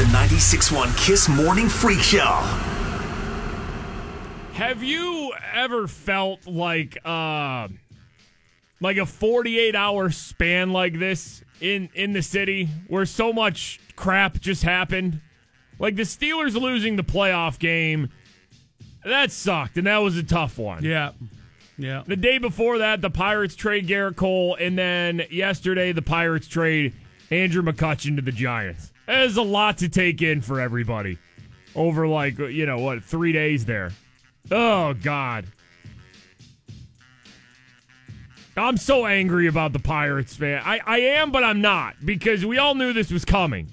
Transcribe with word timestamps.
the 0.00 0.06
96.1 0.06 0.96
Kiss 0.96 1.28
Morning 1.28 1.68
Freak 1.68 2.00
Show. 2.00 2.40
Have 4.54 4.82
you 4.82 5.34
ever 5.52 5.86
felt 5.86 6.46
like 6.46 6.96
uh 7.04 7.68
like 8.80 8.96
a 8.96 9.04
48 9.04 9.76
hour 9.76 10.08
span 10.08 10.72
like 10.72 10.98
this 10.98 11.44
in 11.60 11.90
in 11.92 12.14
the 12.14 12.22
city 12.22 12.70
where 12.88 13.04
so 13.04 13.30
much 13.30 13.78
crap 13.94 14.40
just 14.40 14.62
happened? 14.62 15.20
Like 15.78 15.96
the 15.96 16.04
Steelers 16.04 16.58
losing 16.58 16.96
the 16.96 17.04
playoff 17.04 17.58
game, 17.58 18.08
that 19.04 19.30
sucked 19.30 19.76
and 19.76 19.86
that 19.86 19.98
was 19.98 20.16
a 20.16 20.22
tough 20.22 20.56
one. 20.56 20.82
Yeah. 20.82 21.10
Yeah. 21.76 22.04
The 22.06 22.16
day 22.16 22.38
before 22.38 22.78
that, 22.78 23.02
the 23.02 23.10
Pirates 23.10 23.54
trade 23.54 23.86
Gerrit 23.86 24.16
Cole, 24.16 24.56
and 24.58 24.78
then 24.78 25.26
yesterday 25.30 25.92
the 25.92 26.00
Pirates 26.00 26.48
trade 26.48 26.94
Andrew 27.30 27.62
McCutchen 27.62 28.16
to 28.16 28.22
the 28.22 28.32
Giants. 28.32 28.92
There's 29.10 29.36
a 29.36 29.42
lot 29.42 29.78
to 29.78 29.88
take 29.88 30.22
in 30.22 30.40
for 30.40 30.60
everybody 30.60 31.18
over 31.74 32.06
like 32.06 32.38
uh, 32.38 32.46
you 32.46 32.64
know 32.64 32.78
what 32.78 33.02
three 33.02 33.32
days 33.32 33.64
there. 33.64 33.90
Oh 34.52 34.94
God, 34.94 35.46
I'm 38.56 38.76
so 38.76 39.06
angry 39.06 39.48
about 39.48 39.72
the 39.72 39.80
Pirates, 39.80 40.38
man. 40.38 40.62
I 40.64 40.80
I 40.86 40.98
am, 41.00 41.32
but 41.32 41.42
I'm 41.42 41.60
not 41.60 41.96
because 42.04 42.46
we 42.46 42.58
all 42.58 42.76
knew 42.76 42.92
this 42.92 43.10
was 43.10 43.24
coming. 43.24 43.68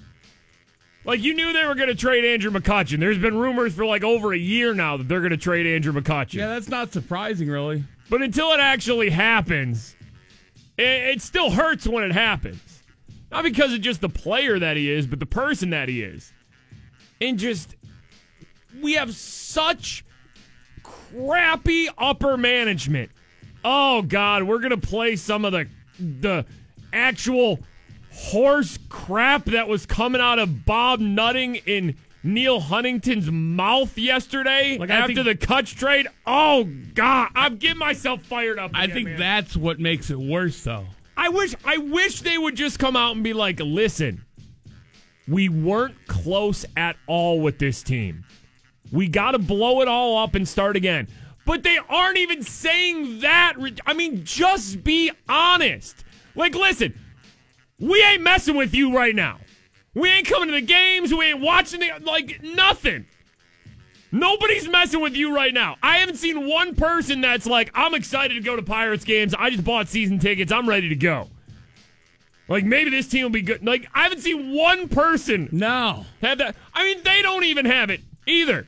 Like 1.04 1.20
you 1.20 1.34
knew 1.34 1.52
they 1.52 1.64
were 1.64 1.76
going 1.76 1.88
to 1.88 1.94
trade 1.94 2.24
Andrew 2.24 2.50
McCutchen. 2.50 2.98
There's 2.98 3.18
been 3.18 3.38
rumors 3.38 3.74
for 3.74 3.86
like 3.86 4.02
over 4.02 4.32
a 4.32 4.38
year 4.38 4.74
now 4.74 4.96
that 4.96 5.06
they're 5.06 5.20
going 5.20 5.30
to 5.30 5.36
trade 5.36 5.66
Andrew 5.66 5.92
McCutchen. 5.92 6.34
Yeah, 6.34 6.48
that's 6.48 6.68
not 6.68 6.92
surprising, 6.92 7.48
really. 7.48 7.84
But 8.10 8.22
until 8.22 8.50
it 8.52 8.60
actually 8.60 9.10
happens, 9.10 9.94
it, 10.76 10.82
it, 10.82 11.22
still 11.22 11.50
hurts 11.50 11.86
when 11.86 12.02
it 12.04 12.12
happens. 12.12 12.60
Not 13.30 13.44
because 13.44 13.72
of 13.72 13.80
just 13.80 14.00
the 14.00 14.08
player 14.08 14.58
that 14.58 14.76
he 14.76 14.90
is, 14.90 15.06
but 15.06 15.20
the 15.20 15.26
person 15.26 15.70
that 15.70 15.88
he 15.88 16.02
is. 16.02 16.32
And 17.20 17.38
just, 17.38 17.76
we 18.80 18.94
have 18.94 19.14
such 19.14 20.04
crappy 20.82 21.88
upper 21.98 22.36
management. 22.36 23.10
Oh, 23.64 24.02
God, 24.02 24.44
we're 24.44 24.60
going 24.60 24.78
to 24.78 24.86
play 24.86 25.16
some 25.16 25.44
of 25.44 25.52
the, 25.52 25.68
the 25.98 26.46
actual 26.92 27.60
horse 28.12 28.78
crap 28.88 29.44
that 29.46 29.68
was 29.68 29.84
coming 29.86 30.20
out 30.20 30.38
of 30.38 30.64
Bob 30.64 31.00
Nutting 31.00 31.56
in 31.66 31.96
Neal 32.22 32.60
Huntington's 32.60 33.30
mouth 33.30 33.96
yesterday 33.96 34.76
like 34.78 34.90
after 34.90 35.22
think, 35.22 35.40
the 35.40 35.46
Cutch 35.46 35.76
trade. 35.76 36.08
Oh 36.26 36.68
God, 36.94 37.30
I'm 37.34 37.56
getting 37.56 37.78
myself 37.78 38.22
fired 38.22 38.58
up. 38.58 38.70
Again, 38.70 38.90
I 38.90 38.92
think 38.92 39.08
man. 39.08 39.18
that's 39.18 39.56
what 39.56 39.78
makes 39.78 40.10
it 40.10 40.18
worse, 40.18 40.62
though. 40.62 40.86
I 41.18 41.28
wish, 41.30 41.54
I 41.64 41.78
wish 41.78 42.20
they 42.22 42.38
would 42.38 42.54
just 42.54 42.78
come 42.78 42.96
out 42.96 43.16
and 43.16 43.24
be 43.24 43.32
like, 43.32 43.58
"Listen, 43.58 44.24
we 45.26 45.48
weren't 45.48 45.96
close 46.06 46.64
at 46.76 46.96
all 47.08 47.40
with 47.40 47.58
this 47.58 47.82
team. 47.82 48.24
We 48.92 49.08
got 49.08 49.32
to 49.32 49.38
blow 49.38 49.82
it 49.82 49.88
all 49.88 50.16
up 50.16 50.36
and 50.36 50.48
start 50.48 50.76
again." 50.76 51.08
But 51.44 51.64
they 51.64 51.78
aren't 51.88 52.18
even 52.18 52.42
saying 52.42 53.20
that. 53.20 53.54
I 53.84 53.94
mean, 53.94 54.22
just 54.24 54.84
be 54.84 55.10
honest. 55.28 56.04
Like, 56.36 56.54
listen, 56.54 56.94
we 57.80 58.00
ain't 58.04 58.22
messing 58.22 58.56
with 58.56 58.72
you 58.72 58.94
right 58.94 59.14
now. 59.14 59.38
We 59.94 60.10
ain't 60.10 60.26
coming 60.26 60.48
to 60.48 60.54
the 60.54 60.60
games. 60.60 61.12
We 61.12 61.30
ain't 61.30 61.40
watching 61.40 61.80
the 61.80 61.90
like 62.04 62.42
nothing. 62.42 63.06
Nobody's 64.10 64.68
messing 64.68 65.00
with 65.00 65.14
you 65.14 65.34
right 65.34 65.52
now. 65.52 65.76
I 65.82 65.98
haven't 65.98 66.16
seen 66.16 66.48
one 66.48 66.74
person 66.74 67.20
that's 67.20 67.46
like, 67.46 67.70
I'm 67.74 67.94
excited 67.94 68.34
to 68.34 68.40
go 68.40 68.56
to 68.56 68.62
Pirates 68.62 69.04
games. 69.04 69.34
I 69.34 69.50
just 69.50 69.64
bought 69.64 69.88
season 69.88 70.18
tickets. 70.18 70.50
I'm 70.50 70.68
ready 70.68 70.88
to 70.88 70.96
go. 70.96 71.28
Like 72.48 72.64
maybe 72.64 72.90
this 72.90 73.06
team 73.06 73.24
will 73.24 73.30
be 73.30 73.42
good. 73.42 73.64
Like 73.64 73.86
I 73.94 74.04
haven't 74.04 74.20
seen 74.20 74.54
one 74.54 74.88
person 74.88 75.48
no 75.52 76.06
have 76.22 76.38
that. 76.38 76.56
I 76.72 76.84
mean, 76.84 77.02
they 77.04 77.20
don't 77.20 77.44
even 77.44 77.66
have 77.66 77.90
it 77.90 78.00
either. 78.26 78.66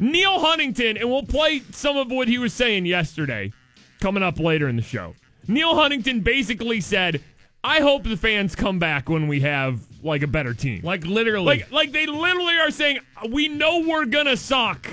Neal 0.00 0.40
Huntington, 0.40 0.96
and 0.96 1.08
we'll 1.08 1.22
play 1.22 1.60
some 1.70 1.96
of 1.96 2.10
what 2.10 2.26
he 2.26 2.38
was 2.38 2.52
saying 2.52 2.86
yesterday 2.86 3.52
coming 4.00 4.22
up 4.22 4.40
later 4.40 4.68
in 4.68 4.76
the 4.76 4.82
show. 4.82 5.14
Neal 5.46 5.74
Huntington 5.74 6.20
basically 6.20 6.80
said, 6.80 7.22
I 7.62 7.80
hope 7.80 8.04
the 8.04 8.16
fans 8.16 8.56
come 8.56 8.78
back 8.78 9.08
when 9.08 9.28
we 9.28 9.40
have 9.40 9.80
like 10.02 10.22
a 10.22 10.26
better 10.26 10.54
team. 10.54 10.82
Like 10.82 11.04
literally. 11.04 11.46
Like 11.46 11.70
like 11.70 11.92
they 11.92 12.06
literally 12.06 12.56
are 12.58 12.70
saying, 12.70 12.98
"We 13.28 13.48
know 13.48 13.84
we're 13.86 14.04
to 14.06 14.36
suck 14.36 14.88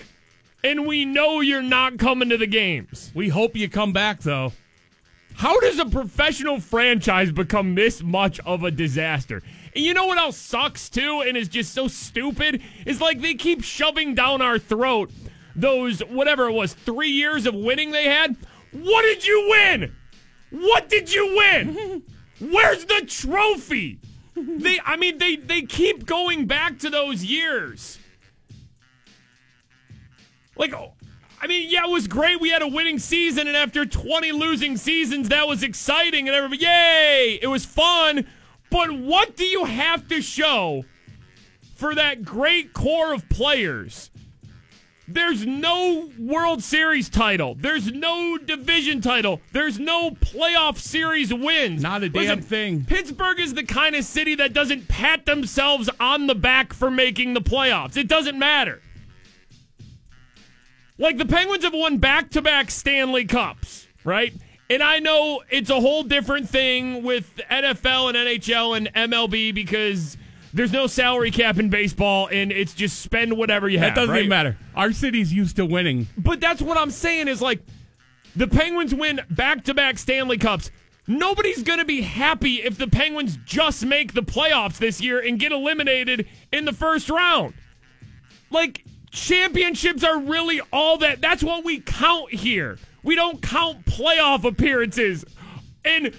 and 0.64 0.86
we 0.86 1.06
know 1.06 1.42
you're 1.42 1.62
not 1.62 1.98
coming 1.98 2.30
to 2.30 2.38
the 2.38 2.48
games. 2.48 3.12
We 3.14 3.30
hope 3.30 3.56
you 3.56 3.70
come 3.70 3.94
back 3.94 4.22
though." 4.22 4.54
How 5.36 5.60
does 5.60 5.78
a 5.78 5.86
professional 5.86 6.60
franchise 6.60 7.32
become 7.32 7.76
this 7.76 8.02
much 8.02 8.40
of 8.40 8.64
a 8.64 8.72
disaster? 8.72 9.44
And 9.76 9.86
you 9.86 9.94
know 9.94 10.08
what 10.08 10.18
else 10.18 10.36
sucks 10.36 10.90
too 10.90 11.24
and 11.28 11.38
is 11.38 11.48
just 11.48 11.76
so 11.76 11.88
stupid? 11.88 12.64
Is 12.88 13.00
like 13.00 13.22
they 13.22 13.36
keep 13.36 13.64
shoving 13.64 14.16
down 14.16 14.42
our 14.42 14.58
throat 14.58 15.12
those 15.56 16.00
whatever 16.00 16.48
it 16.48 16.54
was 16.54 16.74
3 16.74 17.10
years 17.10 17.46
of 17.46 17.54
winning 17.54 17.92
they 17.92 18.06
had. 18.06 18.36
What 18.72 19.04
did 19.04 19.26
you 19.26 19.48
win? 19.50 19.96
What 20.50 20.90
did 20.90 21.14
you 21.14 21.36
win? 21.36 22.04
Where's 22.40 22.86
the 22.86 23.06
trophy? 23.08 24.00
They, 24.38 24.80
I 24.86 24.98
mean, 24.98 25.18
they 25.18 25.36
they 25.36 25.64
keep 25.64 26.06
going 26.06 26.46
back 26.46 26.80
to 26.80 26.90
those 26.90 27.24
years. 27.24 27.98
Like, 30.56 30.74
I 31.42 31.48
mean, 31.48 31.70
yeah, 31.70 31.86
it 31.86 31.90
was 31.90 32.08
great. 32.08 32.40
We 32.40 32.50
had 32.50 32.62
a 32.62 32.68
winning 32.68 33.00
season, 33.00 33.48
and 33.48 33.56
after 33.56 33.86
20 33.86 34.32
losing 34.32 34.78
seasons, 34.78 35.30
that 35.30 35.48
was 35.48 35.64
exciting, 35.64 36.28
and 36.28 36.36
everybody, 36.36 36.64
yay! 36.64 37.40
It 37.42 37.48
was 37.48 37.66
fun. 37.66 38.28
But 38.70 38.92
what 38.92 39.36
do 39.36 39.46
you 39.46 39.66
have 39.66 40.08
to 40.10 40.22
show 40.22 40.84
for 41.76 41.96
that 41.96 42.24
great 42.24 42.74
core 42.74 43.14
of 43.14 43.28
players 43.30 44.10
there's 45.08 45.46
no 45.46 46.10
World 46.20 46.62
Series 46.62 47.10
title. 47.10 47.56
There's 47.56 47.92
no 47.92 48.38
division 48.38 49.02
title. 49.02 49.42
There's 49.54 49.80
no 49.80 50.12
playoff 50.12 50.78
series 50.78 51.34
wins. 51.34 51.82
Not 51.82 52.04
a 52.04 52.10
damn 52.10 52.24
Listen, 52.24 52.42
thing. 52.42 52.86
Pittsburgh 52.86 53.40
is 53.40 53.54
the 53.54 53.64
kind 53.64 53.96
of 53.96 54.04
city 54.04 54.36
that 54.36 54.54
doesn't 54.54 54.88
pat 54.88 55.26
themselves 55.26 55.90
on 56.00 56.28
the 56.28 56.36
back 56.36 56.74
for 56.74 56.92
making 56.92 57.34
the 57.34 57.42
playoffs. 57.42 57.96
It 57.96 58.08
doesn't 58.08 58.38
matter. 58.38 58.82
Like 60.98 61.18
the 61.18 61.26
Penguins 61.26 61.64
have 61.64 61.74
won 61.74 62.00
back 62.00 62.32
to 62.32 62.42
back 62.42 62.72
Stanley 62.72 63.26
Cups, 63.26 63.88
right? 64.04 64.34
And 64.70 64.84
I 64.84 65.00
know 65.00 65.44
it's 65.50 65.70
a 65.70 65.80
whole 65.80 66.04
different 66.04 66.50
thing 66.50 67.04
with 67.04 67.40
NFL 67.50 68.10
and 68.10 68.18
NHL 68.18 68.76
and 68.76 68.94
MLB 68.94 69.54
because 69.54 70.18
there's 70.58 70.72
no 70.74 70.88
salary 70.88 71.32
cap 71.32 71.60
in 71.60 71.70
baseball, 71.70 72.28
and 72.32 72.52
it's 72.52 72.74
just 72.74 73.00
spend 73.02 73.38
whatever 73.38 73.70
you 73.70 73.78
have. 73.80 73.94
That 73.94 74.02
doesn't 74.02 74.12
right? 74.12 74.20
even 74.20 74.30
matter. 74.30 74.58
Our 74.76 74.92
city's 74.92 75.32
used 75.32 75.56
to 75.58 75.66
winning. 75.66 76.08
But 76.18 76.40
that's 76.40 76.62
what 76.62 76.78
I'm 76.78 76.92
saying 76.92 77.28
is 77.28 77.42
like 77.42 77.62
the 78.36 78.48
Penguins 78.48 78.94
win 78.94 79.22
back 79.30 79.64
to 79.66 79.74
back 79.74 79.98
Stanley 79.98 80.38
Cups. 80.38 80.72
Nobody's 81.08 81.64
going 81.64 81.80
to 81.80 81.86
be 81.86 82.02
happy 82.02 82.56
if 82.56 82.78
the 82.78 82.88
Penguins 82.88 83.38
just 83.46 83.86
make 83.86 84.14
the 84.14 84.24
playoffs 84.24 84.78
this 84.78 85.00
year 85.00 85.20
and 85.20 85.40
get 85.40 85.54
eliminated 85.54 86.28
in 86.52 86.66
the 86.66 86.74
first 86.74 87.10
round. 87.10 87.54
Like, 88.50 88.84
championships 89.12 90.04
are 90.04 90.20
really 90.20 90.60
all 90.74 90.98
that. 90.98 91.22
That's 91.22 91.44
what 91.44 91.64
we 91.64 91.80
count 91.80 92.34
here. 92.34 92.78
We 93.04 93.16
don't 93.16 93.42
count 93.42 93.86
playoff 93.86 94.44
appearances. 94.44 95.24
And 95.86 96.14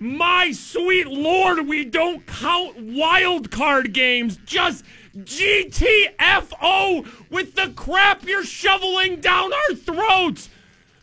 my 0.00 0.50
sweet 0.52 1.06
lord, 1.06 1.68
we 1.68 1.84
don't 1.84 2.26
count 2.26 2.74
wild 2.78 3.50
card 3.50 3.92
games. 3.92 4.38
Just 4.46 4.82
GTFO 5.14 7.06
with 7.30 7.54
the 7.54 7.72
crap 7.76 8.24
you're 8.24 8.42
shoveling 8.42 9.20
down 9.20 9.52
our 9.52 9.74
throats. 9.74 10.48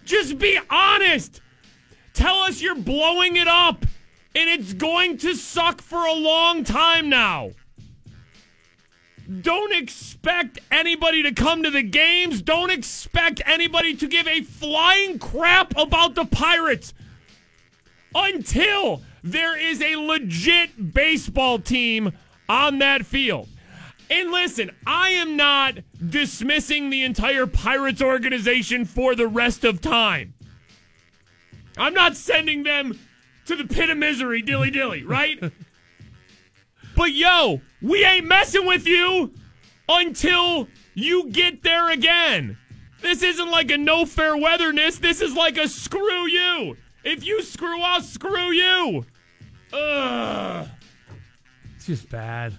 Just 0.04 0.40
be 0.40 0.60
honest. 0.72 1.42
Tell 2.14 2.38
us 2.40 2.60
you're 2.60 2.74
blowing 2.74 3.36
it 3.36 3.48
up 3.48 3.86
and 4.34 4.50
it's 4.50 4.74
going 4.74 5.20
to 5.20 5.36
suck 5.36 5.80
for 5.80 6.04
a 6.04 6.14
long 6.14 6.64
time 6.64 7.08
now. 7.08 7.52
Don't 9.42 9.74
expect 9.74 10.58
anybody 10.72 11.22
to 11.22 11.34
come 11.34 11.62
to 11.62 11.70
the 11.70 11.84
games. 11.84 12.42
Don't 12.42 12.72
expect 12.72 13.42
anybody 13.46 13.96
to 13.96 14.08
give 14.08 14.28
a 14.28 14.42
flying 14.42 15.20
crap 15.20 15.78
about 15.78 16.16
the 16.16 16.26
Pirates 16.26 16.94
until 18.16 19.02
there 19.24 19.58
is 19.58 19.82
a 19.82 19.96
legit 19.96 20.94
baseball 20.94 21.60
team 21.60 22.12
on 22.50 22.80
that 22.80 23.06
field. 23.06 23.48
And 24.10 24.32
listen, 24.32 24.72
I 24.86 25.10
am 25.10 25.36
not 25.36 25.80
dismissing 26.10 26.90
the 26.90 27.04
entire 27.04 27.46
Pirates 27.46 28.02
organization 28.02 28.86
for 28.86 29.16
the 29.16 29.28
rest 29.28 29.66
of 29.66 29.82
time. 29.82 30.34
I'm 31.78 31.94
not 31.94 32.16
sending 32.16 32.64
them 32.64 32.98
to 33.48 33.56
the 33.56 33.66
pit 33.66 33.90
of 33.90 33.98
misery, 33.98 34.42
dilly 34.42 34.72
dilly, 34.72 35.04
right? 35.04 35.40
but 36.96 37.12
yo, 37.12 37.62
we 37.82 38.06
ain't 38.06 38.26
messing 38.26 38.66
with 38.66 38.88
you 38.88 39.34
until 39.90 40.68
you 40.94 41.30
get 41.30 41.64
there 41.64 41.90
again. 41.92 42.58
This 43.02 43.22
isn't 43.22 43.52
like 43.52 43.70
a 43.72 43.78
no 43.78 44.06
fair 44.06 44.36
weatherness. 44.36 44.98
This 44.98 45.22
is 45.22 45.36
like 45.36 45.58
a 45.58 45.68
screw 45.68 46.28
you. 46.28 46.78
If 47.08 47.26
you 47.26 47.42
screw, 47.42 47.82
I'll 47.82 48.02
screw 48.02 48.52
you. 48.52 49.06
Ugh. 49.72 50.68
It's 51.78 51.86
just 51.86 52.10
bad. 52.10 52.54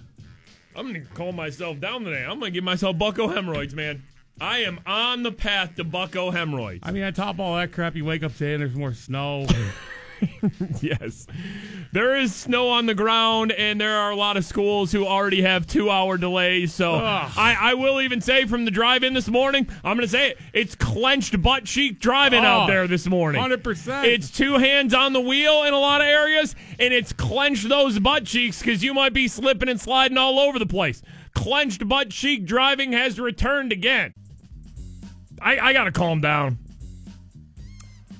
I'm 0.75 0.87
gonna 0.87 1.01
calm 1.13 1.35
myself 1.35 1.79
down 1.79 2.03
today. 2.03 2.25
I'm 2.27 2.39
gonna 2.39 2.49
give 2.49 2.63
myself 2.63 2.97
bucko 2.97 3.27
hemorrhoids, 3.27 3.75
man. 3.75 4.01
I 4.41 4.59
am 4.59 4.79
on 4.87 5.21
the 5.21 5.31
path 5.31 5.75
to 5.75 5.83
bucko 5.83 6.31
hemorrhoids. 6.31 6.79
I 6.81 6.89
mean, 6.89 7.03
on 7.03 7.13
top 7.13 7.37
all 7.37 7.57
that 7.57 7.71
crap, 7.71 7.95
you 7.95 8.05
wake 8.05 8.23
up 8.23 8.33
today 8.33 8.53
and 8.55 8.61
there's 8.61 8.73
more 8.73 8.95
snow. 8.95 9.45
yes. 10.81 11.27
There 11.91 12.15
is 12.15 12.35
snow 12.35 12.69
on 12.69 12.85
the 12.85 12.93
ground, 12.93 13.51
and 13.53 13.79
there 13.81 13.97
are 13.97 14.11
a 14.11 14.15
lot 14.15 14.37
of 14.37 14.45
schools 14.45 14.91
who 14.91 15.05
already 15.05 15.41
have 15.41 15.65
two 15.65 15.89
hour 15.89 16.17
delays. 16.17 16.73
So 16.73 16.93
I, 16.93 17.55
I 17.59 17.73
will 17.73 18.01
even 18.01 18.21
say 18.21 18.45
from 18.45 18.65
the 18.65 18.71
drive 18.71 19.03
in 19.03 19.13
this 19.13 19.27
morning, 19.27 19.67
I'm 19.83 19.97
going 19.97 20.07
to 20.07 20.11
say 20.11 20.31
it, 20.31 20.37
it's 20.53 20.75
clenched 20.75 21.41
butt 21.41 21.65
cheek 21.65 21.99
driving 21.99 22.43
out 22.45 22.65
Oh, 22.65 22.67
there 22.67 22.87
this 22.87 23.07
morning. 23.07 23.41
100%. 23.41 24.05
It's 24.05 24.29
two 24.29 24.53
hands 24.55 24.93
on 24.93 25.13
the 25.13 25.21
wheel 25.21 25.63
in 25.63 25.73
a 25.73 25.79
lot 25.79 26.01
of 26.01 26.07
areas, 26.07 26.55
and 26.79 26.93
it's 26.93 27.13
clenched 27.13 27.67
those 27.69 27.97
butt 27.99 28.25
cheeks 28.25 28.59
because 28.61 28.83
you 28.83 28.93
might 28.93 29.13
be 29.13 29.27
slipping 29.27 29.69
and 29.69 29.79
sliding 29.79 30.17
all 30.17 30.39
over 30.39 30.59
the 30.59 30.65
place. 30.65 31.01
Clenched 31.33 31.87
butt 31.87 32.09
cheek 32.09 32.45
driving 32.45 32.91
has 32.93 33.19
returned 33.19 33.71
again. 33.71 34.13
I, 35.41 35.57
I 35.59 35.73
got 35.73 35.85
to 35.85 35.91
calm 35.91 36.21
down. 36.21 36.57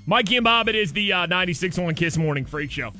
Mikey 0.09 0.37
and 0.37 0.43
Bob, 0.43 0.67
it 0.67 0.73
is 0.73 0.91
the 0.91 1.13
uh, 1.13 1.27
96.1 1.27 1.95
Kiss 1.95 2.17
Morning 2.17 2.43
Freak 2.43 2.71
Show. 2.71 2.91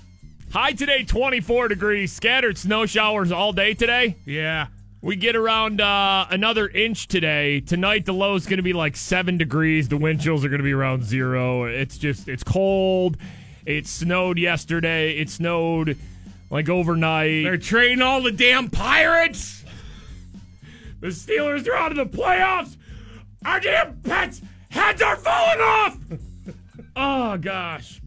High 0.53 0.73
today, 0.73 1.03
24 1.03 1.67
degrees. 1.67 2.13
Scattered 2.13 2.56
snow 2.56 2.85
showers 2.85 3.31
all 3.31 3.51
day 3.51 3.73
today. 3.73 4.15
yeah. 4.25 4.67
We 5.01 5.15
get 5.15 5.35
around 5.35 5.81
uh, 5.81 6.27
another 6.29 6.67
inch 6.67 7.07
today. 7.07 7.61
Tonight, 7.61 8.06
the 8.06 8.13
low 8.13 8.35
is 8.35 8.45
going 8.45 8.57
to 8.57 8.63
be 8.63 8.73
like 8.73 8.95
seven 8.95 9.39
degrees. 9.39 9.89
The 9.89 9.97
wind 9.97 10.21
chills 10.21 10.45
are 10.45 10.50
going 10.50 10.59
to 10.59 10.63
be 10.63 10.71
around 10.71 11.03
zero. 11.03 11.63
It's 11.63 11.97
just, 11.97 12.27
it's 12.27 12.44
cold. 12.44 13.17
It 13.65 13.88
snowed 13.88 14.38
yesterday. 14.38 15.17
It 15.17 15.31
snowed 15.31 15.97
like 16.51 16.69
overnight. 16.69 17.44
They're 17.44 17.57
trading 17.57 18.03
all 18.03 18.21
the 18.21 18.31
damn 18.31 18.69
pirates. 18.69 19.65
The 21.00 21.07
Steelers 21.07 21.67
are 21.67 21.75
out 21.75 21.89
of 21.89 21.97
the 21.97 22.17
playoffs. 22.17 22.77
Our 23.44 23.59
damn 23.59 23.97
pets' 24.01 24.44
heads 24.69 25.01
are 25.01 25.15
falling 25.15 25.59
off. 25.59 25.97
oh 26.99 27.37
gosh. 27.37 28.01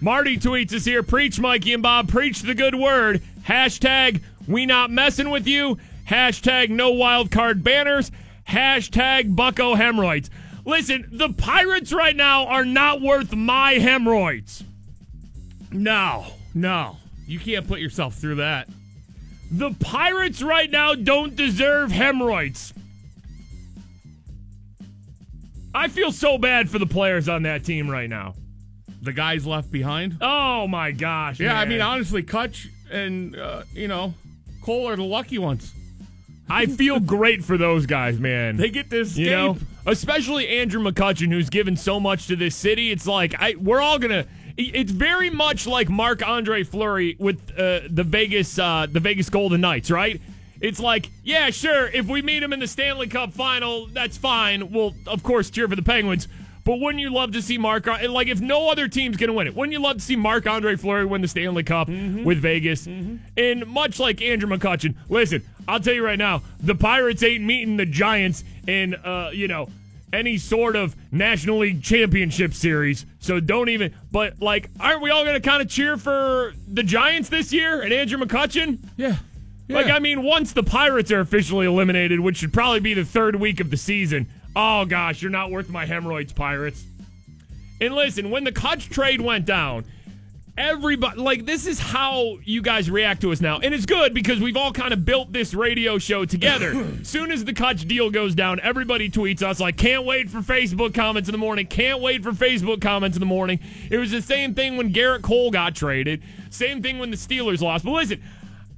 Marty 0.00 0.36
tweets 0.36 0.72
us 0.72 0.84
here. 0.84 1.02
Preach, 1.02 1.40
Mikey 1.40 1.74
and 1.74 1.82
Bob. 1.82 2.08
Preach 2.08 2.42
the 2.42 2.54
good 2.54 2.74
word. 2.74 3.22
Hashtag 3.46 4.20
we 4.46 4.66
not 4.66 4.90
messing 4.90 5.30
with 5.30 5.46
you. 5.46 5.78
Hashtag 6.08 6.70
no 6.70 6.90
wild 6.90 7.30
card 7.30 7.62
banners. 7.62 8.10
Hashtag 8.48 9.34
bucko 9.34 9.74
hemorrhoids. 9.74 10.30
Listen, 10.64 11.08
the 11.10 11.32
Pirates 11.32 11.92
right 11.92 12.16
now 12.16 12.46
are 12.46 12.64
not 12.64 13.00
worth 13.00 13.34
my 13.34 13.74
hemorrhoids. 13.74 14.64
No, 15.70 16.26
no. 16.54 16.96
You 17.26 17.38
can't 17.38 17.68
put 17.68 17.80
yourself 17.80 18.14
through 18.14 18.36
that. 18.36 18.68
The 19.50 19.72
Pirates 19.80 20.42
right 20.42 20.70
now 20.70 20.94
don't 20.94 21.36
deserve 21.36 21.90
hemorrhoids. 21.90 22.72
I 25.78 25.86
feel 25.86 26.10
so 26.10 26.38
bad 26.38 26.68
for 26.68 26.80
the 26.80 26.86
players 26.86 27.28
on 27.28 27.44
that 27.44 27.64
team 27.64 27.88
right 27.88 28.10
now. 28.10 28.34
The 29.00 29.12
guys 29.12 29.46
left 29.46 29.70
behind. 29.70 30.18
Oh 30.20 30.66
my 30.66 30.90
gosh. 30.90 31.38
Yeah, 31.38 31.58
I 31.58 31.66
mean, 31.66 31.80
honestly, 31.80 32.24
Cutch 32.24 32.68
and, 32.90 33.36
uh, 33.36 33.62
you 33.72 33.86
know, 33.86 34.12
Cole 34.60 34.88
are 34.88 34.96
the 34.96 35.04
lucky 35.04 35.38
ones. 35.38 35.72
I 36.50 36.66
feel 36.66 36.98
great 36.98 37.44
for 37.44 37.56
those 37.56 37.86
guys, 37.86 38.18
man. 38.18 38.56
They 38.56 38.70
get 38.70 38.90
this, 38.90 39.16
you 39.16 39.30
know, 39.30 39.56
especially 39.86 40.48
Andrew 40.48 40.82
McCutchen, 40.82 41.30
who's 41.30 41.48
given 41.48 41.76
so 41.76 42.00
much 42.00 42.26
to 42.26 42.36
this 42.36 42.56
city. 42.56 42.90
It's 42.90 43.06
like 43.06 43.34
I, 43.38 43.54
we're 43.56 43.80
all 43.80 43.98
gonna. 43.98 44.26
It's 44.56 44.90
very 44.90 45.30
much 45.30 45.68
like 45.68 45.88
Marc-Andre 45.88 46.64
Fleury 46.64 47.16
with 47.20 47.38
uh, 47.56 47.82
the 47.88 48.02
Vegas, 48.02 48.58
uh, 48.58 48.88
the 48.90 48.98
Vegas 48.98 49.30
Golden 49.30 49.60
Knights, 49.60 49.88
right? 49.88 50.20
It's 50.60 50.80
like, 50.80 51.10
yeah, 51.22 51.50
sure. 51.50 51.86
If 51.88 52.06
we 52.06 52.22
meet 52.22 52.42
him 52.42 52.52
in 52.52 52.60
the 52.60 52.66
Stanley 52.66 53.06
Cup 53.06 53.32
final, 53.32 53.86
that's 53.86 54.16
fine. 54.16 54.72
We'll 54.72 54.94
of 55.06 55.22
course 55.22 55.50
cheer 55.50 55.68
for 55.68 55.76
the 55.76 55.82
Penguins. 55.82 56.28
But 56.64 56.80
wouldn't 56.80 57.00
you 57.00 57.10
love 57.10 57.32
to 57.32 57.40
see 57.40 57.56
Mark? 57.56 57.86
Like, 57.86 58.28
if 58.28 58.42
no 58.42 58.70
other 58.70 58.88
team's 58.88 59.16
going 59.16 59.28
to 59.28 59.32
win 59.32 59.46
it, 59.46 59.56
wouldn't 59.56 59.72
you 59.72 59.80
love 59.80 59.96
to 59.96 60.02
see 60.02 60.16
Marc-Andre 60.16 60.76
Fleury 60.76 61.06
win 61.06 61.22
the 61.22 61.28
Stanley 61.28 61.62
Cup 61.62 61.88
with 61.88 62.38
Vegas? 62.42 62.86
And 63.38 63.66
much 63.66 63.98
like 63.98 64.20
Andrew 64.20 64.50
McCutchen, 64.50 64.94
listen, 65.08 65.42
I'll 65.66 65.80
tell 65.80 65.94
you 65.94 66.04
right 66.04 66.18
now, 66.18 66.42
the 66.60 66.74
Pirates 66.74 67.22
ain't 67.22 67.42
meeting 67.42 67.78
the 67.78 67.86
Giants 67.86 68.44
in, 68.66 68.94
uh, 68.96 69.30
you 69.32 69.48
know, 69.48 69.70
any 70.12 70.36
sort 70.36 70.76
of 70.76 70.94
National 71.10 71.58
League 71.58 71.82
Championship 71.82 72.52
series. 72.52 73.06
So 73.20 73.40
don't 73.40 73.70
even. 73.70 73.94
But 74.12 74.40
like, 74.42 74.68
aren't 74.78 75.00
we 75.00 75.08
all 75.08 75.24
going 75.24 75.40
to 75.40 75.48
kind 75.48 75.62
of 75.62 75.70
cheer 75.70 75.96
for 75.96 76.52
the 76.66 76.82
Giants 76.82 77.30
this 77.30 77.50
year 77.50 77.80
and 77.80 77.94
Andrew 77.94 78.18
McCutchen? 78.18 78.78
Yeah. 78.98 79.16
Like, 79.68 79.86
I 79.86 79.98
mean, 79.98 80.22
once 80.22 80.52
the 80.52 80.62
Pirates 80.62 81.10
are 81.12 81.20
officially 81.20 81.66
eliminated, 81.66 82.20
which 82.20 82.38
should 82.38 82.52
probably 82.52 82.80
be 82.80 82.94
the 82.94 83.04
third 83.04 83.36
week 83.36 83.60
of 83.60 83.70
the 83.70 83.76
season, 83.76 84.26
oh 84.56 84.86
gosh, 84.86 85.20
you're 85.20 85.30
not 85.30 85.50
worth 85.50 85.68
my 85.68 85.84
hemorrhoids, 85.84 86.32
Pirates. 86.32 86.84
And 87.80 87.94
listen, 87.94 88.30
when 88.30 88.44
the 88.44 88.52
Cutch 88.52 88.88
trade 88.88 89.20
went 89.20 89.44
down, 89.44 89.84
everybody, 90.56 91.20
like, 91.20 91.46
this 91.46 91.66
is 91.66 91.78
how 91.78 92.38
you 92.44 92.60
guys 92.60 92.90
react 92.90 93.20
to 93.20 93.32
us 93.32 93.40
now. 93.40 93.60
And 93.60 93.72
it's 93.72 93.86
good 93.86 94.12
because 94.12 94.40
we've 94.40 94.56
all 94.56 94.72
kind 94.72 94.92
of 94.92 95.04
built 95.04 95.32
this 95.32 95.54
radio 95.54 95.98
show 95.98 96.24
together. 96.24 96.86
soon 97.04 97.30
as 97.30 97.44
the 97.44 97.52
Cutch 97.52 97.86
deal 97.86 98.10
goes 98.10 98.34
down, 98.34 98.60
everybody 98.60 99.08
tweets 99.08 99.42
us, 99.42 99.60
like, 99.60 99.76
can't 99.76 100.04
wait 100.04 100.28
for 100.28 100.38
Facebook 100.38 100.94
comments 100.94 101.28
in 101.28 101.32
the 101.32 101.38
morning, 101.38 101.66
can't 101.66 102.00
wait 102.00 102.22
for 102.22 102.32
Facebook 102.32 102.80
comments 102.80 103.16
in 103.16 103.20
the 103.20 103.26
morning. 103.26 103.60
It 103.90 103.98
was 103.98 104.10
the 104.10 104.22
same 104.22 104.54
thing 104.54 104.76
when 104.76 104.92
Gerrit 104.92 105.22
Cole 105.22 105.50
got 105.50 105.74
traded, 105.74 106.22
same 106.50 106.82
thing 106.82 106.98
when 106.98 107.10
the 107.10 107.16
Steelers 107.16 107.60
lost. 107.60 107.84
But 107.84 107.92
listen, 107.92 108.22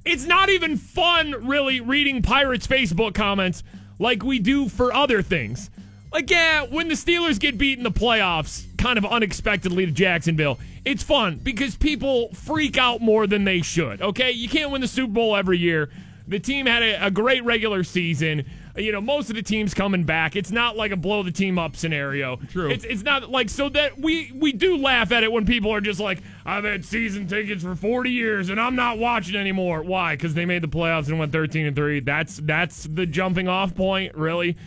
it's 0.05 0.25
not 0.25 0.49
even 0.49 0.77
fun 0.77 1.47
really 1.47 1.79
reading 1.79 2.21
Pirates 2.21 2.67
Facebook 2.67 3.13
comments 3.13 3.63
like 3.99 4.23
we 4.23 4.39
do 4.39 4.67
for 4.67 4.93
other 4.93 5.21
things. 5.21 5.69
Like, 6.11 6.29
yeah, 6.29 6.63
when 6.63 6.89
the 6.89 6.95
Steelers 6.95 7.39
get 7.39 7.57
beat 7.57 7.77
in 7.77 7.83
the 7.83 7.91
playoffs, 7.91 8.65
kind 8.77 8.97
of 8.97 9.05
unexpectedly 9.05 9.85
to 9.85 9.91
Jacksonville, 9.91 10.59
it's 10.83 11.03
fun 11.03 11.39
because 11.41 11.75
people 11.75 12.33
freak 12.33 12.77
out 12.77 12.99
more 12.99 13.27
than 13.27 13.43
they 13.43 13.61
should, 13.61 14.01
okay? 14.01 14.31
You 14.31 14.49
can't 14.49 14.71
win 14.71 14.81
the 14.81 14.87
Super 14.87 15.13
Bowl 15.13 15.35
every 15.35 15.57
year. 15.57 15.89
The 16.27 16.39
team 16.39 16.65
had 16.65 16.83
a, 16.83 17.05
a 17.07 17.11
great 17.11 17.43
regular 17.45 17.83
season. 17.83 18.45
You 18.75 18.91
know, 18.91 19.01
most 19.01 19.29
of 19.29 19.35
the 19.35 19.41
teams 19.41 19.73
coming 19.73 20.03
back. 20.03 20.35
It's 20.35 20.51
not 20.51 20.77
like 20.77 20.91
a 20.91 20.97
blow 20.97 21.23
the 21.23 21.31
team 21.31 21.59
up 21.59 21.75
scenario. 21.75 22.37
True. 22.37 22.71
It's, 22.71 22.85
it's 22.85 23.03
not 23.03 23.29
like 23.29 23.49
so 23.49 23.69
that 23.69 23.99
we 23.99 24.31
we 24.33 24.53
do 24.53 24.77
laugh 24.77 25.11
at 25.11 25.23
it 25.23 25.31
when 25.31 25.45
people 25.45 25.71
are 25.71 25.81
just 25.81 25.99
like, 25.99 26.19
I've 26.45 26.63
had 26.63 26.85
season 26.85 27.27
tickets 27.27 27.63
for 27.63 27.75
40 27.75 28.11
years 28.11 28.49
and 28.49 28.59
I'm 28.59 28.75
not 28.75 28.97
watching 28.97 29.35
anymore. 29.35 29.83
Why? 29.83 30.15
Because 30.15 30.33
they 30.33 30.45
made 30.45 30.63
the 30.63 30.67
playoffs 30.67 31.07
and 31.07 31.19
went 31.19 31.31
13 31.31 31.65
and 31.65 31.75
three. 31.75 31.99
That's 31.99 32.37
that's 32.37 32.83
the 32.83 33.05
jumping 33.05 33.47
off 33.47 33.75
point, 33.75 34.15
really. 34.15 34.57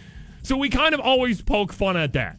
So 0.43 0.57
we 0.57 0.69
kind 0.69 0.95
of 0.95 1.01
always 1.01 1.41
poke 1.41 1.73
fun 1.73 1.97
at 1.97 2.13
that. 2.13 2.37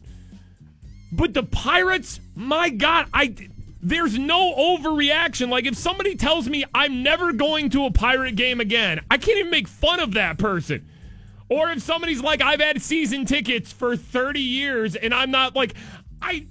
But 1.12 1.34
the 1.34 1.42
Pirates, 1.42 2.20
my 2.34 2.70
God, 2.70 3.08
I 3.12 3.34
there's 3.82 4.18
no 4.18 4.54
overreaction. 4.54 5.48
Like 5.48 5.66
if 5.66 5.76
somebody 5.76 6.16
tells 6.16 6.48
me 6.48 6.64
I'm 6.74 7.02
never 7.02 7.32
going 7.32 7.70
to 7.70 7.84
a 7.86 7.90
Pirate 7.90 8.36
game 8.36 8.60
again, 8.60 9.00
I 9.10 9.18
can't 9.18 9.38
even 9.38 9.50
make 9.50 9.68
fun 9.68 10.00
of 10.00 10.14
that 10.14 10.38
person. 10.38 10.86
Or 11.48 11.70
if 11.70 11.82
somebody's 11.82 12.20
like, 12.20 12.40
I've 12.40 12.60
had 12.60 12.82
season 12.82 13.24
tickets 13.24 13.72
for 13.72 13.96
30 13.96 14.40
years 14.40 14.96
and 14.96 15.14
I'm 15.14 15.30
not 15.30 15.54
like, 15.54 15.74
I, 16.20 16.46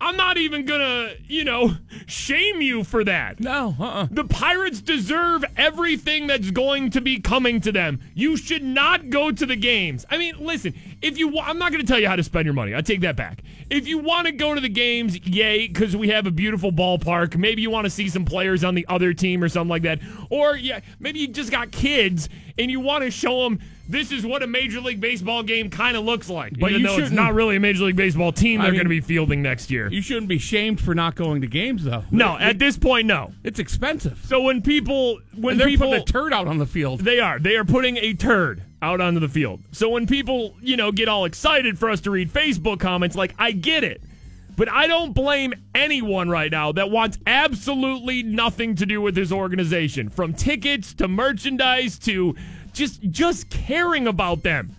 I'm 0.00 0.16
not 0.16 0.38
even 0.38 0.64
gonna, 0.64 1.12
you 1.26 1.44
know, 1.44 1.76
shame 2.06 2.62
you 2.62 2.84
for 2.84 3.04
that. 3.04 3.38
No, 3.38 3.76
uh-uh. 3.78 4.08
The 4.10 4.24
Pirates 4.24 4.80
deserve 4.80 5.44
everything 5.56 6.26
that's 6.26 6.50
going 6.50 6.90
to 6.90 7.00
be 7.00 7.20
coming 7.20 7.60
to 7.60 7.72
them. 7.72 8.00
You 8.14 8.36
should 8.36 8.64
not 8.64 9.10
go 9.10 9.30
to 9.30 9.46
the 9.46 9.56
games. 9.56 10.06
I 10.10 10.16
mean, 10.16 10.34
listen, 10.38 10.74
if 11.02 11.16
you, 11.18 11.28
wa- 11.28 11.44
I'm 11.46 11.58
not 11.58 11.72
going 11.72 11.80
to 11.80 11.86
tell 11.86 11.98
you 11.98 12.08
how 12.08 12.16
to 12.16 12.22
spend 12.22 12.44
your 12.44 12.54
money. 12.54 12.74
I 12.74 12.80
take 12.82 13.00
that 13.00 13.16
back. 13.16 13.42
If 13.70 13.86
you 13.86 13.98
want 13.98 14.26
to 14.26 14.32
go 14.32 14.54
to 14.54 14.60
the 14.60 14.68
games, 14.68 15.18
yay, 15.26 15.66
because 15.68 15.96
we 15.96 16.08
have 16.08 16.26
a 16.26 16.30
beautiful 16.30 16.72
ballpark. 16.72 17.36
Maybe 17.36 17.62
you 17.62 17.70
want 17.70 17.84
to 17.86 17.90
see 17.90 18.08
some 18.08 18.24
players 18.24 18.64
on 18.64 18.74
the 18.74 18.84
other 18.88 19.14
team 19.14 19.42
or 19.42 19.48
something 19.48 19.70
like 19.70 19.82
that. 19.82 20.00
Or 20.28 20.56
yeah, 20.56 20.80
maybe 20.98 21.20
you 21.20 21.28
just 21.28 21.50
got 21.50 21.70
kids 21.70 22.28
and 22.58 22.70
you 22.70 22.80
want 22.80 23.04
to 23.04 23.10
show 23.10 23.44
them 23.44 23.60
this 23.88 24.12
is 24.12 24.24
what 24.24 24.42
a 24.42 24.46
Major 24.46 24.80
League 24.80 25.00
Baseball 25.00 25.42
game 25.42 25.68
kind 25.70 25.96
of 25.96 26.04
looks 26.04 26.28
like. 26.30 26.58
But 26.60 26.70
even 26.70 26.82
you 26.82 26.86
though 26.88 26.98
it's 26.98 27.08
shouldn't- 27.10 27.34
really 27.34 27.56
a 27.56 27.60
Major 27.60 27.84
League 27.84 27.96
Baseball 27.96 28.30
team 28.32 28.60
I 28.60 28.64
they're 28.64 28.72
mean, 28.72 28.78
going 28.80 28.86
to 28.86 28.90
be 28.90 29.00
fielding 29.00 29.42
next 29.42 29.70
year. 29.70 29.88
You 29.90 30.02
shouldn't 30.02 30.28
be 30.28 30.38
shamed 30.38 30.80
for 30.80 30.94
not 30.94 31.14
going 31.16 31.40
to 31.40 31.46
games, 31.46 31.84
though. 31.84 32.04
no, 32.10 32.36
at 32.38 32.58
this 32.58 32.76
point, 32.76 33.06
no. 33.06 33.32
It's 33.42 33.58
expensive. 33.58 34.20
So 34.26 34.42
when 34.42 34.62
people, 34.62 35.18
when 35.36 35.52
And 35.52 35.60
they're 35.60 35.66
people, 35.68 35.88
putting 35.88 36.02
a 36.02 36.06
turd 36.06 36.32
out 36.32 36.46
on 36.46 36.58
the 36.58 36.66
field. 36.66 37.00
They 37.00 37.18
are. 37.20 37.38
They 37.38 37.56
are 37.56 37.64
putting 37.64 37.96
a 37.96 38.14
turd 38.14 38.62
out 38.82 39.00
onto 39.00 39.20
the 39.20 39.28
field. 39.28 39.60
So 39.72 39.90
when 39.90 40.06
people, 40.06 40.54
you 40.60 40.76
know, 40.76 40.92
get 40.92 41.08
all 41.08 41.24
excited 41.24 41.78
for 41.78 41.90
us 41.90 42.00
to 42.02 42.10
read 42.10 42.30
Facebook 42.30 42.80
comments, 42.80 43.16
like, 43.16 43.34
I 43.38 43.52
get 43.52 43.84
it. 43.84 44.02
But 44.56 44.70
I 44.70 44.86
don't 44.86 45.12
blame 45.12 45.54
anyone 45.74 46.28
right 46.28 46.50
now 46.50 46.72
that 46.72 46.90
wants 46.90 47.18
absolutely 47.26 48.22
nothing 48.22 48.74
to 48.76 48.86
do 48.86 49.00
with 49.00 49.14
this 49.14 49.32
organization. 49.32 50.10
From 50.10 50.34
tickets 50.34 50.92
to 50.94 51.08
merchandise 51.08 51.98
to 52.00 52.36
just 52.72 53.00
just 53.10 53.48
caring 53.48 54.06
about 54.06 54.42
them. 54.42 54.76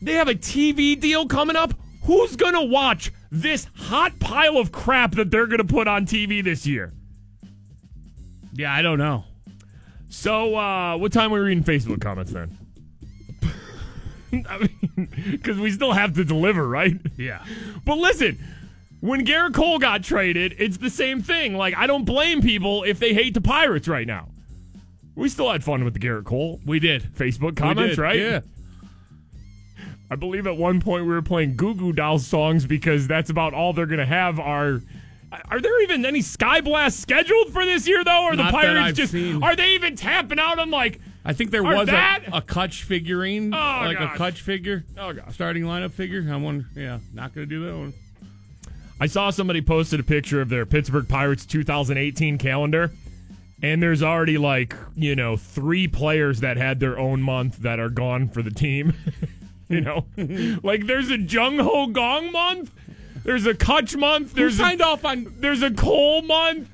They 0.00 0.12
have 0.12 0.28
a 0.28 0.34
TV 0.34 1.00
deal 1.00 1.26
coming 1.26 1.56
up. 1.56 1.74
Who's 2.04 2.36
going 2.36 2.54
to 2.54 2.62
watch 2.62 3.10
this 3.32 3.66
hot 3.74 4.18
pile 4.20 4.58
of 4.58 4.70
crap 4.70 5.12
that 5.12 5.30
they're 5.30 5.46
going 5.46 5.58
to 5.58 5.64
put 5.64 5.88
on 5.88 6.06
TV 6.06 6.44
this 6.44 6.66
year? 6.66 6.92
Yeah, 8.52 8.72
I 8.72 8.82
don't 8.82 8.98
know. 8.98 9.24
So, 10.14 10.56
uh, 10.56 10.96
what 10.96 11.12
time 11.12 11.32
are 11.32 11.34
we 11.34 11.40
reading 11.40 11.64
Facebook 11.64 12.00
comments 12.00 12.32
then? 12.32 12.56
I 14.48 14.58
mean, 14.58 15.08
because 15.32 15.58
we 15.58 15.70
still 15.70 15.92
have 15.92 16.14
to 16.14 16.24
deliver, 16.24 16.66
right? 16.66 16.94
Yeah. 17.18 17.44
But 17.84 17.98
listen, 17.98 18.38
when 19.00 19.26
Gerrit 19.26 19.52
Cole 19.54 19.78
got 19.78 20.02
traded, 20.02 20.54
it's 20.58 20.78
the 20.78 20.88
same 20.88 21.20
thing. 21.20 21.56
Like, 21.56 21.76
I 21.76 21.86
don't 21.86 22.04
blame 22.04 22.40
people 22.40 22.84
if 22.84 22.98
they 22.98 23.12
hate 23.12 23.34
the 23.34 23.42
Pirates 23.42 23.86
right 23.86 24.06
now. 24.06 24.28
We 25.14 25.28
still 25.28 25.50
had 25.50 25.62
fun 25.62 25.84
with 25.84 25.92
the 25.94 26.00
Gerrit 26.00 26.24
Cole 26.24 26.58
We 26.64 26.78
did. 26.80 27.02
Facebook 27.14 27.56
comments, 27.56 27.96
did, 27.96 28.02
right? 28.02 28.18
yeah. 28.18 28.40
I 30.10 30.16
believe 30.16 30.46
at 30.46 30.56
one 30.56 30.80
point 30.80 31.04
we 31.04 31.12
were 31.12 31.22
playing 31.22 31.56
Goo 31.56 31.74
Goo 31.74 31.92
Dolls 31.92 32.26
songs 32.26 32.66
because 32.66 33.06
that's 33.06 33.30
about 33.30 33.52
all 33.52 33.72
they're 33.72 33.86
going 33.86 33.98
to 33.98 34.06
have 34.06 34.40
are. 34.40 34.80
Are 35.50 35.60
there 35.60 35.82
even 35.82 36.04
any 36.04 36.20
Sky 36.22 36.60
Blast 36.60 37.00
scheduled 37.00 37.52
for 37.52 37.64
this 37.64 37.86
year, 37.88 38.02
though? 38.04 38.24
Or 38.24 38.36
the 38.36 38.42
Not 38.44 38.52
that 38.52 38.60
Pirates 38.62 38.96
just. 38.96 39.12
seen. 39.12 39.42
Are 39.42 39.56
they 39.56 39.74
even 39.74 39.96
tapping 39.96 40.38
out 40.38 40.58
on, 40.58 40.70
like. 40.70 41.00
I 41.24 41.32
think 41.32 41.50
there 41.50 41.62
was 41.62 41.88
a, 41.88 42.22
a 42.34 42.42
Cutch 42.42 42.82
figurine, 42.82 43.54
Oh, 43.54 43.56
like 43.56 43.98
gosh. 43.98 44.14
a 44.14 44.18
Cutch 44.18 44.40
figure. 44.42 44.84
Oh, 44.98 45.12
gosh. 45.14 45.32
Starting 45.32 45.64
lineup 45.64 45.92
figure. 45.92 46.20
I'm 46.20 46.42
wonder, 46.42 46.66
yeah, 46.76 46.98
not 47.14 47.34
going 47.34 47.48
to 47.48 47.54
do 47.54 47.64
that 47.64 47.74
one. 47.76 47.94
I 49.00 49.06
saw 49.06 49.30
somebody 49.30 49.60
posted 49.62 50.00
a 50.00 50.02
picture 50.02 50.40
of 50.42 50.48
their 50.50 50.66
Pittsburgh 50.66 51.08
Pirates 51.08 51.46
2018 51.46 52.36
calendar, 52.38 52.92
and 53.62 53.82
there's 53.82 54.02
already 54.02 54.36
like, 54.38 54.76
you 54.94 55.16
know, 55.16 55.36
three 55.36 55.88
players 55.88 56.40
that 56.40 56.56
had 56.58 56.78
their 56.78 56.98
own 56.98 57.22
month 57.22 57.56
that 57.58 57.80
are 57.80 57.88
gone 57.88 58.28
for 58.28 58.42
the 58.42 58.50
team. 58.50 58.92
you 59.70 59.80
know, 59.80 60.04
like 60.62 60.86
there's 60.86 61.10
a 61.10 61.18
Jung 61.18 61.58
Ho 61.58 61.88
Kang 61.92 62.30
month, 62.32 62.70
there's 63.24 63.46
a 63.46 63.54
Cutch 63.54 63.96
month, 63.96 64.36
Who 64.36 64.50
signed 64.50 64.80
a, 64.80 64.86
off 64.86 65.04
on? 65.04 65.34
there's 65.38 65.62
a 65.62 65.70
Cole 65.70 66.22
month. 66.22 66.68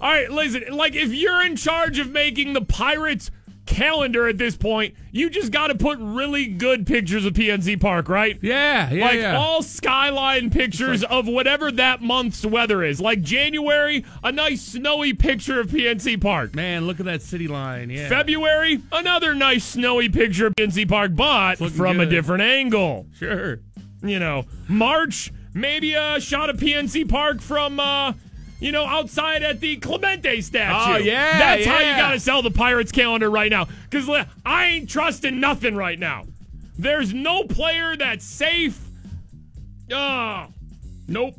All 0.00 0.10
right, 0.10 0.30
listen, 0.30 0.64
like 0.72 0.94
if 0.94 1.12
you're 1.12 1.44
in 1.44 1.56
charge 1.56 1.98
of 1.98 2.10
making 2.10 2.52
the 2.52 2.62
Pirates 2.62 3.30
calendar 3.66 4.28
at 4.28 4.38
this 4.38 4.56
point, 4.56 4.94
you 5.10 5.28
just 5.28 5.52
got 5.52 5.68
to 5.68 5.74
put 5.74 5.98
really 6.00 6.46
good 6.46 6.86
pictures 6.86 7.24
of 7.24 7.34
PNC 7.34 7.80
Park, 7.80 8.08
right? 8.08 8.38
Yeah, 8.40 8.90
yeah, 8.90 9.04
like 9.04 9.18
yeah. 9.18 9.36
all 9.36 9.62
skyline 9.62 10.50
pictures 10.50 11.02
of 11.04 11.26
whatever 11.26 11.72
that 11.72 12.00
month's 12.00 12.46
weather 12.46 12.82
is. 12.82 13.00
Like 13.00 13.22
January, 13.22 14.04
a 14.22 14.32
nice 14.32 14.62
snowy 14.62 15.12
picture 15.12 15.60
of 15.60 15.68
PNC 15.68 16.20
Park. 16.20 16.54
Man, 16.54 16.86
look 16.86 17.00
at 17.00 17.06
that 17.06 17.22
city 17.22 17.48
line. 17.48 17.90
Yeah. 17.90 18.08
February, 18.08 18.82
another 18.92 19.34
nice 19.34 19.64
snowy 19.64 20.08
picture 20.08 20.46
of 20.46 20.54
PNC 20.54 20.88
Park, 20.88 21.12
but 21.14 21.56
from 21.56 22.00
a 22.00 22.06
different 22.06 22.42
angle. 22.42 23.06
Sure. 23.18 23.60
You 24.02 24.18
know, 24.18 24.44
March, 24.68 25.32
maybe 25.56 25.94
a 25.94 26.20
shot 26.20 26.50
of 26.50 26.58
PNC 26.58 27.08
Park 27.08 27.40
from, 27.40 27.80
uh, 27.80 28.12
you 28.60 28.70
know, 28.72 28.84
outside 28.84 29.42
at 29.42 29.60
the 29.60 29.76
Clemente 29.78 30.40
statue. 30.42 30.94
Oh, 30.94 30.96
yeah, 30.98 31.38
That's 31.38 31.66
how 31.66 31.78
you 31.78 31.96
got 31.96 32.12
to 32.12 32.20
sell 32.20 32.42
the 32.42 32.50
Pirates 32.50 32.92
calendar 32.92 33.30
right 33.30 33.50
now. 33.50 33.66
Because 33.88 34.08
I 34.44 34.66
ain't 34.66 34.88
trusting 34.88 35.40
nothing 35.40 35.74
right 35.74 35.98
now. 35.98 36.24
There's 36.78 37.12
no 37.14 37.44
player 37.44 37.96
that's 37.96 38.24
safe. 38.24 38.78
Oh, 39.90 40.46
nope. 41.08 41.34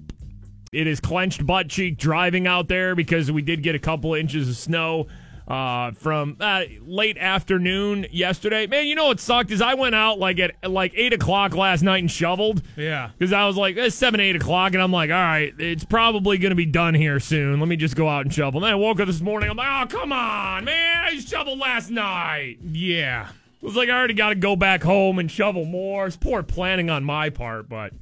It 0.74 0.88
is 0.88 1.00
clenched 1.00 1.46
butt 1.46 1.70
cheek 1.70 1.98
driving 1.98 2.46
out 2.48 2.68
there 2.68 2.96
because 2.96 3.32
we 3.32 3.42
did 3.42 3.64
get 3.64 3.76
a 3.76 3.80
couple 3.80 4.14
inches 4.16 4.50
of 4.50 4.58
snow 4.58 5.08
uh, 5.48 5.92
from 5.92 6.36
uh, 6.40 6.64
late 6.86 7.18
afternoon 7.18 8.06
yesterday. 8.12 8.68
Man, 8.68 8.86
you 8.86 8.96
know 8.96 9.08
what 9.08 9.20
sucked 9.20 9.52
is 9.52 9.62
I 9.62 9.76
went 9.76 9.96
out 9.96 10.20
like 10.20 10.40
at 10.40 10.70
like 10.70 10.92
eight 10.96 11.14
o'clock 11.14 11.56
last 11.56 11.82
night 11.82 12.00
and 12.00 12.12
shoveled. 12.12 12.62
Yeah. 12.76 13.12
Because 13.18 13.32
I 13.32 13.46
was 13.48 13.56
like, 13.56 13.78
it's 13.78 13.96
seven, 13.96 14.20
eight 14.20 14.36
o'clock, 14.36 14.74
and 14.74 14.82
I'm 14.82 14.92
like, 14.92 15.10
all 15.10 15.16
right, 15.16 15.54
it's 15.58 15.86
probably 15.86 16.38
going 16.38 16.50
to 16.52 16.56
be 16.56 16.66
done 16.66 16.94
here 16.94 17.20
soon. 17.20 17.60
Let 17.60 17.70
me 17.70 17.78
just 17.78 17.96
go 17.96 18.10
out 18.10 18.26
and 18.26 18.34
shovel. 18.34 18.60
And 18.60 18.66
then 18.66 18.74
I 18.74 18.76
woke 18.76 19.00
up 19.00 19.08
this 19.08 19.22
morning. 19.22 19.50
I'm 19.50 19.58
like, 19.58 19.94
oh, 19.94 19.98
come 19.98 20.12
on, 20.12 20.66
man. 20.66 21.04
I 21.04 21.18
shoveled 21.20 21.60
last 21.60 21.90
night. 21.90 22.58
Yeah. 22.62 23.30
It 23.30 23.66
was 23.66 23.76
like 23.76 23.90
I 23.90 23.94
already 23.94 24.14
got 24.14 24.30
to 24.30 24.36
go 24.36 24.56
back 24.56 24.84
home 24.84 25.18
and 25.18 25.32
shovel 25.32 25.66
more. 25.66 26.06
It's 26.06 26.18
poor 26.18 26.44
planning 26.44 26.90
on 26.90 27.04
my 27.04 27.30
part, 27.30 27.70
but 27.70 27.94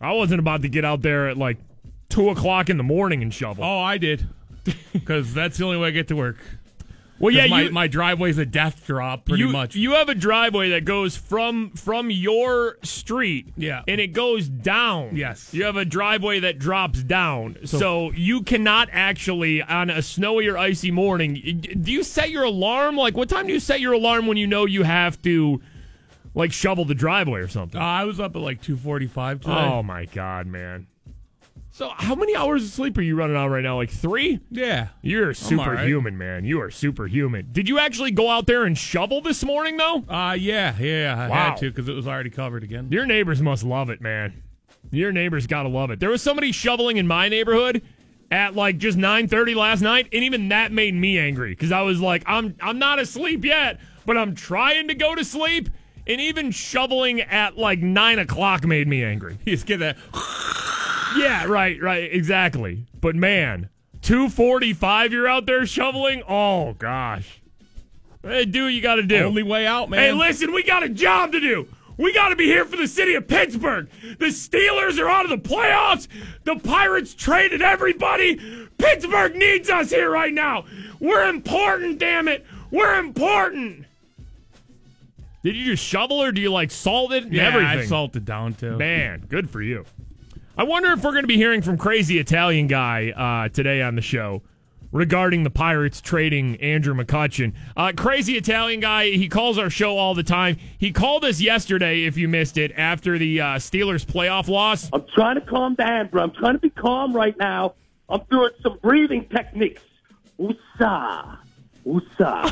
I 0.00 0.12
wasn't 0.12 0.40
about 0.40 0.62
to 0.62 0.68
get 0.68 0.84
out 0.84 1.02
there 1.02 1.28
at 1.28 1.38
like 1.38 1.56
two 2.08 2.30
o'clock 2.30 2.68
in 2.68 2.76
the 2.76 2.82
morning 2.82 3.22
and 3.22 3.32
shovel. 3.32 3.64
Oh, 3.64 3.78
I 3.78 3.98
did. 3.98 4.26
Because 4.94 5.34
that's 5.34 5.58
the 5.58 5.64
only 5.64 5.76
way 5.76 5.88
I 5.88 5.90
get 5.90 6.08
to 6.08 6.16
work. 6.16 6.38
Well, 7.24 7.34
yeah, 7.34 7.46
my, 7.46 7.62
you, 7.62 7.70
my 7.70 7.86
driveway's 7.86 8.38
a 8.38 8.46
death 8.46 8.86
drop, 8.86 9.24
pretty 9.24 9.44
you, 9.44 9.48
much. 9.48 9.74
You 9.74 9.92
have 9.92 10.08
a 10.08 10.14
driveway 10.14 10.70
that 10.70 10.84
goes 10.84 11.16
from 11.16 11.70
from 11.70 12.10
your 12.10 12.78
street, 12.82 13.52
Yeah. 13.56 13.82
and 13.88 14.00
it 14.00 14.08
goes 14.08 14.48
down. 14.48 15.16
Yes. 15.16 15.52
you 15.52 15.64
have 15.64 15.76
a 15.76 15.84
driveway 15.84 16.40
that 16.40 16.58
drops 16.58 17.02
down, 17.02 17.56
so, 17.64 18.12
you 18.12 18.42
cannot 18.42 18.88
actually 18.92 19.62
on 19.62 19.90
a 19.90 20.02
snowy 20.02 20.48
or 20.48 20.58
icy 20.58 20.90
morning. 20.90 21.34
Do 21.80 21.90
you 21.92 22.02
set 22.02 22.30
your 22.30 22.44
alarm? 22.44 22.96
Like, 22.96 23.16
what 23.16 23.28
time 23.28 23.46
do 23.46 23.52
you 23.52 23.60
set 23.60 23.80
your 23.80 23.94
alarm 23.94 24.26
when 24.26 24.36
you 24.36 24.46
know 24.46 24.66
you 24.66 24.82
have 24.82 25.20
to, 25.22 25.60
like, 26.34 26.52
shovel 26.52 26.84
the 26.84 26.94
driveway 26.94 27.40
or 27.40 27.48
something? 27.48 27.80
Uh, 27.80 27.84
I 27.84 28.04
was 28.04 28.20
up 28.20 28.36
at 28.36 28.42
like 28.42 28.60
245 28.62 29.40
today. 29.40 29.52
oh 29.52 29.82
my 29.82 30.04
god, 30.06 30.46
man! 30.46 30.86
So, 31.76 31.88
how 31.92 32.14
many 32.14 32.36
hours 32.36 32.62
of 32.62 32.70
sleep 32.70 32.96
are 32.98 33.02
you 33.02 33.16
running 33.16 33.34
on 33.34 33.50
right 33.50 33.64
now? 33.64 33.74
Like 33.78 33.90
three? 33.90 34.38
Yeah. 34.48 34.90
You're 35.02 35.22
all 35.22 35.26
right. 35.30 35.36
superhuman, 35.36 36.16
man. 36.16 36.44
You 36.44 36.60
are 36.60 36.70
superhuman. 36.70 37.48
Did 37.50 37.68
you 37.68 37.80
actually 37.80 38.12
go 38.12 38.30
out 38.30 38.46
there 38.46 38.62
and 38.62 38.78
shovel 38.78 39.20
this 39.20 39.42
morning, 39.42 39.76
though? 39.76 40.04
Uh, 40.08 40.36
yeah, 40.38 40.76
yeah. 40.78 41.16
I 41.20 41.28
Wow. 41.28 41.34
had 41.50 41.56
to 41.56 41.70
because 41.72 41.88
it 41.88 41.94
was 41.94 42.06
already 42.06 42.30
covered 42.30 42.62
again. 42.62 42.86
Your 42.92 43.06
neighbors 43.06 43.42
must 43.42 43.64
love 43.64 43.90
it, 43.90 44.00
man. 44.00 44.40
Your 44.92 45.10
neighbors 45.10 45.48
gotta 45.48 45.68
love 45.68 45.90
it. 45.90 45.98
There 45.98 46.10
was 46.10 46.22
somebody 46.22 46.52
shoveling 46.52 46.96
in 46.98 47.08
my 47.08 47.28
neighborhood 47.28 47.82
at 48.30 48.54
like 48.54 48.78
just 48.78 48.96
9:30 48.96 49.56
last 49.56 49.80
night, 49.80 50.06
and 50.12 50.22
even 50.22 50.50
that 50.50 50.70
made 50.70 50.94
me 50.94 51.18
angry 51.18 51.50
because 51.50 51.72
I 51.72 51.80
was 51.80 52.00
like, 52.00 52.22
I'm 52.26 52.54
I'm 52.62 52.78
not 52.78 53.00
asleep 53.00 53.44
yet, 53.44 53.80
but 54.06 54.16
I'm 54.16 54.36
trying 54.36 54.86
to 54.86 54.94
go 54.94 55.16
to 55.16 55.24
sleep. 55.24 55.70
And 56.06 56.20
even 56.20 56.52
shoveling 56.52 57.20
at 57.22 57.58
like 57.58 57.80
nine 57.80 58.20
o'clock 58.20 58.64
made 58.64 58.86
me 58.86 59.02
angry. 59.02 59.38
You 59.44 59.54
just 59.56 59.66
get 59.66 59.78
that. 59.80 59.96
Yeah, 61.16 61.46
right, 61.46 61.80
right, 61.80 62.12
exactly. 62.12 62.86
But 63.00 63.14
man, 63.14 63.68
245 64.02 65.12
you're 65.12 65.28
out 65.28 65.46
there 65.46 65.66
shoveling? 65.66 66.22
Oh 66.28 66.74
gosh. 66.74 67.40
Hey, 68.22 68.44
do 68.44 68.64
what 68.64 68.72
you 68.72 68.80
gotta 68.80 69.02
do. 69.02 69.24
Only 69.24 69.42
way 69.42 69.66
out, 69.66 69.90
man. 69.90 70.00
Hey, 70.00 70.12
listen, 70.12 70.52
we 70.52 70.62
got 70.62 70.82
a 70.82 70.88
job 70.88 71.32
to 71.32 71.40
do. 71.40 71.68
We 71.96 72.12
got 72.12 72.30
to 72.30 72.36
be 72.36 72.46
here 72.46 72.64
for 72.64 72.76
the 72.76 72.88
city 72.88 73.14
of 73.14 73.28
Pittsburgh. 73.28 73.88
The 74.18 74.26
Steelers 74.26 74.98
are 74.98 75.08
out 75.08 75.30
of 75.30 75.30
the 75.30 75.48
playoffs. 75.48 76.08
The 76.42 76.56
Pirates 76.56 77.14
traded 77.14 77.62
everybody. 77.62 78.68
Pittsburgh 78.78 79.36
needs 79.36 79.70
us 79.70 79.90
here 79.90 80.10
right 80.10 80.32
now. 80.32 80.64
We're 81.00 81.28
important, 81.28 81.98
damn 81.98 82.28
it. 82.28 82.44
We're 82.70 82.98
important. 82.98 83.86
Did 85.44 85.56
you 85.56 85.66
just 85.66 85.84
shovel 85.84 86.22
or 86.22 86.32
do 86.32 86.40
you 86.40 86.50
like 86.50 86.70
salt 86.70 87.12
it 87.12 87.24
and 87.24 87.32
yeah, 87.32 87.48
everything? 87.48 87.78
I 87.78 87.84
salted 87.84 88.24
down 88.24 88.54
too. 88.54 88.76
Man, 88.76 89.24
good 89.28 89.48
for 89.48 89.62
you. 89.62 89.84
I 90.56 90.62
wonder 90.62 90.92
if 90.92 91.02
we're 91.02 91.10
going 91.10 91.24
to 91.24 91.28
be 91.28 91.36
hearing 91.36 91.62
from 91.62 91.76
Crazy 91.76 92.18
Italian 92.18 92.68
Guy 92.68 93.10
uh, 93.10 93.48
today 93.48 93.82
on 93.82 93.96
the 93.96 94.00
show 94.00 94.40
regarding 94.92 95.42
the 95.42 95.50
Pirates 95.50 96.00
trading 96.00 96.54
Andrew 96.60 96.94
McCutchen. 96.94 97.54
Uh, 97.76 97.90
Crazy 97.96 98.36
Italian 98.36 98.78
Guy, 98.78 99.10
he 99.10 99.28
calls 99.28 99.58
our 99.58 99.68
show 99.68 99.98
all 99.98 100.14
the 100.14 100.22
time. 100.22 100.56
He 100.78 100.92
called 100.92 101.24
us 101.24 101.40
yesterday, 101.40 102.04
if 102.04 102.16
you 102.16 102.28
missed 102.28 102.56
it, 102.56 102.70
after 102.76 103.18
the 103.18 103.40
uh, 103.40 103.46
Steelers 103.56 104.06
playoff 104.06 104.46
loss. 104.46 104.88
I'm 104.92 105.04
trying 105.12 105.34
to 105.34 105.40
calm 105.40 105.74
down, 105.74 106.06
bro. 106.06 106.22
I'm 106.22 106.30
trying 106.30 106.54
to 106.54 106.60
be 106.60 106.70
calm 106.70 107.12
right 107.12 107.36
now. 107.36 107.74
I'm 108.08 108.22
doing 108.30 108.50
some 108.62 108.78
breathing 108.80 109.26
techniques. 109.28 109.82
Woosah. 110.38 111.38
Woosah. 111.86 112.44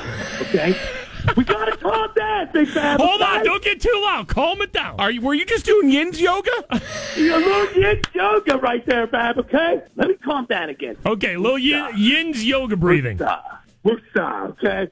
Okay? 0.43 0.77
we 1.37 1.45
gotta 1.45 1.77
calm 1.77 2.11
down, 2.17 2.49
Big 2.53 2.75
Bab. 2.75 3.01
Hold 3.01 3.23
on, 3.23 3.45
don't 3.45 3.63
get 3.63 3.81
too 3.81 4.03
loud. 4.05 4.29
Calm 4.29 4.61
it 4.63 4.73
down. 4.73 4.99
Are 4.99 5.11
you? 5.11 5.21
Were 5.21 5.35
you 5.35 5.45
just 5.45 5.65
doing 5.65 5.91
Yin's 5.91 6.21
yoga? 6.21 6.51
You're 7.17 7.37
a 7.37 7.39
little 7.39 7.83
yin 7.83 8.01
yoga 8.15 8.59
right 8.59 8.85
there, 8.87 9.07
Bab. 9.07 9.39
Okay, 9.39 9.83
let 9.97 10.09
me 10.09 10.15
calm 10.15 10.47
down 10.47 10.69
again. 10.69 10.97
Okay, 11.07 11.37
little 11.37 11.59
yin, 11.59 11.91
yin's 11.97 12.45
yoga 12.45 12.77
breathing. 12.77 13.19
Woosah. 13.19 13.59
Woosah, 13.85 14.51
okay? 14.51 14.89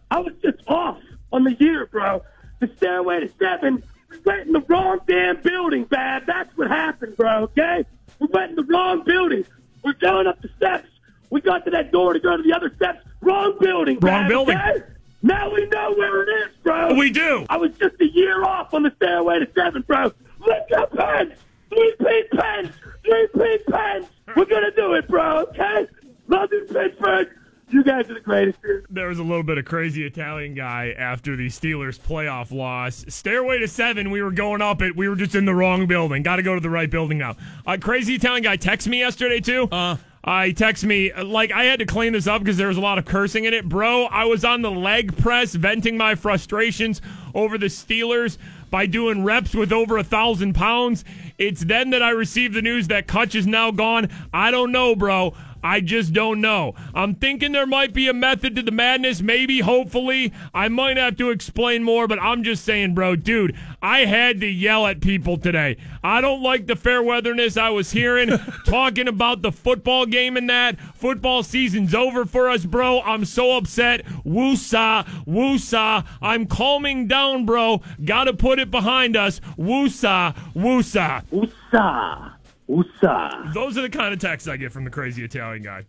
I 0.10 0.18
was 0.18 0.32
just 0.42 0.58
off 0.66 0.98
on 1.32 1.44
the 1.44 1.54
year, 1.54 1.86
bro. 1.86 2.22
The 2.60 2.70
stairway 2.76 3.20
to 3.20 3.30
seven, 3.38 3.82
we 4.10 4.18
went 4.24 4.46
in 4.46 4.52
the 4.52 4.60
wrong 4.68 4.98
damn 5.06 5.40
building, 5.40 5.84
Bab. 5.84 6.26
That's 6.26 6.54
what 6.56 6.68
happened, 6.68 7.16
bro, 7.16 7.44
okay? 7.44 7.84
We 8.18 8.28
went 8.32 8.50
in 8.50 8.56
the 8.56 8.64
wrong 8.64 9.04
building. 9.04 9.44
We're 9.82 9.94
going 9.94 10.26
up 10.26 10.42
the 10.42 10.50
steps. 10.56 10.89
We 11.30 11.40
got 11.40 11.64
to 11.64 11.70
that 11.70 11.92
door 11.92 12.12
to 12.12 12.20
go 12.20 12.36
to 12.36 12.42
the 12.42 12.52
other 12.52 12.72
steps. 12.76 13.04
Wrong 13.20 13.56
building. 13.60 13.98
Wrong 14.00 14.22
Bab, 14.22 14.28
building. 14.28 14.56
okay? 14.58 14.82
Now 15.22 15.52
we 15.52 15.66
know 15.66 15.92
where 15.94 16.22
it 16.22 16.46
is, 16.48 16.56
bro. 16.62 16.94
We 16.94 17.10
do. 17.10 17.44
I 17.50 17.56
was 17.56 17.72
just 17.78 17.94
a 18.00 18.06
year 18.08 18.42
off 18.44 18.72
on 18.72 18.82
the 18.82 18.92
stairway 18.96 19.38
to 19.38 19.48
seven, 19.54 19.82
bro. 19.82 20.12
Lift 20.40 20.72
up 20.72 20.94
pens. 20.96 21.34
Three 21.68 21.94
P 21.98 22.22
pens. 22.36 22.70
Three 23.04 23.28
P 23.34 23.58
pens. 23.70 24.06
We're 24.34 24.46
gonna 24.46 24.70
do 24.74 24.94
it, 24.94 25.06
bro, 25.08 25.40
okay? 25.40 25.86
Love 26.28 26.48
you, 26.52 26.64
Pittsburgh. 26.72 27.28
You 27.68 27.84
guys 27.84 28.10
are 28.10 28.14
the 28.14 28.20
greatest, 28.20 28.60
dude. 28.62 28.86
There 28.90 29.06
was 29.08 29.20
a 29.20 29.22
little 29.22 29.44
bit 29.44 29.56
of 29.58 29.64
crazy 29.64 30.04
Italian 30.04 30.54
guy 30.54 30.92
after 30.98 31.36
the 31.36 31.46
Steelers 31.46 32.00
playoff 32.00 32.50
loss. 32.50 33.04
Stairway 33.08 33.58
to 33.60 33.68
seven, 33.68 34.10
we 34.10 34.22
were 34.22 34.32
going 34.32 34.60
up 34.60 34.82
it. 34.82 34.96
We 34.96 35.08
were 35.08 35.14
just 35.14 35.36
in 35.36 35.44
the 35.44 35.54
wrong 35.54 35.86
building. 35.86 36.24
Got 36.24 36.36
to 36.36 36.42
go 36.42 36.54
to 36.56 36.60
the 36.60 36.70
right 36.70 36.90
building 36.90 37.18
now. 37.18 37.36
A 37.66 37.78
crazy 37.78 38.14
Italian 38.16 38.42
guy 38.42 38.56
texted 38.56 38.88
me 38.88 38.98
yesterday 39.00 39.38
too. 39.38 39.68
Uh, 39.70 39.96
uh, 40.22 40.44
he 40.44 40.52
texts 40.52 40.84
me 40.84 41.10
uh, 41.10 41.24
like 41.24 41.50
I 41.50 41.64
had 41.64 41.78
to 41.78 41.86
clean 41.86 42.12
this 42.12 42.26
up 42.26 42.42
because 42.42 42.56
there 42.56 42.68
was 42.68 42.76
a 42.76 42.80
lot 42.80 42.98
of 42.98 43.04
cursing 43.06 43.44
in 43.44 43.54
it, 43.54 43.68
bro. 43.68 44.04
I 44.04 44.24
was 44.24 44.44
on 44.44 44.62
the 44.62 44.70
leg 44.70 45.16
press 45.16 45.54
venting 45.54 45.96
my 45.96 46.14
frustrations 46.14 47.00
over 47.34 47.56
the 47.56 47.66
Steelers 47.66 48.36
by 48.70 48.86
doing 48.86 49.24
reps 49.24 49.54
with 49.54 49.72
over 49.72 49.96
a 49.96 50.04
thousand 50.04 50.54
pounds. 50.54 51.04
It's 51.38 51.64
then 51.64 51.90
that 51.90 52.02
I 52.02 52.10
received 52.10 52.54
the 52.54 52.62
news 52.62 52.88
that 52.88 53.06
Cutch 53.06 53.34
is 53.34 53.46
now 53.46 53.70
gone. 53.70 54.10
I 54.32 54.50
don't 54.50 54.72
know, 54.72 54.94
bro. 54.94 55.34
I 55.62 55.80
just 55.80 56.12
don't 56.12 56.40
know. 56.40 56.74
I'm 56.94 57.14
thinking 57.14 57.52
there 57.52 57.66
might 57.66 57.92
be 57.92 58.08
a 58.08 58.14
method 58.14 58.56
to 58.56 58.62
the 58.62 58.70
madness, 58.70 59.20
maybe, 59.20 59.60
hopefully. 59.60 60.32
I 60.54 60.68
might 60.68 60.96
have 60.96 61.16
to 61.18 61.30
explain 61.30 61.82
more, 61.82 62.06
but 62.08 62.20
I'm 62.20 62.42
just 62.42 62.64
saying, 62.64 62.94
bro, 62.94 63.16
dude, 63.16 63.56
I 63.82 64.00
had 64.00 64.40
to 64.40 64.46
yell 64.46 64.86
at 64.86 65.00
people 65.00 65.36
today. 65.36 65.76
I 66.02 66.20
don't 66.20 66.42
like 66.42 66.66
the 66.66 66.76
fair 66.76 67.02
weatherness 67.02 67.56
I 67.56 67.70
was 67.70 67.90
hearing, 67.90 68.30
talking 68.66 69.08
about 69.08 69.42
the 69.42 69.52
football 69.52 70.06
game 70.06 70.36
and 70.36 70.48
that. 70.48 70.80
Football 70.94 71.42
season's 71.42 71.94
over 71.94 72.24
for 72.24 72.48
us, 72.48 72.64
bro. 72.64 73.00
I'm 73.02 73.24
so 73.24 73.56
upset. 73.56 74.04
Woosah, 74.24 75.06
woosah. 75.26 76.06
I'm 76.22 76.46
calming 76.46 77.06
down, 77.06 77.46
bro. 77.46 77.82
Gotta 78.04 78.32
put 78.32 78.58
it 78.58 78.70
behind 78.70 79.16
us. 79.16 79.40
Woosah, 79.58 80.34
woosah. 80.54 81.24
Woosah. 81.26 82.32
Woosah. 82.70 83.52
Those 83.52 83.76
are 83.76 83.82
the 83.82 83.90
kind 83.90 84.14
of 84.14 84.20
texts 84.20 84.48
I 84.48 84.56
get 84.56 84.70
from 84.70 84.84
the 84.84 84.90
crazy 84.90 85.24
Italian 85.24 85.62
guy. 85.62 85.84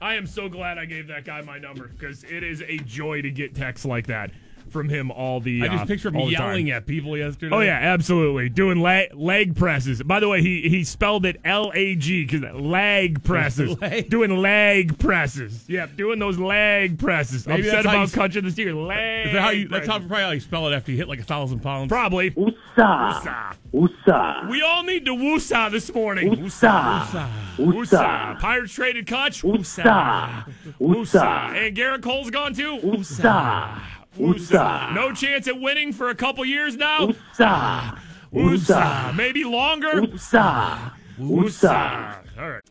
I 0.00 0.14
am 0.14 0.26
so 0.26 0.48
glad 0.48 0.78
I 0.78 0.86
gave 0.86 1.06
that 1.08 1.24
guy 1.24 1.42
my 1.42 1.58
number 1.58 1.88
because 1.88 2.24
it 2.24 2.42
is 2.42 2.62
a 2.62 2.78
joy 2.78 3.22
to 3.22 3.30
get 3.30 3.54
texts 3.54 3.86
like 3.86 4.06
that 4.06 4.30
from 4.74 4.90
him 4.90 5.10
all 5.10 5.40
the. 5.40 5.62
I 5.62 5.68
just 5.68 5.84
uh, 5.84 5.86
picture 5.86 6.08
him 6.08 6.16
all 6.16 6.26
the 6.28 6.34
time. 6.34 6.48
yelling 6.48 6.70
at 6.70 6.84
people 6.86 7.16
yesterday. 7.16 7.54
Oh 7.56 7.60
yeah, 7.60 7.78
absolutely. 7.80 8.50
Doing 8.50 8.80
leg 8.80 9.14
leg 9.14 9.56
presses. 9.56 10.02
By 10.02 10.20
the 10.20 10.28
way, 10.28 10.42
he 10.42 10.68
he 10.68 10.84
spelled 10.84 11.24
it 11.24 11.40
L 11.44 11.72
A 11.74 11.94
G 11.96 12.26
because 12.26 12.42
leg 12.60 13.22
presses. 13.24 13.80
Leg. 13.80 14.10
Doing 14.10 14.36
leg 14.36 14.98
presses. 14.98 15.64
Yep, 15.68 15.96
doing 15.96 16.18
those 16.18 16.38
leg 16.38 16.98
presses. 16.98 17.46
Maybe 17.46 17.68
Upset 17.68 17.80
about 17.86 17.96
you 17.96 18.02
s- 18.02 18.14
country 18.14 18.40
this 18.42 18.58
year. 18.58 18.74
Leg. 18.74 19.28
Is 19.28 19.32
that 19.32 19.40
how 19.40 19.50
you, 19.50 19.68
that's 19.68 19.86
how 19.86 19.98
probably 20.00 20.16
how 20.22 20.30
you 20.32 20.40
spell 20.40 20.68
it 20.68 20.74
after 20.74 20.90
you 20.90 20.98
hit 20.98 21.08
like 21.08 21.20
a 21.20 21.24
thousand 21.24 21.60
pounds. 21.60 21.88
Probably. 21.88 22.32
Woosah. 22.32 22.54
Woosah. 22.76 23.56
Woosah. 23.72 24.48
We 24.50 24.60
all 24.62 24.82
need 24.82 25.04
to 25.06 25.12
woosah 25.12 25.70
this 25.70 25.92
morning. 25.94 26.30
Woosah. 26.34 27.04
Woosah. 27.04 27.28
Woosah. 27.56 28.38
Pirates 28.40 28.72
traded 28.72 29.06
Cutch. 29.06 29.42
Woosah. 29.42 30.44
Woosah. 30.44 30.74
Woosah. 30.80 31.66
And 31.66 31.76
Gerrit 31.76 32.02
Cole's 32.02 32.30
gone 32.30 32.54
too. 32.54 32.78
Woosah. 32.78 33.80
Woosah. 34.18 34.94
No 34.94 35.12
chance 35.12 35.48
at 35.48 35.60
winning 35.60 35.92
for 35.92 36.08
a 36.08 36.14
couple 36.14 36.44
years 36.44 36.76
now. 36.76 37.08
Woosah. 37.08 37.98
Woosah. 38.32 39.16
Maybe 39.16 39.44
longer. 39.44 40.02
Woosah. 40.02 40.92
Woosah. 41.18 42.18
All 42.38 42.50
right. 42.50 42.62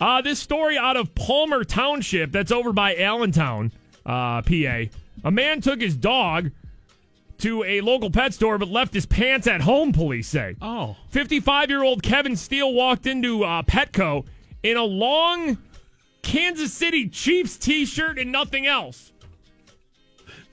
Uh, 0.00 0.20
this 0.20 0.38
story 0.38 0.76
out 0.76 0.96
of 0.96 1.14
Palmer 1.14 1.64
Township, 1.64 2.30
that's 2.30 2.52
over 2.52 2.72
by 2.72 2.96
Allentown, 2.96 3.72
uh, 4.04 4.42
PA. 4.42 4.84
A 5.24 5.30
man 5.30 5.60
took 5.60 5.80
his 5.80 5.96
dog 5.96 6.50
to 7.38 7.64
a 7.64 7.80
local 7.80 8.10
pet 8.10 8.34
store 8.34 8.58
but 8.58 8.68
left 8.68 8.92
his 8.94 9.06
pants 9.06 9.46
at 9.46 9.60
home, 9.60 9.92
police 9.92 10.28
say. 10.28 10.56
Oh, 10.60 10.96
55 11.10 11.70
year 11.70 11.82
old 11.82 12.02
Kevin 12.02 12.36
Steele 12.36 12.72
walked 12.72 13.06
into 13.06 13.44
uh, 13.44 13.62
Petco 13.62 14.26
in 14.62 14.76
a 14.76 14.84
long 14.84 15.58
Kansas 16.22 16.72
City 16.72 17.08
Chiefs 17.08 17.56
t 17.56 17.84
shirt 17.86 18.18
and 18.18 18.32
nothing 18.32 18.66
else. 18.66 19.12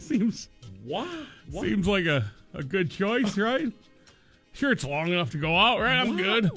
seems 0.07 0.49
What? 0.85 1.07
seems 1.51 1.87
like 1.87 2.05
a, 2.05 2.23
a 2.53 2.63
good 2.63 2.89
choice, 2.91 3.37
right? 3.37 3.71
Sure, 4.53 4.71
it's 4.71 4.83
long 4.85 5.07
enough 5.11 5.31
to 5.31 5.37
go 5.37 5.55
out, 5.57 5.79
right? 5.79 5.95
I'm 5.99 6.15
good. 6.17 6.49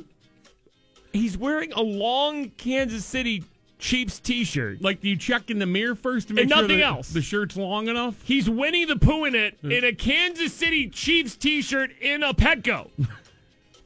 He's 1.12 1.38
wearing 1.38 1.72
a 1.72 1.80
long 1.80 2.50
Kansas 2.58 3.04
City 3.06 3.42
Chiefs 3.78 4.18
t 4.20 4.44
shirt. 4.44 4.82
Like, 4.82 5.00
do 5.00 5.08
you 5.08 5.16
check 5.16 5.50
in 5.50 5.58
the 5.58 5.66
mirror 5.66 5.94
first 5.94 6.28
to 6.28 6.34
make 6.34 6.44
And 6.44 6.52
sure 6.52 6.62
nothing 6.62 6.80
else. 6.82 7.08
the 7.10 7.22
shirt's 7.22 7.56
long 7.56 7.88
enough? 7.88 8.20
He's 8.22 8.48
Winnie 8.50 8.84
the 8.84 8.96
Pooh 8.96 9.24
in 9.24 9.34
it 9.34 9.56
in 9.62 9.84
a 9.84 9.92
Kansas 9.94 10.52
City 10.52 10.88
Chiefs 10.90 11.36
t 11.36 11.62
shirt 11.62 11.90
in 12.00 12.22
a 12.22 12.34
Petco. 12.34 12.90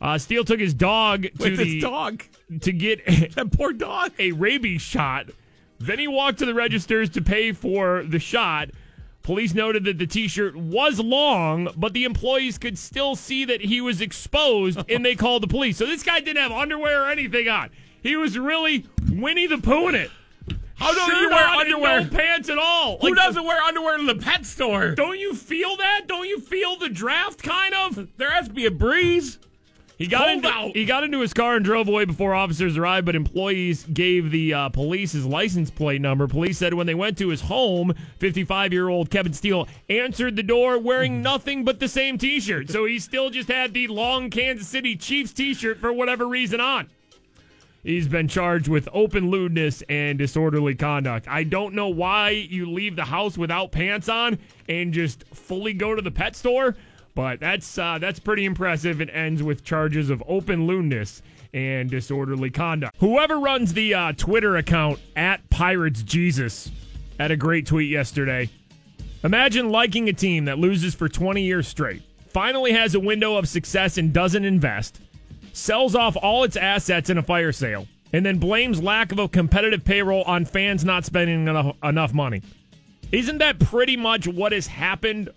Uh, 0.03 0.17
Steele 0.17 0.47
took 0.47 0.59
his 0.59 0.73
dog 0.73 1.25
to 1.25 1.31
With 1.39 1.59
the 1.59 1.79
dog, 1.79 2.23
to 2.63 2.73
get 2.73 3.05
that 3.35 3.53
poor 3.53 3.71
dog. 3.75 4.11
a 4.19 4.33
rabies 4.33 4.81
shot. 4.81 5.27
Then 5.79 5.99
he 5.99 6.09
walked 6.09 6.39
to 6.39 6.47
the 6.47 6.55
registers 6.55 7.11
to 7.11 7.21
pay 7.21 7.53
for 7.53 8.03
the 8.05 8.19
shot. 8.19 8.71
Police 9.31 9.55
noted 9.55 9.85
that 9.85 9.97
the 9.97 10.09
t 10.09 10.27
shirt 10.27 10.57
was 10.57 10.99
long, 10.99 11.69
but 11.77 11.93
the 11.93 12.03
employees 12.03 12.59
could 12.59 12.77
still 12.77 13.15
see 13.15 13.45
that 13.45 13.61
he 13.61 13.81
was 13.81 14.01
exposed 14.01 14.83
and 14.91 15.05
they 15.05 15.15
called 15.15 15.45
the 15.45 15.47
police. 15.47 15.77
So 15.77 15.87
this 15.87 16.03
guy 16.03 16.19
didn't 16.19 16.43
have 16.43 16.51
underwear 16.51 17.05
or 17.05 17.11
anything 17.13 17.49
on. 17.49 17.71
He 18.03 18.17
was 18.17 18.37
really 18.37 18.87
Winnie 19.09 19.47
the 19.47 19.59
Pooh 19.59 19.87
in 19.87 19.95
it. 19.95 20.11
How 20.75 20.93
don't 20.93 21.09
Shirt 21.09 21.21
you 21.21 21.31
wear 21.31 21.47
underwear? 21.47 22.01
No 22.01 22.11
pants 22.11 22.49
at 22.49 22.59
all. 22.59 22.99
Who 22.99 23.11
Like, 23.11 23.15
doesn't 23.25 23.45
wear 23.45 23.63
underwear 23.63 24.01
in 24.01 24.07
the 24.07 24.17
pet 24.17 24.45
store? 24.45 24.97
Don't 24.97 25.21
you 25.21 25.37
feel 25.37 25.77
that? 25.77 26.09
Don't 26.09 26.27
you 26.27 26.41
feel 26.41 26.75
the 26.75 26.89
draft 26.89 27.41
kind 27.41 27.73
of? 27.73 28.09
There 28.17 28.33
has 28.33 28.49
to 28.49 28.53
be 28.53 28.67
a 28.67 28.71
breeze. 28.73 29.39
He 30.01 30.07
got 30.07 30.29
Hold 30.29 30.33
into 30.33 30.49
out. 30.49 30.75
he 30.75 30.87
got 30.87 31.05
into 31.05 31.21
his 31.21 31.35
car 31.35 31.57
and 31.57 31.63
drove 31.63 31.87
away 31.87 32.07
before 32.07 32.35
officers 32.35 32.79
arrived, 32.79 33.05
but 33.05 33.15
employees 33.15 33.85
gave 33.93 34.31
the 34.31 34.55
uh, 34.55 34.69
police 34.71 35.13
his 35.13 35.27
license 35.27 35.71
plate 35.71 36.01
number. 36.01 36.27
Police 36.27 36.57
said 36.57 36.73
when 36.73 36.87
they 36.87 36.95
went 36.95 37.19
to 37.19 37.29
his 37.29 37.43
home, 37.43 37.93
55-year-old 38.19 39.11
Kevin 39.11 39.35
Steele 39.35 39.69
answered 39.91 40.37
the 40.37 40.43
door 40.43 40.79
wearing 40.79 41.21
nothing 41.21 41.67
but 41.67 41.81
the 41.81 41.87
same 41.87 42.17
T-shirt. 42.17 42.71
So 42.71 42.87
he 42.87 42.99
still 42.99 43.29
just 43.29 43.51
had 43.51 43.75
the 43.75 43.89
long 43.89 44.31
Kansas 44.31 44.67
City 44.67 44.97
Chiefs 44.97 45.35
T-shirt 45.35 45.77
for 45.81 45.93
whatever 45.93 46.27
reason 46.27 46.63
on. 46.63 46.89
He's 47.83 48.09
been 48.09 48.29
charged 48.29 48.69
with 48.69 48.89
open 48.95 49.31
lewdness 49.31 49.83
and 49.91 50.19
disorderly 50.19 50.75
conduct. 50.75 51.29
I 51.29 51.45
don't 51.45 51.75
know 51.75 51.89
why 51.89 52.31
you 52.31 52.71
leave 52.71 52.97
the 52.97 53.05
house 53.05 53.37
without 53.37 53.71
pants 53.71 54.09
on 54.09 54.39
and 54.67 54.95
just 54.95 55.25
fully 55.35 55.75
go 55.75 55.95
to 55.95 56.01
the 56.01 56.11
pet 56.11 56.37
store, 56.37 56.77
but 57.21 57.39
that's 57.39 57.77
uh, 57.77 57.99
that's 57.99 58.19
pretty 58.19 58.47
impressive. 58.47 59.03
It 59.03 59.11
ends 59.13 59.43
with 59.43 59.63
charges 59.63 60.09
of 60.09 60.23
open 60.27 60.67
lewdness 60.67 61.21
and 61.53 61.91
disorderly 61.91 62.49
conduct. 62.49 62.97
Whoever 62.99 63.39
runs 63.39 63.75
the 63.75 63.93
uh, 63.93 64.13
Twitter 64.15 64.57
account 64.57 64.99
at 65.17 65.51
Pirates 65.51 66.03
Jesus 66.03 66.71
had 67.19 67.31
a 67.31 67.37
great 67.37 67.67
tweet 67.67 67.91
yesterday. 67.91 68.49
Imagine 69.23 69.69
liking 69.69 70.09
a 70.09 70.15
team 70.15 70.47
that 70.47 70.59
loses 70.59 70.95
for 70.95 71.11
20 71.11 71.43
years 71.43 71.69
straight, 71.69 72.01
finally 72.29 72.73
has 72.73 72.95
a 72.95 73.01
window 73.01 73.37
of 73.37 73.47
success 73.47 73.99
and 73.99 74.15
doesn't 74.15 74.47
invest 74.47 75.03
sells 75.53 75.95
off 75.95 76.17
all 76.23 76.43
its 76.45 76.57
assets 76.57 77.11
in 77.11 77.19
a 77.19 77.23
fire 77.23 77.53
sale, 77.53 77.87
and 78.15 78.25
then 78.25 78.39
blames 78.39 78.83
lack 78.83 79.13
of 79.13 79.19
a 79.19 79.29
competitive 79.29 79.85
payroll 79.85 80.23
on 80.23 80.47
fans 80.47 80.87
not 80.87 81.05
spending 81.05 81.47
enough, 81.47 81.77
enough 81.83 82.15
money. 82.15 82.41
Isn't 83.13 83.39
that 83.39 83.59
pretty 83.59 83.99
much 83.99 84.27
what 84.27 84.53
has 84.53 84.67
happened 84.67 85.29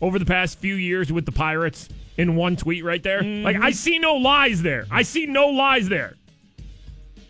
over 0.00 0.18
the 0.18 0.24
past 0.24 0.58
few 0.58 0.74
years 0.74 1.12
with 1.12 1.26
the 1.26 1.32
Pirates 1.32 1.88
in 2.16 2.36
one 2.36 2.56
tweet 2.56 2.84
right 2.84 3.02
there? 3.02 3.22
Like, 3.22 3.56
I 3.56 3.70
mhm. 3.70 3.74
see 3.74 3.98
no 3.98 4.14
lies 4.14 4.62
there. 4.62 4.86
I 4.90 5.02
see 5.02 5.26
no 5.26 5.48
lies 5.48 5.88
there. 5.88 6.14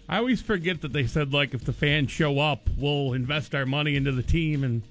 I 0.08 0.18
always 0.18 0.42
forget 0.42 0.80
that 0.80 0.92
they 0.92 1.06
said 1.06 1.32
like 1.32 1.54
if 1.54 1.64
the 1.64 1.72
fans 1.72 2.10
show 2.10 2.40
up, 2.40 2.68
we'll 2.76 3.12
invest 3.12 3.54
our 3.54 3.64
money 3.64 3.94
into 3.94 4.10
the 4.10 4.24
team 4.24 4.64
and 4.64 4.82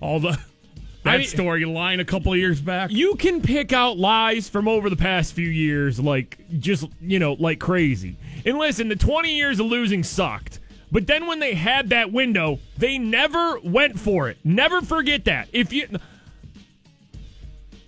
all 0.00 0.18
the 0.18 0.36
that 1.04 1.20
storyline 1.20 2.00
a 2.00 2.04
couple 2.04 2.32
of 2.32 2.38
years 2.38 2.60
back. 2.60 2.90
You 2.90 3.14
can 3.14 3.40
pick 3.40 3.72
out 3.72 3.98
lies 3.98 4.48
from 4.48 4.66
over 4.66 4.90
the 4.90 4.96
past 4.96 5.32
few 5.32 5.48
years, 5.48 6.00
like 6.00 6.38
just, 6.58 6.86
you 7.00 7.20
know, 7.20 7.34
like 7.34 7.60
crazy. 7.60 8.16
And 8.44 8.58
listen, 8.58 8.88
the 8.88 8.96
20 8.96 9.32
years 9.32 9.60
of 9.60 9.66
losing 9.66 10.02
sucked. 10.02 10.58
But 10.90 11.06
then 11.06 11.26
when 11.26 11.38
they 11.38 11.54
had 11.54 11.90
that 11.90 12.12
window, 12.12 12.58
they 12.78 12.98
never 12.98 13.60
went 13.60 13.98
for 13.98 14.28
it. 14.28 14.38
Never 14.42 14.80
forget 14.80 15.26
that. 15.26 15.48
If 15.52 15.72
you 15.72 15.86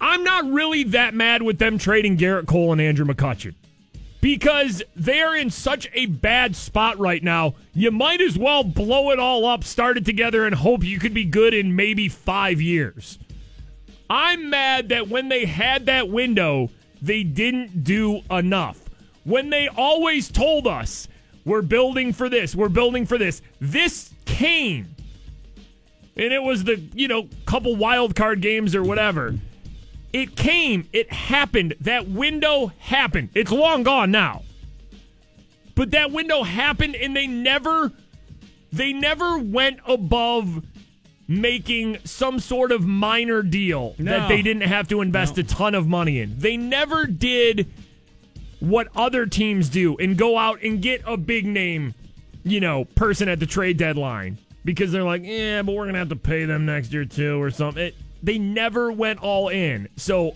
I'm 0.01 0.25
not 0.25 0.51
really 0.51 0.85
that 0.85 1.15
mad 1.15 1.43
with 1.43 1.59
them 1.59 1.79
trading 1.79 2.17
Gerrit 2.17 2.47
Cole 2.47 2.73
and 2.73 2.81
Andrew 2.81 3.05
McCutchen 3.05 3.55
because 4.21 4.83
they're 4.97 5.35
in 5.35 5.51
such 5.51 5.89
a 5.93 6.07
bad 6.07 6.55
spot 6.57 6.99
right 6.99 7.23
now. 7.23 7.55
You 7.75 7.91
might 7.91 8.21
as 8.21 8.39
well 8.39 8.65
blow 8.65 9.11
it 9.11 9.19
all 9.19 9.45
up, 9.47 9.65
start 9.65 9.97
it 9.97 10.05
together, 10.05 10.47
and 10.47 10.55
hope 10.55 10.85
you 10.85 10.99
could 10.99 11.15
be 11.15 11.25
good 11.25 11.55
in 11.55 11.77
maybe 11.77 12.09
five 12.09 12.61
years. 12.61 13.19
I'm 14.09 14.51
mad 14.51 14.89
that 14.89 15.09
when 15.09 15.29
they 15.29 15.45
had 15.45 15.87
that 15.87 16.09
window, 16.09 16.71
they 17.01 17.23
didn't 17.23 17.85
do 17.85 18.23
enough. 18.31 18.79
When 19.25 19.51
they 19.51 19.69
always 19.69 20.31
told 20.31 20.67
us, 20.67 21.09
we're 21.45 21.63
building 21.63 22.13
for 22.13 22.29
this, 22.29 22.55
we're 22.55 22.69
building 22.69 23.07
for 23.07 23.19
this, 23.19 23.41
this 23.61 24.13
came. 24.25 24.95
And 26.17 26.33
it 26.33 26.43
was 26.43 26.65
the, 26.65 26.77
you 26.95 27.09
know, 27.09 27.29
couple 27.47 27.77
wild 27.77 28.15
card 28.15 28.43
games 28.43 28.75
or 28.75 28.83
whatever. 28.83 29.35
It 30.13 30.37
came, 30.37 30.89
it 30.93 31.13
happened. 31.13 31.75
That 31.81 32.09
window 32.09 32.73
happened. 32.79 33.31
It's 33.35 33.51
long 33.53 33.83
gone 33.85 34.11
now. 34.11 34.43
But 35.75 35.93
that 35.93 36.11
window 36.11 36.43
happened 36.43 36.95
and 36.97 37.17
they 37.17 37.27
never 37.27 37.93
they 38.73 38.93
never 38.93 39.39
went 39.39 39.81
above 39.87 40.65
making 41.27 41.99
some 42.05 42.39
sort 42.41 42.71
of 42.73 42.85
minor 42.85 43.43
deal 43.43 43.95
No. 43.99 44.13
that 44.13 44.29
they 44.29 44.43
didn't 44.43 44.63
have 44.63 44.89
to 44.89 45.01
invest 45.01 45.37
No. 45.37 45.41
a 45.41 45.45
ton 45.45 45.75
of 45.75 45.87
money 45.87 46.19
in. 46.21 46.37
They 46.39 46.57
never 46.57 47.07
did 47.07 47.71
what 48.59 48.89
other 48.95 49.27
teams 49.27 49.69
do 49.69 49.97
and 49.97 50.17
go 50.19 50.37
out 50.37 50.63
and 50.63 50.83
get 50.83 51.03
a 51.07 51.17
big 51.17 51.47
name, 51.47 51.95
you 52.45 52.61
know, 52.61 52.85
person 52.85 53.29
at 53.29 53.41
the 53.41 53.47
trade 53.47 53.77
deadline 53.77 54.39
because 54.65 54.93
they're 54.93 55.03
like, 55.05 55.23
yeah, 55.25 55.63
but 55.63 55.75
we're 55.75 55.87
gonna 55.87 55.99
have 55.99 56.11
to 56.11 56.17
pay 56.17 56.45
them 56.45 56.67
next 56.67 56.93
year 56.93 57.05
too 57.05 57.41
or 57.41 57.51
something. 57.51 57.85
It, 57.85 57.95
they 58.23 58.39
never 58.39 58.93
went 58.93 59.21
all 59.21 59.49
in. 59.49 59.89
So 59.97 60.35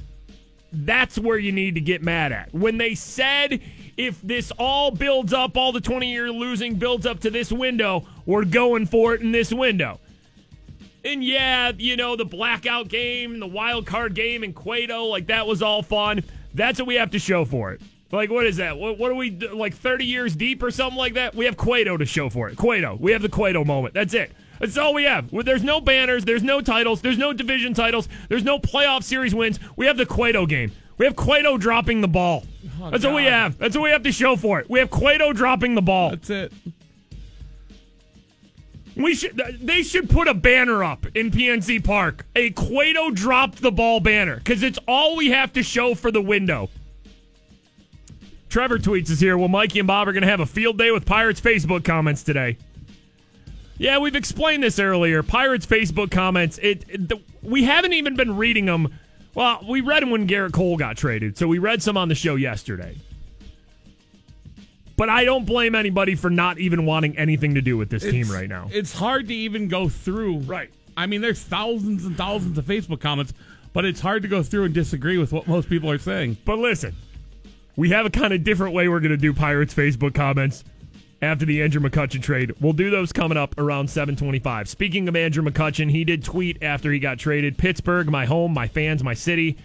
that's 0.72 1.18
where 1.18 1.38
you 1.38 1.52
need 1.52 1.74
to 1.76 1.80
get 1.80 2.02
mad 2.02 2.32
at. 2.32 2.52
When 2.52 2.78
they 2.78 2.94
said 2.94 3.60
if 3.96 4.20
this 4.22 4.50
all 4.58 4.90
builds 4.90 5.32
up, 5.32 5.56
all 5.56 5.72
the 5.72 5.80
20 5.80 6.10
year 6.10 6.30
losing 6.30 6.74
builds 6.74 7.06
up 7.06 7.20
to 7.20 7.30
this 7.30 7.52
window, 7.52 8.06
we're 8.26 8.44
going 8.44 8.86
for 8.86 9.14
it 9.14 9.20
in 9.20 9.32
this 9.32 9.52
window. 9.52 10.00
And 11.04 11.22
yeah, 11.22 11.70
you 11.76 11.96
know, 11.96 12.16
the 12.16 12.24
blackout 12.24 12.88
game, 12.88 13.38
the 13.38 13.46
wild 13.46 13.86
card 13.86 14.14
game 14.14 14.42
and 14.42 14.54
Cueto, 14.54 15.04
like 15.04 15.26
that 15.26 15.46
was 15.46 15.62
all 15.62 15.82
fun. 15.82 16.24
That's 16.54 16.78
what 16.78 16.88
we 16.88 16.94
have 16.94 17.10
to 17.10 17.18
show 17.18 17.44
for 17.44 17.72
it. 17.72 17.82
Like, 18.10 18.30
what 18.30 18.46
is 18.46 18.56
that? 18.56 18.78
What, 18.78 18.96
what 18.96 19.10
are 19.10 19.14
we, 19.14 19.32
like 19.32 19.74
30 19.74 20.04
years 20.04 20.36
deep 20.36 20.62
or 20.62 20.70
something 20.70 20.96
like 20.96 21.14
that? 21.14 21.34
We 21.34 21.44
have 21.46 21.56
Cueto 21.56 21.96
to 21.96 22.06
show 22.06 22.30
for 22.30 22.48
it. 22.48 22.56
Cueto. 22.56 22.96
We 22.98 23.12
have 23.12 23.22
the 23.22 23.28
Cueto 23.28 23.64
moment. 23.64 23.92
That's 23.92 24.14
it. 24.14 24.32
That's 24.64 24.78
all 24.78 24.94
we 24.94 25.04
have. 25.04 25.30
There's 25.30 25.62
no 25.62 25.78
banners. 25.78 26.24
There's 26.24 26.42
no 26.42 26.62
titles. 26.62 27.02
There's 27.02 27.18
no 27.18 27.34
division 27.34 27.74
titles. 27.74 28.08
There's 28.30 28.44
no 28.44 28.58
playoff 28.58 29.02
series 29.02 29.34
wins. 29.34 29.60
We 29.76 29.84
have 29.84 29.98
the 29.98 30.06
Cueto 30.06 30.46
game. 30.46 30.72
We 30.96 31.04
have 31.04 31.16
Cueto 31.16 31.58
dropping 31.58 32.00
the 32.00 32.08
ball. 32.08 32.44
Oh, 32.80 32.88
That's 32.90 33.04
what 33.04 33.14
we 33.14 33.24
have. 33.24 33.58
That's 33.58 33.76
what 33.76 33.82
we 33.82 33.90
have 33.90 34.04
to 34.04 34.12
show 34.12 34.36
for 34.36 34.60
it. 34.60 34.70
We 34.70 34.78
have 34.78 34.88
Cueto 34.88 35.34
dropping 35.34 35.74
the 35.74 35.82
ball. 35.82 36.10
That's 36.10 36.30
it. 36.30 36.52
We 38.96 39.14
should. 39.14 39.36
They 39.60 39.82
should 39.82 40.08
put 40.08 40.28
a 40.28 40.34
banner 40.34 40.82
up 40.82 41.04
in 41.14 41.30
PNC 41.30 41.84
Park. 41.84 42.24
A 42.34 42.48
Cueto 42.48 43.10
dropped 43.10 43.60
the 43.60 43.72
ball 43.72 44.00
banner 44.00 44.36
because 44.36 44.62
it's 44.62 44.78
all 44.88 45.14
we 45.16 45.28
have 45.28 45.52
to 45.52 45.62
show 45.62 45.94
for 45.94 46.10
the 46.10 46.22
window. 46.22 46.70
Trevor 48.48 48.78
tweets 48.78 49.10
is 49.10 49.20
here. 49.20 49.36
Well, 49.36 49.48
Mikey 49.48 49.80
and 49.80 49.86
Bob 49.86 50.08
are 50.08 50.12
going 50.12 50.22
to 50.22 50.28
have 50.28 50.40
a 50.40 50.46
field 50.46 50.78
day 50.78 50.90
with 50.90 51.04
Pirates 51.04 51.40
Facebook 51.40 51.84
comments 51.84 52.22
today. 52.22 52.56
Yeah, 53.76 53.98
we've 53.98 54.14
explained 54.14 54.62
this 54.62 54.78
earlier. 54.78 55.22
Pirates 55.22 55.66
Facebook 55.66 56.10
comments. 56.10 56.58
It, 56.58 56.84
it 56.88 57.08
the, 57.08 57.20
we 57.42 57.64
haven't 57.64 57.92
even 57.92 58.14
been 58.16 58.36
reading 58.36 58.66
them. 58.66 58.94
Well, 59.34 59.64
we 59.68 59.80
read 59.80 60.02
them 60.02 60.10
when 60.10 60.28
Gerrit 60.28 60.52
Cole 60.52 60.76
got 60.76 60.96
traded, 60.96 61.36
so 61.36 61.48
we 61.48 61.58
read 61.58 61.82
some 61.82 61.96
on 61.96 62.08
the 62.08 62.14
show 62.14 62.36
yesterday. 62.36 62.96
But 64.96 65.08
I 65.08 65.24
don't 65.24 65.44
blame 65.44 65.74
anybody 65.74 66.14
for 66.14 66.30
not 66.30 66.58
even 66.60 66.86
wanting 66.86 67.18
anything 67.18 67.54
to 67.54 67.60
do 67.60 67.76
with 67.76 67.90
this 67.90 68.04
team 68.04 68.30
right 68.30 68.48
now. 68.48 68.68
It's 68.70 68.92
hard 68.92 69.26
to 69.26 69.34
even 69.34 69.66
go 69.66 69.88
through. 69.88 70.38
Right. 70.40 70.70
I 70.96 71.06
mean, 71.06 71.20
there's 71.20 71.40
thousands 71.40 72.04
and 72.04 72.16
thousands 72.16 72.56
of 72.58 72.64
Facebook 72.64 73.00
comments, 73.00 73.32
but 73.72 73.84
it's 73.84 74.00
hard 74.00 74.22
to 74.22 74.28
go 74.28 74.44
through 74.44 74.64
and 74.64 74.74
disagree 74.74 75.18
with 75.18 75.32
what 75.32 75.48
most 75.48 75.68
people 75.68 75.90
are 75.90 75.98
saying. 75.98 76.36
But 76.44 76.60
listen, 76.60 76.94
we 77.74 77.90
have 77.90 78.06
a 78.06 78.10
kind 78.10 78.32
of 78.32 78.44
different 78.44 78.72
way 78.72 78.88
we're 78.88 79.00
going 79.00 79.10
to 79.10 79.16
do 79.16 79.32
Pirates 79.32 79.74
Facebook 79.74 80.14
comments 80.14 80.62
after 81.24 81.44
the 81.44 81.62
Andrew 81.62 81.80
McCutchen 81.80 82.22
trade. 82.22 82.52
We'll 82.60 82.72
do 82.74 82.90
those 82.90 83.12
coming 83.12 83.38
up 83.38 83.58
around 83.58 83.88
725. 83.88 84.68
Speaking 84.68 85.08
of 85.08 85.16
Andrew 85.16 85.42
McCutchen, 85.42 85.90
he 85.90 86.04
did 86.04 86.22
tweet 86.22 86.62
after 86.62 86.92
he 86.92 86.98
got 86.98 87.18
traded 87.18 87.58
Pittsburgh, 87.58 88.08
my 88.10 88.26
home, 88.26 88.52
my 88.52 88.68
fans, 88.68 89.02
my 89.02 89.14
city, 89.14 89.56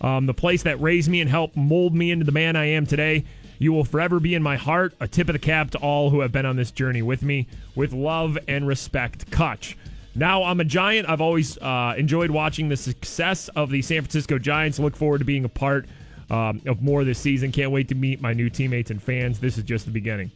um, 0.00 0.26
the 0.26 0.34
place 0.34 0.62
that 0.62 0.80
raised 0.80 1.10
me 1.10 1.20
and 1.20 1.28
helped 1.28 1.56
mold 1.56 1.94
me 1.94 2.10
into 2.10 2.24
the 2.24 2.32
man 2.32 2.56
I 2.56 2.66
am 2.66 2.86
today. 2.86 3.24
You 3.58 3.72
will 3.72 3.84
forever 3.84 4.20
be 4.20 4.34
in 4.34 4.42
my 4.42 4.56
heart. 4.56 4.94
A 5.00 5.08
tip 5.08 5.28
of 5.28 5.32
the 5.32 5.38
cap 5.38 5.70
to 5.72 5.78
all 5.78 6.10
who 6.10 6.20
have 6.20 6.32
been 6.32 6.46
on 6.46 6.56
this 6.56 6.70
journey 6.70 7.02
with 7.02 7.22
me. 7.22 7.46
With 7.74 7.92
love 7.92 8.38
and 8.46 8.66
respect, 8.66 9.30
Cutch. 9.30 9.76
Now 10.14 10.44
I'm 10.44 10.60
a 10.60 10.64
Giant. 10.64 11.08
I've 11.08 11.20
always 11.20 11.58
uh, 11.58 11.94
enjoyed 11.96 12.30
watching 12.30 12.68
the 12.68 12.76
success 12.76 13.48
of 13.48 13.70
the 13.70 13.82
San 13.82 14.02
Francisco 14.02 14.38
Giants. 14.38 14.78
Look 14.78 14.96
forward 14.96 15.18
to 15.18 15.24
being 15.24 15.44
a 15.44 15.48
part 15.48 15.86
um, 16.30 16.60
of 16.66 16.82
more 16.82 17.04
this 17.04 17.18
season. 17.18 17.52
Can't 17.52 17.70
wait 17.70 17.88
to 17.88 17.94
meet 17.94 18.20
my 18.20 18.32
new 18.32 18.48
teammates 18.48 18.90
and 18.90 19.02
fans. 19.02 19.38
This 19.38 19.58
is 19.58 19.64
just 19.64 19.84
the 19.84 19.90
beginning. 19.90 20.30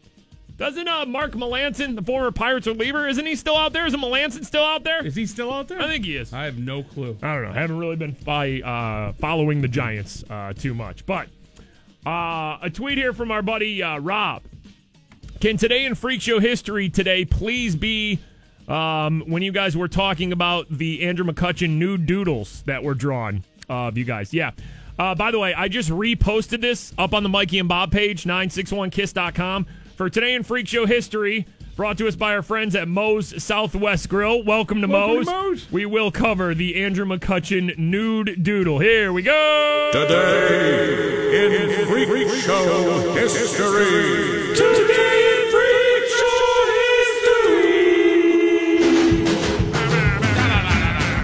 Doesn't 0.61 0.87
uh, 0.87 1.07
Mark 1.07 1.31
Melancon, 1.31 1.95
the 1.95 2.03
former 2.03 2.31
Pirates 2.31 2.67
reliever, 2.67 3.07
isn't 3.07 3.25
he 3.25 3.35
still 3.35 3.57
out 3.57 3.73
there? 3.73 3.87
Isn't 3.87 3.99
Melancon 3.99 4.45
still 4.45 4.63
out 4.63 4.83
there? 4.83 5.03
Is 5.03 5.15
he 5.15 5.25
still 5.25 5.51
out 5.51 5.67
there? 5.67 5.81
I 5.81 5.87
think 5.87 6.05
he 6.05 6.15
is. 6.15 6.31
I 6.33 6.45
have 6.45 6.59
no 6.59 6.83
clue. 6.83 7.17
I 7.23 7.33
don't 7.33 7.45
know. 7.45 7.49
I 7.49 7.53
haven't 7.53 7.79
really 7.79 7.95
been 7.95 8.15
uh, 8.27 9.13
following 9.13 9.61
the 9.61 9.67
Giants 9.67 10.23
uh, 10.29 10.53
too 10.53 10.75
much. 10.75 11.03
But 11.07 11.29
uh, 12.05 12.59
a 12.61 12.69
tweet 12.71 12.99
here 12.99 13.11
from 13.11 13.31
our 13.31 13.41
buddy 13.41 13.81
uh, 13.81 13.97
Rob. 14.01 14.43
Can 15.39 15.57
today 15.57 15.83
in 15.83 15.95
Freak 15.95 16.21
Show 16.21 16.39
history 16.39 16.89
today 16.89 17.25
please 17.25 17.75
be 17.75 18.19
um, 18.67 19.23
when 19.25 19.41
you 19.41 19.51
guys 19.51 19.75
were 19.75 19.87
talking 19.87 20.31
about 20.31 20.67
the 20.69 21.01
Andrew 21.07 21.25
McCutchen 21.25 21.71
nude 21.79 22.05
doodles 22.05 22.61
that 22.67 22.83
were 22.83 22.93
drawn 22.93 23.43
of 23.67 23.97
you 23.97 24.05
guys? 24.05 24.31
Yeah. 24.31 24.51
Uh, 24.99 25.15
by 25.15 25.31
the 25.31 25.39
way, 25.39 25.55
I 25.55 25.69
just 25.69 25.89
reposted 25.89 26.61
this 26.61 26.93
up 26.99 27.15
on 27.15 27.23
the 27.23 27.29
Mikey 27.29 27.57
and 27.57 27.67
Bob 27.67 27.91
page, 27.91 28.25
961kiss.com. 28.25 29.65
For 30.01 30.09
today 30.09 30.33
in 30.33 30.41
Freak 30.41 30.67
Show 30.67 30.87
history, 30.87 31.45
brought 31.75 31.99
to 31.99 32.07
us 32.07 32.15
by 32.15 32.33
our 32.33 32.41
friends 32.41 32.75
at 32.75 32.87
Moe's 32.87 33.43
Southwest 33.43 34.09
Grill. 34.09 34.41
Welcome 34.41 34.81
to, 34.81 34.87
Welcome 34.87 35.17
Moe's. 35.17 35.27
to 35.27 35.31
Moe's. 35.31 35.71
We 35.71 35.85
will 35.85 36.09
cover 36.09 36.55
the 36.55 36.83
Andrew 36.83 37.05
McCutchen 37.05 37.77
nude 37.77 38.41
doodle. 38.41 38.79
Here 38.79 39.13
we 39.13 39.21
go. 39.21 39.91
Today 39.93 41.45
in 41.45 41.85
Freak 41.85 42.29
Show 42.41 43.13
History. 43.13 45.20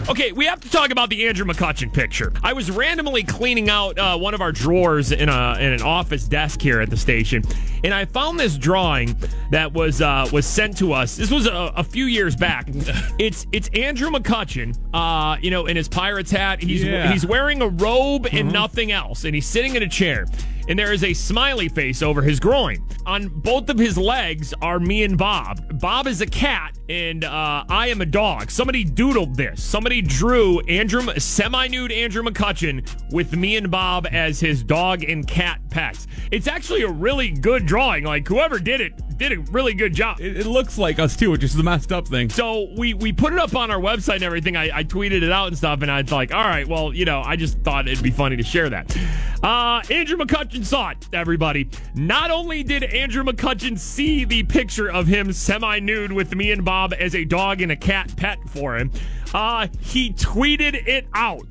Okay, 0.10 0.32
we 0.32 0.46
have 0.46 0.62
to 0.62 0.70
talk 0.72 0.92
about 0.92 1.10
the 1.10 1.28
Andrew 1.28 1.46
McCutchen 1.46 1.92
picture. 1.92 2.32
I 2.42 2.54
was 2.54 2.72
randomly 2.72 3.24
cleaning 3.24 3.70
out 3.70 4.00
uh, 4.00 4.18
one 4.18 4.34
of 4.34 4.40
our 4.40 4.54
drawers 4.54 5.12
in 5.12 5.28
a 5.28 5.58
in 5.60 5.74
an 5.74 5.82
office 5.82 6.24
desk 6.30 6.62
here 6.62 6.80
at 6.80 6.90
the 6.90 6.96
station, 6.96 7.44
and 7.84 7.94
I 7.94 8.06
found 8.06 8.40
this 8.40 8.58
drawing 8.58 9.18
that 9.52 9.74
was 9.74 10.02
uh, 10.02 10.26
was 10.32 10.46
sent 10.46 10.78
to 10.78 10.94
us. 10.94 11.18
This 11.18 11.30
was 11.30 11.46
a, 11.46 11.74
a 11.76 11.84
few 11.84 12.06
years 12.06 12.36
back. 12.38 12.70
It's 13.20 13.48
it's 13.52 13.68
Andrew 13.70 14.10
McCutchen, 14.12 14.78
uh, 14.94 15.38
you 15.42 15.50
know, 15.52 15.66
in 15.66 15.76
his 15.76 15.88
pirate's 15.90 16.32
hat. 16.32 16.62
He's 16.62 16.84
Yeah. 16.84 17.12
he's 17.12 17.26
wearing 17.26 17.62
a 17.62 17.68
robe 17.68 18.28
and 18.32 18.52
nothing 18.54 18.92
else, 18.92 19.26
and 19.26 19.34
he's 19.36 19.48
sitting 19.48 19.76
in 19.76 19.84
a 19.84 19.90
chair. 19.90 20.26
And 20.68 20.78
there 20.78 20.92
is 20.92 21.04
a 21.04 21.14
smiley 21.14 21.70
face 21.70 22.02
over 22.02 22.22
his 22.22 22.40
groin. 22.40 22.86
On 23.06 23.30
both 23.30 23.70
of 23.70 23.78
his 23.78 23.98
legs 23.98 24.54
are 24.62 24.80
me 24.80 25.04
and 25.04 25.18
Bob. 25.18 25.80
Bob 25.80 26.08
is 26.08 26.20
a 26.22 26.26
cat, 26.26 26.78
and 26.90 27.24
uh, 27.24 27.64
I 27.70 27.88
am 27.88 28.02
a 28.02 28.06
dog. 28.06 28.52
Somebody 28.52 28.84
doodled 28.84 29.36
this. 29.36 29.64
Somebody 29.64 30.02
drew 30.02 30.60
Andrew, 30.62 31.02
semi-nude 31.18 31.92
Andrew 31.92 32.24
McCutchen 32.24 32.86
with 33.14 33.36
me 33.36 33.56
and 33.56 33.72
Bob 33.72 34.08
as 34.12 34.40
his 34.40 34.64
dog 34.64 35.04
and 35.04 35.26
cat 35.28 35.62
pets. 35.70 36.08
It's 36.32 36.48
actually 36.48 36.82
a 36.82 36.90
really 36.90 37.32
good 37.32 37.66
drawing. 37.66 38.04
Like 38.04 38.28
whoever 38.28 38.60
did 38.60 38.82
it 38.82 38.94
did 39.18 39.32
a 39.32 39.40
really 39.52 39.74
good 39.74 39.94
job. 39.94 40.20
It, 40.20 40.38
it 40.38 40.46
looks 40.46 40.78
like 40.78 41.00
us 41.00 41.16
too, 41.16 41.32
which 41.32 41.44
is 41.44 41.56
the 41.56 41.64
messed 41.64 41.92
up 41.92 42.08
thing. 42.08 42.30
So 42.30 42.68
we 42.78 42.94
we 42.94 43.12
put 43.12 43.34
it 43.34 43.40
up 43.40 43.56
on 43.56 43.72
our 43.72 43.80
website 43.80 44.16
and 44.16 44.24
everything. 44.24 44.56
I, 44.56 44.80
I 44.80 44.84
tweeted 44.84 45.24
it 45.24 45.32
out 45.32 45.48
and 45.48 45.58
stuff, 45.58 45.82
and 45.82 45.92
I 45.92 46.02
was 46.02 46.12
like, 46.12 46.34
all 46.34 46.44
right, 46.44 46.68
well, 46.68 46.94
you 46.94 47.06
know, 47.06 47.22
I 47.26 47.36
just 47.36 47.60
thought 47.60 47.88
it'd 47.88 48.04
be 48.04 48.12
funny 48.12 48.38
to 48.38 48.44
share 48.44 48.70
that. 48.70 48.96
Uh, 49.44 49.82
Andrew 49.90 50.18
McCutchen 50.18 50.57
saw 50.66 50.90
it, 50.90 51.08
everybody. 51.14 51.70
Not 51.96 52.32
only 52.32 52.64
did 52.64 52.84
Andrew 52.84 53.24
McCutchen 53.24 53.78
see 53.78 54.26
the 54.26 54.44
picture 54.44 54.90
of 54.90 55.08
him 55.08 55.32
semi 55.32 55.80
nude 55.80 56.12
with 56.12 56.36
me 56.36 56.52
and 56.52 56.64
Bob 56.64 56.94
as 56.98 57.16
a 57.16 57.26
dog 57.26 57.62
and 57.62 57.72
a 57.72 57.76
cat 57.76 58.16
pet 58.16 58.40
for 58.48 58.78
him, 58.78 58.92
Uh, 59.34 59.68
he 59.80 60.14
tweeted 60.14 60.88
it 60.88 61.08
out 61.14 61.46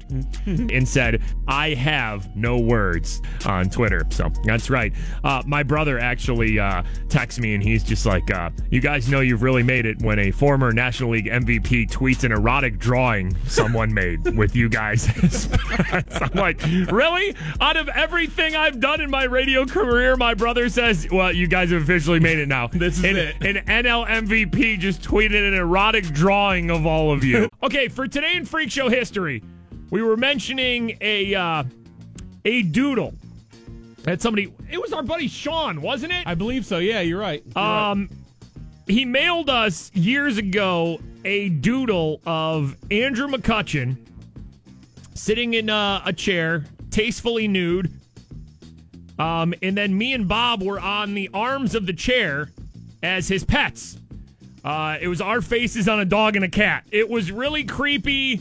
and 0.46 0.88
said, 0.88 1.22
I 1.48 1.70
have 1.74 2.34
no 2.36 2.58
words 2.58 3.20
on 3.44 3.70
Twitter. 3.70 4.02
So 4.10 4.30
that's 4.44 4.70
right. 4.70 4.92
Uh, 5.24 5.42
my 5.46 5.62
brother 5.62 5.98
actually 5.98 6.58
uh, 6.58 6.82
texts 7.08 7.40
me 7.40 7.54
and 7.54 7.62
he's 7.62 7.82
just 7.82 8.06
like, 8.06 8.30
uh, 8.30 8.50
You 8.70 8.80
guys 8.80 9.08
know 9.08 9.20
you've 9.20 9.42
really 9.42 9.62
made 9.62 9.86
it 9.86 10.00
when 10.02 10.18
a 10.18 10.30
former 10.30 10.72
National 10.72 11.10
League 11.10 11.26
MVP 11.26 11.90
tweets 11.90 12.24
an 12.24 12.32
erotic 12.32 12.78
drawing 12.78 13.36
someone 13.46 13.92
made 13.92 14.36
with 14.36 14.56
you 14.56 14.68
guys. 14.68 15.08
I'm 15.92 16.30
like, 16.34 16.60
Really? 16.90 17.34
Out 17.60 17.76
of 17.76 17.88
everything 17.88 18.56
I've 18.56 18.80
done 18.80 19.00
in 19.00 19.10
my 19.10 19.24
radio 19.24 19.64
career, 19.66 20.16
my 20.16 20.34
brother 20.34 20.68
says, 20.68 21.06
Well, 21.10 21.32
you 21.32 21.46
guys 21.46 21.70
have 21.70 21.82
officially 21.82 22.20
made 22.20 22.38
it 22.38 22.48
now. 22.48 22.68
This 22.68 22.98
is 22.98 23.04
and, 23.04 23.18
it. 23.18 23.36
An 23.42 23.84
NL 23.84 24.06
MVP 24.06 24.78
just 24.78 25.02
tweeted 25.02 25.46
an 25.46 25.54
erotic 25.54 26.04
drawing 26.06 26.70
of 26.70 26.86
all 26.86 27.12
of 27.12 27.24
you. 27.24 27.48
okay, 27.66 27.88
for 27.88 28.07
today 28.07 28.37
in 28.37 28.44
Freak 28.44 28.70
Show 28.70 28.88
history, 28.88 29.42
we 29.90 30.02
were 30.02 30.16
mentioning 30.16 30.96
a 31.00 31.35
uh, 31.35 31.64
a 32.44 32.62
doodle 32.62 33.14
that 34.05 34.22
somebody. 34.22 34.52
It 34.70 34.81
was 34.81 34.92
our 34.92 35.02
buddy 35.02 35.29
Sean, 35.29 35.83
wasn't 35.83 36.12
it? 36.12 36.26
I 36.26 36.35
believe 36.35 36.64
so. 36.64 36.79
Yeah, 36.79 37.00
you're 37.00 37.20
right. 37.20 37.42
You're 37.44 37.64
right. 37.64 37.90
Um, 37.90 38.09
he 38.87 39.05
mailed 39.05 39.50
us 39.50 39.90
years 39.94 40.38
ago 40.38 41.00
a 41.24 41.48
doodle 41.48 42.20
of 42.24 42.76
Andrew 42.90 43.26
McCutchen 43.26 43.96
sitting 45.14 45.55
in 45.55 45.68
uh, 45.68 46.02
a 46.05 46.12
chair, 46.12 46.64
tastefully 46.90 47.48
nude. 47.48 47.92
Um, 49.18 49.55
and 49.62 49.76
then 49.76 49.96
me 49.96 50.12
and 50.12 50.29
Bob 50.29 50.62
were 50.62 50.79
on 50.79 51.14
the 51.14 51.31
arms 51.35 51.74
of 51.74 51.87
the 51.87 51.92
chair 51.92 52.50
as 53.02 53.26
his 53.26 53.42
pets. 53.44 53.98
Uh, 54.66 54.98
it 55.00 55.07
was 55.07 55.20
our 55.20 55.40
faces 55.40 55.88
on 55.88 56.00
a 56.00 56.05
dog 56.05 56.35
and 56.35 56.44
a 56.44 56.48
cat. 56.48 56.85
It 56.90 57.09
was 57.09 57.31
really 57.31 57.62
creepy. 57.62 58.40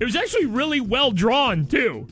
It 0.00 0.04
was 0.04 0.16
actually 0.16 0.46
really 0.46 0.80
well 0.80 1.12
drawn 1.12 1.66
too, 1.66 2.08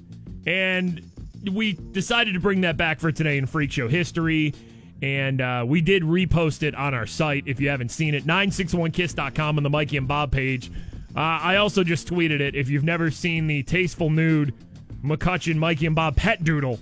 and 0.46 1.02
we 1.50 1.72
decided 1.72 2.34
to 2.34 2.40
bring 2.40 2.60
that 2.60 2.76
back 2.76 3.00
for 3.00 3.10
today 3.10 3.38
in 3.38 3.46
Freak 3.46 3.72
Show 3.72 3.88
history. 3.88 4.54
And 5.02 5.40
uh, 5.40 5.64
we 5.66 5.80
did 5.80 6.04
repost 6.04 6.62
it 6.62 6.76
on 6.76 6.94
our 6.94 7.06
site 7.06 7.44
if 7.46 7.58
you 7.58 7.70
haven't 7.70 7.88
seen 7.88 8.14
it. 8.14 8.24
961kiss.com 8.24 9.56
on 9.56 9.62
the 9.62 9.70
Mikey 9.70 9.96
and 9.96 10.06
Bob 10.06 10.30
page. 10.30 10.70
Uh, 11.16 11.20
I 11.20 11.56
also 11.56 11.82
just 11.82 12.06
tweeted 12.06 12.40
it. 12.40 12.54
If 12.54 12.68
you've 12.68 12.84
never 12.84 13.10
seen 13.10 13.48
the 13.48 13.62
tasteful 13.64 14.10
nude 14.10 14.54
McCutchen, 15.02 15.56
Mikey 15.56 15.86
and 15.86 15.96
Bob 15.96 16.14
pet 16.16 16.44
doodle, 16.44 16.78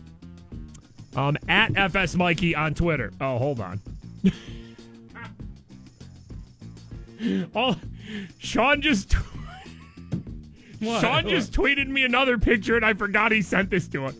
um, 1.16 1.38
at 1.48 1.74
FS 1.78 2.16
Mikey 2.16 2.54
on 2.54 2.74
Twitter. 2.74 3.12
Oh, 3.20 3.38
hold 3.38 3.60
on. 3.60 3.80
oh, 7.54 7.76
Sean 8.38 8.80
just. 8.80 9.14
What? 10.80 11.00
Sean 11.00 11.24
What? 11.24 11.26
just 11.28 11.52
tweeted 11.52 11.88
me 11.88 12.04
another 12.04 12.38
picture, 12.38 12.76
and 12.76 12.84
I 12.84 12.94
forgot 12.94 13.32
he 13.32 13.42
sent 13.42 13.70
this 13.70 13.88
to 13.88 14.06
us. 14.06 14.14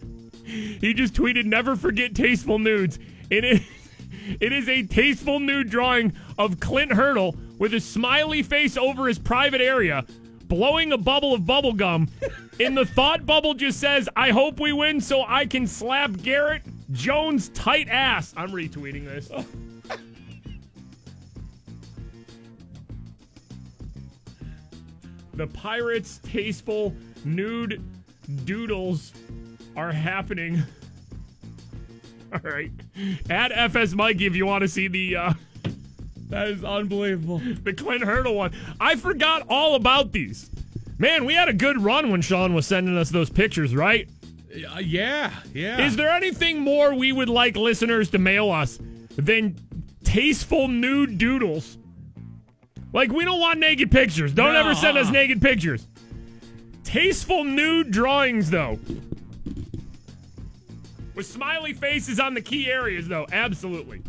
He 0.45 0.95
just 0.95 1.15
tweeted, 1.15 1.45
"Never 1.45 1.77
forget 1.77 2.15
tasteful 2.15 2.59
nudes." 2.59 2.99
It 3.31 3.45
is, 3.45 3.61
it 4.41 4.53
is 4.53 4.69
a 4.69 4.83
tasteful 4.85 5.41
nude 5.41 5.71
drawing 5.71 6.13
of 6.39 6.59
Clint 6.61 6.93
Hurdle 6.93 7.37
with 7.59 7.75
a 7.75 7.81
smiley 7.81 8.43
face 8.43 8.77
over 8.77 9.07
his 9.07 9.19
private 9.19 9.61
area, 9.61 10.05
blowing 10.47 10.93
a 10.93 10.99
bubble 10.99 11.35
of 11.35 11.47
bubble 11.47 11.73
gum. 11.75 12.09
In 12.59 12.75
the 12.75 12.85
thought 12.85 13.25
bubble, 13.25 13.55
just 13.55 13.79
says, 13.79 14.09
"I 14.17 14.31
hope 14.31 14.59
we 14.59 14.73
win, 14.73 15.01
so 15.01 15.23
I 15.29 15.47
can 15.47 15.67
slap 15.67 16.11
Garrett 16.23 16.63
Jones 16.91 17.51
tight 17.51 17.89
ass." 17.89 18.35
I'm 18.37 18.51
retweeting 18.51 19.05
this. 19.05 19.31
The 25.39 25.47
Pirates' 25.47 26.19
tasteful 26.25 26.93
nude 27.25 27.81
doodles 28.45 29.13
are 29.77 29.93
happening. 29.93 30.61
All 32.33 32.41
right. 32.43 32.73
Add 33.31 33.53
FS 33.53 33.95
Mikey 33.95 34.27
if 34.27 34.35
you 34.35 34.47
want 34.47 34.63
to 34.63 34.69
see 34.69 34.89
the 34.89 35.15
uh, 35.15 35.33
that 36.29 36.49
is 36.49 36.65
unbelievable. 36.65 37.41
the 37.63 37.73
Clint 37.73 38.03
Hurdle 38.03 38.35
one. 38.35 38.53
I 38.81 38.97
forgot 38.97 39.47
all 39.49 39.77
about 39.77 40.11
these. 40.11 40.51
Man, 40.99 41.25
we 41.25 41.35
had 41.35 41.49
a 41.49 41.53
good 41.53 41.81
run 41.81 42.11
when 42.11 42.21
Sean 42.21 42.53
was 42.53 42.67
sending 42.67 42.99
us 42.99 43.09
those 43.09 43.31
pictures, 43.31 43.77
right? 43.77 44.09
Uh, 44.53 44.81
yeah, 44.81 45.33
yeah. 45.55 45.87
Is 45.87 45.95
there 45.95 46.11
anything 46.11 46.59
more 46.59 46.95
we 46.97 47.13
would 47.13 47.29
like 47.29 47.57
listeners 47.57 48.11
to 48.11 48.19
mail 48.19 48.51
us 48.51 48.81
than 49.17 49.57
tasteful 50.03 50.67
nude 50.67 51.17
doodles? 51.17 51.79
Like, 52.99 53.13
we 53.13 53.25
don't 53.25 53.39
want 53.39 53.61
naked 53.61 53.93
pictures. 53.93 54.33
Don't 54.33 54.55
No, 54.55 54.59
ever 54.59 54.75
send 54.75 54.99
us 54.99 55.09
naked 55.09 55.41
pictures. 55.41 55.87
Tasteful 56.83 57.45
nude 57.45 57.93
drawings, 57.93 58.51
though. 58.51 58.77
With 61.15 61.25
smiley 61.25 61.75
faces 61.75 62.19
on 62.19 62.35
the 62.35 62.41
key 62.41 62.69
areas, 62.69 63.07
though. 63.07 63.25
Absolutely. 63.31 64.03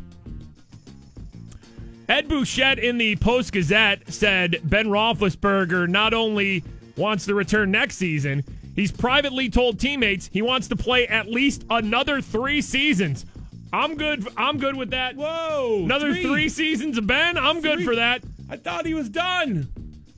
Ed 2.07 2.27
Bouchette 2.27 2.79
in 2.79 2.97
the 2.97 3.15
Post 3.17 3.53
Gazette 3.53 4.11
said 4.11 4.59
Ben 4.63 4.87
Roethlisberger 4.87 5.87
not 5.87 6.15
only 6.15 6.63
wants 6.97 7.27
to 7.27 7.35
return 7.35 7.69
next 7.69 7.97
season, 7.97 8.43
he's 8.75 8.91
privately 8.91 9.51
told 9.51 9.79
teammates 9.79 10.31
he 10.33 10.41
wants 10.41 10.67
to 10.67 10.75
play 10.75 11.07
at 11.07 11.27
least 11.27 11.63
another 11.69 12.21
three 12.21 12.59
seasons. 12.59 13.27
I'm 13.71 13.97
good. 13.97 14.27
I'm 14.35 14.57
good 14.57 14.75
with 14.75 14.89
that. 14.89 15.15
Whoa! 15.15 15.81
Another 15.83 16.15
three, 16.15 16.49
seasons 16.49 16.97
of 16.97 17.05
Ben. 17.05 17.37
I'm 17.37 17.61
good 17.61 17.83
for 17.83 17.95
that. 17.97 18.23
I 18.49 18.57
thought 18.57 18.85
he 18.85 18.93
was 18.93 19.09
done. 19.09 19.71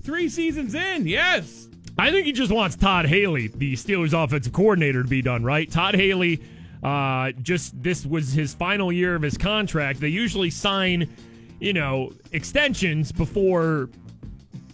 Three 0.04 0.30
seasons 0.30 0.74
in. 0.74 1.06
Yes. 1.08 1.68
I 1.98 2.12
think 2.12 2.26
he 2.26 2.32
just 2.32 2.52
wants 2.52 2.76
Todd 2.76 3.06
Haley, 3.06 3.48
the 3.48 3.74
Steelers 3.74 4.14
offensive 4.14 4.54
coordinator, 4.54 5.04
to 5.04 5.10
be 5.10 5.22
done 5.22 5.44
right. 5.44 5.70
Todd 5.70 5.96
Haley, 5.96 6.42
uh, 6.82 7.32
just 7.42 7.82
this 7.84 8.06
was 8.06 8.32
his 8.32 8.54
final 8.54 8.92
year 8.92 9.16
of 9.16 9.22
his 9.22 9.38
contract. 9.38 10.00
They 10.00 10.08
usually 10.08 10.50
sign, 10.50 11.10
you 11.60 11.74
know, 11.74 12.12
extensions 12.32 13.12
before 13.12 13.90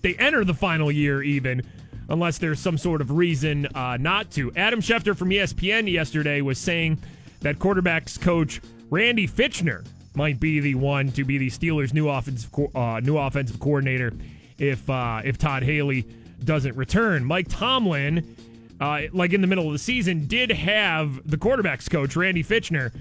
they 0.01 0.13
enter 0.15 0.45
the 0.45 0.53
final 0.53 0.91
year, 0.91 1.23
even 1.23 1.63
unless 2.09 2.37
there's 2.37 2.59
some 2.59 2.77
sort 2.77 3.01
of 3.01 3.11
reason 3.11 3.65
uh, 3.75 3.97
not 3.99 4.31
to. 4.31 4.51
Adam 4.55 4.79
Schefter 4.79 5.17
from 5.17 5.29
ESPN 5.29 5.91
yesterday 5.91 6.41
was 6.41 6.57
saying 6.57 6.97
that 7.41 7.57
quarterbacks 7.57 8.21
coach 8.21 8.61
Randy 8.89 9.27
Fichtner 9.27 9.85
might 10.17 10.39
be 10.39 10.59
the 10.59 10.75
one 10.75 11.11
to 11.11 11.23
be 11.23 11.37
the 11.37 11.47
Steelers' 11.47 11.93
new 11.93 12.09
offensive 12.09 12.51
co- 12.51 12.71
uh, 12.75 12.99
new 12.99 13.17
offensive 13.17 13.59
coordinator 13.59 14.11
if 14.57 14.89
uh, 14.89 15.21
if 15.23 15.37
Todd 15.37 15.63
Haley 15.63 16.05
doesn't 16.43 16.75
return. 16.75 17.23
Mike 17.23 17.47
Tomlin, 17.47 18.35
uh, 18.81 19.03
like 19.13 19.31
in 19.31 19.41
the 19.41 19.47
middle 19.47 19.67
of 19.67 19.73
the 19.73 19.79
season, 19.79 20.25
did 20.25 20.51
have 20.51 21.29
the 21.29 21.37
quarterbacks 21.37 21.89
coach 21.89 22.15
Randy 22.15 22.43
Fichtner 22.43 22.91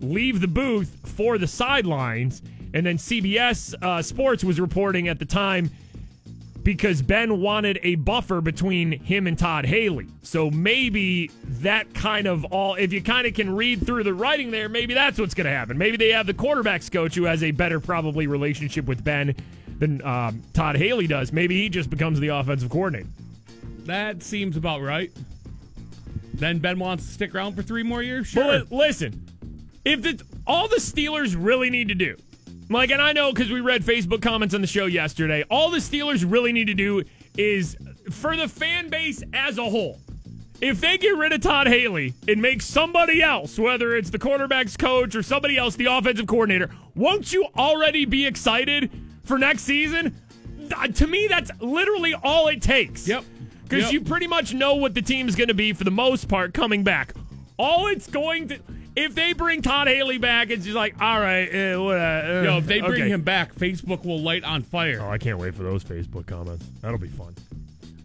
leave 0.00 0.40
the 0.40 0.48
booth 0.48 0.96
for 1.04 1.36
the 1.36 1.46
sidelines, 1.46 2.42
and 2.72 2.86
then 2.86 2.96
CBS 2.96 3.74
uh, 3.82 4.00
Sports 4.00 4.44
was 4.44 4.60
reporting 4.60 5.08
at 5.08 5.18
the 5.18 5.24
time 5.24 5.68
because 6.66 7.00
Ben 7.00 7.40
wanted 7.40 7.78
a 7.84 7.94
buffer 7.94 8.40
between 8.40 8.90
him 8.90 9.28
and 9.28 9.38
Todd 9.38 9.64
Haley. 9.64 10.08
So 10.24 10.50
maybe 10.50 11.30
that 11.60 11.94
kind 11.94 12.26
of 12.26 12.44
all, 12.46 12.74
if 12.74 12.92
you 12.92 13.00
kind 13.00 13.24
of 13.24 13.34
can 13.34 13.54
read 13.54 13.86
through 13.86 14.02
the 14.02 14.12
writing 14.12 14.50
there, 14.50 14.68
maybe 14.68 14.92
that's 14.92 15.16
what's 15.16 15.32
going 15.32 15.44
to 15.44 15.52
happen. 15.52 15.78
Maybe 15.78 15.96
they 15.96 16.08
have 16.08 16.26
the 16.26 16.34
quarterbacks 16.34 16.90
coach 16.90 17.14
who 17.14 17.22
has 17.22 17.44
a 17.44 17.52
better, 17.52 17.78
probably, 17.78 18.26
relationship 18.26 18.86
with 18.86 19.04
Ben 19.04 19.32
than 19.78 20.04
um, 20.04 20.42
Todd 20.54 20.74
Haley 20.74 21.06
does. 21.06 21.32
Maybe 21.32 21.54
he 21.54 21.68
just 21.68 21.88
becomes 21.88 22.18
the 22.18 22.28
offensive 22.28 22.68
coordinator. 22.68 23.08
That 23.84 24.24
seems 24.24 24.56
about 24.56 24.82
right. 24.82 25.12
Then 26.34 26.58
Ben 26.58 26.80
wants 26.80 27.06
to 27.06 27.12
stick 27.12 27.32
around 27.32 27.54
for 27.54 27.62
three 27.62 27.84
more 27.84 28.02
years. 28.02 28.26
Sure. 28.26 28.42
But 28.42 28.72
listen, 28.72 29.24
if 29.84 30.02
the, 30.02 30.20
all 30.48 30.66
the 30.66 30.80
Steelers 30.80 31.36
really 31.38 31.70
need 31.70 31.86
to 31.90 31.94
do, 31.94 32.16
like, 32.68 32.90
and 32.90 33.00
I 33.00 33.12
know 33.12 33.32
because 33.32 33.50
we 33.50 33.60
read 33.60 33.82
Facebook 33.84 34.22
comments 34.22 34.54
on 34.54 34.60
the 34.60 34.66
show 34.66 34.86
yesterday, 34.86 35.44
all 35.50 35.70
the 35.70 35.78
Steelers 35.78 36.24
really 36.30 36.52
need 36.52 36.66
to 36.66 36.74
do 36.74 37.02
is 37.38 37.76
for 38.10 38.36
the 38.36 38.48
fan 38.48 38.88
base 38.88 39.22
as 39.32 39.58
a 39.58 39.64
whole. 39.64 40.00
If 40.60 40.80
they 40.80 40.96
get 40.96 41.14
rid 41.16 41.32
of 41.32 41.42
Todd 41.42 41.66
Haley 41.66 42.14
and 42.26 42.40
make 42.40 42.62
somebody 42.62 43.22
else, 43.22 43.58
whether 43.58 43.94
it's 43.94 44.08
the 44.08 44.18
quarterback's 44.18 44.74
coach 44.76 45.14
or 45.14 45.22
somebody 45.22 45.58
else, 45.58 45.76
the 45.76 45.84
offensive 45.86 46.26
coordinator, 46.26 46.70
won't 46.94 47.30
you 47.30 47.46
already 47.58 48.06
be 48.06 48.24
excited 48.26 48.90
for 49.24 49.38
next 49.38 49.64
season? 49.64 50.16
To 50.94 51.06
me, 51.06 51.26
that's 51.28 51.50
literally 51.60 52.14
all 52.24 52.48
it 52.48 52.62
takes. 52.62 53.06
Yep. 53.06 53.24
Because 53.64 53.84
Yep. 53.84 53.92
you 53.92 54.00
pretty 54.00 54.26
much 54.28 54.54
know 54.54 54.76
what 54.76 54.94
the 54.94 55.02
team's 55.02 55.34
going 55.36 55.48
to 55.48 55.54
be 55.54 55.72
for 55.74 55.84
the 55.84 55.90
most 55.90 56.26
part 56.26 56.54
coming 56.54 56.82
back. 56.84 57.12
All 57.58 57.88
it's 57.88 58.06
going 58.08 58.48
to, 58.48 58.58
if 58.96 59.14
they 59.14 59.34
bring 59.34 59.60
Todd 59.60 59.88
Haley 59.88 60.18
back, 60.18 60.50
it's 60.50 60.64
just 60.64 60.74
like, 60.74 60.94
all 61.00 61.20
right, 61.20 61.46
eh, 61.52 61.76
what, 61.76 61.98
uh, 61.98 62.42
Yo, 62.44 62.58
if 62.58 62.66
they 62.66 62.80
bring 62.80 63.02
okay. 63.02 63.10
him 63.10 63.22
back, 63.22 63.54
Facebook 63.54 64.04
will 64.04 64.20
light 64.20 64.42
on 64.42 64.62
fire. 64.62 65.00
Oh, 65.02 65.10
I 65.10 65.18
can't 65.18 65.38
wait 65.38 65.54
for 65.54 65.62
those 65.62 65.84
Facebook 65.84 66.26
comments. 66.26 66.66
That'll 66.80 66.98
be 66.98 67.08
fun. 67.08 67.34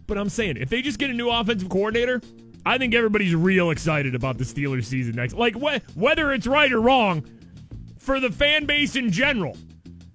But 0.06 0.18
I'm 0.18 0.28
saying, 0.28 0.58
if 0.58 0.68
they 0.68 0.82
just 0.82 0.98
get 0.98 1.08
a 1.08 1.14
new 1.14 1.30
offensive 1.30 1.70
coordinator, 1.70 2.20
I 2.66 2.76
think 2.76 2.94
everybody's 2.94 3.34
real 3.34 3.70
excited 3.70 4.14
about 4.14 4.36
the 4.36 4.44
Steelers 4.44 4.84
season 4.84 5.16
next. 5.16 5.34
Like 5.34 5.56
wh- 5.56 5.80
whether 5.96 6.32
it's 6.32 6.46
right 6.46 6.70
or 6.70 6.80
wrong, 6.80 7.24
for 7.98 8.20
the 8.20 8.30
fan 8.30 8.66
base 8.66 8.94
in 8.94 9.10
general, 9.10 9.56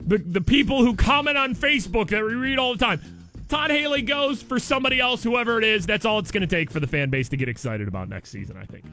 the 0.05 0.19
the 0.19 0.41
people 0.41 0.85
who 0.85 0.95
comment 0.95 1.37
on 1.37 1.55
Facebook 1.55 2.09
that 2.09 2.23
we 2.23 2.35
read 2.35 2.59
all 2.59 2.73
the 2.73 2.85
time, 2.85 3.01
Todd 3.49 3.71
Haley 3.71 4.01
goes 4.01 4.41
for 4.43 4.59
somebody 4.59 4.99
else, 4.99 5.23
whoever 5.23 5.57
it 5.57 5.63
is. 5.63 5.85
That's 5.85 6.05
all 6.05 6.19
it's 6.19 6.31
going 6.31 6.41
to 6.41 6.47
take 6.47 6.69
for 6.69 6.79
the 6.79 6.87
fan 6.87 7.09
base 7.09 7.29
to 7.29 7.37
get 7.37 7.49
excited 7.49 7.87
about 7.87 8.09
next 8.09 8.29
season, 8.29 8.57
I 8.57 8.65
think. 8.65 8.85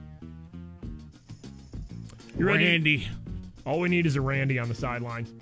You 2.39 2.47
ready? 2.47 2.65
Randy. 2.65 3.09
All 3.65 3.81
we 3.81 3.89
need 3.89 4.07
is 4.07 4.17
a 4.17 4.21
Randy 4.21 4.59
on 4.59 4.69
the 4.69 4.75
sidelines. 4.75 5.33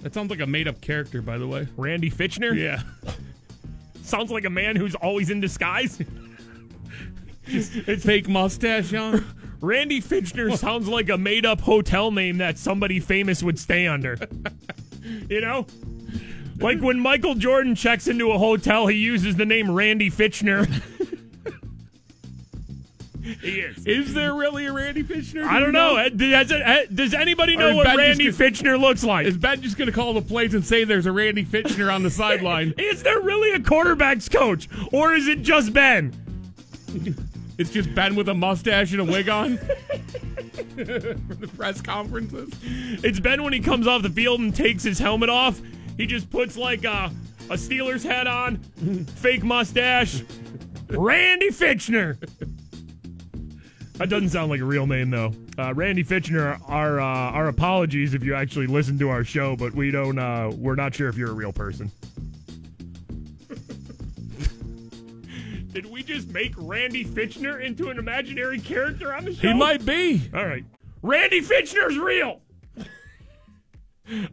That 0.00 0.14
sounds 0.14 0.30
like 0.30 0.40
a 0.40 0.46
made 0.46 0.66
up 0.66 0.80
character, 0.80 1.22
by 1.22 1.38
the 1.38 1.46
way. 1.46 1.68
Randy 1.76 2.10
Fichtner? 2.10 2.56
Yeah. 2.56 2.82
Sounds 4.02 4.32
like 4.32 4.44
a 4.44 4.50
man 4.50 4.74
who's 4.74 4.96
always 4.96 5.30
in 5.30 5.40
disguise. 5.40 6.00
it's 7.46 8.04
fake 8.04 8.28
mustache 8.28 8.92
on. 8.94 9.24
Randy 9.60 10.02
Fichtner 10.02 10.58
sounds 10.58 10.88
like 10.88 11.08
a 11.08 11.16
made 11.16 11.46
up 11.46 11.60
hotel 11.60 12.10
name 12.10 12.38
that 12.38 12.58
somebody 12.58 12.98
famous 12.98 13.44
would 13.44 13.60
stay 13.60 13.86
under. 13.86 14.18
you 15.30 15.40
know? 15.40 15.68
Like 16.58 16.80
when 16.80 16.98
Michael 16.98 17.36
Jordan 17.36 17.76
checks 17.76 18.08
into 18.08 18.32
a 18.32 18.38
hotel, 18.38 18.88
he 18.88 18.96
uses 18.96 19.36
the 19.36 19.46
name 19.46 19.70
Randy 19.70 20.10
Fichtner. 20.10 20.68
he 23.40 23.60
is. 23.60 23.86
Is 23.86 24.14
there 24.14 24.34
really 24.34 24.66
a 24.66 24.72
Randy 24.72 25.02
Fichtner? 25.02 25.44
I 25.44 25.60
don't 25.60 25.72
know. 25.72 25.96
Uh, 25.96 26.08
Does, 26.08 26.52
does 26.94 27.14
anybody 27.14 27.56
know 27.56 27.76
what 27.76 27.84
Ben 27.86 27.96
Randy 27.96 28.24
gonna- 28.30 28.36
Fichtner 28.36 28.80
looks 28.80 29.04
like? 29.04 29.26
Is 29.26 29.36
Ben 29.36 29.62
just 29.62 29.76
going 29.78 29.86
to 29.86 29.92
call 29.92 30.12
the 30.14 30.22
plays 30.22 30.54
and 30.54 30.64
say 30.64 30.84
there's 30.84 31.06
a 31.06 31.12
Randy 31.12 31.44
Fichtner 31.44 31.92
on 31.94 32.02
the 32.02 32.10
sideline? 32.22 32.74
Is 32.78 33.02
there 33.02 33.20
really 33.20 33.52
a 33.52 33.60
quarterback's 33.60 34.28
coach? 34.28 34.68
Or 34.92 35.14
is 35.14 35.28
it 35.28 35.42
just 35.42 35.72
Ben? 35.72 36.12
It's 37.58 37.70
just 37.70 37.94
Ben 37.94 38.14
with 38.16 38.28
a 38.28 38.34
mustache 38.34 38.92
and 38.92 39.00
a 39.00 39.04
wig 39.04 39.28
on 39.28 39.56
for 40.76 40.84
the 40.84 41.50
press 41.56 41.80
conferences. 41.80 42.50
It's 43.04 43.20
Ben 43.20 43.42
when 43.42 43.52
he 43.52 43.60
comes 43.60 43.86
off 43.86 44.02
the 44.02 44.10
field 44.10 44.40
and 44.40 44.54
takes 44.54 44.82
his 44.82 44.98
helmet 44.98 45.28
off. 45.30 45.60
He 45.96 46.06
just 46.06 46.28
puts 46.30 46.56
like 46.56 46.84
a, 46.84 47.12
a 47.50 47.54
Steelers 47.54 48.02
hat 48.02 48.26
on, 48.26 48.56
fake 49.16 49.44
mustache. 49.44 50.22
Randy 50.88 51.48
Fichtner. 51.50 52.16
That 53.94 54.08
doesn't 54.08 54.30
sound 54.30 54.50
like 54.50 54.60
a 54.60 54.64
real 54.64 54.86
name 54.86 55.10
though. 55.10 55.32
Uh, 55.58 55.74
Randy 55.74 56.02
Fichtner. 56.02 56.60
Our 56.68 57.00
uh, 57.00 57.04
our 57.04 57.48
apologies 57.48 58.14
if 58.14 58.24
you 58.24 58.34
actually 58.34 58.66
listen 58.66 58.98
to 58.98 59.10
our 59.10 59.24
show, 59.24 59.56
but 59.56 59.74
we 59.74 59.90
don't. 59.90 60.18
Uh, 60.18 60.50
we're 60.56 60.74
not 60.74 60.94
sure 60.94 61.08
if 61.08 61.16
you're 61.16 61.30
a 61.30 61.34
real 61.34 61.52
person. 61.52 61.90
Did 65.72 65.86
we 65.86 66.02
just 66.02 66.28
make 66.28 66.54
Randy 66.56 67.04
Fichtner 67.04 67.62
into 67.62 67.90
an 67.90 67.98
imaginary 67.98 68.60
character 68.60 69.14
on 69.14 69.24
the 69.24 69.34
show? 69.34 69.48
He 69.48 69.54
might 69.54 69.84
be. 69.84 70.22
All 70.34 70.46
right. 70.46 70.64
Randy 71.02 71.40
Fichtner's 71.40 71.98
real. 71.98 72.40
All 72.78 72.84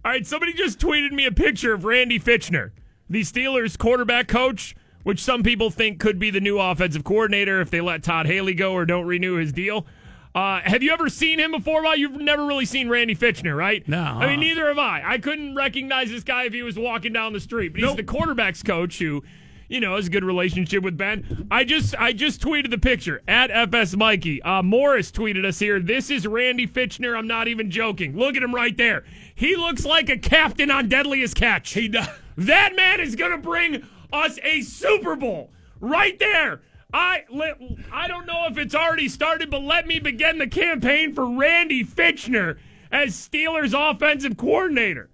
right, 0.04 0.26
somebody 0.26 0.54
just 0.54 0.80
tweeted 0.80 1.12
me 1.12 1.26
a 1.26 1.32
picture 1.32 1.74
of 1.74 1.86
Randy 1.86 2.20
Fichtner, 2.20 2.72
the 3.10 3.22
Steelers 3.22 3.78
quarterback 3.78 4.28
coach, 4.28 4.76
which 5.10 5.24
some 5.24 5.42
people 5.42 5.72
think 5.72 6.00
could 6.00 6.20
be 6.20 6.30
the 6.30 6.40
new 6.40 6.60
offensive 6.60 7.04
coordinator 7.04 7.62
if 7.62 7.72
they 7.72 7.82
let 7.82 8.04
Todd 8.04 8.28
Haley 8.28 8.54
go 8.54 8.74
or 8.74 8.86
don't 8.86 9.08
renew 9.08 9.38
his 9.38 9.52
deal. 9.52 9.88
Uh, 10.36 10.60
have 10.64 10.84
you 10.84 10.92
ever 10.94 11.10
seen 11.10 11.40
him 11.40 11.50
before? 11.50 11.82
Well, 11.82 11.98
you've 11.98 12.22
never 12.22 12.46
really 12.46 12.66
seen 12.66 12.88
Randy 12.90 13.16
Fichtner, 13.16 13.58
right? 13.58 13.86
No. 13.88 14.04
I 14.04 14.28
mean, 14.28 14.40
neither 14.40 14.68
have 14.68 14.78
I. 14.78 15.02
I 15.04 15.18
couldn't 15.18 15.56
recognize 15.56 16.12
this 16.12 16.24
guy 16.24 16.44
if 16.44 16.54
he 16.54 16.62
was 16.62 16.78
walking 16.78 17.12
down 17.12 17.34
the 17.34 17.40
street, 17.40 17.70
but 17.70 17.80
he's 17.82 17.88
Nope. 17.90 17.98
the 17.98 18.04
quarterbacks 18.04 18.64
coach 18.64 19.00
who, 19.00 19.24
you 19.68 19.80
know, 19.80 19.96
has 19.96 20.06
a 20.06 20.10
good 20.12 20.24
relationship 20.24 20.84
with 20.84 20.96
Ben. 20.96 21.48
I 21.50 21.64
just 21.64 21.96
I 22.00 22.14
just 22.14 22.40
tweeted 22.40 22.70
the 22.70 22.78
picture 22.78 23.24
at 23.28 23.50
FS 23.50 23.96
Mikey. 23.96 24.44
Uh, 24.44 24.62
Morris 24.62 25.12
tweeted 25.12 25.44
us 25.44 25.58
here. 25.58 25.80
This 25.80 26.12
is 26.12 26.28
Randy 26.28 26.68
Fichtner. 26.68 27.18
I'm 27.18 27.26
not 27.26 27.48
even 27.48 27.72
joking. 27.72 28.16
Look 28.16 28.36
at 28.36 28.44
him 28.44 28.54
right 28.54 28.78
there. 28.78 29.06
He 29.34 29.56
looks 29.56 29.86
like 29.86 30.10
a 30.10 30.18
captain 30.20 30.70
on 30.70 30.88
Deadliest 30.88 31.36
Catch. 31.36 31.74
He 31.74 31.88
does. 31.88 32.08
That 32.38 32.76
man 32.76 33.00
is 33.00 33.16
going 33.16 33.32
to 33.32 33.38
bring 33.40 33.84
us 34.12 34.40
a 34.44 34.62
Super 34.62 35.16
Bowl 35.16 35.52
right 35.80 36.18
there. 36.20 36.62
I 36.94 37.26
let, 37.30 37.62
I 37.92 38.08
don't 38.08 38.26
know 38.26 38.48
if 38.50 38.58
it's 38.58 38.74
already 38.74 39.10
started, 39.10 39.52
but 39.52 39.62
let 39.62 39.86
me 39.86 40.00
begin 40.00 40.40
the 40.40 40.48
campaign 40.48 41.14
for 41.14 41.30
Randy 41.38 41.86
Fichtner 41.86 42.58
as 42.92 43.12
Steelers 43.12 43.74
offensive 43.74 44.38
coordinator. 44.38 45.10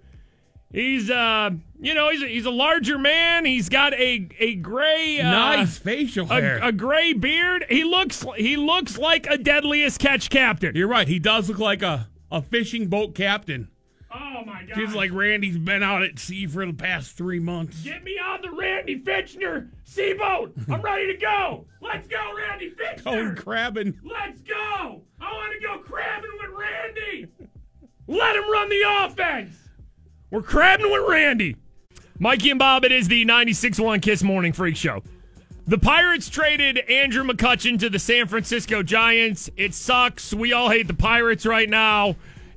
He's 0.72 1.10
uh, 1.10 1.52
you 1.80 1.94
know, 1.94 2.10
he's 2.10 2.24
a, 2.24 2.28
he's 2.28 2.46
a 2.46 2.52
larger 2.52 2.98
man. 2.98 3.46
He's 3.46 3.70
got 3.70 3.94
a 3.94 4.28
a 4.40 4.56
gray 4.56 5.20
uh, 5.22 5.30
nice 5.30 5.78
facial 5.78 6.26
hair. 6.28 6.58
a, 6.58 6.68
a 6.68 6.72
gray 6.72 7.14
beard. 7.14 7.66
He 7.70 7.84
looks 7.84 8.26
he 8.38 8.58
looks 8.58 8.98
like 8.98 9.28
a 9.28 9.38
Deadliest 9.38 10.00
Catch 10.00 10.30
captain. 10.30 10.76
You're 10.76 10.88
right. 10.88 11.08
He 11.08 11.20
does 11.20 11.50
look 11.50 11.60
like 11.60 11.82
a, 11.82 12.10
a 12.32 12.42
fishing 12.42 12.88
boat 12.88 13.16
captain. 13.16 13.70
Oh 14.18 14.46
my 14.46 14.64
god! 14.64 14.76
Seems 14.76 14.96
like 14.96 15.12
Randy's 15.12 15.58
been 15.58 15.84
out 15.84 16.04
at 16.04 16.18
sea 16.20 16.48
for 16.48 16.66
the 16.66 16.74
past 16.74 17.18
three 17.18 17.40
months. 17.40 17.82
Get 17.82 18.04
me 18.04 18.18
on 18.18 18.42
the 18.42 18.52
Randy 18.52 19.00
Fichtner 19.00 19.70
seaboat. 19.84 20.54
I'm 20.70 20.82
ready 20.82 21.08
to 21.08 21.18
go. 21.18 21.66
Let's 21.82 22.08
go, 22.08 22.34
Randy 22.36 22.72
Fichtner. 22.72 23.04
Going 23.04 23.36
crabbing. 23.36 24.00
Let's 24.04 24.40
go. 24.42 25.02
I 25.20 25.34
want 25.34 25.54
to 25.54 25.68
go 25.68 25.80
crabbing 25.80 26.32
with 26.40 26.52
Randy. 26.52 27.28
Let 28.08 28.36
him 28.36 28.50
run 28.50 28.70
the 28.70 28.84
offense. 29.04 29.56
We're 30.32 30.44
crabbing 30.44 30.90
with 30.90 31.10
Randy. 31.10 31.58
Mikey 32.18 32.52
and 32.52 32.60
Bob, 32.60 32.86
it 32.86 32.94
is 32.94 33.10
the 33.10 33.26
96 33.26 33.80
1 33.80 34.00
Kiss 34.00 34.24
Morning 34.24 34.54
Freak 34.54 34.78
Show. 34.78 35.04
The 35.68 35.78
Pirates 35.78 36.30
traded 36.30 36.78
Andrew 36.78 37.24
McCutchen 37.24 37.80
to 37.80 37.90
the 37.90 38.00
San 38.00 38.28
Francisco 38.28 38.84
Giants. 38.84 39.50
It 39.58 39.74
sucks. 39.74 40.34
We 40.34 40.54
all 40.54 40.70
hate 40.70 40.88
the 40.88 40.94
Pirates 40.94 41.46
right 41.46 41.68
now. 41.68 42.16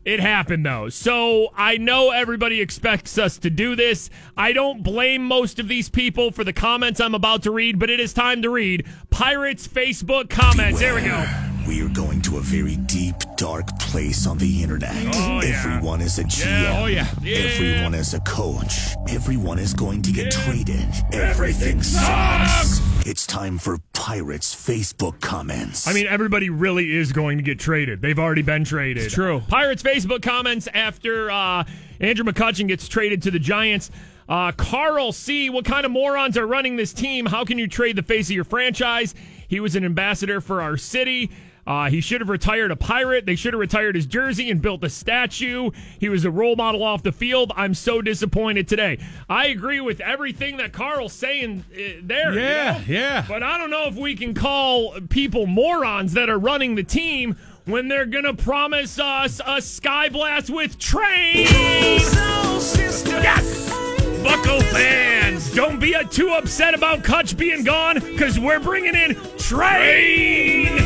It 0.09 0.21
happened 0.21 0.64
though. 0.64 0.88
So 0.88 1.49
I 1.55 1.77
know 1.77 2.12
everybody 2.12 2.62
expects 2.62 3.18
us 3.18 3.37
to 3.40 3.51
do 3.51 3.77
this. 3.77 4.09
I 4.38 4.55
don't 4.55 4.83
blame 4.83 5.23
most 5.23 5.59
of 5.59 5.68
these 5.68 5.90
people 5.90 6.31
for 6.31 6.44
the 6.44 6.53
comments 6.55 6.99
I'm 6.99 7.14
about 7.14 7.42
to 7.42 7.51
read, 7.51 7.79
but 7.79 7.90
it 7.90 8.01
is 8.01 8.14
time 8.14 8.40
to 8.40 8.49
read 8.49 8.87
Pirates 9.11 9.68
Facebook 9.68 10.31
comments. 10.31 10.81
There 10.81 10.94
we 10.94 11.03
go. 11.03 11.23
We 11.66 11.83
are 11.83 11.90
going 11.90 12.23
to 12.23 12.38
a 12.38 12.40
very 12.40 12.77
deep, 12.77 13.16
dark 13.37 13.79
place 13.79 14.27
on 14.27 14.38
the 14.38 14.62
internet. 14.62 14.94
Oh, 15.14 15.42
yeah. 15.42 15.62
Everyone 15.62 16.01
is 16.01 16.18
a 16.18 16.25
GM. 16.25 16.47
Yeah, 16.47 16.81
oh, 16.81 16.87
yeah. 16.87 17.07
Yeah. 17.23 17.37
Everyone 17.37 17.94
is 17.94 18.14
a 18.14 18.21
coach. 18.21 18.97
Everyone 19.11 19.59
is 19.59 19.75
going 19.75 20.01
to 20.01 20.11
get 20.12 20.33
traded. 20.33 20.81
Everything, 21.12 21.21
Everything 21.21 21.83
sucks. 21.83 22.79
sucks. 22.79 22.88
It's 23.09 23.27
time 23.27 23.57
for 23.57 23.79
Pirates 23.94 24.55
Facebook 24.55 25.18
comments. 25.23 25.88
I 25.88 25.94
mean, 25.94 26.07
everybody 26.07 26.51
really 26.51 26.94
is 26.94 27.11
going 27.11 27.38
to 27.38 27.42
get 27.42 27.59
traded. 27.59 28.03
They've 28.03 28.18
already 28.18 28.42
been 28.42 28.64
traded. 28.64 29.05
It's 29.05 29.14
true. 29.14 29.40
Pirates 29.49 29.83
Facebook 29.83 30.21
comments 30.21 30.68
after 30.75 31.31
uh, 31.31 31.64
Andrew 32.01 32.27
McCutchen 32.27 32.68
gets 32.68 32.87
traded 32.87 33.23
to 33.23 33.31
the 33.31 33.38
Giants. 33.38 33.90
Uh, 34.29 34.53
Carl 34.53 35.12
C. 35.12 35.49
What 35.49 35.64
kind 35.64 35.87
of 35.87 35.90
morons 35.90 36.37
are 36.37 36.47
running 36.47 36.77
this 36.77 36.92
team? 36.92 37.25
How 37.25 37.47
can 37.47 37.57
you 37.57 37.66
trade 37.66 37.97
the 37.97 38.03
face 38.03 38.29
of 38.29 38.33
your 38.33 38.44
franchise? 38.44 39.14
He 39.49 39.59
was 39.59 39.75
an 39.75 39.87
ambassador 39.87 40.42
for 40.42 40.61
our 40.61 40.77
city. 40.77 41.31
Uh, 41.68 41.90
he 41.90 42.00
should 42.00 42.22
have 42.22 42.31
retired 42.31 42.70
a 42.70 42.76
pirate. 42.76 43.26
They 43.26 43.37
should 43.37 43.52
have 43.52 43.61
retired 43.61 43.94
his 43.94 44.07
jersey 44.07 44.50
and 44.50 44.62
built 44.62 44.83
a 44.85 44.88
statue. 44.88 45.70
He 46.00 46.09
was 46.09 46.24
a 46.24 46.31
role 46.31 46.57
model 46.57 46.83
off 46.83 47.02
the 47.02 47.12
field. 47.12 47.52
I'm 47.57 47.74
so 47.74 48.00
disappointed 48.00 48.66
today. 48.68 48.98
I 49.28 49.48
agree 49.48 49.83
with 49.83 50.00
everything 50.00 50.57
that 50.57 50.72
Carl's 50.72 51.12
saying 51.12 51.66
uh, 51.70 52.00
there. 52.02 52.33
you 52.33 52.40
Yeah, 52.40 52.72
know? 52.78 52.85
yeah. 52.88 53.24
But 53.28 53.42
I 53.42 53.59
don't 53.59 53.68
know 53.68 53.85
if 53.85 53.96
we 53.96 54.16
can 54.16 54.33
call 54.33 54.98
people 55.11 55.46
morons 55.46 56.14
that 56.14 56.31
are 56.31 56.38
running 56.38 56.74
the 56.74 56.85
team 56.85 57.37
when 57.66 57.88
they're 57.88 58.07
going 58.07 58.24
to 58.24 58.33
promise 58.33 58.98
us 58.98 59.38
a 59.46 59.61
sky 59.61 60.09
blast 60.09 60.48
with 60.48 60.78
trains. 60.78 61.50
Yes! 63.11 63.68
Bucko 64.22 64.61
fans, 64.72 65.54
don't 65.54 65.78
be 65.78 65.94
too 66.11 66.31
upset 66.31 66.72
about 66.74 67.04
Cutch 67.04 67.37
being 67.37 67.62
gone 67.62 67.96
because 68.00 68.38
we're 68.40 68.59
bringing 68.61 68.94
in 68.94 69.14
Train! 69.37 70.78